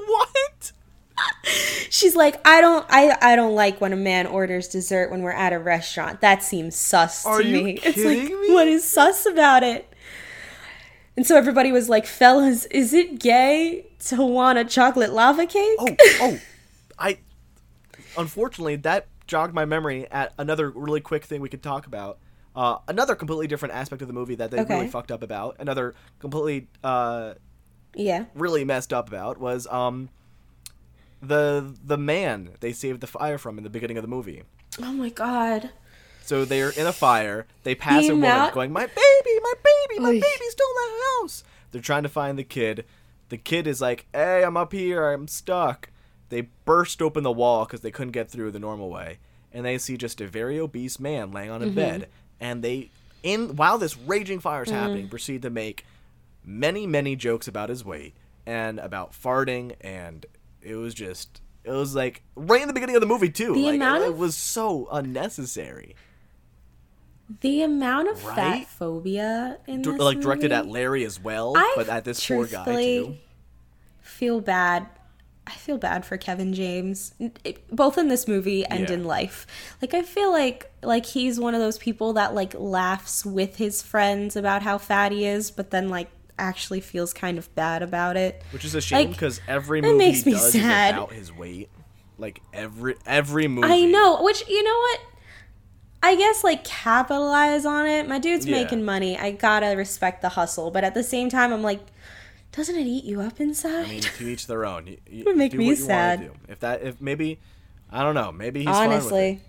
what? 0.05 0.71
She's 1.89 2.15
like, 2.15 2.39
I 2.47 2.61
don't, 2.61 2.85
I, 2.89 3.17
I 3.21 3.35
don't 3.35 3.55
like 3.55 3.81
when 3.81 3.93
a 3.93 3.97
man 3.97 4.27
orders 4.27 4.67
dessert 4.67 5.11
when 5.11 5.21
we're 5.21 5.31
at 5.31 5.53
a 5.53 5.59
restaurant. 5.59 6.21
That 6.21 6.43
seems 6.43 6.75
sus 6.75 7.25
Are 7.25 7.41
to 7.41 7.47
me. 7.47 7.79
It's 7.83 7.97
like, 7.97 8.19
me? 8.23 8.53
what 8.53 8.67
is 8.67 8.89
sus 8.89 9.25
about 9.25 9.63
it? 9.63 9.87
And 11.17 11.27
so 11.27 11.35
everybody 11.35 11.71
was 11.71 11.89
like, 11.89 12.05
fellas, 12.05 12.65
is 12.65 12.93
it 12.93 13.19
gay 13.19 13.87
to 14.05 14.23
want 14.25 14.57
a 14.57 14.65
chocolate 14.65 15.11
lava 15.11 15.45
cake? 15.45 15.77
Oh, 15.79 15.95
oh, 16.21 16.39
I. 16.97 17.17
Unfortunately, 18.17 18.75
that 18.77 19.07
jogged 19.27 19.53
my 19.53 19.65
memory 19.65 20.09
at 20.11 20.33
another 20.37 20.69
really 20.69 21.01
quick 21.01 21.25
thing 21.25 21.41
we 21.41 21.49
could 21.49 21.63
talk 21.63 21.85
about. 21.87 22.19
Uh, 22.55 22.77
another 22.87 23.15
completely 23.15 23.47
different 23.47 23.73
aspect 23.73 24.01
of 24.01 24.07
the 24.07 24.13
movie 24.13 24.35
that 24.35 24.51
they 24.51 24.59
Okay. 24.59 24.73
really 24.75 24.87
fucked 24.87 25.11
up 25.11 25.23
about. 25.23 25.55
Another 25.59 25.95
completely 26.19 26.67
uh, 26.83 27.35
yeah. 27.95 28.25
really 28.35 28.65
messed 28.65 28.91
up 28.91 29.07
about 29.07 29.37
was 29.37 29.67
um 29.67 30.09
the 31.21 31.75
the 31.85 31.97
man 31.97 32.51
they 32.61 32.73
saved 32.73 33.01
the 33.01 33.07
fire 33.07 33.37
from 33.37 33.57
in 33.57 33.63
the 33.63 33.69
beginning 33.69 33.97
of 33.97 34.01
the 34.03 34.07
movie. 34.07 34.43
Oh 34.81 34.91
my 34.93 35.09
god. 35.09 35.69
So 36.23 36.45
they're 36.45 36.69
in 36.69 36.87
a 36.87 36.93
fire. 36.93 37.45
They 37.63 37.75
pass 37.75 38.03
The 38.03 38.09
a 38.09 38.15
woman 38.15 38.29
amount- 38.31 38.53
going, 38.53 38.71
"My 38.71 38.85
baby, 38.85 39.39
my 39.41 39.53
baby, 39.63 39.99
my 40.01 40.09
Oy. 40.09 40.13
baby's 40.21 40.51
still 40.51 40.67
in 40.69 40.75
the 40.75 41.03
house." 41.21 41.43
They're 41.71 41.81
trying 41.81 42.03
to 42.03 42.09
find 42.09 42.37
the 42.37 42.43
kid. 42.43 42.85
The 43.29 43.37
kid 43.37 43.67
is 43.67 43.81
like, 43.81 44.05
"Hey, 44.13 44.43
I'm 44.43 44.57
up 44.57 44.71
here. 44.73 45.11
I'm 45.11 45.27
stuck." 45.27 45.89
They 46.29 46.41
burst 46.65 47.01
open 47.01 47.23
the 47.23 47.31
wall 47.31 47.65
because 47.65 47.81
they 47.81 47.91
couldn't 47.91 48.11
get 48.13 48.29
through 48.29 48.51
the 48.51 48.59
normal 48.59 48.89
way, 48.89 49.17
and 49.51 49.65
they 49.65 49.77
see 49.77 49.97
just 49.97 50.21
a 50.21 50.27
very 50.27 50.59
obese 50.59 50.99
man 50.99 51.31
laying 51.31 51.49
Mm-hmm. 51.49 51.63
on 51.63 51.67
a 51.69 51.71
bed. 51.71 52.09
And 52.39 52.63
they, 52.63 52.89
in 53.23 53.55
while 53.57 53.77
this 53.77 53.97
raging 53.97 54.39
fire 54.39 54.63
is 54.63 54.69
Mm. 54.69 54.73
happening, 54.73 55.09
proceed 55.09 55.41
to 55.41 55.49
make 55.49 55.85
many, 56.45 56.87
many 56.87 57.15
jokes 57.15 57.47
about 57.47 57.69
his 57.69 57.83
weight 57.83 58.13
and 58.45 58.79
about 58.79 59.11
farting, 59.13 59.75
and 59.81 60.25
it 60.61 60.75
was 60.75 60.93
just. 60.93 61.41
It 61.63 61.71
was 61.71 61.93
like 61.95 62.23
right 62.35 62.61
in 62.61 62.67
the 62.67 62.73
beginning 62.73 62.95
of 62.95 63.01
the 63.01 63.07
movie 63.07 63.29
too. 63.29 63.53
The 63.53 63.61
like, 63.61 63.75
amount 63.75 64.03
it, 64.03 64.07
of- 64.09 64.15
it 64.15 64.17
was 64.17 64.35
so 64.35 64.87
unnecessary. 64.91 65.95
The 67.41 67.61
amount 67.63 68.09
of 68.09 68.25
Right? 68.25 68.35
fat 68.35 68.67
phobia 68.67 69.57
in 69.67 69.81
this 69.83 69.97
like 69.99 70.19
directed 70.19 70.51
at 70.51 70.67
Larry 70.67 71.05
as 71.05 71.19
well, 71.19 71.53
I 71.55 71.73
but 71.77 71.87
at 71.87 72.03
this 72.03 72.25
poor 72.27 72.45
guy 72.45 72.65
too. 72.65 73.17
feel 74.01 74.41
bad. 74.41 74.87
I 75.47 75.51
feel 75.51 75.77
bad 75.77 76.05
for 76.05 76.17
Kevin 76.17 76.53
James, 76.53 77.13
it- 77.43 77.65
both 77.73 77.97
in 77.97 78.09
this 78.09 78.27
movie 78.27 78.65
and 78.65 78.81
Yeah. 78.89 78.95
in 78.95 79.03
life. 79.05 79.47
Like 79.81 79.93
I 79.93 80.01
feel 80.01 80.31
like 80.31 80.71
like 80.83 81.05
he's 81.05 81.39
one 81.39 81.53
of 81.55 81.61
those 81.61 81.77
people 81.77 82.13
that 82.13 82.33
like 82.35 82.53
laughs 82.57 83.25
with 83.25 83.55
his 83.57 83.81
friends 83.81 84.35
about 84.35 84.61
how 84.63 84.77
fat 84.77 85.11
he 85.13 85.25
is, 85.25 85.51
but 85.51 85.71
then 85.71 85.87
like 85.89 86.09
actually 86.41 86.81
feels 86.81 87.13
kind 87.13 87.37
of 87.37 87.53
bad 87.55 87.81
about 87.83 88.17
it. 88.17 88.41
Which 88.51 88.65
is 88.65 88.75
a 88.75 88.81
shame 88.81 89.07
Like, 89.07 89.09
because 89.11 89.39
every 89.47 89.81
movie 89.81 89.97
makes 89.97 90.25
me 90.25 90.33
does 90.33 90.51
sad. 90.51 90.89
is 90.89 90.97
about 90.97 91.11
his 91.13 91.31
weight. 91.31 91.69
Like 92.17 92.41
every 92.53 92.95
every 93.05 93.47
movie. 93.47 93.67
I 93.71 93.85
know, 93.85 94.21
which 94.23 94.47
you 94.49 94.63
know 94.63 94.77
what? 94.77 94.99
I 96.03 96.15
guess 96.15 96.43
like 96.43 96.63
capitalize 96.63 97.65
on 97.65 97.85
it. 97.87 98.07
My 98.07 98.19
dude's 98.19 98.45
Yeah. 98.45 98.57
making 98.57 98.83
money. 98.83 99.17
I 99.17 99.31
gotta 99.31 99.75
respect 99.77 100.21
the 100.21 100.29
hustle, 100.29 100.71
but 100.71 100.83
at 100.83 100.93
the 100.93 101.03
same 101.03 101.29
time, 101.29 101.53
I'm 101.53 101.61
like, 101.63 101.79
doesn't 102.51 102.75
it 102.75 102.85
eat 102.87 103.05
you 103.05 103.21
up 103.21 103.39
inside? 103.39 103.85
I 103.85 103.89
mean, 103.89 104.01
to 104.01 104.27
each 104.27 104.47
their 104.47 104.65
own. 104.65 104.87
You, 104.87 104.97
you 105.09 105.23
would 105.25 105.37
make 105.37 105.53
me 105.53 105.73
sad. 105.75 106.31
If 106.49 106.59
that, 106.59 106.81
if 106.81 106.99
maybe, 107.01 107.39
I 107.91 108.03
don't 108.03 108.15
know. 108.15 108.31
Maybe 108.31 108.59
he's 108.65 108.69
fine 108.75 108.89
with 108.89 108.97
it. 108.97 109.01
Honestly, 109.01 109.41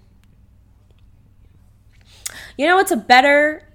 you 2.57 2.66
know 2.66 2.76
what's 2.76 2.90
a 2.93 2.97
better 2.97 3.66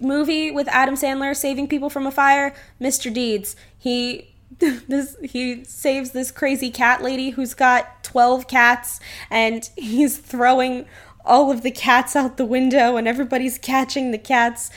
movie 0.00 0.50
with 0.50 0.68
Adam 0.68 0.94
Sandler 0.94 1.36
saving 1.36 1.68
people 1.68 1.90
from 1.90 2.06
a 2.06 2.10
fire? 2.10 2.54
Mr. 2.80 3.12
Deeds. 3.12 3.56
He 3.78 4.34
this 4.58 5.16
he 5.22 5.64
saves 5.64 6.10
this 6.10 6.30
crazy 6.30 6.70
cat 6.70 7.02
lady 7.02 7.30
who's 7.30 7.54
got 7.54 8.04
12 8.04 8.46
cats 8.46 9.00
and 9.30 9.68
he's 9.76 10.18
throwing 10.18 10.86
all 11.24 11.50
of 11.50 11.62
the 11.62 11.70
cats 11.70 12.14
out 12.14 12.36
the 12.36 12.44
window 12.44 12.96
and 12.96 13.08
everybody's 13.08 13.58
catching 13.58 14.10
the 14.10 14.18
cats. 14.18 14.70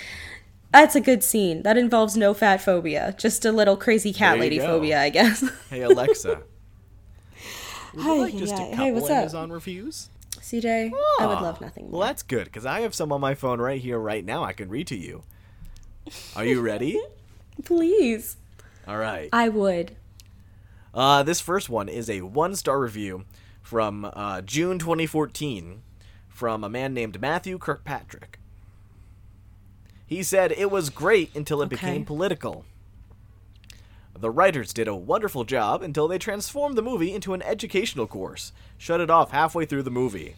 That's 0.72 0.96
a 0.96 1.02
good 1.02 1.24
scene. 1.24 1.64
That 1.64 1.78
involves 1.78 2.18
no 2.18 2.34
fat 2.34 2.62
phobia, 2.62 3.16
just 3.18 3.46
a 3.46 3.52
little 3.52 3.78
crazy 3.78 4.14
cat 4.14 4.40
lady 4.40 4.58
go. 4.58 4.66
phobia, 4.66 5.02
I 5.02 5.10
guess. 5.10 5.44
Hey 5.70 5.82
Alexa. 5.82 6.42
Would 7.94 8.06
you 8.06 8.22
like 8.22 8.38
just 8.38 8.54
yeah. 8.54 8.64
a 8.64 8.70
couple 8.72 8.86
Hey, 8.86 8.92
what's 8.92 9.10
up? 9.10 9.18
Amazon 9.18 9.52
reviews? 9.52 10.10
CJ, 10.42 10.92
I 11.20 11.26
would 11.26 11.42
love 11.42 11.60
nothing 11.62 11.86
more. 11.90 12.00
Well, 12.00 12.08
that's 12.08 12.24
good 12.24 12.46
because 12.46 12.66
I 12.66 12.82
have 12.82 12.96
some 12.96 13.12
on 13.12 13.20
my 13.22 13.36
phone 13.36 13.60
right 13.60 13.82
here, 13.82 14.00
right 14.00 14.24
now. 14.24 14.44
I 14.44 14.54
can 14.54 14.70
read 14.70 14.88
to 14.88 14.96
you. 14.96 15.24
Are 16.36 16.46
you 16.46 16.62
ready? 16.62 17.02
Please. 17.66 18.38
All 18.88 18.98
right. 18.98 19.30
I 19.34 19.50
would. 19.50 19.96
Uh, 20.94 21.24
this 21.24 21.42
first 21.42 21.70
one 21.70 21.90
is 21.90 22.10
a 22.10 22.22
one 22.22 22.56
star 22.56 22.80
review 22.80 23.26
from 23.62 24.06
uh, 24.14 24.42
June 24.42 24.80
2014 24.80 25.82
from 26.30 26.64
a 26.64 26.70
man 26.70 26.94
named 26.94 27.20
Matthew 27.20 27.58
Kirkpatrick. 27.58 28.40
He 30.06 30.24
said 30.24 30.54
it 30.54 30.72
was 30.72 30.90
great 30.90 31.36
until 31.36 31.62
it 31.62 31.66
Okay. 31.66 31.76
became 31.76 32.06
political. 32.06 32.64
The 34.20 34.32
writers 34.32 34.74
did 34.74 34.88
a 34.88 34.96
wonderful 34.96 35.44
job 35.44 35.82
until 35.82 36.08
they 36.08 36.18
transformed 36.18 36.78
the 36.78 36.82
movie 36.82 37.14
into 37.14 37.34
an 37.34 37.42
educational 37.42 38.08
course. 38.08 38.52
Shut 38.78 39.02
it 39.02 39.10
off 39.10 39.32
halfway 39.32 39.66
through 39.66 39.84
the 39.84 39.92
movie. 39.92 40.36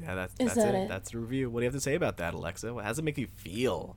Yeah, 0.00 0.14
that's 0.14 0.34
Is 0.38 0.46
that's 0.54 0.54
that 0.56 0.74
it. 0.74 0.78
it? 0.84 0.88
That's 0.88 1.10
the 1.10 1.18
review. 1.18 1.48
What 1.50 1.60
do 1.60 1.64
you 1.64 1.68
have 1.68 1.74
to 1.74 1.80
say 1.80 1.94
about 1.94 2.18
that, 2.18 2.34
Alexa? 2.34 2.74
How 2.74 2.82
does 2.88 2.98
it 2.98 3.04
make 3.04 3.18
you 3.18 3.28
feel? 3.36 3.96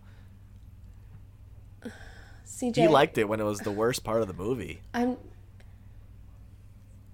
CJ, 2.46 2.76
He 2.76 2.88
liked 2.88 3.18
it 3.18 3.30
when 3.30 3.40
it 3.40 3.44
was 3.44 3.60
the 3.60 3.72
worst 3.72 4.04
part 4.04 4.22
of 4.22 4.28
the 4.28 4.34
movie. 4.34 4.82
I'm 4.94 5.18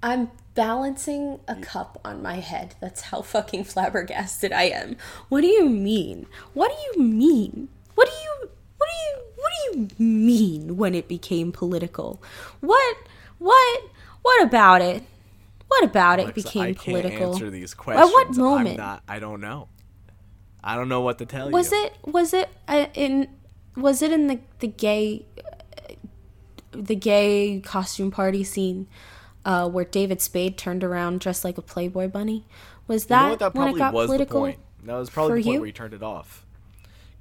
I'm 0.01 0.29
balancing 0.53 1.39
a 1.47 1.55
cup 1.55 1.99
on 2.05 2.21
my 2.21 2.35
head. 2.35 2.75
That's 2.79 3.01
how 3.01 3.21
fucking 3.21 3.63
flabbergasted 3.65 4.53
I 4.53 4.63
am. 4.63 4.97
What 5.29 5.41
do 5.41 5.47
you 5.47 5.67
mean? 5.67 6.27
What 6.53 6.71
do 6.71 6.77
you 6.99 7.05
mean? 7.07 7.69
What 7.95 8.07
do 8.07 8.13
you 8.13 8.49
what 8.77 9.51
do 9.51 9.54
you 9.73 9.87
you 9.97 10.05
mean 10.05 10.77
when 10.77 10.95
it 10.95 11.07
became 11.07 11.51
political? 11.51 12.21
What 12.61 12.97
what 13.37 13.83
what 14.21 14.43
about 14.43 14.81
it? 14.81 15.03
What 15.67 15.83
about 15.83 16.19
it 16.19 16.23
Alexa, 16.23 16.33
became 16.43 16.61
I 16.63 16.73
can't 16.73 17.03
political? 17.03 17.33
answer 17.33 17.49
these 17.49 17.73
questions. 17.73 18.07
At 18.09 18.13
what 18.13 18.35
moment? 18.35 18.77
not, 18.77 19.03
I 19.07 19.19
don't 19.19 19.41
know. 19.41 19.67
I 20.63 20.75
don't 20.75 20.89
know 20.89 21.01
what 21.01 21.17
to 21.19 21.25
tell 21.25 21.49
Was 21.51 21.71
you. 21.71 21.77
Was 21.77 21.83
it 21.85 21.97
was 22.05 22.33
it 22.33 22.49
uh, 22.67 22.85
in 22.93 23.27
was 23.75 24.01
it 24.01 24.11
in 24.11 24.27
the 24.27 24.39
the 24.59 24.67
gay 24.67 25.25
uh, 25.37 25.93
the 26.71 26.95
gay 26.95 27.61
costume 27.63 28.11
party 28.11 28.43
scene 28.43 28.87
uh, 29.43 29.67
where 29.69 29.85
David 29.85 30.21
Spade 30.21 30.57
turned 30.57 30.83
around 30.83 31.19
dressed 31.19 31.43
like 31.43 31.57
a 31.57 31.61
Playboy 31.61 32.07
bunny? 32.07 32.45
Was 32.87 33.09
You 33.09 33.09
that, 33.09 33.23
know 33.23 33.29
what? 33.31 33.39
That 33.39 33.53
when 33.55 33.63
probably 33.63 33.79
it 33.79 33.79
got 33.79 33.93
was 33.93 34.05
political? 34.07 34.41
the 34.41 34.45
point. 34.53 34.59
That 34.83 34.95
was 34.95 35.09
probably 35.09 35.31
for 35.31 35.37
the 35.37 35.43
point 35.43 35.53
you? 35.55 35.59
where 35.61 35.65
he 35.67 35.71
turned 35.73 35.93
it 35.93 36.03
off. 36.03 36.45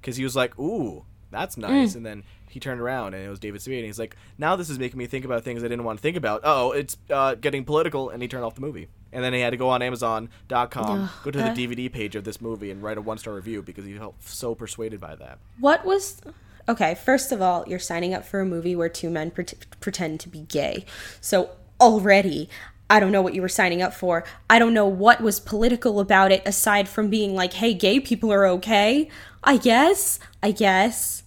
Because 0.01 0.17
he 0.17 0.25
was 0.25 0.37
like, 0.37 0.59
"Ooh, 0.59 1.05
that's 1.35 1.57
Mm. 1.57 1.63
nice," 1.69 1.95
and 1.95 2.05
then 2.07 2.23
he 2.49 2.61
turned 2.61 2.81
around 2.81 3.15
and 3.15 3.25
it 3.25 3.29
was 3.29 3.41
David 3.41 3.61
Spade, 3.61 3.79
and 3.79 3.87
he's 3.87 3.99
like, 3.99 4.17
"Now 4.39 4.55
this 4.57 4.71
is 4.71 4.79
making 4.79 4.99
me 4.99 5.07
think 5.07 5.25
about 5.25 5.43
things 5.45 5.63
I 5.65 5.69
didn't 5.69 5.85
want 5.85 5.99
to 5.99 6.03
think 6.03 6.17
about. 6.17 6.41
Oh, 6.45 6.71
it's 6.73 6.97
uh, 7.11 7.35
getting 7.35 7.65
political," 7.65 8.11
and 8.11 8.23
he 8.23 8.29
turned 8.29 8.45
off 8.45 8.55
the 8.55 8.61
movie. 8.61 8.89
And 9.13 9.23
then 9.23 9.33
he 9.33 9.41
had 9.41 9.51
to 9.51 9.57
go 9.57 9.69
on 9.69 9.81
Amazon.com, 9.81 11.01
Ugh, 11.05 11.11
go 11.25 11.31
to 11.31 11.39
the 11.39 11.45
that- 11.45 11.57
DVD 11.57 11.89
page 11.93 12.17
of 12.17 12.25
this 12.25 12.41
movie, 12.41 12.71
and 12.71 12.83
write 12.83 12.99
a 12.99 13.01
one 13.03 13.19
star 13.19 13.35
review 13.35 13.63
because 13.63 13.85
he 13.85 13.95
felt 13.97 14.15
so 14.23 14.55
persuaded 14.55 15.01
by 15.01 15.15
that. 15.17 15.39
What 15.61 15.85
was 15.85 16.21
okay? 16.69 16.95
First 16.95 17.31
of 17.33 17.41
all, 17.43 17.65
you're 17.67 17.79
signing 17.79 18.15
up 18.15 18.25
for 18.25 18.41
a 18.41 18.47
movie 18.47 18.75
where 18.77 18.89
two 18.89 19.11
men 19.11 19.31
pret 19.31 19.55
pretend 19.81 20.21
to 20.21 20.29
be 20.29 20.41
gay. 20.41 20.85
So 21.21 21.51
already, 21.81 22.49
I 22.91 23.01
don't 23.01 23.13
know 23.13 23.23
what 23.23 23.35
you 23.35 23.43
were 23.43 23.49
signing 23.49 23.83
up 23.83 23.95
for. 23.95 24.25
I 24.49 24.59
don't 24.59 24.75
know 24.75 24.87
what 24.87 25.21
was 25.21 25.41
political 25.41 26.01
about 26.01 26.31
it 26.33 26.43
aside 26.47 26.89
from 26.89 27.09
being 27.09 27.35
like, 27.35 27.55
"Hey, 27.55 27.75
gay 27.75 27.99
people 28.01 28.33
are 28.33 28.47
okay." 28.47 29.09
I 29.43 29.57
guess. 29.59 30.19
I 30.43 30.51
guess. 30.53 31.23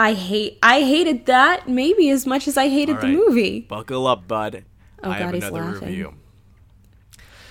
I 0.00 0.14
hate. 0.14 0.58
I 0.62 0.80
hated 0.80 1.26
that 1.26 1.68
maybe 1.68 2.08
as 2.10 2.26
much 2.26 2.48
as 2.48 2.56
I 2.56 2.68
hated 2.68 2.96
All 2.96 3.02
the 3.02 3.08
movie. 3.08 3.60
Buckle 3.60 4.06
up, 4.06 4.26
bud. 4.26 4.64
Oh, 5.02 5.10
I 5.10 5.18
have 5.18 5.26
God, 5.26 5.34
he's 5.34 5.44
another 5.44 5.64
laughing. 5.72 5.88
review. 5.88 6.14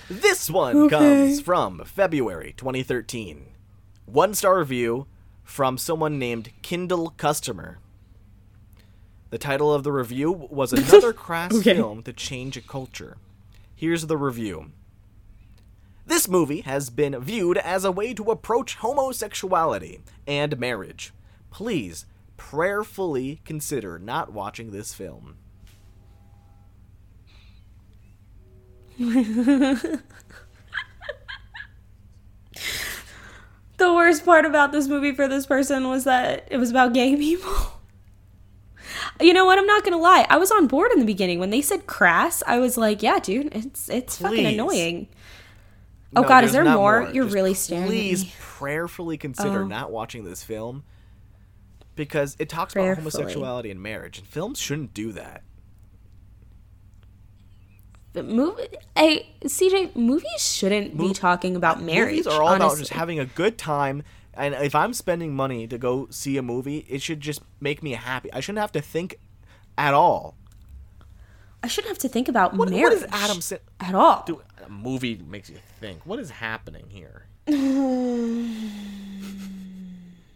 This 0.09 0.49
one 0.49 0.75
Okay. 0.75 0.95
comes 0.97 1.41
from 1.41 1.83
February 1.85 2.53
2013. 2.57 3.45
One 4.05 4.33
star 4.33 4.57
review 4.57 5.05
from 5.43 5.77
someone 5.77 6.17
named 6.17 6.49
Kindle 6.63 7.11
Customer. 7.17 7.77
The 9.29 9.37
title 9.37 9.71
of 9.71 9.83
the 9.83 9.91
review 9.91 10.31
was 10.49 10.73
Another 10.73 11.13
Crass 11.13 11.53
Okay. 11.53 11.75
Film 11.75 12.01
to 12.03 12.13
Change 12.13 12.57
a 12.57 12.61
Culture. 12.61 13.17
Here's 13.75 14.07
the 14.07 14.17
review. 14.17 14.71
This 16.07 16.27
movie 16.27 16.61
has 16.61 16.89
been 16.89 17.19
viewed 17.21 17.59
as 17.59 17.85
a 17.85 17.91
way 17.91 18.15
to 18.15 18.31
approach 18.31 18.75
homosexuality 18.77 20.01
and 20.25 20.59
marriage. 20.59 21.13
Please 21.51 22.07
prayerfully 22.39 23.41
consider 23.45 23.99
not 23.99 24.31
watching 24.33 24.71
this 24.71 24.93
film. 24.95 25.35
The 33.77 33.93
worst 33.93 34.25
part 34.25 34.45
about 34.45 34.71
this 34.71 34.87
movie 34.87 35.13
for 35.13 35.27
this 35.27 35.45
person 35.45 35.87
was 35.87 36.03
that 36.03 36.47
it 36.51 36.57
was 36.57 36.69
about 36.69 36.93
gay 36.93 37.15
people. 37.15 37.73
You 39.21 39.33
know 39.33 39.45
what? 39.45 39.57
I'm 39.57 39.65
not 39.67 39.83
gonna 39.83 39.97
lie. 39.97 40.25
I 40.29 40.37
was 40.37 40.51
on 40.51 40.67
board 40.67 40.91
in 40.91 40.99
the 40.99 41.05
beginning 41.05 41.39
when 41.39 41.49
they 41.49 41.61
said 41.61 41.87
crass. 41.87 42.41
I 42.47 42.59
was 42.59 42.77
like, 42.77 43.01
"Yeah, 43.03 43.19
dude, 43.19 43.53
it's 43.55 43.89
it's 43.89 44.17
fucking 44.17 44.37
Please. 44.45 44.53
annoying." 44.53 45.07
Oh 46.15 46.21
No, 46.21 46.27
God, 46.27 46.43
is 46.43 46.51
there 46.53 46.63
not 46.63 46.77
more? 46.77 47.09
You're 47.13 47.25
Just 47.25 47.35
really 47.35 47.53
staring 47.53 47.83
at 47.83 47.89
Please 47.89 48.25
prayerfully 48.39 49.17
consider 49.17 49.63
Oh. 49.63 49.67
not 49.67 49.91
watching 49.91 50.23
this 50.23 50.43
film 50.43 50.83
because 51.99 52.37
it 52.39 52.47
talks 52.47 52.73
about 52.73 52.95
homosexuality 52.95 53.69
and 53.69 53.83
marriage, 53.83 54.19
and 54.19 54.25
films 54.25 54.57
shouldn't 54.57 54.93
do 54.93 55.11
that. 55.11 55.43
But 58.13 58.23
movie, 58.25 58.67
hey, 58.95 59.27
CJ, 59.43 59.97
movies 59.97 60.39
shouldn't 60.39 60.97
be 60.97 61.13
talking 61.13 61.57
about 61.57 61.81
marriage. 61.81 62.11
Movies 62.11 62.27
are 62.27 62.41
all 62.41 62.53
about 62.53 62.77
just 62.77 62.93
having 62.93 63.19
a 63.19 63.25
good 63.25 63.57
time. 63.57 64.03
And 64.33 64.55
if 64.55 64.73
I'm 64.75 64.93
spending 64.93 65.35
money 65.35 65.67
to 65.67 65.77
go 65.77 66.07
see 66.09 66.37
a 66.37 66.41
movie, 66.41 66.85
it 66.87 67.01
should 67.01 67.19
just 67.19 67.41
make 67.59 67.83
me 67.83 67.91
happy. 67.91 68.31
I 68.31 68.39
shouldn't 68.39 68.61
have 68.61 68.71
to 68.71 68.81
think 68.81 69.19
at 69.77 69.93
all. 69.93 70.37
I 71.61 71.67
shouldn't 71.67 71.89
have 71.89 71.97
to 71.99 72.07
think 72.07 72.29
about 72.29 72.53
What, 72.53 72.69
marriage 72.69 73.01
what 73.01 73.09
is 73.09 73.51
Adam 73.51 73.61
at 73.81 73.93
all. 73.93 74.23
do? 74.25 74.41
A 74.65 74.69
movie 74.69 75.21
makes 75.27 75.49
you 75.49 75.57
think. 75.81 76.05
What 76.05 76.19
is 76.19 76.29
happening 76.29 76.85
here? 76.89 77.25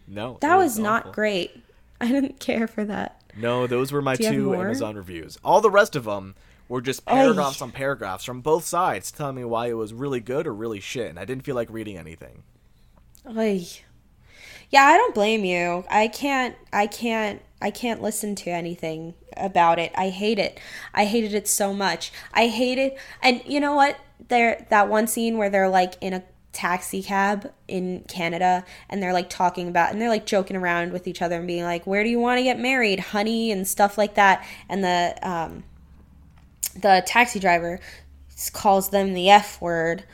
no, 0.06 0.38
that 0.40 0.54
it 0.54 0.58
was 0.58 0.78
not 0.78 1.12
great. 1.12 1.62
I 2.00 2.08
didn't 2.08 2.40
care 2.40 2.66
for 2.66 2.84
that. 2.84 3.20
No, 3.36 3.66
those 3.66 3.92
were 3.92 4.02
my 4.02 4.16
Do 4.16 4.22
you 4.24 4.28
have 4.28 4.36
two? 4.36 4.54
Amazon 4.54 4.96
reviews. 4.96 5.38
All 5.44 5.60
the 5.60 5.70
rest 5.70 5.96
of 5.96 6.04
them 6.04 6.34
were 6.68 6.80
just 6.80 7.04
paragraphs 7.04 7.60
on 7.60 7.72
paragraphs 7.72 8.24
from 8.24 8.40
both 8.40 8.64
sides 8.64 9.10
telling 9.10 9.36
me 9.36 9.44
why 9.44 9.68
it 9.68 9.74
was 9.74 9.92
really 9.92 10.20
good 10.20 10.46
or 10.46 10.54
really 10.54 10.80
shit, 10.80 11.10
and 11.10 11.18
I 11.18 11.24
didn't 11.24 11.44
feel 11.44 11.54
like 11.54 11.68
reading 11.70 11.98
anything. 11.98 12.42
Ay. 13.26 13.66
Yeah, 14.70 14.84
I 14.84 14.96
don't 14.96 15.14
blame 15.14 15.44
you. 15.44 15.84
I 15.90 16.08
can't 16.08 16.56
I 16.72 16.86
can't 16.86 17.40
I 17.62 17.70
can't 17.70 18.02
listen 18.02 18.34
to 18.36 18.50
anything 18.50 19.14
about 19.36 19.78
it. 19.78 19.92
I 19.94 20.08
hate 20.08 20.38
it. 20.38 20.58
I 20.92 21.04
hated 21.04 21.32
it 21.32 21.48
so 21.48 21.72
much. 21.72 22.12
I 22.32 22.48
hate 22.48 22.78
it. 22.78 22.98
And 23.22 23.42
you 23.46 23.60
know 23.60 23.74
what? 23.74 23.98
There 24.28 24.66
that 24.70 24.88
one 24.88 25.06
scene 25.06 25.38
where 25.38 25.50
they're 25.50 25.68
like 25.68 25.94
in 26.00 26.12
a 26.12 26.22
taxi 26.54 27.02
cab 27.02 27.52
in 27.68 28.04
Canada 28.08 28.64
and 28.88 29.02
they're 29.02 29.12
like 29.12 29.28
talking 29.28 29.68
about 29.68 29.92
and 29.92 30.00
they're 30.00 30.08
like 30.08 30.24
joking 30.24 30.56
around 30.56 30.92
with 30.92 31.06
each 31.06 31.20
other 31.20 31.36
and 31.36 31.46
being 31.46 31.64
like, 31.64 31.86
"Where 31.86 32.02
do 32.02 32.08
you 32.08 32.18
want 32.18 32.38
to 32.38 32.44
get 32.44 32.58
married, 32.58 33.00
honey?" 33.00 33.50
and 33.50 33.66
stuff 33.68 33.98
like 33.98 34.14
that. 34.14 34.46
And 34.68 34.82
the 34.82 35.16
um 35.22 35.64
the 36.74 37.02
taxi 37.06 37.38
driver 37.38 37.80
calls 38.52 38.90
them 38.90 39.12
the 39.14 39.30
F 39.30 39.60
word 39.60 40.04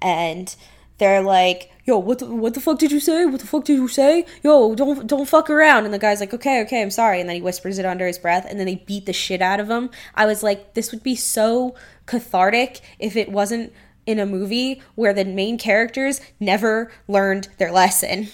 and 0.00 0.54
they're 0.98 1.22
like, 1.22 1.70
"Yo, 1.84 1.98
what 1.98 2.20
the, 2.20 2.26
what 2.26 2.54
the 2.54 2.60
fuck 2.60 2.78
did 2.78 2.90
you 2.90 3.00
say? 3.00 3.26
What 3.26 3.40
the 3.40 3.46
fuck 3.46 3.64
did 3.64 3.74
you 3.74 3.88
say? 3.88 4.24
Yo, 4.42 4.74
don't 4.74 5.06
don't 5.06 5.28
fuck 5.28 5.50
around." 5.50 5.84
And 5.84 5.92
the 5.92 5.98
guy's 5.98 6.20
like, 6.20 6.34
"Okay, 6.34 6.62
okay, 6.62 6.80
I'm 6.80 6.90
sorry." 6.90 7.20
And 7.20 7.28
then 7.28 7.36
he 7.36 7.42
whispers 7.42 7.78
it 7.78 7.84
under 7.84 8.06
his 8.06 8.18
breath 8.18 8.46
and 8.48 8.58
then 8.58 8.66
they 8.66 8.76
beat 8.76 9.06
the 9.06 9.12
shit 9.12 9.42
out 9.42 9.60
of 9.60 9.68
him. 9.68 9.90
I 10.14 10.26
was 10.26 10.42
like, 10.42 10.74
this 10.74 10.92
would 10.92 11.02
be 11.02 11.16
so 11.16 11.74
cathartic 12.06 12.80
if 12.98 13.16
it 13.16 13.30
wasn't 13.30 13.72
in 14.08 14.18
a 14.18 14.26
movie 14.26 14.80
where 14.94 15.12
the 15.12 15.24
main 15.24 15.58
characters 15.58 16.20
never 16.40 16.90
learned 17.06 17.48
their 17.58 17.70
lesson. 17.70 18.28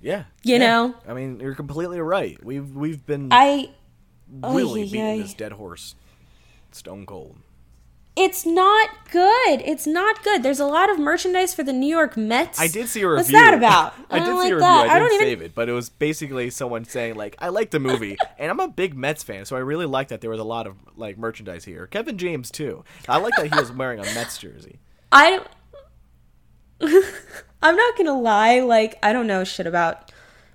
Yeah, 0.00 0.24
You 0.42 0.54
yeah. 0.54 0.58
know? 0.58 0.94
I 1.06 1.14
mean, 1.14 1.38
you're 1.38 1.54
completely 1.54 2.00
right. 2.00 2.42
We've 2.44 2.68
we've 2.74 3.06
been 3.06 3.28
I 3.30 3.70
really 4.42 4.82
Ay, 4.82 4.84
beating 4.86 5.00
ay, 5.02 5.12
ay. 5.12 5.18
this 5.22 5.34
dead 5.34 5.52
horse, 5.52 5.94
stone 6.72 7.06
cold. 7.06 7.36
it's 8.16 8.44
not 8.44 8.90
good. 9.10 9.62
It's 9.64 9.86
not 9.86 10.22
good. 10.24 10.42
There's 10.42 10.58
a 10.60 10.66
lot 10.66 10.90
of 10.90 10.98
merchandise 10.98 11.54
for 11.54 11.62
the 11.62 11.72
New 11.72 11.86
York 11.88 12.16
Mets. 12.16 12.58
I 12.60 12.66
did 12.66 12.88
see 12.88 13.02
a 13.02 13.08
review. 13.08 13.16
What's 13.18 13.30
that 13.32 13.54
about? 13.54 13.94
I, 14.10 14.18
did 14.18 14.24
don't 14.26 14.42
see 14.42 14.42
like 14.42 14.52
a 14.52 14.54
review. 14.56 14.58
that. 14.60 14.88
I 14.90 14.96
I 14.96 14.98
didn't 14.98 15.08
don't 15.10 15.12
even 15.22 15.26
save 15.38 15.42
it, 15.42 15.54
but 15.54 15.68
it 15.68 15.72
was 15.72 15.88
basically 15.88 16.50
someone 16.50 16.84
saying 16.84 17.14
like, 17.14 17.36
"I 17.38 17.48
like 17.50 17.70
the 17.70 17.78
movie, 17.80 18.16
and 18.38 18.50
I'm 18.50 18.58
a 18.60 18.68
big 18.68 18.94
Mets 18.96 19.22
fan, 19.22 19.44
so 19.44 19.54
I 19.54 19.60
really 19.60 19.86
like 19.86 20.08
that 20.08 20.20
there 20.20 20.30
was 20.30 20.40
a 20.40 20.44
lot 20.44 20.66
of 20.66 20.74
like 20.96 21.16
merchandise 21.16 21.64
here." 21.64 21.86
Kevin 21.86 22.18
James 22.18 22.50
too. 22.50 22.82
I 23.08 23.18
like 23.18 23.34
that 23.36 23.52
he 23.52 23.58
was 23.58 23.70
wearing 23.70 24.00
a 24.00 24.04
Mets 24.14 24.36
jersey. 24.36 24.80
I. 25.12 25.40
I'm 27.62 27.76
not 27.76 27.96
gonna 27.96 28.18
lie. 28.18 28.60
Like 28.60 28.98
I 29.02 29.12
don't 29.12 29.26
know 29.28 29.44
shit 29.44 29.66
about 29.66 30.10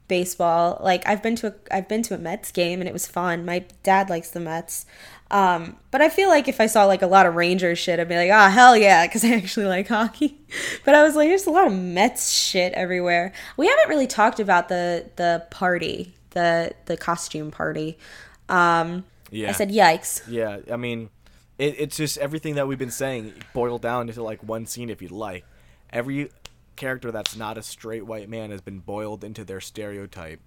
baseball. 0.08 0.80
Like 0.84 1.08
I've 1.08 1.24
been 1.24 1.36
to 1.38 1.48
a 1.48 1.54
I've 1.72 1.88
been 1.88 2.02
to 2.04 2.16
a 2.16 2.18
Mets 2.18 2.52
game 2.52 2.82
and 2.82 2.90
it 2.90 2.94
was 2.94 3.08
fun. 3.08 3.46
My 3.46 3.66
dad 3.84 4.10
likes 4.10 4.32
the 4.32 4.40
Mets. 4.42 4.86
Um, 5.30 5.76
but 5.92 6.02
I 6.02 6.10
feel 6.10 6.30
like 6.30 6.48
if 6.48 6.62
I 6.62 6.68
saw 6.68 6.86
like 6.86 7.02
a 7.02 7.08
lot 7.08 7.26
of 7.26 7.36
Rangers 7.36 7.78
shit, 7.80 8.00
I'd 8.00 8.08
be 8.08 8.16
like, 8.16 8.32
ah, 8.32 8.50
hell 8.50 8.78
yeah, 8.78 9.06
because 9.06 9.24
I 9.26 9.34
actually 9.34 9.66
like 9.66 9.88
hockey. 9.88 10.38
But 10.86 10.96
I 10.96 11.04
was 11.04 11.16
like, 11.16 11.30
there's 11.30 11.48
a 11.48 11.52
lot 11.52 11.68
of 11.68 11.74
Mets 11.74 12.32
shit 12.32 12.74
everywhere. 12.74 13.34
We 13.58 13.68
haven't 13.68 13.90
really 13.90 14.08
talked 14.08 14.40
about 14.40 14.70
the 14.70 15.10
the 15.16 15.46
party, 15.50 16.14
the 16.32 16.72
the 16.86 16.98
costume 16.98 17.52
party. 17.52 17.98
Um, 18.50 19.06
Yeah. 19.30 19.50
I 19.50 19.52
said, 19.52 19.70
yikes. 19.70 20.22
Yeah, 20.28 20.60
I 20.72 20.78
mean, 20.78 21.10
it, 21.58 21.76
it's 21.78 21.98
just 21.98 22.18
everything 22.18 22.56
that 22.56 22.68
we've 22.68 22.78
been 22.78 22.92
saying 22.92 23.34
boiled 23.54 23.82
down 23.82 24.10
into 24.10 24.24
like 24.24 24.44
one 24.44 24.66
scene. 24.66 24.90
If 24.90 25.02
you'd 25.02 25.12
like, 25.12 25.46
every 25.92 26.30
character 26.76 27.12
that's 27.12 27.36
not 27.36 27.58
a 27.58 27.64
straight 27.64 28.06
white 28.06 28.30
man 28.30 28.52
has 28.52 28.62
been 28.62 28.80
boiled 28.80 29.24
into 29.24 29.44
their 29.44 29.60
stereotype, 29.62 30.40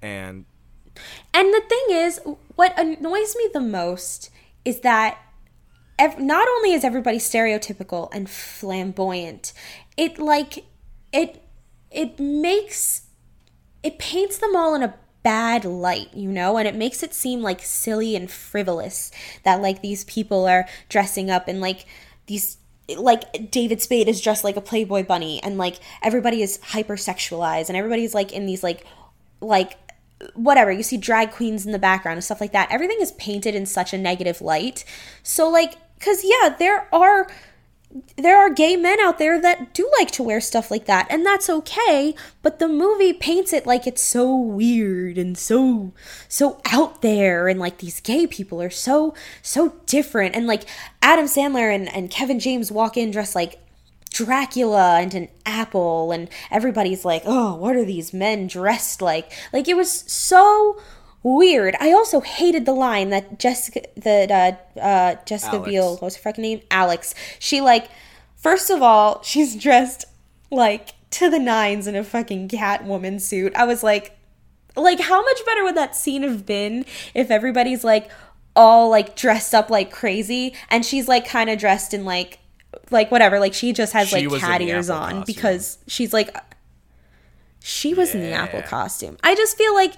and 0.00 0.44
And 1.32 1.52
the 1.52 1.62
thing 1.68 1.84
is, 1.90 2.20
what 2.56 2.78
annoys 2.78 3.34
me 3.36 3.48
the 3.52 3.60
most 3.60 4.30
is 4.64 4.80
that 4.80 5.18
ev- 5.98 6.18
not 6.18 6.48
only 6.48 6.72
is 6.72 6.84
everybody 6.84 7.18
stereotypical 7.18 8.08
and 8.12 8.28
flamboyant, 8.28 9.52
it 9.96 10.18
like 10.18 10.64
it 11.12 11.42
it 11.90 12.18
makes 12.18 13.02
it 13.82 13.98
paints 13.98 14.38
them 14.38 14.56
all 14.56 14.74
in 14.74 14.82
a 14.82 14.94
bad 15.22 15.64
light, 15.64 16.12
you 16.14 16.30
know, 16.30 16.58
and 16.58 16.66
it 16.66 16.74
makes 16.74 17.02
it 17.02 17.14
seem 17.14 17.42
like 17.42 17.60
silly 17.60 18.16
and 18.16 18.30
frivolous 18.30 19.10
that 19.44 19.60
like 19.60 19.82
these 19.82 20.04
people 20.04 20.46
are 20.46 20.66
dressing 20.88 21.30
up 21.30 21.48
and 21.48 21.60
like 21.60 21.86
these 22.26 22.58
like 22.96 23.50
David 23.50 23.80
Spade 23.80 24.08
is 24.08 24.20
dressed 24.20 24.44
like 24.44 24.56
a 24.56 24.60
Playboy 24.60 25.04
bunny 25.04 25.42
and 25.42 25.56
like 25.56 25.78
everybody 26.02 26.42
is 26.42 26.58
hypersexualized 26.58 27.68
and 27.68 27.76
everybody's 27.76 28.14
like 28.14 28.32
in 28.32 28.46
these 28.46 28.62
like 28.62 28.84
like 29.40 29.78
whatever 30.34 30.70
you 30.70 30.82
see 30.82 30.96
drag 30.96 31.30
queens 31.30 31.66
in 31.66 31.72
the 31.72 31.78
background 31.78 32.16
and 32.16 32.24
stuff 32.24 32.40
like 32.40 32.52
that. 32.52 32.70
Everything 32.70 32.98
is 33.00 33.12
painted 33.12 33.54
in 33.54 33.66
such 33.66 33.92
a 33.92 33.98
negative 33.98 34.40
light. 34.40 34.84
So 35.22 35.48
like 35.48 35.74
cuz 36.00 36.22
yeah 36.24 36.54
there 36.58 36.88
are 36.92 37.28
there 38.16 38.38
are 38.38 38.48
gay 38.48 38.76
men 38.76 38.98
out 39.00 39.18
there 39.18 39.40
that 39.40 39.74
do 39.74 39.90
like 39.98 40.10
to 40.10 40.22
wear 40.22 40.40
stuff 40.40 40.70
like 40.70 40.86
that 40.86 41.06
and 41.10 41.26
that's 41.26 41.50
okay 41.50 42.14
but 42.40 42.58
the 42.58 42.68
movie 42.68 43.12
paints 43.12 43.52
it 43.52 43.66
like 43.66 43.86
it's 43.86 44.02
so 44.02 44.34
weird 44.34 45.18
and 45.18 45.36
so 45.36 45.92
so 46.28 46.60
out 46.66 47.02
there 47.02 47.48
and 47.48 47.60
like 47.60 47.78
these 47.78 48.00
gay 48.00 48.26
people 48.26 48.62
are 48.62 48.70
so 48.70 49.14
so 49.42 49.74
different 49.84 50.34
and 50.34 50.46
like 50.46 50.64
adam 51.02 51.26
sandler 51.26 51.74
and, 51.74 51.94
and 51.94 52.10
kevin 52.10 52.40
james 52.40 52.72
walk 52.72 52.96
in 52.96 53.10
dressed 53.10 53.34
like 53.34 53.58
dracula 54.10 54.98
and 55.00 55.14
an 55.14 55.28
apple 55.46 56.12
and 56.12 56.28
everybody's 56.50 57.04
like 57.04 57.22
oh 57.26 57.54
what 57.54 57.76
are 57.76 57.84
these 57.84 58.12
men 58.12 58.46
dressed 58.46 59.02
like? 59.02 59.32
Like 59.52 59.68
it 59.68 59.76
was 59.76 59.90
so 59.90 60.80
weird. 61.22 61.76
I 61.80 61.92
also 61.92 62.20
hated 62.20 62.66
the 62.66 62.72
line 62.72 63.10
that 63.10 63.38
Jessica 63.38 63.82
that 63.96 64.30
uh, 64.76 64.80
uh, 64.80 65.14
Jessica 65.24 65.56
Alex. 65.56 65.68
Biel, 65.70 65.96
what's 65.98 66.16
her 66.16 66.22
fucking 66.22 66.42
name? 66.42 66.60
Alex. 66.70 67.14
She 67.38 67.60
like, 67.60 67.88
first 68.36 68.70
of 68.70 68.82
all, 68.82 69.22
she's 69.22 69.54
dressed 69.56 70.04
like 70.50 70.90
to 71.10 71.28
the 71.30 71.38
nines 71.38 71.86
in 71.86 71.94
a 71.96 72.04
fucking 72.04 72.48
Catwoman 72.48 73.20
suit. 73.20 73.54
I 73.54 73.64
was 73.64 73.82
like, 73.82 74.16
like 74.76 75.00
how 75.00 75.22
much 75.22 75.44
better 75.44 75.62
would 75.64 75.76
that 75.76 75.94
scene 75.94 76.22
have 76.22 76.46
been 76.46 76.84
if 77.14 77.30
everybody's 77.30 77.84
like 77.84 78.10
all 78.56 78.88
like 78.90 79.16
dressed 79.16 79.54
up 79.54 79.70
like 79.70 79.90
crazy 79.90 80.54
and 80.70 80.84
she's 80.84 81.08
like 81.08 81.26
kind 81.26 81.48
of 81.50 81.58
dressed 81.58 81.94
in 81.94 82.04
like 82.04 82.38
like 82.90 83.10
whatever 83.10 83.38
like 83.38 83.52
she 83.54 83.72
just 83.72 83.92
has 83.94 84.08
She 84.08 84.16
like 84.16 84.30
was 84.30 84.40
cat 84.40 84.60
ears 84.62 84.90
on 84.90 85.00
costume. 85.10 85.24
because 85.26 85.78
she's 85.86 86.12
like 86.12 86.34
she 87.60 87.94
was 87.94 88.14
in 88.14 88.20
the 88.22 88.32
apple 88.32 88.60
costume 88.62 89.16
i 89.22 89.34
just 89.34 89.56
feel 89.56 89.74
like 89.74 89.94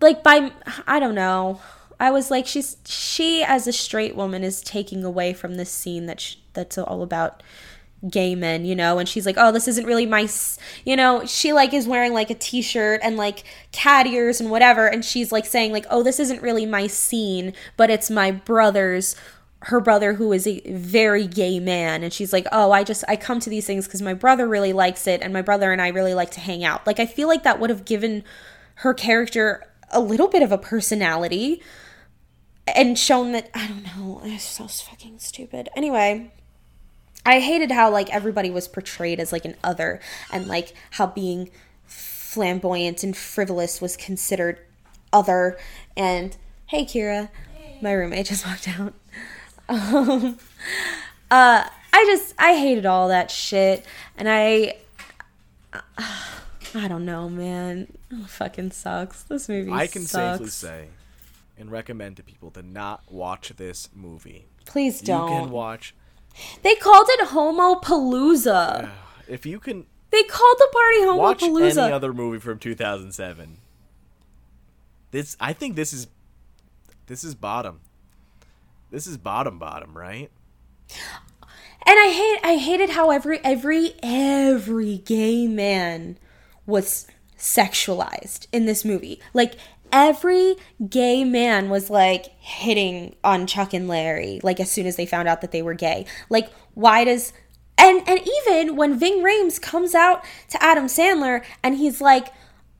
like 0.00 0.22
by 0.22 0.52
i 0.86 0.98
don't 0.98 1.14
know. 1.14 1.60
I 1.98 2.10
was 2.10 2.30
like 2.30 2.46
she's 2.46 2.78
she 2.86 3.42
as 3.42 3.66
a 3.66 3.72
straight 3.72 4.16
woman 4.16 4.42
is 4.42 4.62
taking 4.62 5.04
away 5.04 5.34
from 5.34 5.56
this 5.56 5.70
scene 5.70 6.06
that 6.06 6.20
sh- 6.20 6.36
that's 6.54 6.78
all 6.78 7.02
about 7.02 7.42
gay 8.08 8.34
men 8.34 8.64
you 8.64 8.74
know? 8.74 8.98
And 8.98 9.08
she's 9.08 9.26
like 9.26 9.36
oh 9.38 9.52
this 9.52 9.68
isn't 9.68 9.84
really 9.84 10.06
my 10.06 10.26
you 10.84 10.96
know? 10.96 11.26
She 11.26 11.52
like 11.52 11.74
is 11.74 11.86
wearing 11.86 12.14
like 12.14 12.30
a 12.30 12.34
t-shirt 12.34 13.00
and 13.02 13.16
like 13.16 13.44
cat 13.72 14.06
ears 14.06 14.40
and 14.40 14.50
whatever 14.50 14.86
and 14.86 15.04
she's 15.04 15.30
like 15.30 15.44
saying 15.44 15.72
like 15.72 15.86
oh 15.90 16.02
this 16.02 16.18
isn't 16.20 16.42
really 16.42 16.64
my 16.66 16.86
scene 16.86 17.52
but 17.76 17.90
it's 17.90 18.10
my 18.10 18.30
brother's 18.30 19.14
her 19.64 19.78
brother 19.78 20.14
who 20.14 20.32
is 20.32 20.46
a 20.46 20.60
very 20.72 21.26
gay 21.26 21.60
man. 21.60 22.02
And 22.02 22.12
she's 22.14 22.32
like 22.32 22.46
oh 22.50 22.72
i 22.72 22.82
just 22.82 23.04
i 23.08 23.16
come 23.16 23.40
to 23.40 23.50
these 23.50 23.66
things 23.66 23.86
because 23.86 24.00
my 24.00 24.14
brother 24.14 24.48
really 24.48 24.72
likes 24.72 25.06
it 25.06 25.20
and 25.20 25.34
my 25.34 25.42
brother 25.42 25.70
and 25.70 25.82
i 25.82 25.88
really 25.88 26.14
like 26.14 26.30
to 26.30 26.40
hang 26.40 26.64
out. 26.64 26.86
Like 26.86 26.98
i 26.98 27.04
feel 27.04 27.28
like 27.28 27.42
that 27.42 27.60
would 27.60 27.68
have 27.68 27.84
given 27.84 28.24
her 28.76 28.94
character 28.94 29.69
a 29.90 30.00
little 30.00 30.28
bit 30.28 30.42
of 30.42 30.52
a 30.52 30.58
personality 30.58 31.62
and 32.66 32.98
shown 32.98 33.32
that 33.32 33.50
i 33.54 33.66
don't 33.66 33.84
know 33.84 34.20
it's 34.24 34.44
so 34.44 34.66
fucking 34.66 35.18
stupid. 35.18 35.68
Anyway 35.76 36.30
i 37.26 37.40
hated 37.40 37.70
how 37.70 37.90
like 37.90 38.08
everybody 38.14 38.50
was 38.50 38.68
portrayed 38.68 39.20
as 39.20 39.32
like 39.32 39.44
an 39.44 39.56
other 39.62 40.00
and 40.32 40.46
like 40.46 40.72
how 40.92 41.06
being 41.06 41.50
flamboyant 41.84 43.02
and 43.02 43.16
frivolous 43.16 43.80
was 43.80 43.96
considered 43.96 44.58
other. 45.12 45.58
And 45.96 46.36
hey 46.66 46.84
kira 46.84 47.28
my 47.82 47.92
roommate 47.92 48.26
just 48.26 48.46
walked 48.46 48.68
out. 48.68 48.94
Um, 49.68 50.38
uh, 51.30 51.64
I 51.92 52.04
just 52.06 52.34
I 52.38 52.54
hated 52.54 52.86
all 52.86 53.08
that 53.08 53.30
shit, 53.30 53.84
and 54.16 54.28
I 54.28 54.76
I 56.74 56.88
don't 56.88 57.04
know, 57.04 57.28
man. 57.28 57.92
It 58.10 58.28
fucking 58.28 58.70
sucks. 58.70 59.22
This 59.24 59.48
movie 59.48 59.70
sucks. 59.70 59.80
I 59.80 59.86
can 59.86 60.02
sucks. 60.02 60.38
safely 60.38 60.50
say 60.50 60.88
and 61.58 61.70
recommend 61.70 62.16
to 62.16 62.22
people 62.22 62.50
to 62.52 62.62
not 62.62 63.02
watch 63.10 63.50
this 63.56 63.88
movie. 63.94 64.46
Please 64.64 65.00
don't. 65.00 65.30
You 65.30 65.38
can 65.40 65.50
watch 65.50 65.94
they 66.62 66.74
called 66.76 67.06
it 67.10 67.28
Homo 67.28 67.80
Palooza. 67.80 68.90
if 69.28 69.46
you 69.46 69.58
can 69.60 69.86
They 70.10 70.22
called 70.24 70.56
the 70.58 70.68
party 70.72 71.00
Homo 71.02 71.16
watch 71.16 71.40
Palooza. 71.40 71.84
any 71.84 71.92
other 71.92 72.12
movie 72.12 72.38
from 72.38 72.58
2007. 72.58 73.58
This 75.10 75.36
I 75.40 75.52
think 75.52 75.76
this 75.76 75.92
is 75.92 76.06
this 77.06 77.24
is 77.24 77.34
bottom. 77.34 77.80
This 78.90 79.06
is 79.06 79.16
bottom 79.16 79.58
bottom, 79.58 79.96
right? 79.96 80.30
And 81.86 81.98
I 81.98 82.10
hate 82.12 82.48
I 82.48 82.56
hated 82.56 82.90
how 82.90 83.10
every 83.10 83.38
every 83.44 83.94
every 84.02 84.98
gay 84.98 85.46
man 85.46 86.18
was 86.70 87.06
sexualized 87.36 88.46
in 88.52 88.66
this 88.66 88.84
movie. 88.84 89.20
Like 89.34 89.54
every 89.92 90.56
gay 90.88 91.24
man 91.24 91.68
was 91.68 91.90
like 91.90 92.26
hitting 92.38 93.16
on 93.24 93.46
Chuck 93.46 93.74
and 93.74 93.88
Larry 93.88 94.40
like 94.42 94.60
as 94.60 94.70
soon 94.70 94.86
as 94.86 94.96
they 94.96 95.06
found 95.06 95.28
out 95.28 95.40
that 95.40 95.52
they 95.52 95.62
were 95.62 95.74
gay. 95.74 96.06
Like 96.28 96.50
why 96.74 97.04
does 97.04 97.32
and 97.76 98.06
and 98.08 98.20
even 98.20 98.76
when 98.76 98.98
Ving 98.98 99.22
Rhames 99.22 99.60
comes 99.60 99.94
out 99.94 100.24
to 100.48 100.62
Adam 100.62 100.86
Sandler 100.86 101.44
and 101.62 101.76
he's 101.76 102.00
like 102.00 102.32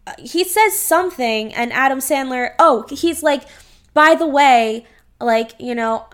uh, 0.07 0.13
he 0.19 0.45
says 0.45 0.79
something 0.79 1.53
and 1.55 1.73
Adam 1.73 1.99
Sandler 1.99 2.55
oh 2.59 2.87
he's 2.91 3.23
like 3.23 3.45
by 3.93 4.15
the 4.15 4.27
way 4.27 4.87
like 5.21 5.53
you 5.59 5.75
know 5.75 6.07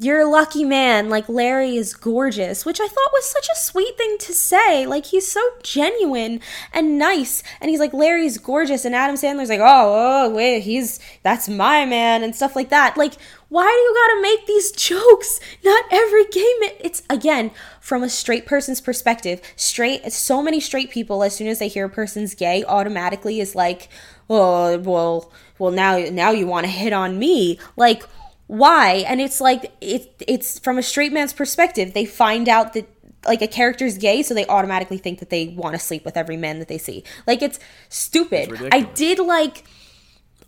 you're 0.00 0.20
a 0.20 0.30
lucky 0.30 0.64
man. 0.64 1.08
Like, 1.08 1.28
Larry 1.28 1.76
is 1.76 1.94
gorgeous, 1.94 2.64
which 2.64 2.80
I 2.80 2.86
thought 2.86 3.12
was 3.12 3.26
such 3.26 3.48
a 3.52 3.58
sweet 3.58 3.96
thing 3.98 4.16
to 4.20 4.32
say. 4.32 4.86
Like, 4.86 5.06
he's 5.06 5.30
so 5.30 5.40
genuine 5.62 6.40
and 6.72 6.98
nice. 6.98 7.42
And 7.60 7.70
he's 7.70 7.80
like, 7.80 7.92
Larry's 7.92 8.38
gorgeous. 8.38 8.84
And 8.84 8.94
Adam 8.94 9.16
Sandler's 9.16 9.48
like, 9.48 9.60
oh, 9.60 10.26
oh, 10.26 10.30
wait, 10.30 10.60
he's, 10.60 11.00
that's 11.22 11.48
my 11.48 11.84
man, 11.84 12.22
and 12.22 12.34
stuff 12.34 12.54
like 12.54 12.70
that. 12.70 12.96
Like, 12.96 13.14
why 13.48 13.64
do 13.64 13.68
you 13.68 13.94
gotta 13.94 14.22
make 14.22 14.46
these 14.46 14.72
jokes? 14.88 15.40
Not 15.64 15.84
every 15.90 16.24
gay 16.26 16.52
man. 16.60 16.70
It's, 16.80 17.02
again, 17.10 17.50
from 17.80 18.02
a 18.02 18.08
straight 18.08 18.46
person's 18.46 18.80
perspective. 18.80 19.40
Straight, 19.56 20.10
so 20.12 20.42
many 20.42 20.60
straight 20.60 20.90
people, 20.90 21.22
as 21.22 21.34
soon 21.34 21.48
as 21.48 21.58
they 21.58 21.68
hear 21.68 21.86
a 21.86 21.90
person's 21.90 22.34
gay, 22.34 22.64
automatically 22.64 23.40
is 23.40 23.54
like, 23.54 23.88
oh, 24.30 24.78
well, 24.78 25.32
well, 25.58 25.72
now, 25.72 25.98
now 25.98 26.30
you 26.30 26.46
wanna 26.46 26.68
hit 26.68 26.92
on 26.92 27.18
me. 27.18 27.58
Like, 27.76 28.04
why? 28.52 28.96
And 29.08 29.18
it's 29.18 29.40
like 29.40 29.72
it, 29.80 30.12
it's 30.28 30.58
from 30.58 30.76
a 30.76 30.82
straight 30.82 31.10
man's 31.10 31.32
perspective. 31.32 31.94
They 31.94 32.04
find 32.04 32.50
out 32.50 32.74
that 32.74 32.86
like 33.24 33.40
a 33.40 33.46
character's 33.46 33.96
gay 33.96 34.22
so 34.22 34.34
they 34.34 34.44
automatically 34.46 34.98
think 34.98 35.20
that 35.20 35.30
they 35.30 35.48
want 35.48 35.74
to 35.74 35.78
sleep 35.78 36.04
with 36.04 36.18
every 36.18 36.36
man 36.36 36.58
that 36.58 36.68
they 36.68 36.76
see. 36.76 37.02
Like 37.26 37.40
it's 37.40 37.58
stupid. 37.88 38.52
It's 38.52 38.62
i 38.70 38.80
did 38.80 39.18
like 39.18 39.64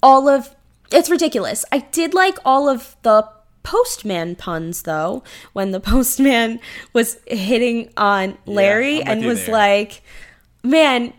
all 0.03 0.29
of 0.29 0.55
it's 0.93 1.09
ridiculous. 1.09 1.65
I 1.73 1.79
did 1.79 2.13
like 2.13 2.37
all 2.45 2.69
of 2.69 2.95
the 3.01 3.27
postman 3.63 4.37
puns 4.37 4.83
though 4.83 5.23
when 5.55 5.71
the 5.71 5.81
postman 5.91 6.61
was 6.93 7.17
hitting 7.27 7.91
on 7.97 8.37
larry 8.45 9.01
I'm 9.01 9.13
and 9.13 9.25
was 9.25 9.47
there. 9.47 9.55
like 9.55 10.03
man 10.63 11.15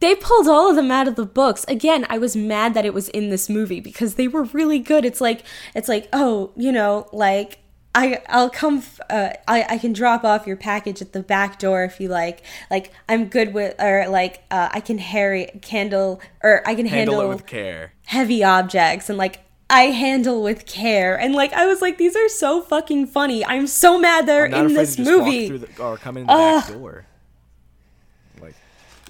they 0.00 0.14
pulled 0.14 0.48
all 0.48 0.70
of 0.70 0.76
them 0.76 0.90
out 0.90 1.06
of 1.06 1.14
the 1.16 1.24
books 1.26 1.64
again 1.68 2.04
i 2.08 2.18
was 2.18 2.34
mad 2.34 2.74
that 2.74 2.84
it 2.84 2.92
was 2.94 3.08
in 3.10 3.28
this 3.30 3.48
movie 3.48 3.80
because 3.80 4.14
they 4.14 4.26
were 4.28 4.44
really 4.44 4.78
good 4.78 5.04
it's 5.04 5.20
like 5.20 5.44
it's 5.74 5.88
like 5.88 6.08
oh 6.12 6.50
you 6.56 6.72
know 6.72 7.06
like 7.12 7.58
I 7.92 8.22
I'll 8.28 8.50
come. 8.50 8.78
f- 8.78 9.00
Uh, 9.10 9.30
I 9.48 9.64
I 9.70 9.76
can 9.78 9.92
drop 9.92 10.22
off 10.22 10.46
your 10.46 10.56
package 10.56 11.02
at 11.02 11.12
the 11.12 11.24
back 11.24 11.58
door 11.58 11.82
if 11.82 11.98
you 11.98 12.06
like. 12.08 12.44
Like 12.70 12.92
I'm 13.08 13.24
good 13.26 13.52
with, 13.52 13.74
or 13.80 14.06
like 14.08 14.44
uh, 14.48 14.68
I 14.72 14.78
can 14.78 14.98
harry 14.98 15.48
candle, 15.60 16.20
or 16.40 16.62
I 16.64 16.76
can 16.76 16.86
handle, 16.86 17.16
Handle 17.16 17.32
it 17.32 17.34
with 17.34 17.46
care. 17.46 17.92
heavy 18.06 18.44
objects, 18.44 19.08
and 19.10 19.18
like 19.18 19.40
I 19.68 19.86
handle 19.86 20.40
with 20.40 20.66
care. 20.66 21.18
And 21.18 21.34
like 21.34 21.52
I 21.52 21.66
was 21.66 21.82
like, 21.82 21.98
these 21.98 22.14
are 22.14 22.28
so 22.28 22.62
fucking 22.62 23.08
funny. 23.08 23.44
I'm 23.44 23.66
so 23.66 23.98
mad 23.98 24.24
they're 24.24 24.46
I'm 24.46 24.68
in 24.68 24.74
this 24.74 24.94
to 24.94 25.02
just 25.02 25.10
walk 25.18 25.26
movie. 25.26 25.48
the, 25.58 25.82
or 25.82 25.96
come 25.96 26.16
in 26.16 26.26
the 26.28 26.32
back 26.32 26.68
door. 26.68 27.06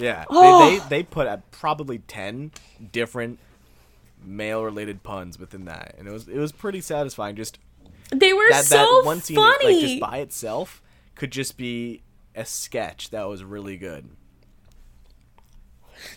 Like, 0.00 0.04
yeah, 0.04 0.24
Oh. 0.30 0.70
they, 0.70 0.78
they 0.78 0.88
they 0.88 1.02
put 1.02 1.28
probably 1.50 1.98
ten 1.98 2.50
different 2.92 3.38
mail-related 4.24 5.02
puns 5.02 5.38
within 5.38 5.64
that, 5.66 5.94
and 5.98 6.08
it 6.08 6.10
was 6.10 6.28
it 6.28 6.38
was 6.38 6.52
pretty 6.52 6.80
satisfying. 6.80 7.36
Just 7.36 7.58
they 8.10 8.32
were 8.32 8.48
that 8.50 8.64
so 8.64 8.76
that 8.76 9.02
one 9.04 9.20
scene, 9.20 9.36
like 9.36 9.58
funny. 9.60 9.80
just 9.80 10.00
by 10.00 10.18
itself, 10.18 10.82
could 11.14 11.30
just 11.30 11.56
be 11.56 12.02
a 12.34 12.44
sketch 12.44 13.10
that 13.10 13.28
was 13.28 13.42
really 13.44 13.76
good. 13.76 14.08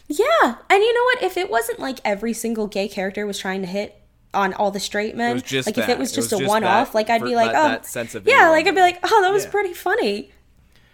Yeah, 0.07 0.55
and 0.69 0.81
you 0.83 0.93
know 0.93 1.03
what? 1.05 1.23
If 1.23 1.37
it 1.37 1.49
wasn't 1.49 1.79
like 1.79 1.99
every 2.05 2.33
single 2.33 2.67
gay 2.67 2.87
character 2.87 3.25
was 3.25 3.37
trying 3.37 3.61
to 3.61 3.67
hit 3.67 3.99
on 4.33 4.53
all 4.53 4.71
the 4.71 4.79
straight 4.79 5.15
men, 5.15 5.37
like 5.37 5.51
if 5.77 5.89
it 5.89 5.97
was 5.99 6.11
It 6.11 6.15
just 6.15 6.31
was 6.31 6.41
a 6.41 6.45
one-off, 6.47 6.95
like 6.95 7.09
I'd 7.09 7.21
be 7.23 7.35
like, 7.35 7.51
that- 7.51 7.65
oh, 7.65 7.67
that 7.69 7.85
sense 7.85 8.15
of 8.15 8.25
yeah, 8.25 8.49
like 8.49 8.65
I'd 8.65 8.75
be 8.75 8.81
like, 8.81 8.99
oh, 9.03 9.21
that 9.21 9.31
was 9.31 9.45
Yeah. 9.45 9.51
pretty 9.51 9.73
funny. 9.73 10.31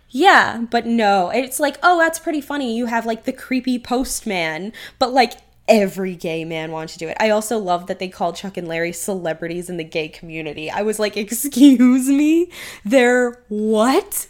Yeah, 0.09 0.65
but 0.69 0.85
no, 0.85 1.29
it's 1.29 1.59
like, 1.59 1.77
oh, 1.83 1.99
that's 1.99 2.19
pretty 2.19 2.41
funny. 2.41 2.75
You 2.75 2.87
have 2.87 3.05
like 3.05 3.25
the 3.25 3.33
creepy 3.33 3.77
postman, 3.77 4.73
but 4.97 5.13
like 5.13 5.33
every 5.67 6.15
gay 6.15 6.43
man 6.43 6.71
wants 6.71 6.93
to 6.93 6.99
do 6.99 7.07
it. 7.07 7.17
I 7.19 7.29
also 7.29 7.59
love 7.59 7.85
that 7.87 7.99
they 7.99 8.09
called 8.09 8.35
Chuck 8.35 8.57
and 8.57 8.67
Larry 8.67 8.91
celebrities 8.91 9.69
in 9.69 9.77
the 9.77 9.83
gay 9.83 10.09
community. 10.09 10.69
I 10.69 10.81
was 10.81 10.99
like, 10.99 11.15
excuse 11.17 12.09
me, 12.09 12.51
they're 12.83 13.43
what? 13.49 14.27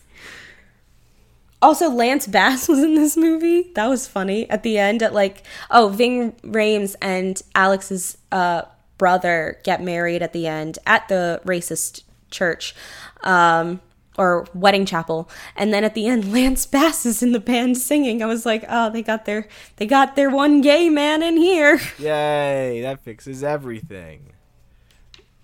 Also, 1.62 1.90
Lance 1.90 2.28
Bass 2.28 2.68
was 2.70 2.80
in 2.80 2.96
this 2.96 3.16
movie. 3.16 3.72
That 3.76 3.88
was 3.88 4.06
funny. 4.06 4.50
At 4.50 4.64
the 4.64 4.78
end, 4.78 5.02
at 5.02 5.14
like, 5.14 5.44
oh, 5.72 5.90
Ving 5.90 6.34
Rhames 6.44 6.96
and 7.02 7.42
Alex's 7.56 8.18
uh, 8.32 8.64
brother 8.98 9.60
get 9.64 9.82
married 9.82 10.22
at 10.22 10.34
the 10.34 10.46
end 10.46 10.78
at 10.86 11.08
the 11.08 11.42
racist 11.46 12.04
church 12.30 12.76
um, 13.24 13.80
or 14.20 14.46
wedding 14.54 14.86
chapel, 14.86 15.30
and 15.56 15.74
then 15.74 15.84
at 15.84 15.96
the 15.96 16.06
end, 16.06 16.32
Lance 16.34 16.66
Bass 16.66 17.06
is 17.06 17.24
in 17.24 17.32
the 17.32 17.40
band 17.40 17.78
singing. 17.78 18.22
I 18.22 18.28
was 18.28 18.46
like, 18.46 18.64
oh, 18.70 18.90
they 18.92 19.02
got 19.02 19.26
their 19.26 19.48
they 19.78 19.88
got 19.88 20.16
their 20.16 20.30
one 20.30 20.62
gay 20.62 20.90
man 20.90 21.24
in 21.24 21.38
here. 21.38 21.80
Yay! 21.98 22.82
That 22.82 23.00
fixes 23.00 23.44
everything. 23.44 24.34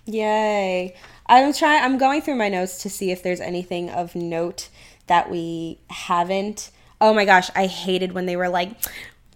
Yay. 0.06 0.96
I'm 1.26 1.54
trying 1.54 1.84
I'm 1.84 1.98
going 1.98 2.22
through 2.22 2.36
my 2.36 2.50
notes 2.50 2.84
to 2.84 2.90
see 2.90 3.10
if 3.10 3.24
there's 3.24 3.42
anything 3.42 3.90
of 3.90 4.14
note 4.14 4.70
that 5.08 5.32
we 5.32 5.80
haven't. 5.90 6.70
Oh 7.02 7.14
my 7.14 7.26
gosh, 7.26 7.50
I 7.56 7.66
hated 7.66 8.12
when 8.12 8.28
they 8.28 8.36
were 8.36 8.50
like 8.50 8.72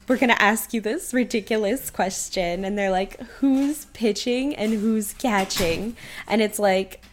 we're 0.09 0.17
going 0.17 0.31
to 0.31 0.41
ask 0.41 0.73
you 0.73 0.81
this 0.81 1.13
ridiculous 1.13 1.91
question. 1.91 2.65
And 2.65 2.77
they're 2.77 2.89
like, 2.89 3.21
who's 3.21 3.85
pitching 3.85 4.55
and 4.55 4.73
who's 4.73 5.13
catching? 5.13 5.95
And 6.27 6.41
it's 6.41 6.57
like, 6.57 6.99
hey, 6.99 7.08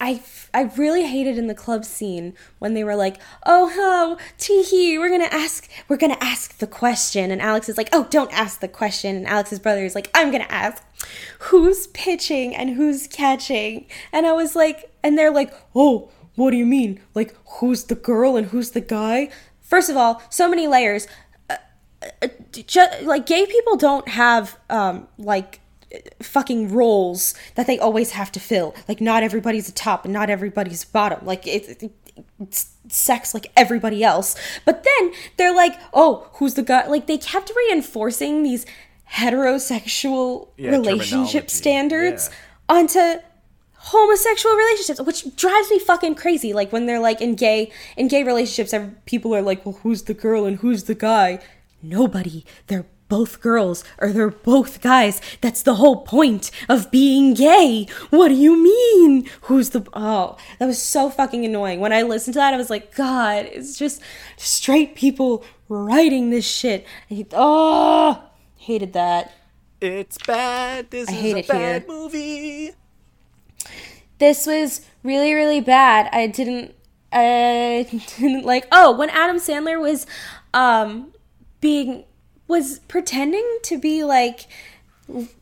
I, 0.00 0.22
I 0.54 0.62
really 0.76 1.04
hated 1.06 1.38
in 1.38 1.48
the 1.48 1.54
club 1.54 1.84
scene 1.84 2.34
when 2.58 2.74
they 2.74 2.84
were 2.84 2.94
like, 2.94 3.20
oh, 3.44 3.72
oh, 3.74 4.16
teehee, 4.38 4.98
we're 4.98 5.10
gonna 5.10 5.24
ask, 5.24 5.68
we're 5.88 5.96
gonna 5.96 6.16
ask 6.20 6.58
the 6.58 6.66
question, 6.66 7.30
and 7.30 7.42
Alex 7.42 7.68
is 7.68 7.76
like, 7.76 7.88
oh, 7.92 8.06
don't 8.10 8.32
ask 8.32 8.60
the 8.60 8.68
question, 8.68 9.16
and 9.16 9.26
Alex's 9.26 9.58
brother 9.58 9.84
is 9.84 9.94
like, 9.94 10.10
I'm 10.14 10.30
gonna 10.30 10.46
ask, 10.48 10.84
who's 11.40 11.88
pitching 11.88 12.54
and 12.54 12.70
who's 12.70 13.06
catching, 13.08 13.86
and 14.12 14.26
I 14.26 14.32
was 14.32 14.54
like, 14.54 14.94
and 15.02 15.18
they're 15.18 15.32
like, 15.32 15.52
oh, 15.74 16.10
what 16.38 16.52
do 16.52 16.56
you 16.56 16.66
mean, 16.66 17.00
like 17.14 17.34
who's 17.58 17.84
the 17.84 17.96
girl 17.96 18.36
and 18.36 18.46
who's 18.46 18.70
the 18.70 18.80
guy? 18.80 19.28
First 19.60 19.90
of 19.90 19.96
all, 19.96 20.22
so 20.30 20.48
many 20.48 20.68
layers. 20.68 21.08
Uh, 21.50 21.56
uh, 22.22 22.28
like 23.02 23.26
gay 23.26 23.44
people 23.44 23.76
don't 23.76 24.06
have 24.06 24.56
um 24.70 25.08
like 25.18 25.60
fucking 26.22 26.72
roles 26.72 27.34
that 27.54 27.66
they 27.66 27.78
always 27.78 28.10
have 28.12 28.30
to 28.32 28.40
fill. 28.40 28.74
Like 28.88 29.00
not 29.00 29.22
everybody's 29.22 29.68
a 29.68 29.72
top 29.72 30.04
and 30.04 30.12
not 30.12 30.30
everybody's 30.30 30.84
bottom. 30.84 31.24
Like 31.24 31.46
it's, 31.46 31.82
it's 32.40 32.74
sex 32.88 33.32
like 33.34 33.50
everybody 33.56 34.02
else. 34.04 34.34
But 34.64 34.84
then 34.84 35.12
they're 35.36 35.54
like, 35.54 35.78
"Oh, 35.94 36.28
who's 36.34 36.54
the 36.54 36.62
guy?" 36.62 36.86
Like 36.86 37.06
they 37.06 37.18
kept 37.18 37.50
reinforcing 37.56 38.42
these 38.42 38.66
heterosexual 39.10 40.48
Yeah, 40.56 40.70
relationship 40.70 41.50
standards 41.50 42.28
Yeah. 42.30 42.76
onto 42.76 43.20
homosexual 43.80 44.54
relationships 44.56 45.00
which 45.00 45.34
drives 45.36 45.70
me 45.70 45.78
fucking 45.78 46.14
crazy 46.14 46.52
like 46.52 46.72
when 46.72 46.84
they're 46.86 46.98
like 47.00 47.20
in 47.20 47.34
gay 47.36 47.70
in 47.96 48.08
gay 48.08 48.24
relationships 48.24 48.74
people 49.06 49.34
are 49.34 49.40
like 49.40 49.64
well 49.64 49.76
who's 49.82 50.02
the 50.02 50.12
girl 50.14 50.44
and 50.44 50.58
who's 50.58 50.84
the 50.84 50.94
guy 50.96 51.38
nobody 51.80 52.44
they're 52.66 52.84
both 53.08 53.40
girls 53.40 53.84
or 53.98 54.12
they're 54.12 54.30
both 54.30 54.80
guys. 54.80 55.20
That's 55.40 55.62
the 55.62 55.76
whole 55.76 56.02
point 56.02 56.50
of 56.68 56.90
being 56.90 57.34
gay. 57.34 57.86
What 58.10 58.28
do 58.28 58.34
you 58.34 58.62
mean? 58.62 59.28
Who's 59.42 59.70
the 59.70 59.86
oh 59.94 60.36
that 60.58 60.66
was 60.66 60.80
so 60.80 61.10
fucking 61.10 61.44
annoying. 61.44 61.80
When 61.80 61.92
i 61.92 62.02
listened 62.02 62.34
to 62.34 62.40
that 62.40 62.54
i 62.54 62.56
was 62.56 62.70
like 62.70 62.94
god 62.94 63.46
it's 63.46 63.78
just 63.78 64.00
straight 64.36 64.94
people 64.94 65.44
writing 65.68 66.30
this 66.30 66.46
shit. 66.46 66.86
I, 67.10 67.26
oh 67.32 68.22
hated 68.56 68.92
that. 68.92 69.32
It's 69.80 70.18
bad. 70.26 70.90
This 70.90 71.08
I 71.08 71.12
is 71.12 71.34
a 71.34 71.42
bad 71.52 71.82
here. 71.82 71.90
movie. 71.90 72.72
this 74.18 74.46
was 74.46 74.82
really 75.02 75.34
really 75.34 75.60
bad. 75.60 76.08
I 76.12 76.26
didn't 76.26 76.74
i 77.10 77.86
didn't 78.18 78.44
like 78.44 78.68
oh 78.70 78.94
when 78.94 79.08
adam 79.08 79.36
sandler 79.36 79.80
was 79.80 80.06
um 80.52 81.10
being 81.60 82.04
was 82.48 82.80
pretending 82.88 83.58
to 83.62 83.78
be 83.78 84.02
like 84.02 84.46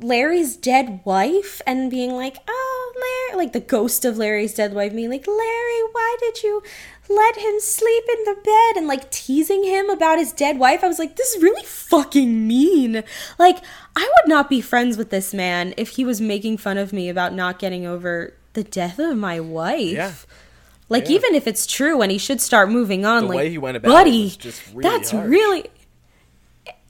larry's 0.00 0.56
dead 0.56 1.00
wife 1.04 1.60
and 1.66 1.90
being 1.90 2.12
like 2.12 2.36
oh 2.46 2.92
larry 3.32 3.44
like 3.44 3.52
the 3.52 3.58
ghost 3.60 4.04
of 4.04 4.16
larry's 4.16 4.54
dead 4.54 4.72
wife 4.72 4.94
being 4.94 5.10
like 5.10 5.26
larry 5.26 5.82
why 5.92 6.16
did 6.20 6.40
you 6.44 6.62
let 7.08 7.36
him 7.36 7.58
sleep 7.58 8.04
in 8.16 8.24
the 8.24 8.40
bed 8.44 8.76
and 8.76 8.86
like 8.86 9.10
teasing 9.10 9.64
him 9.64 9.90
about 9.90 10.18
his 10.18 10.32
dead 10.32 10.58
wife 10.58 10.84
i 10.84 10.88
was 10.88 11.00
like 11.00 11.16
this 11.16 11.34
is 11.34 11.42
really 11.42 11.64
fucking 11.64 12.46
mean 12.46 13.02
like 13.40 13.58
i 13.96 14.02
would 14.02 14.28
not 14.28 14.48
be 14.48 14.60
friends 14.60 14.96
with 14.96 15.10
this 15.10 15.34
man 15.34 15.74
if 15.76 15.90
he 15.90 16.04
was 16.04 16.20
making 16.20 16.56
fun 16.56 16.78
of 16.78 16.92
me 16.92 17.08
about 17.08 17.34
not 17.34 17.58
getting 17.58 17.84
over 17.86 18.34
the 18.52 18.62
death 18.64 18.98
of 19.00 19.16
my 19.16 19.40
wife 19.40 19.92
Yeah. 19.92 20.12
like 20.88 21.08
Yeah. 21.08 21.16
even 21.16 21.34
if 21.34 21.48
it's 21.48 21.66
true 21.66 22.02
and 22.02 22.12
he 22.12 22.18
should 22.18 22.40
start 22.40 22.70
moving 22.70 23.04
on 23.04 23.22
The 23.24 23.28
like 23.30 23.36
way 23.36 23.50
he 23.50 23.58
went 23.58 23.76
about 23.76 23.88
it 23.90 23.92
buddy 23.92 24.36
really 24.72 24.82
that's 24.82 25.10
harsh. 25.10 25.28
really 25.28 25.64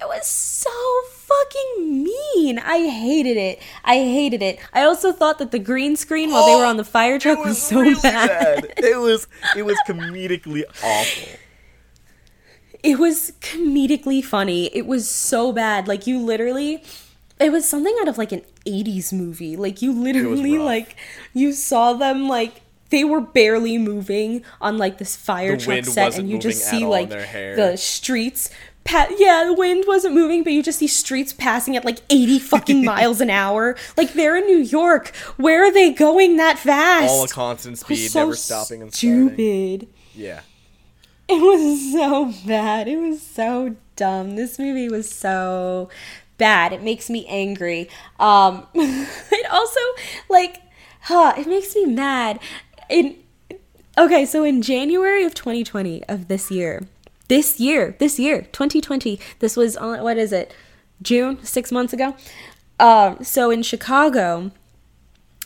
it 0.01 0.07
was 0.07 0.27
so 0.27 0.71
fucking 1.11 2.05
mean 2.05 2.59
i 2.59 2.89
hated 2.89 3.37
it 3.37 3.61
i 3.85 3.95
hated 3.95 4.43
it 4.43 4.59
i 4.73 4.83
also 4.83 5.11
thought 5.13 5.39
that 5.39 5.51
the 5.51 5.59
green 5.59 5.97
screen 5.97 6.31
while 6.31 6.47
they 6.47 6.55
were 6.55 6.65
oh, 6.65 6.69
on 6.69 6.77
the 6.77 6.85
fire 6.85 7.19
truck 7.19 7.39
was, 7.45 7.61
so 7.61 7.81
really 7.81 7.95
bad. 8.01 8.73
It 8.77 8.99
was 8.99 9.27
it 9.57 9.65
was 9.65 9.79
comedically 9.87 10.65
awful. 10.83 11.39
it 12.83 12.99
was 12.99 13.33
comedically 13.41 14.23
funny. 14.25 14.67
It 14.67 14.87
was 14.87 15.09
so 15.09 15.53
bad. 15.53 15.89
Like 15.89 16.07
you 16.07 16.21
literally 16.21 16.85
it 17.41 17.51
was 17.51 17.69
something 17.69 17.95
out 18.01 18.09
of 18.09 18.17
like 18.19 18.33
an 18.33 18.43
80s 18.67 19.13
movie. 19.13 19.57
Like 19.57 19.83
you 19.83 19.93
literally 19.93 20.59
like 20.59 20.97
you 21.35 21.53
saw 21.53 21.95
them 21.95 22.29
like 22.29 22.61
they 22.91 23.03
were 23.03 23.21
barely 23.21 23.79
moving 23.79 24.45
on 24.61 24.79
like 24.79 24.99
this 24.99 25.17
fire 25.17 25.57
The 25.57 25.65
truck 25.65 25.85
set 25.85 26.19
and 26.19 26.31
you 26.31 26.39
just 26.39 26.65
see 26.65 26.87
like 26.87 27.05
in 27.05 27.09
their 27.11 27.27
hair. 27.27 27.57
the 27.57 27.77
streets 27.77 28.51
pa- 28.87 29.09
yeah, 29.19 29.45
the 29.45 29.53
wind 29.53 29.85
wasn't 29.87 30.15
moving, 30.15 30.43
but 30.43 30.53
you 30.53 30.63
just 30.63 30.79
see 30.79 30.87
streets 30.87 31.33
passing 31.33 31.77
at 31.77 31.85
like 31.85 31.99
80 32.11 32.39
fucking 32.53 32.85
miles 32.85 33.21
an 33.21 33.31
hour. 33.31 33.77
Like 33.97 34.15
they're 34.15 34.37
in 34.37 34.47
New 34.47 34.59
York. 34.59 35.15
Where 35.37 35.65
are 35.65 35.73
they 35.73 35.93
going 35.93 36.37
that 36.37 36.59
fast? 36.59 37.11
All 37.11 37.25
a 37.25 37.29
constant 37.29 37.79
speed, 37.79 38.09
so 38.09 38.21
never 38.21 38.37
stopping 38.37 38.83
and 38.83 38.95
starting. 38.95 39.29
stupid. 39.29 39.89
Yeah. 40.15 40.41
It 41.29 41.43
was 41.43 41.93
so 41.93 42.33
bad. 42.47 42.87
It 42.89 42.99
was 42.99 43.21
so 43.21 43.75
dumb. 43.97 44.37
This 44.37 44.59
movie 44.59 44.89
was 44.89 45.11
so 45.11 45.89
bad. 46.39 46.73
It 46.73 46.83
makes 46.83 47.11
me 47.11 47.27
angry. 47.27 47.89
Um 48.21 48.67
it 48.75 49.51
also 49.51 49.81
like 50.29 50.63
huh, 51.03 51.35
it 51.37 51.47
makes 51.47 51.75
me 51.75 51.85
mad. 51.87 52.39
In 52.89 53.17
Okay, 53.99 54.27
so 54.27 54.45
in 54.45 54.61
January 54.61 55.25
of 55.25 55.33
2020 55.35 56.05
of 56.05 56.29
this 56.29 56.51
year, 56.51 56.87
this 57.29 57.61
year, 57.61 57.97
this 57.99 58.19
year, 58.19 58.43
2020, 58.53 59.19
this 59.39 59.57
was 59.57 59.77
on 59.77 60.03
what 60.03 60.19
is 60.19 60.33
it? 60.33 60.55
June, 61.03 61.43
6 61.45 61.73
months 61.73 61.93
ago. 61.93 62.17
Um 62.79 63.23
so 63.23 63.51
in 63.51 63.63
Chicago, 63.63 64.51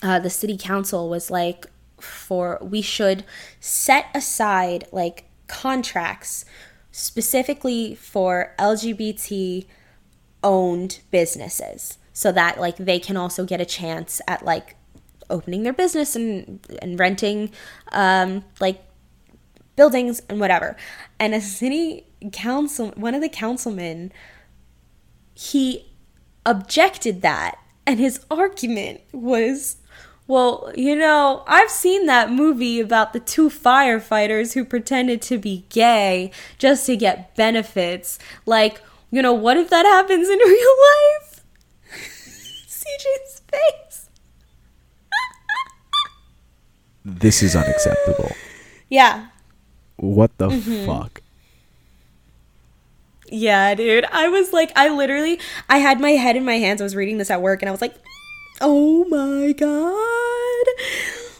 uh, 0.02 0.18
the 0.18 0.30
city 0.30 0.56
council 0.56 1.08
was 1.08 1.30
like 1.30 1.66
for 2.00 2.58
we 2.62 2.80
should 2.82 3.24
set 3.60 4.06
aside 4.14 4.84
like 4.92 5.24
contracts 5.46 6.44
specifically 6.92 7.94
for 7.94 8.54
lgbt 8.58 9.66
owned 10.42 11.00
businesses 11.10 11.98
so 12.12 12.32
that 12.32 12.58
like 12.58 12.76
they 12.76 12.98
can 12.98 13.16
also 13.16 13.44
get 13.44 13.60
a 13.60 13.64
chance 13.64 14.20
at 14.26 14.44
like 14.44 14.76
opening 15.28 15.62
their 15.62 15.72
business 15.72 16.16
and 16.16 16.60
and 16.80 16.98
renting 16.98 17.50
um 17.92 18.44
like 18.60 18.82
buildings 19.80 20.20
and 20.28 20.38
whatever. 20.38 20.76
And 21.18 21.34
a 21.34 21.40
city 21.40 22.04
council 22.32 22.92
one 22.96 23.14
of 23.14 23.22
the 23.22 23.30
councilmen 23.30 24.12
he 25.32 25.86
objected 26.44 27.22
that. 27.22 27.58
And 27.86 27.98
his 27.98 28.20
argument 28.30 29.00
was 29.10 29.78
well 30.26 30.70
you 30.76 30.94
know 30.94 31.42
i've 31.46 31.70
seen 31.70 32.06
that 32.06 32.30
movie 32.30 32.78
about 32.78 33.12
the 33.12 33.18
two 33.18 33.48
firefighters 33.48 34.52
who 34.52 34.64
pretended 34.64 35.20
to 35.20 35.38
be 35.38 35.64
gay 35.70 36.30
just 36.58 36.84
to 36.84 36.94
get 36.94 37.34
benefits. 37.34 38.18
Like 38.44 38.82
you 39.10 39.22
know 39.22 39.32
what 39.32 39.56
if 39.56 39.70
that 39.70 39.86
happens 39.86 40.28
in 40.28 40.38
real 40.56 40.76
life? 40.90 41.42
Cj's 42.68 43.40
face. 43.50 44.10
This 47.02 47.42
is 47.42 47.56
unacceptable. 47.56 48.30
yeah 48.90 49.29
What 50.00 50.36
the 50.38 50.48
Mm-hmm. 50.48 50.86
fuck? 50.86 51.20
Yeah, 53.32 53.74
dude. 53.74 54.06
I 54.06 54.28
was 54.28 54.52
like, 54.52 54.72
I 54.74 54.88
literally, 54.88 55.38
I 55.68 55.78
had 55.78 56.00
my 56.00 56.12
head 56.12 56.36
in 56.36 56.44
my 56.44 56.54
hands. 56.58 56.80
I 56.80 56.84
was 56.84 56.96
reading 56.96 57.18
this 57.18 57.30
at 57.30 57.40
work, 57.42 57.62
and 57.62 57.68
I 57.68 57.72
was 57.72 57.80
like, 57.80 57.94
oh 58.60 59.04
my 59.04 59.52
god. 59.52 60.66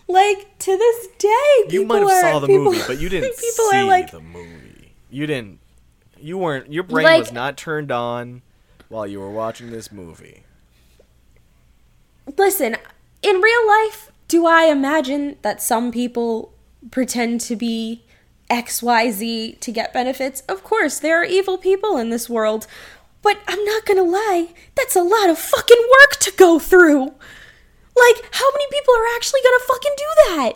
Like 0.07 0.59
to 0.61 0.77
this 0.77 1.07
day, 1.19 1.63
people 1.69 1.73
You 1.73 1.87
might 1.87 1.99
have 2.01 2.09
are, 2.09 2.21
saw 2.21 2.39
the 2.41 2.47
people- 2.49 2.65
movie, 2.67 2.83
but 2.87 3.01
you 3.01 3.09
didn't 3.09 3.31
people 3.37 3.71
see 3.71 3.77
are 3.77 3.85
like, 3.85 4.11
the 4.11 4.21
movie. 4.21 4.93
You 5.11 5.27
didn't. 5.27 5.59
You 6.21 6.37
weren't. 6.39 6.73
Your 6.73 6.83
brain 6.85 7.05
Like- 7.05 7.21
was 7.21 7.33
not 7.33 7.57
turned 7.57 7.91
on 7.91 8.43
while 8.89 9.07
you 9.07 9.19
were 9.21 9.31
watching 9.31 9.71
this 9.71 9.91
movie. 9.91 10.43
listen. 12.37 12.77
In 13.23 13.37
real 13.41 13.67
life, 13.69 14.11
do 14.29 14.47
I 14.47 14.65
imagine 14.65 15.37
that 15.43 15.61
some 15.63 15.91
people 15.93 16.53
pretend 16.91 17.41
to 17.43 17.55
be 17.57 18.03
X, 18.51 18.83
Y, 18.83 19.11
Z 19.11 19.57
to 19.61 19.73
get 19.73 19.93
benefits? 19.95 20.43
Of 20.49 20.63
course, 20.65 20.99
there 20.99 21.21
are 21.21 21.25
evil 21.25 21.57
people 21.57 21.97
in 21.97 22.11
this 22.11 22.29
world, 22.29 22.67
but 23.23 23.39
I'm 23.49 23.65
not 23.65 23.87
gonna 23.87 24.03
lie. 24.03 24.49
That's 24.75 24.97
a 24.97 25.03
lot 25.03 25.31
of 25.31 25.39
fucking 25.39 25.89
work 26.01 26.17
to 26.21 26.33
go 26.33 26.59
through. 26.59 27.01
Like, 27.03 28.29
how 28.33 28.51
many 28.53 28.65
people 28.71 28.95
are 28.95 29.15
actually 29.17 29.41
gonna 29.43 29.65
fucking 29.67 29.93
do 29.97 30.05
that? 30.29 30.53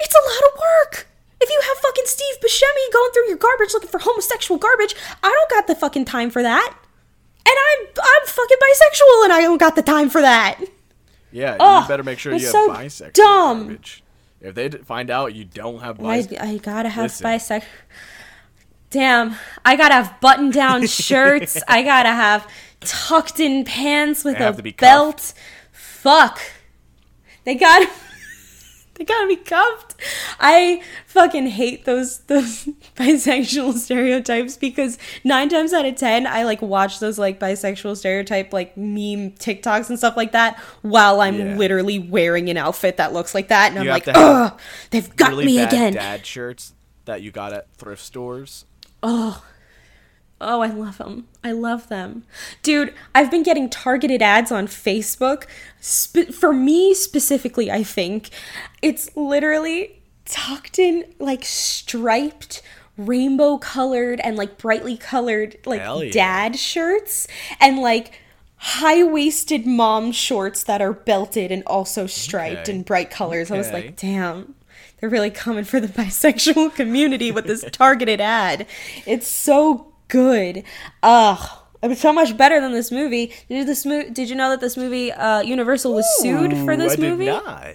It's 0.00 0.14
a 0.14 0.28
lot 0.28 0.52
of 0.52 0.58
work. 0.58 1.08
If 1.40 1.50
you 1.50 1.60
have 1.66 1.76
fucking 1.78 2.04
Steve 2.06 2.34
Buscemi 2.42 2.92
going 2.92 3.12
through 3.12 3.28
your 3.28 3.36
garbage 3.36 3.72
looking 3.74 3.90
for 3.90 3.98
homosexual 3.98 4.58
garbage, 4.58 4.94
I 5.22 5.28
don't 5.28 5.50
got 5.50 5.66
the 5.66 5.74
fucking 5.74 6.06
time 6.06 6.30
for 6.30 6.42
that. 6.42 6.74
And 7.48 7.54
I'm 7.54 7.86
I'm 8.02 8.26
fucking 8.26 8.56
bisexual 8.56 9.24
and 9.24 9.32
I 9.32 9.40
don't 9.42 9.58
got 9.58 9.76
the 9.76 9.82
time 9.82 10.08
for 10.10 10.20
that. 10.20 10.58
Yeah, 11.30 11.56
Ugh, 11.60 11.84
you 11.84 11.88
better 11.88 12.02
make 12.02 12.18
sure 12.18 12.32
you 12.32 12.40
have 12.40 12.50
so 12.50 12.70
bisexual 12.70 13.12
dumb. 13.12 13.58
garbage. 13.66 14.02
If 14.40 14.54
they 14.54 14.68
find 14.68 15.10
out 15.10 15.34
you 15.34 15.44
don't 15.44 15.80
have 15.80 15.98
I, 16.00 16.20
bisexual, 16.20 16.40
I 16.40 16.56
gotta 16.58 16.88
have 16.88 17.04
Listen. 17.04 17.24
bisex. 17.24 17.66
damn, 18.90 19.36
I 19.64 19.76
gotta 19.76 19.94
have 19.94 20.20
button 20.20 20.50
down 20.50 20.86
shirts. 20.86 21.62
I 21.66 21.82
gotta 21.82 22.10
have 22.10 22.48
tucked 22.80 23.40
in 23.40 23.64
pants 23.64 24.24
with 24.24 24.38
a 24.38 24.74
belt. 24.78 25.32
Fuck. 25.72 26.40
They 27.44 27.54
gotta 27.54 27.88
they 28.96 29.04
gotta 29.04 29.26
be 29.28 29.36
cuffed. 29.36 29.94
I 30.40 30.82
fucking 31.06 31.46
hate 31.48 31.84
those 31.84 32.18
those 32.20 32.64
bisexual 32.96 33.74
stereotypes 33.74 34.56
because 34.56 34.98
nine 35.22 35.48
times 35.48 35.72
out 35.72 35.84
of 35.84 35.96
ten 35.96 36.26
I 36.26 36.44
like 36.44 36.62
watch 36.62 36.98
those 36.98 37.18
like 37.18 37.38
bisexual 37.38 37.96
stereotype 37.96 38.52
like 38.52 38.76
meme 38.76 39.32
TikToks 39.32 39.88
and 39.90 39.98
stuff 39.98 40.16
like 40.16 40.32
that 40.32 40.58
while 40.82 41.20
I'm 41.20 41.38
Yeah. 41.38 41.56
literally 41.56 41.98
wearing 41.98 42.48
an 42.48 42.56
outfit 42.56 42.96
that 42.96 43.12
looks 43.12 43.34
like 43.34 43.48
that 43.48 43.70
and 43.70 43.78
I'm 43.80 43.86
like, 43.86 44.08
ugh, 44.08 44.58
they've 44.90 45.14
got 45.16 45.30
really 45.30 45.46
me 45.46 45.58
again. 45.60 45.92
dad 45.92 46.24
shirts 46.26 46.72
that 47.04 47.22
you 47.22 47.30
got 47.30 47.52
at 47.52 47.70
thrift 47.74 48.02
stores. 48.02 48.64
Oh, 49.02 49.44
oh, 50.40 50.60
I 50.60 50.68
love 50.68 50.98
them. 50.98 51.26
I 51.42 51.52
love 51.52 51.88
them, 51.88 52.24
dude. 52.62 52.92
I've 53.14 53.30
been 53.30 53.42
getting 53.42 53.70
targeted 53.70 54.22
ads 54.22 54.52
on 54.52 54.66
Facebook. 54.66 55.44
For 56.32 56.52
me 56.52 56.94
specifically, 56.94 57.70
I 57.70 57.82
think 57.82 58.30
it's 58.82 59.14
literally 59.16 60.02
tucked 60.24 60.78
in 60.78 61.04
like 61.18 61.44
striped, 61.44 62.62
rainbow 62.96 63.58
colored, 63.58 64.20
and 64.20 64.36
like 64.36 64.58
brightly 64.58 64.96
colored 64.96 65.56
like 65.64 65.80
yeah. 65.80 66.10
dad 66.10 66.58
shirts 66.58 67.26
and 67.60 67.78
like 67.78 68.20
high 68.56 69.04
waisted 69.04 69.66
mom 69.66 70.12
shorts 70.12 70.64
that 70.64 70.80
are 70.82 70.92
belted 70.92 71.52
and 71.52 71.62
also 71.66 72.06
striped 72.06 72.62
Okay. 72.68 72.72
in 72.74 72.82
bright 72.82 73.10
colors. 73.10 73.50
I 73.50 73.58
was 73.58 73.70
like, 73.70 73.96
damn. 73.96 74.54
They're 74.98 75.10
really 75.10 75.30
coming 75.30 75.64
for 75.64 75.78
the 75.78 75.88
bisexual 76.02 76.74
community 76.74 77.30
with 77.30 77.46
this 77.46 77.64
targeted 77.70 78.20
ad. 78.20 78.66
It's 79.04 79.26
so 79.28 79.92
good. 80.08 80.64
Ugh. 81.02 81.58
It's 81.82 82.00
so 82.00 82.12
much 82.12 82.36
better 82.36 82.60
than 82.60 82.72
this 82.72 82.90
movie. 82.90 83.32
Did 83.48 83.66
this 83.68 83.84
mo- 83.86 84.08
Did 84.10 84.28
you 84.30 84.34
know 84.34 84.50
that 84.50 84.60
this 84.60 84.76
movie, 84.76 85.12
uh, 85.12 85.40
Universal 85.42 85.94
was 85.94 86.06
sued 86.18 86.56
for 86.64 86.76
this 86.76 86.94
I 86.94 86.96
movie? 86.96 87.26
Did 87.26 87.44
not. 87.44 87.66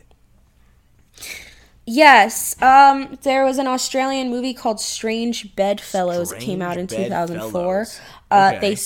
Yes. 1.86 2.62
Um, 2.62 3.18
there 3.24 3.44
was 3.44 3.58
an 3.58 3.68
Australian 3.68 4.30
movie 4.30 4.54
called 4.54 4.80
Strange 4.80 5.56
Bedfellows. 5.56 6.32
It 6.32 6.40
came 6.40 6.62
out 6.62 6.78
in 6.78 6.88
Strange 6.88 7.10
2004. 7.10 7.88
Uh, 8.30 8.52
Okay. 8.56 8.60
they 8.76 8.82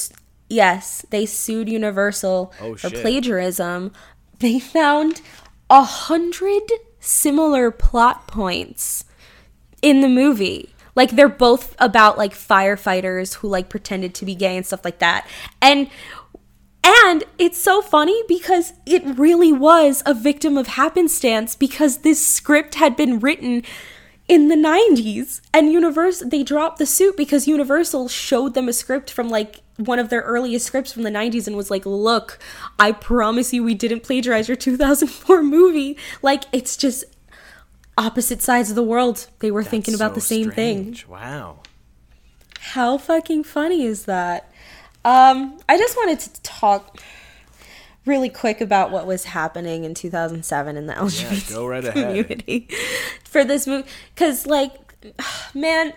yes, 0.50 1.06
they 1.10 1.26
sued 1.26 1.70
Universal 1.70 2.54
Oh, 2.62 2.76
for 2.76 2.90
shit. 2.90 3.02
plagiarism. 3.02 3.92
They 4.40 4.60
found 4.60 5.22
a 5.70 5.84
hundred 5.84 6.64
similar 7.00 7.72
plot 7.72 8.28
points 8.28 9.06
in 9.82 10.02
the 10.02 10.10
movie. 10.10 10.70
Like 10.96 11.12
they're 11.12 11.30
both 11.30 11.76
about 11.80 12.18
like 12.18 12.34
firefighters 12.34 13.36
who 13.36 13.48
like 13.48 13.70
pretended 13.70 14.16
to 14.16 14.26
be 14.26 14.36
gay 14.36 14.56
and 14.56 14.66
stuff 14.66 14.86
like 14.86 15.00
that. 15.00 15.28
And 15.62 15.90
and 16.84 17.24
it's 17.40 17.58
so 17.58 17.82
funny 17.82 18.22
because 18.28 18.74
it 18.86 19.04
really 19.18 19.52
was 19.52 20.04
a 20.06 20.14
victim 20.14 20.56
of 20.58 20.68
happenstance 20.68 21.56
because 21.56 22.00
this 22.00 22.26
script 22.26 22.76
had 22.76 22.96
been 22.96 23.20
written 23.20 23.64
in 24.28 24.50
the 24.50 24.56
90s 24.56 25.42
and 25.54 25.72
Universal 25.72 26.30
they 26.30 26.44
dropped 26.44 26.78
the 26.78 26.86
suit 26.86 27.18
because 27.18 27.48
Universal 27.48 28.08
showed 28.08 28.54
them 28.54 28.70
a 28.70 28.74
script 28.74 29.10
from 29.10 29.30
like 29.30 29.62
one 29.78 30.00
of 30.00 30.10
their 30.10 30.22
earliest 30.22 30.68
scripts 30.68 30.94
from 30.94 31.04
the 31.04 31.10
90s 31.10 31.48
and 31.48 31.56
was 31.56 31.70
like, 31.70 31.86
"Look, 31.86 32.40
I 32.80 32.92
promise 32.92 33.52
you 33.52 33.64
we 33.64 33.74
didn't 33.74 34.04
plagiarize 34.04 34.48
your 34.48 34.56
2004 34.56 35.44
movie." 35.44 35.98
Like 36.22 36.44
it's 36.52 36.78
just 36.78 37.04
opposite 37.98 38.42
sides 38.42 38.70
of 38.70 38.76
the 38.76 38.84
world. 38.84 39.28
They 39.40 39.52
were 39.52 39.64
thinking 39.64 39.94
That's 39.94 40.02
about 40.02 40.16
the 40.16 40.22
so 40.22 40.36
same 40.36 40.52
thing. 40.52 40.98
Wow. 41.08 41.60
How 42.60 42.98
fucking 42.98 43.44
funny 43.44 43.84
is 43.84 44.06
that? 44.06 44.52
Um, 45.04 45.60
I 45.70 45.78
just 45.78 45.96
wanted 45.96 46.20
to 46.22 46.42
talk 46.42 47.00
really 48.06 48.30
quick 48.30 48.62
about 48.62 48.92
what 48.92 49.06
was 49.06 49.26
happening 49.26 49.84
in 49.84 49.94
2007 49.94 50.78
in 50.78 50.88
the 50.88 50.94
LGBT 50.94 51.54
go 51.54 51.68
right 51.68 51.84
ahead. 51.86 51.94
community 52.08 52.68
for 53.24 53.44
this 53.44 53.68
movie. 53.68 53.88
Because, 54.14 54.46
like, 54.46 54.74
man, 55.54 55.94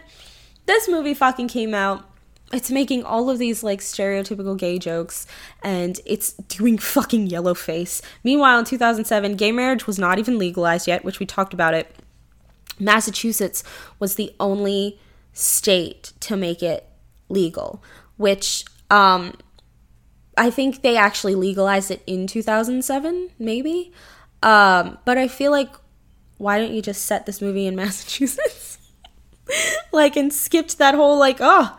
this 0.67 0.89
movie 0.89 1.15
fucking 1.15 1.49
came 1.49 1.75
out. 1.75 2.08
It's 2.53 2.71
making 2.71 3.05
all 3.05 3.29
of 3.29 3.39
these 3.39 3.63
like 3.63 3.81
stereotypical 3.81 4.57
gay 4.57 4.79
jokes 4.79 5.27
and 5.63 6.01
it's 6.07 6.33
doing 6.33 6.79
fucking 6.79 7.27
yellow 7.27 7.55
face. 7.55 8.01
Meanwhile, 8.25 8.61
in 8.61 8.65
2007, 8.65 9.37
gay 9.37 9.53
marriage 9.53 9.87
was 9.87 9.99
not 9.99 10.19
even 10.19 10.39
legalized 10.39 10.89
yet, 10.89 11.05
which 11.05 11.21
we 11.21 11.27
talked 11.27 11.53
about 11.53 11.75
it. 11.75 11.95
Massachusetts 12.81 13.65
was 13.99 14.15
the 14.15 14.35
only 14.41 14.99
state 15.33 16.13
to 16.21 16.37
make 16.37 16.63
it 16.63 16.89
legal, 17.29 17.83
which 18.17 18.65
um, 18.91 19.35
I 20.37 20.51
think 20.51 20.83
they 20.83 20.97
actually 20.97 21.35
legalized 21.35 21.91
it 21.91 22.03
in 22.07 22.27
2007, 22.27 23.31
maybe. 23.39 23.93
Um, 24.43 24.99
but 25.05 25.19
I 25.19 25.29
feel 25.29 25.51
like 25.51 25.75
why 26.39 26.59
don't 26.59 26.73
you 26.73 26.81
just 26.81 27.03
set 27.05 27.27
this 27.27 27.43
movie 27.43 27.67
in 27.67 27.77
Massachusetts? 27.77 28.79
like 29.93 30.17
and 30.17 30.33
skipped 30.33 30.77
that 30.77 30.95
whole 30.95 31.19
like 31.19 31.39
oh 31.41 31.79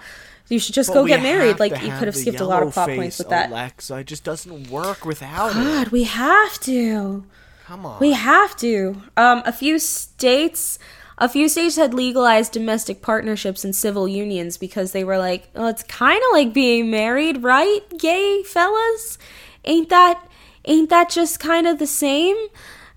you 0.49 0.59
should 0.59 0.73
just 0.75 0.89
But 0.89 0.95
go 0.95 1.07
get 1.07 1.21
married. 1.21 1.59
Like 1.59 1.73
you 1.81 1.91
could 1.91 2.07
have 2.07 2.15
skipped 2.15 2.39
a 2.39 2.45
lot 2.45 2.63
of 2.63 2.73
plot 2.73 2.87
face, 2.87 2.97
points 2.97 3.17
with 3.19 3.29
that. 3.29 3.51
Alexa, 3.51 3.95
it 3.97 4.07
just 4.07 4.23
doesn't 4.23 4.69
work 4.69 5.05
without 5.05 5.51
it. 5.51 5.55
God, 5.55 5.87
we 5.89 6.03
have 6.03 6.59
to. 6.61 7.23
Come 7.65 7.85
on. 7.85 7.99
We 7.99 8.13
have 8.13 8.57
to. 8.57 9.01
Um, 9.15 9.43
a 9.45 9.53
few 9.53 9.77
states, 9.77 10.79
a 11.19 11.29
few 11.29 11.47
states 11.47 11.75
had 11.75 11.93
legalized 11.93 12.51
domestic 12.51 13.03
partnerships 13.03 13.63
and 13.63 13.75
civil 13.75 14.07
unions 14.07 14.57
because 14.57 14.91
they 14.91 15.03
were 15.03 15.19
like, 15.19 15.49
"Oh, 15.55 15.67
it's 15.67 15.83
kind 15.83 16.17
of 16.17 16.33
like 16.33 16.51
being 16.51 16.89
married, 16.89 17.43
right, 17.43 17.81
gay 17.99 18.41
fellas? 18.43 19.19
Ain't 19.65 19.89
that, 19.89 20.27
ain't 20.65 20.89
that 20.89 21.09
just 21.11 21.39
kind 21.39 21.67
of 21.67 21.77
the 21.77 21.87
same?" 21.87 22.37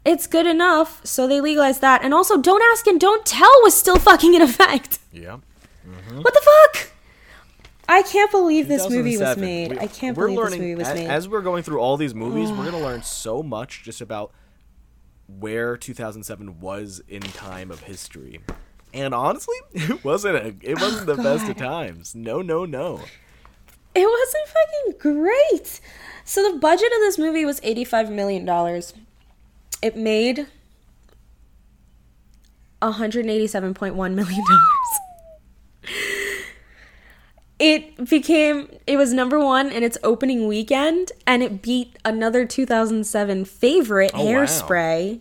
It's 0.05 0.27
good 0.27 0.47
enough, 0.47 1.01
so 1.05 1.29
they 1.29 1.41
legalized 1.41 1.81
that. 1.83 2.03
And 2.03 2.13
also, 2.13 2.37
don't 2.37 2.63
ask 2.73 2.87
and 2.89 2.99
don't 2.99 3.25
tell 3.27 3.53
was 3.63 3.75
still 3.75 3.99
fucking 4.09 4.35
in 4.35 4.43
effect. 4.43 4.99
yeah. 5.13 5.37
What 6.13 6.35
the 6.35 6.43
fuck? 6.43 6.93
I 7.93 8.03
can't 8.03 8.31
believe 8.31 8.69
this 8.69 8.89
movie 8.89 9.19
was 9.19 9.37
made. 9.37 9.73
We- 9.73 9.79
I 9.79 9.87
can't 9.87 10.17
believe 10.17 10.37
learning, 10.37 10.51
this 10.53 10.59
movie 10.61 10.75
was 10.77 10.89
made. 10.89 11.09
As 11.09 11.29
we're 11.29 11.43
going 11.43 11.63
through 11.63 11.79
all 11.79 11.99
these 11.99 12.15
movies, 12.15 12.51
we're 12.51 12.71
going 12.71 12.73
to 12.73 12.79
learn 12.79 13.03
so 13.03 13.43
much 13.43 13.83
just 13.83 14.01
about 14.01 14.33
where 15.27 15.77
2007 15.77 16.61
was 16.61 17.03
in 17.07 17.21
time 17.21 17.71
of 17.71 17.81
history. 17.81 18.41
And 18.95 19.15
honestly, 19.15 19.57
it 19.73 20.03
wasn't 20.03 20.37
a, 20.37 20.47
it 20.63 20.79
oh, 20.79 20.85
wasn't 20.85 21.07
the 21.07 21.17
best 21.17 21.49
of 21.51 21.57
times. 21.57 22.15
No, 22.15 22.41
no, 22.41 22.65
no. 22.65 23.01
It 23.95 24.09
wasn't 24.09 24.49
fucking 24.49 25.13
great. 25.13 25.81
So 26.25 26.51
the 26.51 26.59
budget 26.59 26.93
of 26.93 27.01
this 27.01 27.19
movie 27.19 27.45
was 27.45 27.61
eighty-five 27.63 28.11
million 28.11 28.47
dollars. 28.47 28.95
It 29.83 29.97
made 29.99 30.47
one 32.81 32.93
hundred 32.93 33.27
eighty-seven 33.27 33.75
point 33.75 33.97
one 33.97 34.15
million 34.15 34.43
dollars. 34.49 35.12
It 37.63 38.09
became 38.09 38.69
it 38.89 38.97
was 38.97 39.13
number 39.13 39.39
one 39.39 39.71
in 39.71 39.85
its 39.85 39.97
opening 40.03 40.49
weekend, 40.49 41.13
and 41.29 41.43
it 41.45 41.63
beat 41.63 41.97
another 42.05 42.45
two 42.45 42.67
thousand 42.67 43.05
seven 43.07 43.45
favorite 43.45 44.11
Oh, 44.13 44.25
wow. 44.25 44.31
Hairspray. 44.33 45.21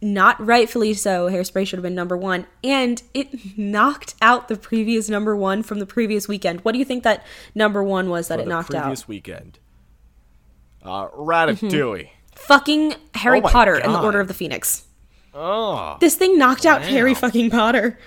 Not 0.00 0.38
rightfully 0.44 0.94
so. 0.94 1.28
Hairspray 1.28 1.66
should 1.66 1.78
have 1.78 1.82
been 1.82 1.96
number 1.96 2.16
one, 2.16 2.46
and 2.62 3.02
it 3.12 3.58
knocked 3.58 4.14
out 4.22 4.46
the 4.46 4.56
previous 4.56 5.08
number 5.08 5.36
one 5.36 5.64
from 5.64 5.80
the 5.80 5.86
previous 5.86 6.28
weekend. 6.28 6.60
What 6.60 6.72
do 6.72 6.78
you 6.78 6.84
think 6.84 7.02
that 7.02 7.26
number 7.56 7.82
one 7.82 8.08
was 8.08 8.28
that 8.28 8.36
For 8.38 8.42
it 8.42 8.48
knocked 8.48 8.70
previous 8.70 8.80
out? 8.80 8.84
Previous 8.84 9.08
weekend. 9.08 9.58
Uh, 10.84 11.08
Ratatouille. 11.08 12.10
Fucking 12.36 12.94
Harry 13.14 13.40
Oh 13.42 13.48
Potter 13.48 13.74
and 13.74 13.92
the 13.92 14.00
Order 14.00 14.20
of 14.20 14.28
the 14.28 14.34
Phoenix. 14.34 14.84
Oh. 15.34 15.96
This 16.00 16.14
thing 16.14 16.38
knocked 16.38 16.64
out 16.64 16.82
Harry 16.82 17.14
fucking 17.14 17.50
Potter. 17.50 17.98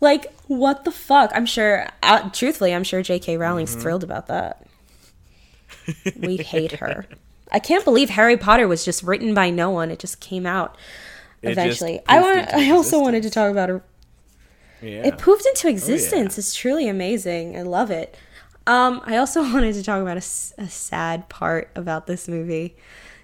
Like, 0.00 0.32
what 0.48 0.84
the 0.84 0.90
fuck? 0.90 1.30
I'm 1.34 1.46
sure, 1.46 1.86
uh, 2.02 2.28
truthfully, 2.30 2.74
I'm 2.74 2.84
sure 2.84 3.00
J.K. 3.02 3.36
Rowling's 3.36 3.70
Mm-hmm. 3.72 3.80
thrilled 3.80 4.04
about 4.04 4.26
that. 4.26 4.66
we 6.20 6.36
hate 6.38 6.72
her. 6.72 7.06
I 7.50 7.58
can't 7.60 7.84
believe 7.84 8.10
Harry 8.10 8.36
Potter 8.36 8.66
was 8.68 8.84
just 8.84 9.02
written 9.02 9.32
by 9.34 9.50
no 9.50 9.70
one. 9.70 9.90
It 9.90 9.98
just 9.98 10.20
came 10.20 10.44
out 10.46 10.76
eventually. 11.42 12.00
I 12.08 12.20
want. 12.20 12.52
I 12.52 12.70
also 12.70 13.00
wanted 13.00 13.22
to 13.22 13.30
talk 13.30 13.50
about 13.50 13.70
a 13.70 13.80
Yeah. 14.82 15.06
It 15.06 15.18
poofed 15.18 15.46
into 15.46 15.68
existence. 15.68 16.36
It's 16.36 16.54
truly 16.54 16.88
amazing. 16.88 17.56
I 17.56 17.62
love 17.62 17.90
it. 17.90 18.16
Um, 18.66 19.00
I 19.04 19.16
also 19.16 19.40
wanted 19.52 19.72
to 19.74 19.82
talk 19.82 20.02
about 20.02 20.18
a 20.18 20.20
sad 20.20 21.28
part 21.30 21.70
about 21.74 22.06
this 22.06 22.28
movie. 22.28 22.76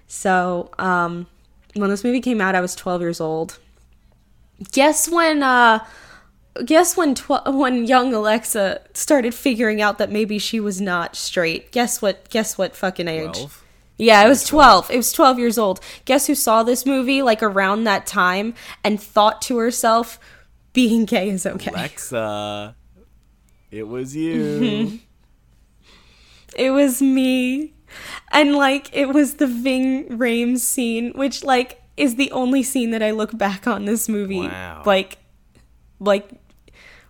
So, 0.07 0.71
um, 0.79 1.27
when 1.75 1.89
this 1.89 2.03
movie 2.03 2.21
came 2.21 2.41
out, 2.41 2.55
I 2.55 2.61
was 2.61 2.73
12 2.75 3.01
years 3.01 3.19
old. 3.21 3.59
Guess 4.71 5.09
when, 5.09 5.43
uh, 5.43 5.85
guess 6.63 6.95
when 6.95 7.15
tw- 7.15 7.45
when 7.47 7.85
young 7.85 8.13
Alexa 8.13 8.81
started 8.93 9.33
figuring 9.33 9.81
out 9.81 9.97
that 9.97 10.11
maybe 10.11 10.39
she 10.39 10.59
was 10.59 10.79
not 10.79 11.15
straight. 11.15 11.71
Guess 11.71 12.01
what? 12.01 12.29
Guess 12.29 12.57
what? 12.57 12.75
Fucking 12.75 13.07
age. 13.07 13.33
12? 13.33 13.63
Yeah, 13.97 14.25
it 14.25 14.29
was 14.29 14.43
12. 14.43 14.91
It 14.91 14.97
was 14.97 15.11
12 15.13 15.39
years 15.39 15.57
old. 15.57 15.79
Guess 16.05 16.27
who 16.27 16.35
saw 16.35 16.63
this 16.63 16.85
movie 16.85 17.21
like 17.21 17.41
around 17.41 17.85
that 17.85 18.05
time 18.05 18.53
and 18.83 19.01
thought 19.01 19.41
to 19.43 19.57
herself, 19.57 20.19
being 20.73 21.05
gay 21.05 21.29
is 21.29 21.45
okay. 21.45 21.71
Alexa. 21.71 22.75
It 23.71 23.87
was 23.87 24.15
you. 24.15 24.35
Mm-hmm. 24.41 24.95
It 26.57 26.71
was 26.71 27.01
me. 27.01 27.73
And 28.31 28.55
like 28.55 28.89
it 28.93 29.09
was 29.09 29.35
the 29.35 29.47
Ving 29.47 30.05
Rhames 30.17 30.59
scene, 30.59 31.11
which 31.15 31.43
like 31.43 31.81
is 31.95 32.15
the 32.15 32.31
only 32.31 32.63
scene 32.63 32.91
that 32.91 33.01
I 33.01 33.11
look 33.11 33.37
back 33.37 33.67
on 33.67 33.85
this 33.85 34.09
movie 34.09 34.41
Wow. 34.41 34.83
like 34.85 35.17
like 35.99 36.27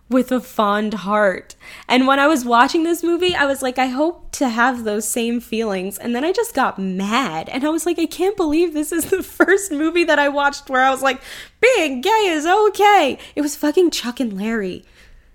with 0.08 0.30
a 0.30 0.40
fond 0.40 0.94
heart. 0.94 1.56
And 1.88 2.06
when 2.06 2.18
I 2.18 2.26
was 2.26 2.44
watching 2.44 2.84
this 2.84 3.02
movie, 3.02 3.34
I 3.34 3.44
was 3.46 3.62
like 3.62 3.78
I 3.78 3.86
hope 3.86 4.30
to 4.32 4.48
have 4.48 4.84
those 4.84 5.06
same 5.06 5.40
feelings. 5.40 5.98
And 5.98 6.14
then 6.14 6.24
I 6.24 6.32
just 6.32 6.54
got 6.54 6.78
mad 6.78 7.48
and 7.48 7.64
I 7.64 7.70
was 7.70 7.86
like 7.86 7.98
I 7.98 8.06
can't 8.06 8.36
believe 8.36 8.72
this 8.72 8.92
is 8.92 9.06
the 9.10 9.22
first 9.22 9.72
movie 9.72 10.04
that 10.04 10.18
I 10.18 10.28
watched 10.28 10.70
where 10.70 10.82
I 10.82 10.90
was 10.90 11.02
like 11.02 11.20
being 11.60 12.00
gay 12.00 12.26
is 12.28 12.46
okay. 12.46 13.18
It 13.34 13.42
was 13.42 13.56
fucking 13.56 13.90
Chuck 13.90 14.20
and 14.20 14.36
Larry. 14.38 14.84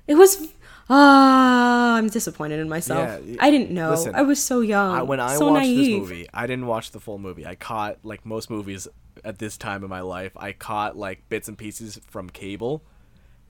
It 0.08 0.16
was 0.16 0.50
Ah, 0.94 1.96
I'm 1.96 2.10
disappointed 2.10 2.60
in 2.60 2.68
myself. 2.68 3.22
Yeah, 3.26 3.38
I 3.40 3.50
didn't 3.50 3.72
know. 3.72 3.92
listen, 3.92 4.14
I 4.14 4.24
was 4.24 4.44
so 4.44 4.60
young. 4.60 4.94
I, 4.94 5.02
when 5.04 5.22
I 5.22 5.38
so 5.38 5.50
watched 5.50 5.68
naive. 5.68 6.02
this 6.02 6.10
movie, 6.10 6.28
I 6.34 6.48
didn't 6.48 6.66
watch 6.68 6.92
the 6.92 7.00
full 7.00 7.18
movie. 7.18 7.46
I 7.48 7.56
caught 7.56 8.00
like 8.04 8.26
most 8.26 8.50
movies 8.50 8.90
at 9.24 9.40
this 9.40 9.56
time 9.56 9.86
in 9.86 9.90
my 9.90 10.02
life. 10.02 10.34
I 10.36 10.52
caught 10.52 10.98
like 10.98 11.30
bits 11.30 11.48
and 11.48 11.58
pieces 11.58 11.98
from 12.10 12.30
cable, 12.30 12.84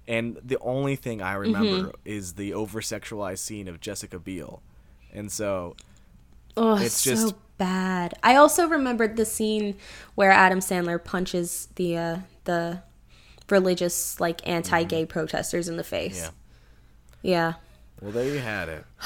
and 0.08 0.38
the 0.44 0.58
only 0.60 0.96
thing 0.96 1.22
I 1.22 1.34
remember 1.34 1.88
Mm-hmm. 1.90 1.96
is 2.06 2.34
the 2.34 2.54
over 2.54 2.82
sexualized 2.82 3.40
scene 3.40 3.68
of 3.68 3.80
Jessica 3.80 4.20
Biel, 4.20 4.62
and 5.14 5.32
so 5.32 5.76
Oh, 6.58 6.76
It's 6.76 6.86
it's 6.86 6.94
so 6.96 7.12
just- 7.30 7.36
bad. 7.58 8.14
I 8.24 8.36
also 8.36 8.68
remembered 8.68 9.16
the 9.16 9.26
scene 9.26 9.76
where 10.16 10.32
Adam 10.32 10.60
Sandler 10.60 11.02
punches 11.04 11.70
the 11.76 11.98
uh, 11.98 12.18
the 12.46 12.82
religious 13.50 14.20
like 14.20 14.46
anti-gay 14.48 15.06
protesters 15.06 15.68
in 15.70 15.78
the 15.78 15.84
face. 15.84 16.18
yeah. 16.24 16.30
Yeah. 17.24 17.54
Well, 18.02 18.12
there 18.12 18.26
you 18.26 18.40
had 18.40 18.68
it. 18.70 18.84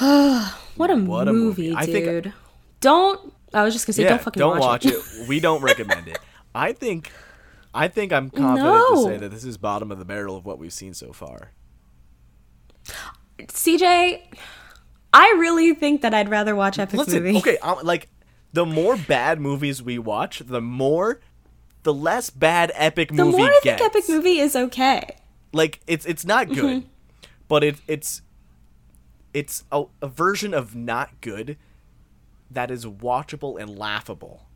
What 0.76 0.90
a 0.90 0.96
What 0.96 1.28
a 1.28 1.32
movie, 1.32 1.70
movie. 1.70 1.76
I 1.76 1.84
think- 1.86 2.04
dude. 2.06 2.32
Don't. 2.80 3.32
I 3.54 3.62
was 3.62 3.72
just 3.74 3.86
gonna 3.86 3.94
say, 3.94 4.02
yeah, 4.02 4.08
don't 4.10 4.22
fucking 4.22 4.42
watch, 4.42 4.60
watch 4.60 4.86
it. 4.86 4.94
it. 4.94 5.28
We 5.28 5.40
don't 5.40 5.62
recommend 5.62 6.08
it. 6.08 6.18
I 6.54 6.72
think, 6.72 7.10
I 7.76 7.88
think 7.88 8.12
I'm 8.12 8.30
confident 8.30 8.64
No. 8.64 8.94
to 9.04 9.10
say 9.10 9.16
that 9.18 9.30
this 9.30 9.44
is 9.44 9.56
bottom 9.58 9.92
of 9.92 9.98
the 9.98 10.04
barrel 10.04 10.36
of 10.36 10.44
what 10.46 10.58
we've 10.58 10.72
seen 10.72 10.94
so 10.94 11.12
far. 11.12 11.52
CJ, 13.40 14.22
I 15.12 15.36
really 15.38 15.74
think 15.74 16.02
that 16.02 16.14
I'd 16.14 16.28
rather 16.28 16.54
watch 16.56 16.78
Epic 16.78 16.98
Listen, 16.98 17.22
Movie. 17.22 17.38
okay, 17.38 17.58
um, 17.58 17.78
like 17.82 18.08
the 18.52 18.64
more 18.64 18.96
bad 18.96 19.40
movies 19.40 19.82
we 19.82 19.98
watch, 19.98 20.40
the 20.46 20.60
more, 20.60 21.20
the 21.82 21.92
less 21.92 22.30
bad 22.30 22.72
epic 22.74 23.08
The 23.08 23.24
movie 23.24 23.38
more 23.38 23.46
I 23.48 23.60
gets. 23.62 23.80
think 23.82 23.94
Epic 23.94 24.04
Movie 24.08 24.38
is 24.40 24.56
okay. 24.56 25.16
Like 25.52 25.80
it's 25.86 26.04
it's 26.06 26.24
not 26.24 26.48
good, 26.48 26.82
Mm-hmm. 26.82 26.86
but 27.48 27.62
it 27.64 27.76
it's 27.86 28.22
it's 29.34 29.64
a, 29.70 29.84
a 30.02 30.08
version 30.08 30.54
of 30.54 30.74
not 30.74 31.20
good 31.20 31.56
that 32.50 32.70
is 32.70 32.86
watchable 32.86 33.60
and 33.60 33.78
laughable. 33.78 34.46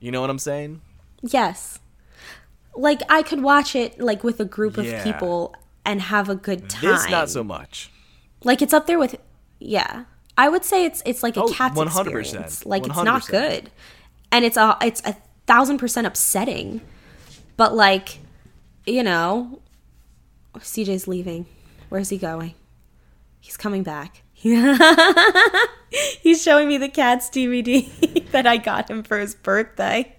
You 0.00 0.10
know 0.10 0.20
what 0.20 0.30
I'm 0.30 0.38
saying? 0.38 0.80
Yes. 1.22 1.78
Like 2.76 3.00
I 3.08 3.22
could 3.22 3.42
watch 3.42 3.76
it 3.76 4.00
like 4.00 4.24
with 4.24 4.40
a 4.40 4.44
group 4.44 4.76
of 4.78 4.86
people 5.04 5.54
and 5.84 6.00
have 6.02 6.28
a 6.28 6.34
good 6.34 6.68
time. 6.68 6.90
This 6.90 7.08
not 7.08 7.30
so 7.30 7.44
much. 7.44 7.90
Like 8.42 8.62
it's 8.62 8.74
up 8.74 8.86
there 8.86 8.98
with 8.98 9.16
yeah. 9.58 10.04
I 10.36 10.48
would 10.48 10.64
say 10.64 10.84
it's 10.84 11.02
it's 11.06 11.22
like 11.22 11.36
a 11.36 11.42
Oh, 11.42 11.48
Cats 11.48 11.76
100%. 11.78 11.86
experience. 11.86 12.66
Like 12.66 12.86
it's 12.86 13.02
not 13.02 13.26
good. 13.28 13.70
And 14.32 14.44
it's 14.44 14.56
a 14.56 14.76
it's 14.82 15.00
a 15.04 15.16
thousand 15.46 15.78
percent 15.78 16.06
upsetting. 16.06 16.80
But 17.56 17.74
like, 17.74 18.18
you 18.84 19.04
know, 19.04 19.60
CJ's 20.56 21.06
leaving. 21.06 21.46
Where's 21.88 22.08
he 22.08 22.18
going? 22.18 22.54
He's 23.40 23.56
coming 23.56 23.84
back. 23.84 24.22
He's 24.34 26.42
showing 26.42 26.68
me 26.68 26.78
the 26.78 26.88
Cats 26.88 27.28
DVD 27.30 28.24
that 28.32 28.46
I 28.46 28.56
got 28.56 28.90
him 28.90 29.02
for 29.04 29.18
his 29.18 29.34
birthday. 29.34 30.14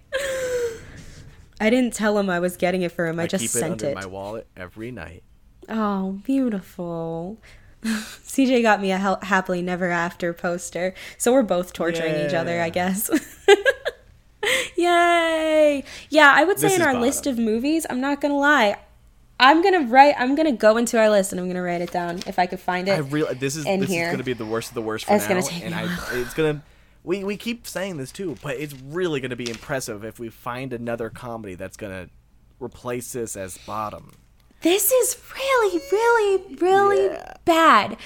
I 1.59 1.69
didn't 1.69 1.93
tell 1.93 2.17
him 2.17 2.29
I 2.29 2.39
was 2.39 2.57
getting 2.57 2.81
it 2.81 2.91
for 2.91 3.07
him. 3.07 3.19
I, 3.19 3.23
I 3.23 3.27
just 3.27 3.41
keep 3.41 3.49
it 3.49 3.59
sent 3.59 3.71
under 3.73 3.87
it. 3.87 3.95
my 3.95 4.05
wallet 4.05 4.47
every 4.57 4.91
night. 4.91 5.23
Oh, 5.69 6.19
beautiful. 6.23 7.37
CJ 7.83 8.61
got 8.61 8.81
me 8.81 8.91
a 8.91 8.97
hel- 8.97 9.19
happily 9.21 9.61
never 9.61 9.89
after 9.89 10.33
poster. 10.33 10.93
So 11.17 11.31
we're 11.31 11.43
both 11.43 11.71
torturing 11.73 12.25
each 12.25 12.33
other, 12.33 12.61
I 12.61 12.69
guess. 12.69 13.09
Yay. 14.75 15.83
Yeah, 16.09 16.33
I 16.35 16.43
would 16.43 16.59
say 16.59 16.67
This 16.67 16.75
in 16.77 16.81
our 16.81 16.89
bottom. 16.89 17.01
list 17.01 17.27
of 17.27 17.37
movies, 17.39 17.85
I'm 17.89 18.01
not 18.01 18.21
going 18.21 18.31
to 18.33 18.37
lie. 18.37 18.77
I'm 19.39 19.61
going 19.61 19.73
to 19.73 19.91
write 19.91 20.15
I'm 20.17 20.35
going 20.35 20.45
to 20.45 20.51
go 20.57 20.77
into 20.77 20.97
our 20.99 21.09
list 21.09 21.31
and 21.33 21.39
I'm 21.41 21.47
going 21.47 21.55
to 21.55 21.61
write 21.61 21.81
it 21.81 21.91
down 21.91 22.19
if 22.27 22.39
I 22.39 22.45
could 22.45 22.59
find 22.59 22.87
it. 22.87 22.93
I 22.99 23.33
this 23.33 23.55
is 23.55 23.65
in 23.65 23.81
this 23.81 23.89
here. 23.89 24.05
is 24.07 24.11
gonna 24.11 24.23
be 24.23 24.31
the 24.33 24.45
worst 24.45 24.69
of 24.69 24.75
the 24.75 24.81
worst 24.81 25.05
for 25.05 25.13
It's 25.13 25.23
now, 25.25 25.29
gonna 25.29 25.41
take 25.43 25.65
and 25.65 25.75
I 25.75 25.97
it's 26.13 26.33
gonna. 26.33 26.63
We, 27.05 27.23
we 27.23 27.37
keep 27.37 27.67
saying 27.67 27.97
this 27.97 28.11
too, 28.11 28.35
but 28.41 28.57
it's 28.57 28.73
really 28.73 29.19
gonna 29.19 29.35
be 29.35 29.49
impressive 29.49 30.03
if 30.03 30.19
we 30.19 30.29
find 30.29 30.73
another 30.73 31.09
comedy 31.09 31.55
that's 31.55 31.77
gonna 31.77 32.09
replace 32.59 33.13
this 33.13 33.35
as 33.35 33.57
bottom. 33.59 34.11
This 34.61 34.91
is 34.91 35.17
really, 35.35 35.81
really, 35.91 36.55
really 36.55 37.05
Yeah. 37.13 37.33
bad. 37.45 37.97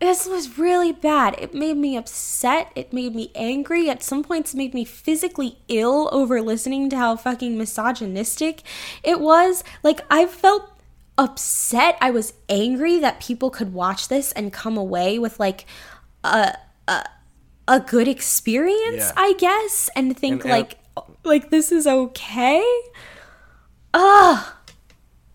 This 0.00 0.26
was 0.26 0.58
really 0.58 0.92
bad. 0.92 1.34
It 1.38 1.54
made 1.54 1.76
me 1.76 1.96
upset. 1.96 2.70
It 2.76 2.92
made 2.92 3.14
me 3.16 3.30
angry. 3.34 3.90
At 3.90 4.02
some 4.02 4.22
points, 4.22 4.54
it 4.54 4.56
made 4.56 4.72
me 4.72 4.84
physically 4.84 5.58
ill 5.68 6.08
over 6.12 6.40
listening 6.40 6.88
to 6.90 6.96
how 6.96 7.16
fucking 7.16 7.58
misogynistic 7.58 8.62
it 9.02 9.20
was. 9.20 9.64
Like, 9.82 10.00
I 10.08 10.26
felt 10.26 10.70
upset. 11.16 11.98
I 12.00 12.12
was 12.12 12.32
angry 12.48 13.00
that 13.00 13.20
people 13.20 13.50
could 13.50 13.72
watch 13.72 14.06
this 14.06 14.30
and 14.32 14.52
come 14.52 14.76
away 14.76 15.18
with, 15.18 15.40
like, 15.40 15.66
a, 16.22 16.56
a, 16.86 17.04
a 17.68 17.78
good 17.78 18.08
experience, 18.08 19.04
Yeah. 19.06 19.12
I 19.16 19.34
guess, 19.38 19.88
and 19.94 20.16
think, 20.18 20.42
And- 20.44 20.50
and- 20.50 20.50
like, 20.50 20.78
like, 21.24 21.50
this 21.50 21.70
is 21.70 21.86
okay. 21.86 22.64
Ugh. 23.94 24.44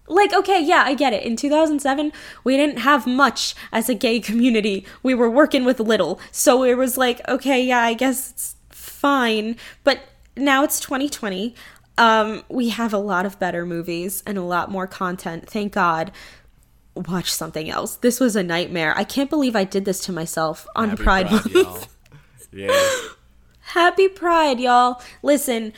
Like 0.05 0.33
okay 0.33 0.61
yeah 0.61 0.83
i 0.85 0.93
get 0.95 1.13
it. 1.13 1.23
In 1.23 1.37
2007 1.37 2.11
we 2.43 2.57
didn't 2.57 2.79
have 2.79 3.07
much 3.07 3.55
as 3.71 3.87
a 3.87 3.93
gay 3.95 4.19
community. 4.19 4.85
We 5.01 5.13
were 5.15 5.29
working 5.29 5.63
with 5.63 5.79
little. 5.79 6.19
So 6.31 6.63
it 6.63 6.75
was 6.75 6.97
like 6.97 7.25
okay 7.27 7.63
yeah 7.63 7.79
i 7.79 7.93
guess 7.93 8.31
it's 8.31 8.55
fine. 8.69 9.55
But 9.85 9.99
now 10.35 10.63
it's 10.65 10.79
2020 10.81 11.55
um 11.97 12.43
we 12.49 12.69
have 12.69 12.93
a 12.93 12.97
lot 12.97 13.25
of 13.25 13.39
better 13.39 13.65
movies 13.65 14.21
and 14.27 14.37
a 14.37 14.43
lot 14.43 14.69
more 14.69 14.87
content. 14.87 15.49
Thank 15.49 15.73
god. 15.73 16.11
Watch 16.95 17.31
something 17.31 17.69
else. 17.69 17.95
This 17.95 18.19
was 18.19 18.35
a 18.35 18.43
nightmare. 18.43 18.93
I 18.97 19.05
can't 19.05 19.29
believe 19.29 19.55
i 19.55 19.63
did 19.63 19.85
this 19.85 19.99
to 20.01 20.11
myself 20.11 20.67
on 20.75 20.89
Happy 20.89 21.03
pride 21.03 21.31
month. 21.31 21.45
y'all. 21.53 21.83
Yeah. 22.53 22.71
Happy 23.59 24.07
Pride, 24.07 24.59
y'all. 24.59 25.01
Listen, 25.23 25.73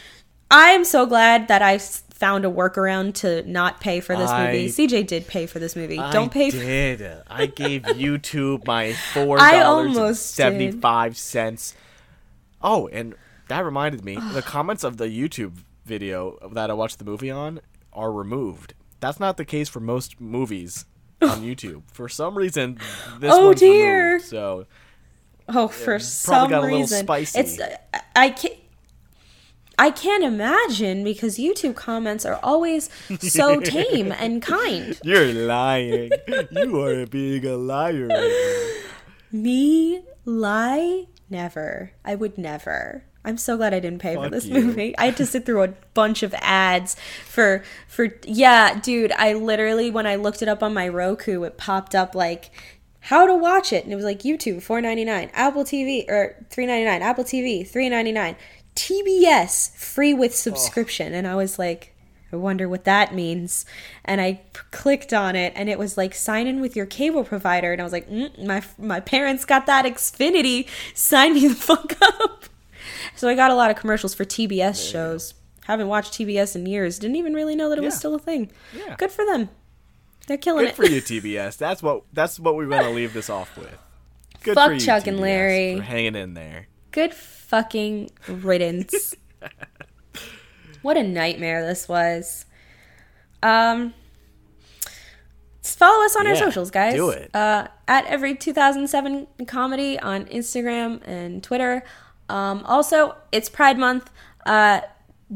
I'm 0.52 0.84
so 0.84 1.06
glad 1.06 1.47
that 1.47 1.61
I 1.61 1.77
found 1.77 2.45
a 2.45 2.49
workaround 2.49 3.14
to 3.15 3.43
not 3.49 3.80
pay 3.81 3.99
for 3.99 4.15
this 4.15 4.30
I- 4.30 4.47
movie. 4.47 4.68
CJ 4.68 5.07
did 5.07 5.27
pay 5.27 5.45
for 5.45 5.60
this 5.60 5.76
movie. 5.76 5.99
I 5.99 6.11
Don't 6.11 6.31
pay 6.31 6.49
for 6.52 6.57
did. 6.57 7.06
I 7.27 7.45
gave 7.64 7.84
YouTube 7.84 8.65
my 8.65 8.93
four 9.14 9.39
I 9.39 9.60
dollars 9.60 9.88
and 9.88 9.97
almost 9.97 10.35
did. 10.38 10.43
seventy 10.43 10.72
five. 10.72 11.18
Oh, 12.61 12.88
and 12.88 13.15
that 13.47 13.64
reminded 13.64 14.03
me, 14.03 14.15
the 14.34 14.41
comments 14.45 14.84
of 14.84 14.97
the 14.97 15.06
YouTube 15.07 15.57
video 15.85 16.38
that 16.53 16.69
I 16.69 16.73
watched 16.73 16.99
the 16.99 17.06
movie 17.06 17.30
on 17.31 17.60
are 17.93 18.11
removed. 18.11 18.73
That's 18.99 19.19
not 19.19 19.38
the 19.38 19.45
case 19.45 19.69
for 19.69 19.80
most 19.80 20.19
movies 20.19 20.85
on 21.22 21.41
YouTube. 21.43 21.84
For 21.91 22.10
some 22.10 22.38
reason, 22.38 22.80
this 23.19 23.31
Oh, 23.34 23.47
one's 23.47 23.60
dear. 23.60 24.06
removed. 24.07 24.26
So 24.26 24.65
Oh, 25.47 25.67
for 25.67 25.99
some 25.99 26.49
got 26.49 26.63
a 26.63 26.67
reason, 26.67 27.05
spicy. 27.05 27.39
it's 27.39 27.59
uh, 27.59 27.76
I- 27.93 28.01
I 28.15 28.30
can't. 28.30 28.53
I 29.77 29.91
can't 29.91 30.23
imagine 30.23 31.03
because 31.03 31.38
YouTube 31.38 31.76
comments 31.76 32.26
are 32.26 32.39
always 32.41 32.89
so 33.19 33.59
tame 33.61 34.11
and 34.13 34.41
kind. 34.41 34.97
you're 35.03 35.34
lying. 35.34 36.11
you 36.49 36.81
are 36.81 37.05
being 37.05 37.45
a 37.45 37.57
liar. 37.57 38.07
Right 38.07 38.84
Me 39.34 40.01
lie? 40.23 41.07
Never. 41.30 41.91
I 42.05 42.15
would 42.15 42.38
never. 42.38 43.03
I'm 43.26 43.38
so 43.38 43.57
glad 43.57 43.73
I 43.73 43.80
didn't 43.80 43.99
pay 43.99 44.15
for 44.15 44.30
this 44.30 44.45
you. 44.45 44.61
movie. 44.61 44.97
I 44.97 45.05
had 45.05 45.17
to 45.17 45.26
sit 45.26 45.45
through 45.45 45.63
a 45.63 45.73
bunch 45.95 46.22
of 46.23 46.34
ads 46.38 46.95
for 47.27 47.63
for 47.88 48.09
yeah, 48.23 48.80
dude, 48.80 49.11
I 49.11 49.34
literally 49.34 49.89
when 49.91 50.05
I 50.07 50.15
looked 50.15 50.41
it 50.41 50.47
up 50.47 50.61
on 50.63 50.73
my 50.73 50.88
Roku, 50.88 51.43
it 51.43 51.57
popped 51.57 51.95
up 51.95 52.13
like 52.15 52.51
how 53.06 53.26
to 53.26 53.36
watch 53.36 53.73
it 53.73 53.84
and 53.84 53.94
it 53.94 53.95
was 53.95 54.06
like 54.06 54.19
YouTube 54.19 54.57
4.99, 54.57 55.30
Apple 55.34 55.64
TV 55.64 56.06
or 56.10 56.36
3.99, 56.49 57.02
Apple 57.02 57.23
TV 57.23 57.61
3.99, 57.69 58.36
TBS 58.76 59.76
free 59.76 60.14
with 60.14 60.36
subscription 60.36 61.14
and 61.14 61.27
I 61.27 61.36
was 61.36 61.57
like 61.57 61.95
I 62.36 62.38
wonder 62.38 62.68
what 62.68 62.84
that 62.84 63.14
means. 63.15 63.65
And 64.03 64.19
I 64.19 64.41
clicked 64.72 65.14
on 65.14 65.36
it, 65.36 65.53
and 65.56 65.69
it 65.69 65.80
was 65.80 65.98
like 65.98 66.14
sign 66.14 66.48
in 66.48 66.60
with 66.60 66.76
your 66.76 66.86
cable 66.86 67.23
provider. 67.23 67.72
And 67.72 67.82
I 67.82 67.84
was 67.84 67.94
like, 67.94 68.10
mm, 68.10 68.45
my 68.45 68.61
my 68.77 68.99
parents 68.99 69.45
got 69.45 69.65
that 69.68 69.86
Xfinity. 69.86 70.68
Sign 70.94 71.34
me 71.34 71.48
the 71.48 71.56
fuck 71.69 71.94
up. 72.02 72.45
So 73.15 73.30
I 73.30 73.36
got 73.36 73.52
a 73.52 73.56
lot 73.56 73.72
of 73.72 73.77
commercials 73.77 74.14
for 74.14 74.26
TBS 74.26 74.91
shows. 74.91 75.34
Haven't 75.65 75.88
watched 75.88 76.14
TBS 76.14 76.56
in 76.56 76.65
years. 76.65 76.99
Didn't 76.99 77.15
even 77.15 77.34
really 77.34 77.56
know 77.56 77.69
that 77.69 77.77
it 77.77 77.84
was 77.84 77.95
still 77.95 78.15
a 78.15 78.19
thing. 78.19 78.52
Yeah. 78.76 78.95
Good 78.98 79.11
for 79.11 79.26
them. 79.26 79.49
They're 80.27 80.38
killing 80.38 80.65
Good 80.65 80.69
it. 80.72 80.76
for 80.76 80.85
you, 80.85 81.02
TBS. 81.02 81.57
That's 81.57 81.84
what 81.84 82.03
that's 82.14 82.39
what 82.39 82.56
we're 82.56 82.68
gonna 82.68 82.89
leave 82.91 83.14
this 83.14 83.30
off 83.30 83.56
with. 83.57 83.77
Good 84.43 84.56
Fuck 84.56 84.68
for 84.68 84.73
you, 84.73 84.80
Chuck 84.80 85.07
and 85.07 85.18
TBS, 85.18 85.22
Larry. 85.22 85.76
for 85.77 85.84
hanging 85.84 86.15
in 86.15 86.34
there. 86.34 86.68
Good 86.91 87.14
fucking 87.14 88.11
riddance. 88.27 89.15
what 90.81 90.97
a 90.97 91.03
nightmare 91.03 91.65
this 91.65 91.88
was. 91.88 92.45
Um, 93.43 93.93
follow 95.61 96.06
us 96.06 96.15
on 96.15 96.27
our 96.27 96.35
socials, 96.35 96.72
guys. 96.72 96.93
do 96.95 97.10
it. 97.10 97.34
Uh, 97.35 97.68
at 97.88 98.06
every 98.06 98.35
2007 98.35 99.27
comedy 99.47 99.99
on 99.99 100.26
Instagram 100.26 101.02
and 101.07 101.43
Twitter. 101.43 101.84
Um, 102.30 102.64
also, 102.65 103.15
it's 103.31 103.49
Pride 103.49 103.77
Month. 103.77 104.10
Uh, 104.45 104.81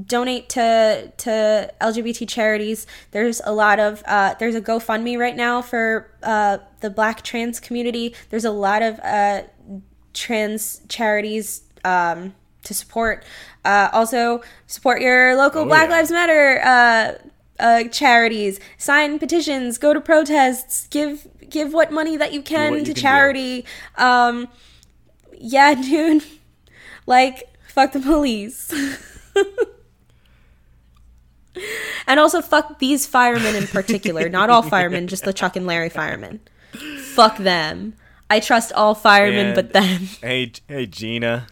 donate 0.05 0.49
to 0.49 1.11
to 1.17 1.73
LGBT 1.81 2.27
charities. 2.27 2.85
There's 3.11 3.41
a 3.43 3.51
lot 3.51 3.79
of 3.79 4.03
uh, 4.05 4.35
there's 4.39 4.55
a 4.55 4.61
GoFundMe 4.61 5.17
right 5.17 5.35
now 5.35 5.61
for 5.61 6.11
uh, 6.21 6.59
the 6.81 6.89
Black 6.89 7.23
trans 7.23 7.59
community. 7.59 8.13
There's 8.29 8.45
a 8.45 8.51
lot 8.51 8.81
of 8.81 8.99
uh, 8.99 9.43
trans 10.13 10.81
charities 10.89 11.63
um, 11.83 12.35
to 12.63 12.73
support. 12.73 13.25
Uh, 13.65 13.89
also, 13.91 14.41
support 14.67 15.01
your 15.01 15.35
local 15.35 15.63
Oh, 15.63 15.65
Black 15.65 15.89
yeah. 15.89 15.95
Lives 15.95 16.11
Matter 16.11 16.61
uh, 16.63 17.13
uh, 17.59 17.83
charities. 17.89 18.59
Sign 18.77 19.17
petitions. 19.19 19.77
Go 19.77 19.93
to 19.93 20.01
protests. 20.01 20.87
Give 20.87 21.27
give 21.49 21.73
what 21.73 21.91
money 21.91 22.15
that 22.15 22.31
you 22.31 22.43
can 22.43 22.73
you 22.73 22.79
to 22.81 22.93
can 22.93 22.95
charity. 22.95 23.65
Um, 23.97 24.47
yeah, 25.35 25.73
dude. 25.81 26.23
Like, 27.07 27.49
fuck 27.67 27.91
the 27.91 27.99
police. 27.99 28.71
and 32.07 32.19
also, 32.19 32.41
fuck 32.41 32.79
these 32.79 33.05
firemen 33.05 33.55
in 33.55 33.67
particular. 33.67 34.29
Not 34.29 34.49
all 34.49 34.61
firemen, 34.75 35.07
just 35.07 35.23
the 35.23 35.33
Chuck 35.33 35.55
and 35.55 35.65
Larry 35.65 35.89
firemen. 35.89 36.39
Fuck 37.13 37.37
them. 37.37 37.93
I 38.29 38.39
trust 38.39 38.71
all 38.73 38.93
firemen 38.95 39.47
And- 39.47 39.55
but 39.55 39.73
them. 39.73 40.01
Hey, 40.21 40.51
hey, 40.67 40.85
Gina. 40.85 41.47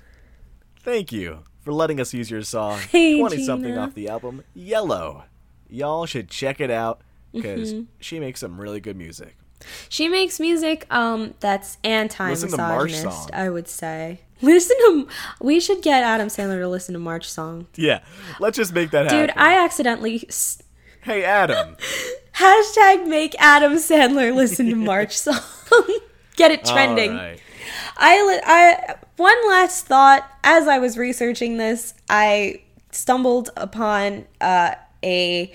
Thank 0.79 1.11
you 1.11 1.39
for 1.61 1.73
letting 1.73 1.99
us 1.99 2.13
use 2.13 2.31
your 2.31 2.43
song 2.43 2.79
Hey, 2.91 3.19
20 3.19 3.43
something 3.43 3.77
off 3.77 3.93
the 3.93 4.07
album 4.07 4.43
Yellow. 4.53 5.25
Y'all 5.69 6.05
should 6.05 6.29
check 6.29 6.61
it 6.61 6.71
out 6.71 7.01
because 7.33 7.73
Mm-hmm. 7.73 7.83
she 7.99 8.19
makes 8.19 8.39
some 8.39 8.59
really 8.61 8.79
good 8.79 8.95
music. 8.95 9.35
She 9.89 10.07
makes 10.07 10.39
music 10.39 10.85
um 10.93 11.33
that's 11.41 11.77
March 11.83 11.91
anti-misogynist, 11.91 13.31
I 13.33 13.49
would 13.49 13.67
say. 13.67 14.21
Listen 14.41 14.77
to 14.77 15.07
we 15.41 15.59
should 15.59 15.81
get 15.81 16.03
Adam 16.03 16.27
Sandler 16.27 16.59
to 16.59 16.67
listen 16.67 16.93
to 16.93 16.99
March 16.99 17.29
song. 17.29 17.67
Yeah, 17.75 18.01
let's 18.39 18.57
just 18.57 18.73
make 18.73 18.91
that 18.91 19.05
happen. 19.05 19.27
Dude. 19.27 19.33
I 19.37 19.63
accidentally 19.63 20.25
s- 20.29 20.61
Hey, 21.01 21.23
Adam. 21.23 21.75
hashtag 22.33 23.07
make 23.07 23.35
Adam 23.39 23.73
Sandler 23.73 24.35
listen 24.35 24.67
to 24.69 24.75
March 24.75 25.17
song. 25.17 25.39
get 26.35 26.51
it 26.51 26.65
trending. 26.65 27.15
Right. 27.15 27.39
I, 27.97 28.25
li- 28.27 28.41
I 28.45 28.95
one 29.15 29.47
last 29.47 29.85
thought 29.87 30.29
as 30.43 30.67
I 30.67 30.77
was 30.79 30.97
researching 30.97 31.57
this, 31.57 31.93
I 32.09 32.61
stumbled 32.91 33.49
upon 33.57 34.25
uh, 34.39 34.75
a 35.03 35.53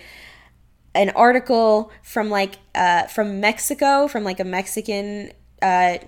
an 0.95 1.11
article 1.11 1.91
from 2.03 2.31
like 2.31 2.57
uh, 2.75 3.05
from 3.07 3.41
Mexico, 3.41 4.09
from 4.09 4.25
like 4.25 4.41
a 4.41 4.45
Mexican 4.45 5.33
uh, 5.63 5.99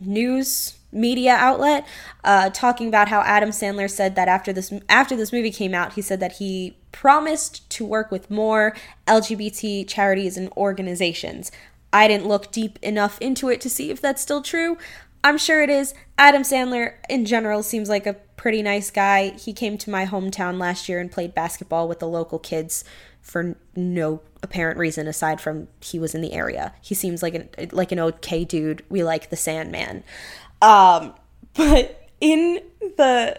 news 0.00 0.74
media 0.92 1.34
outlet, 1.34 1.86
uh, 2.22 2.50
talking 2.50 2.86
about 2.86 3.08
how 3.08 3.22
Adam 3.22 3.50
Sandler 3.50 3.90
said 3.90 4.14
that 4.14 4.28
after 4.28 4.52
this 4.52 4.72
after 4.88 5.16
this 5.16 5.32
movie 5.32 5.50
came 5.50 5.74
out, 5.74 5.94
he 5.94 6.02
said 6.02 6.20
that 6.20 6.32
he 6.32 6.76
promised 6.92 7.68
to 7.70 7.84
work 7.84 8.10
with 8.10 8.30
more 8.30 8.76
LGBT 9.06 9.88
charities 9.88 10.36
and 10.36 10.52
organizations. 10.56 11.50
I 11.92 12.08
didn't 12.08 12.26
look 12.26 12.52
deep 12.52 12.78
enough 12.82 13.18
into 13.20 13.48
it 13.48 13.60
to 13.62 13.70
see 13.70 13.90
if 13.90 14.00
that's 14.00 14.22
still 14.22 14.42
true. 14.42 14.78
I'm 15.24 15.38
sure 15.38 15.62
it 15.62 15.70
is. 15.70 15.94
Adam 16.18 16.42
Sandler, 16.42 16.94
in 17.08 17.24
general, 17.24 17.62
seems 17.62 17.88
like 17.88 18.06
a 18.06 18.14
pretty 18.36 18.62
nice 18.62 18.90
guy. 18.90 19.30
He 19.30 19.52
came 19.52 19.78
to 19.78 19.90
my 19.90 20.04
hometown 20.04 20.58
last 20.58 20.88
year 20.88 20.98
and 20.98 21.12
played 21.12 21.34
basketball 21.34 21.86
with 21.86 22.00
the 22.00 22.08
local 22.08 22.38
kids 22.38 22.84
for 23.20 23.56
no 23.76 24.20
apparent 24.42 24.76
reason 24.78 25.06
aside 25.06 25.40
from 25.40 25.68
he 25.80 25.98
was 25.98 26.14
in 26.14 26.20
the 26.20 26.32
area. 26.32 26.74
He 26.82 26.96
seems 26.96 27.22
like 27.22 27.34
an 27.34 27.48
like 27.70 27.92
an 27.92 28.00
okay 28.00 28.44
dude. 28.44 28.84
We 28.88 29.04
like 29.04 29.30
the 29.30 29.36
Sandman. 29.36 30.02
Um, 30.62 31.14
but 31.54 32.08
in 32.20 32.60
the 32.96 33.38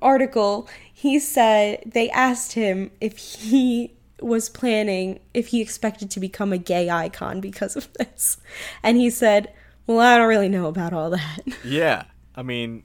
article, 0.00 0.68
he 0.92 1.18
said 1.18 1.82
they 1.84 2.08
asked 2.10 2.52
him 2.52 2.90
if 3.00 3.18
he 3.18 3.94
was 4.22 4.48
planning 4.50 5.18
if 5.32 5.48
he 5.48 5.60
expected 5.62 6.10
to 6.10 6.20
become 6.20 6.52
a 6.52 6.58
gay 6.58 6.90
icon 6.90 7.40
because 7.40 7.74
of 7.76 7.90
this. 7.94 8.36
And 8.82 8.96
he 8.98 9.10
said, 9.10 9.52
"Well, 9.86 9.98
I 10.00 10.16
don't 10.18 10.28
really 10.28 10.48
know 10.48 10.66
about 10.66 10.92
all 10.92 11.10
that." 11.10 11.40
Yeah, 11.64 12.04
I 12.36 12.42
mean, 12.42 12.84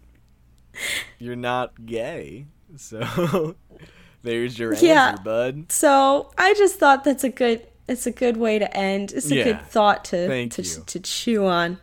you're 1.20 1.36
not 1.36 1.86
gay, 1.86 2.48
so 2.78 3.56
there's 4.24 4.58
your 4.58 4.74
Yeah. 4.76 5.10
answer, 5.12 5.24
bud. 5.24 5.72
So, 5.72 6.32
I 6.38 6.54
just 6.54 6.80
thought 6.80 7.04
that's 7.04 7.24
a 7.24 7.30
good 7.30 7.66
it's 7.88 8.08
a 8.08 8.12
good 8.12 8.38
way 8.38 8.58
to 8.58 8.76
end. 8.76 9.12
It's 9.14 9.30
a 9.30 9.36
Yeah. 9.36 9.44
good 9.44 9.62
thought 9.68 10.06
to 10.06 10.48
to, 10.50 10.62
you. 10.62 10.84
to 10.86 11.00
chew 11.00 11.46
on. 11.46 11.80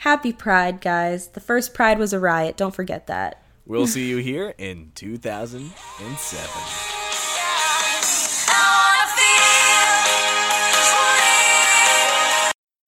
Happy 0.00 0.32
Pride, 0.32 0.80
guys. 0.80 1.28
The 1.28 1.40
first 1.40 1.74
Pride 1.74 1.98
was 1.98 2.14
a 2.14 2.18
riot. 2.18 2.56
Don't 2.56 2.74
forget 2.74 3.06
that. 3.08 3.42
We'll 3.66 3.86
see 3.94 4.08
you 4.08 4.16
here 4.16 4.54
in 4.56 4.92
2007. 4.94 6.50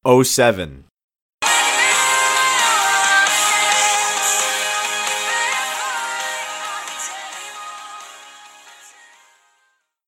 Oh 0.06 0.22
seven. 0.22 0.84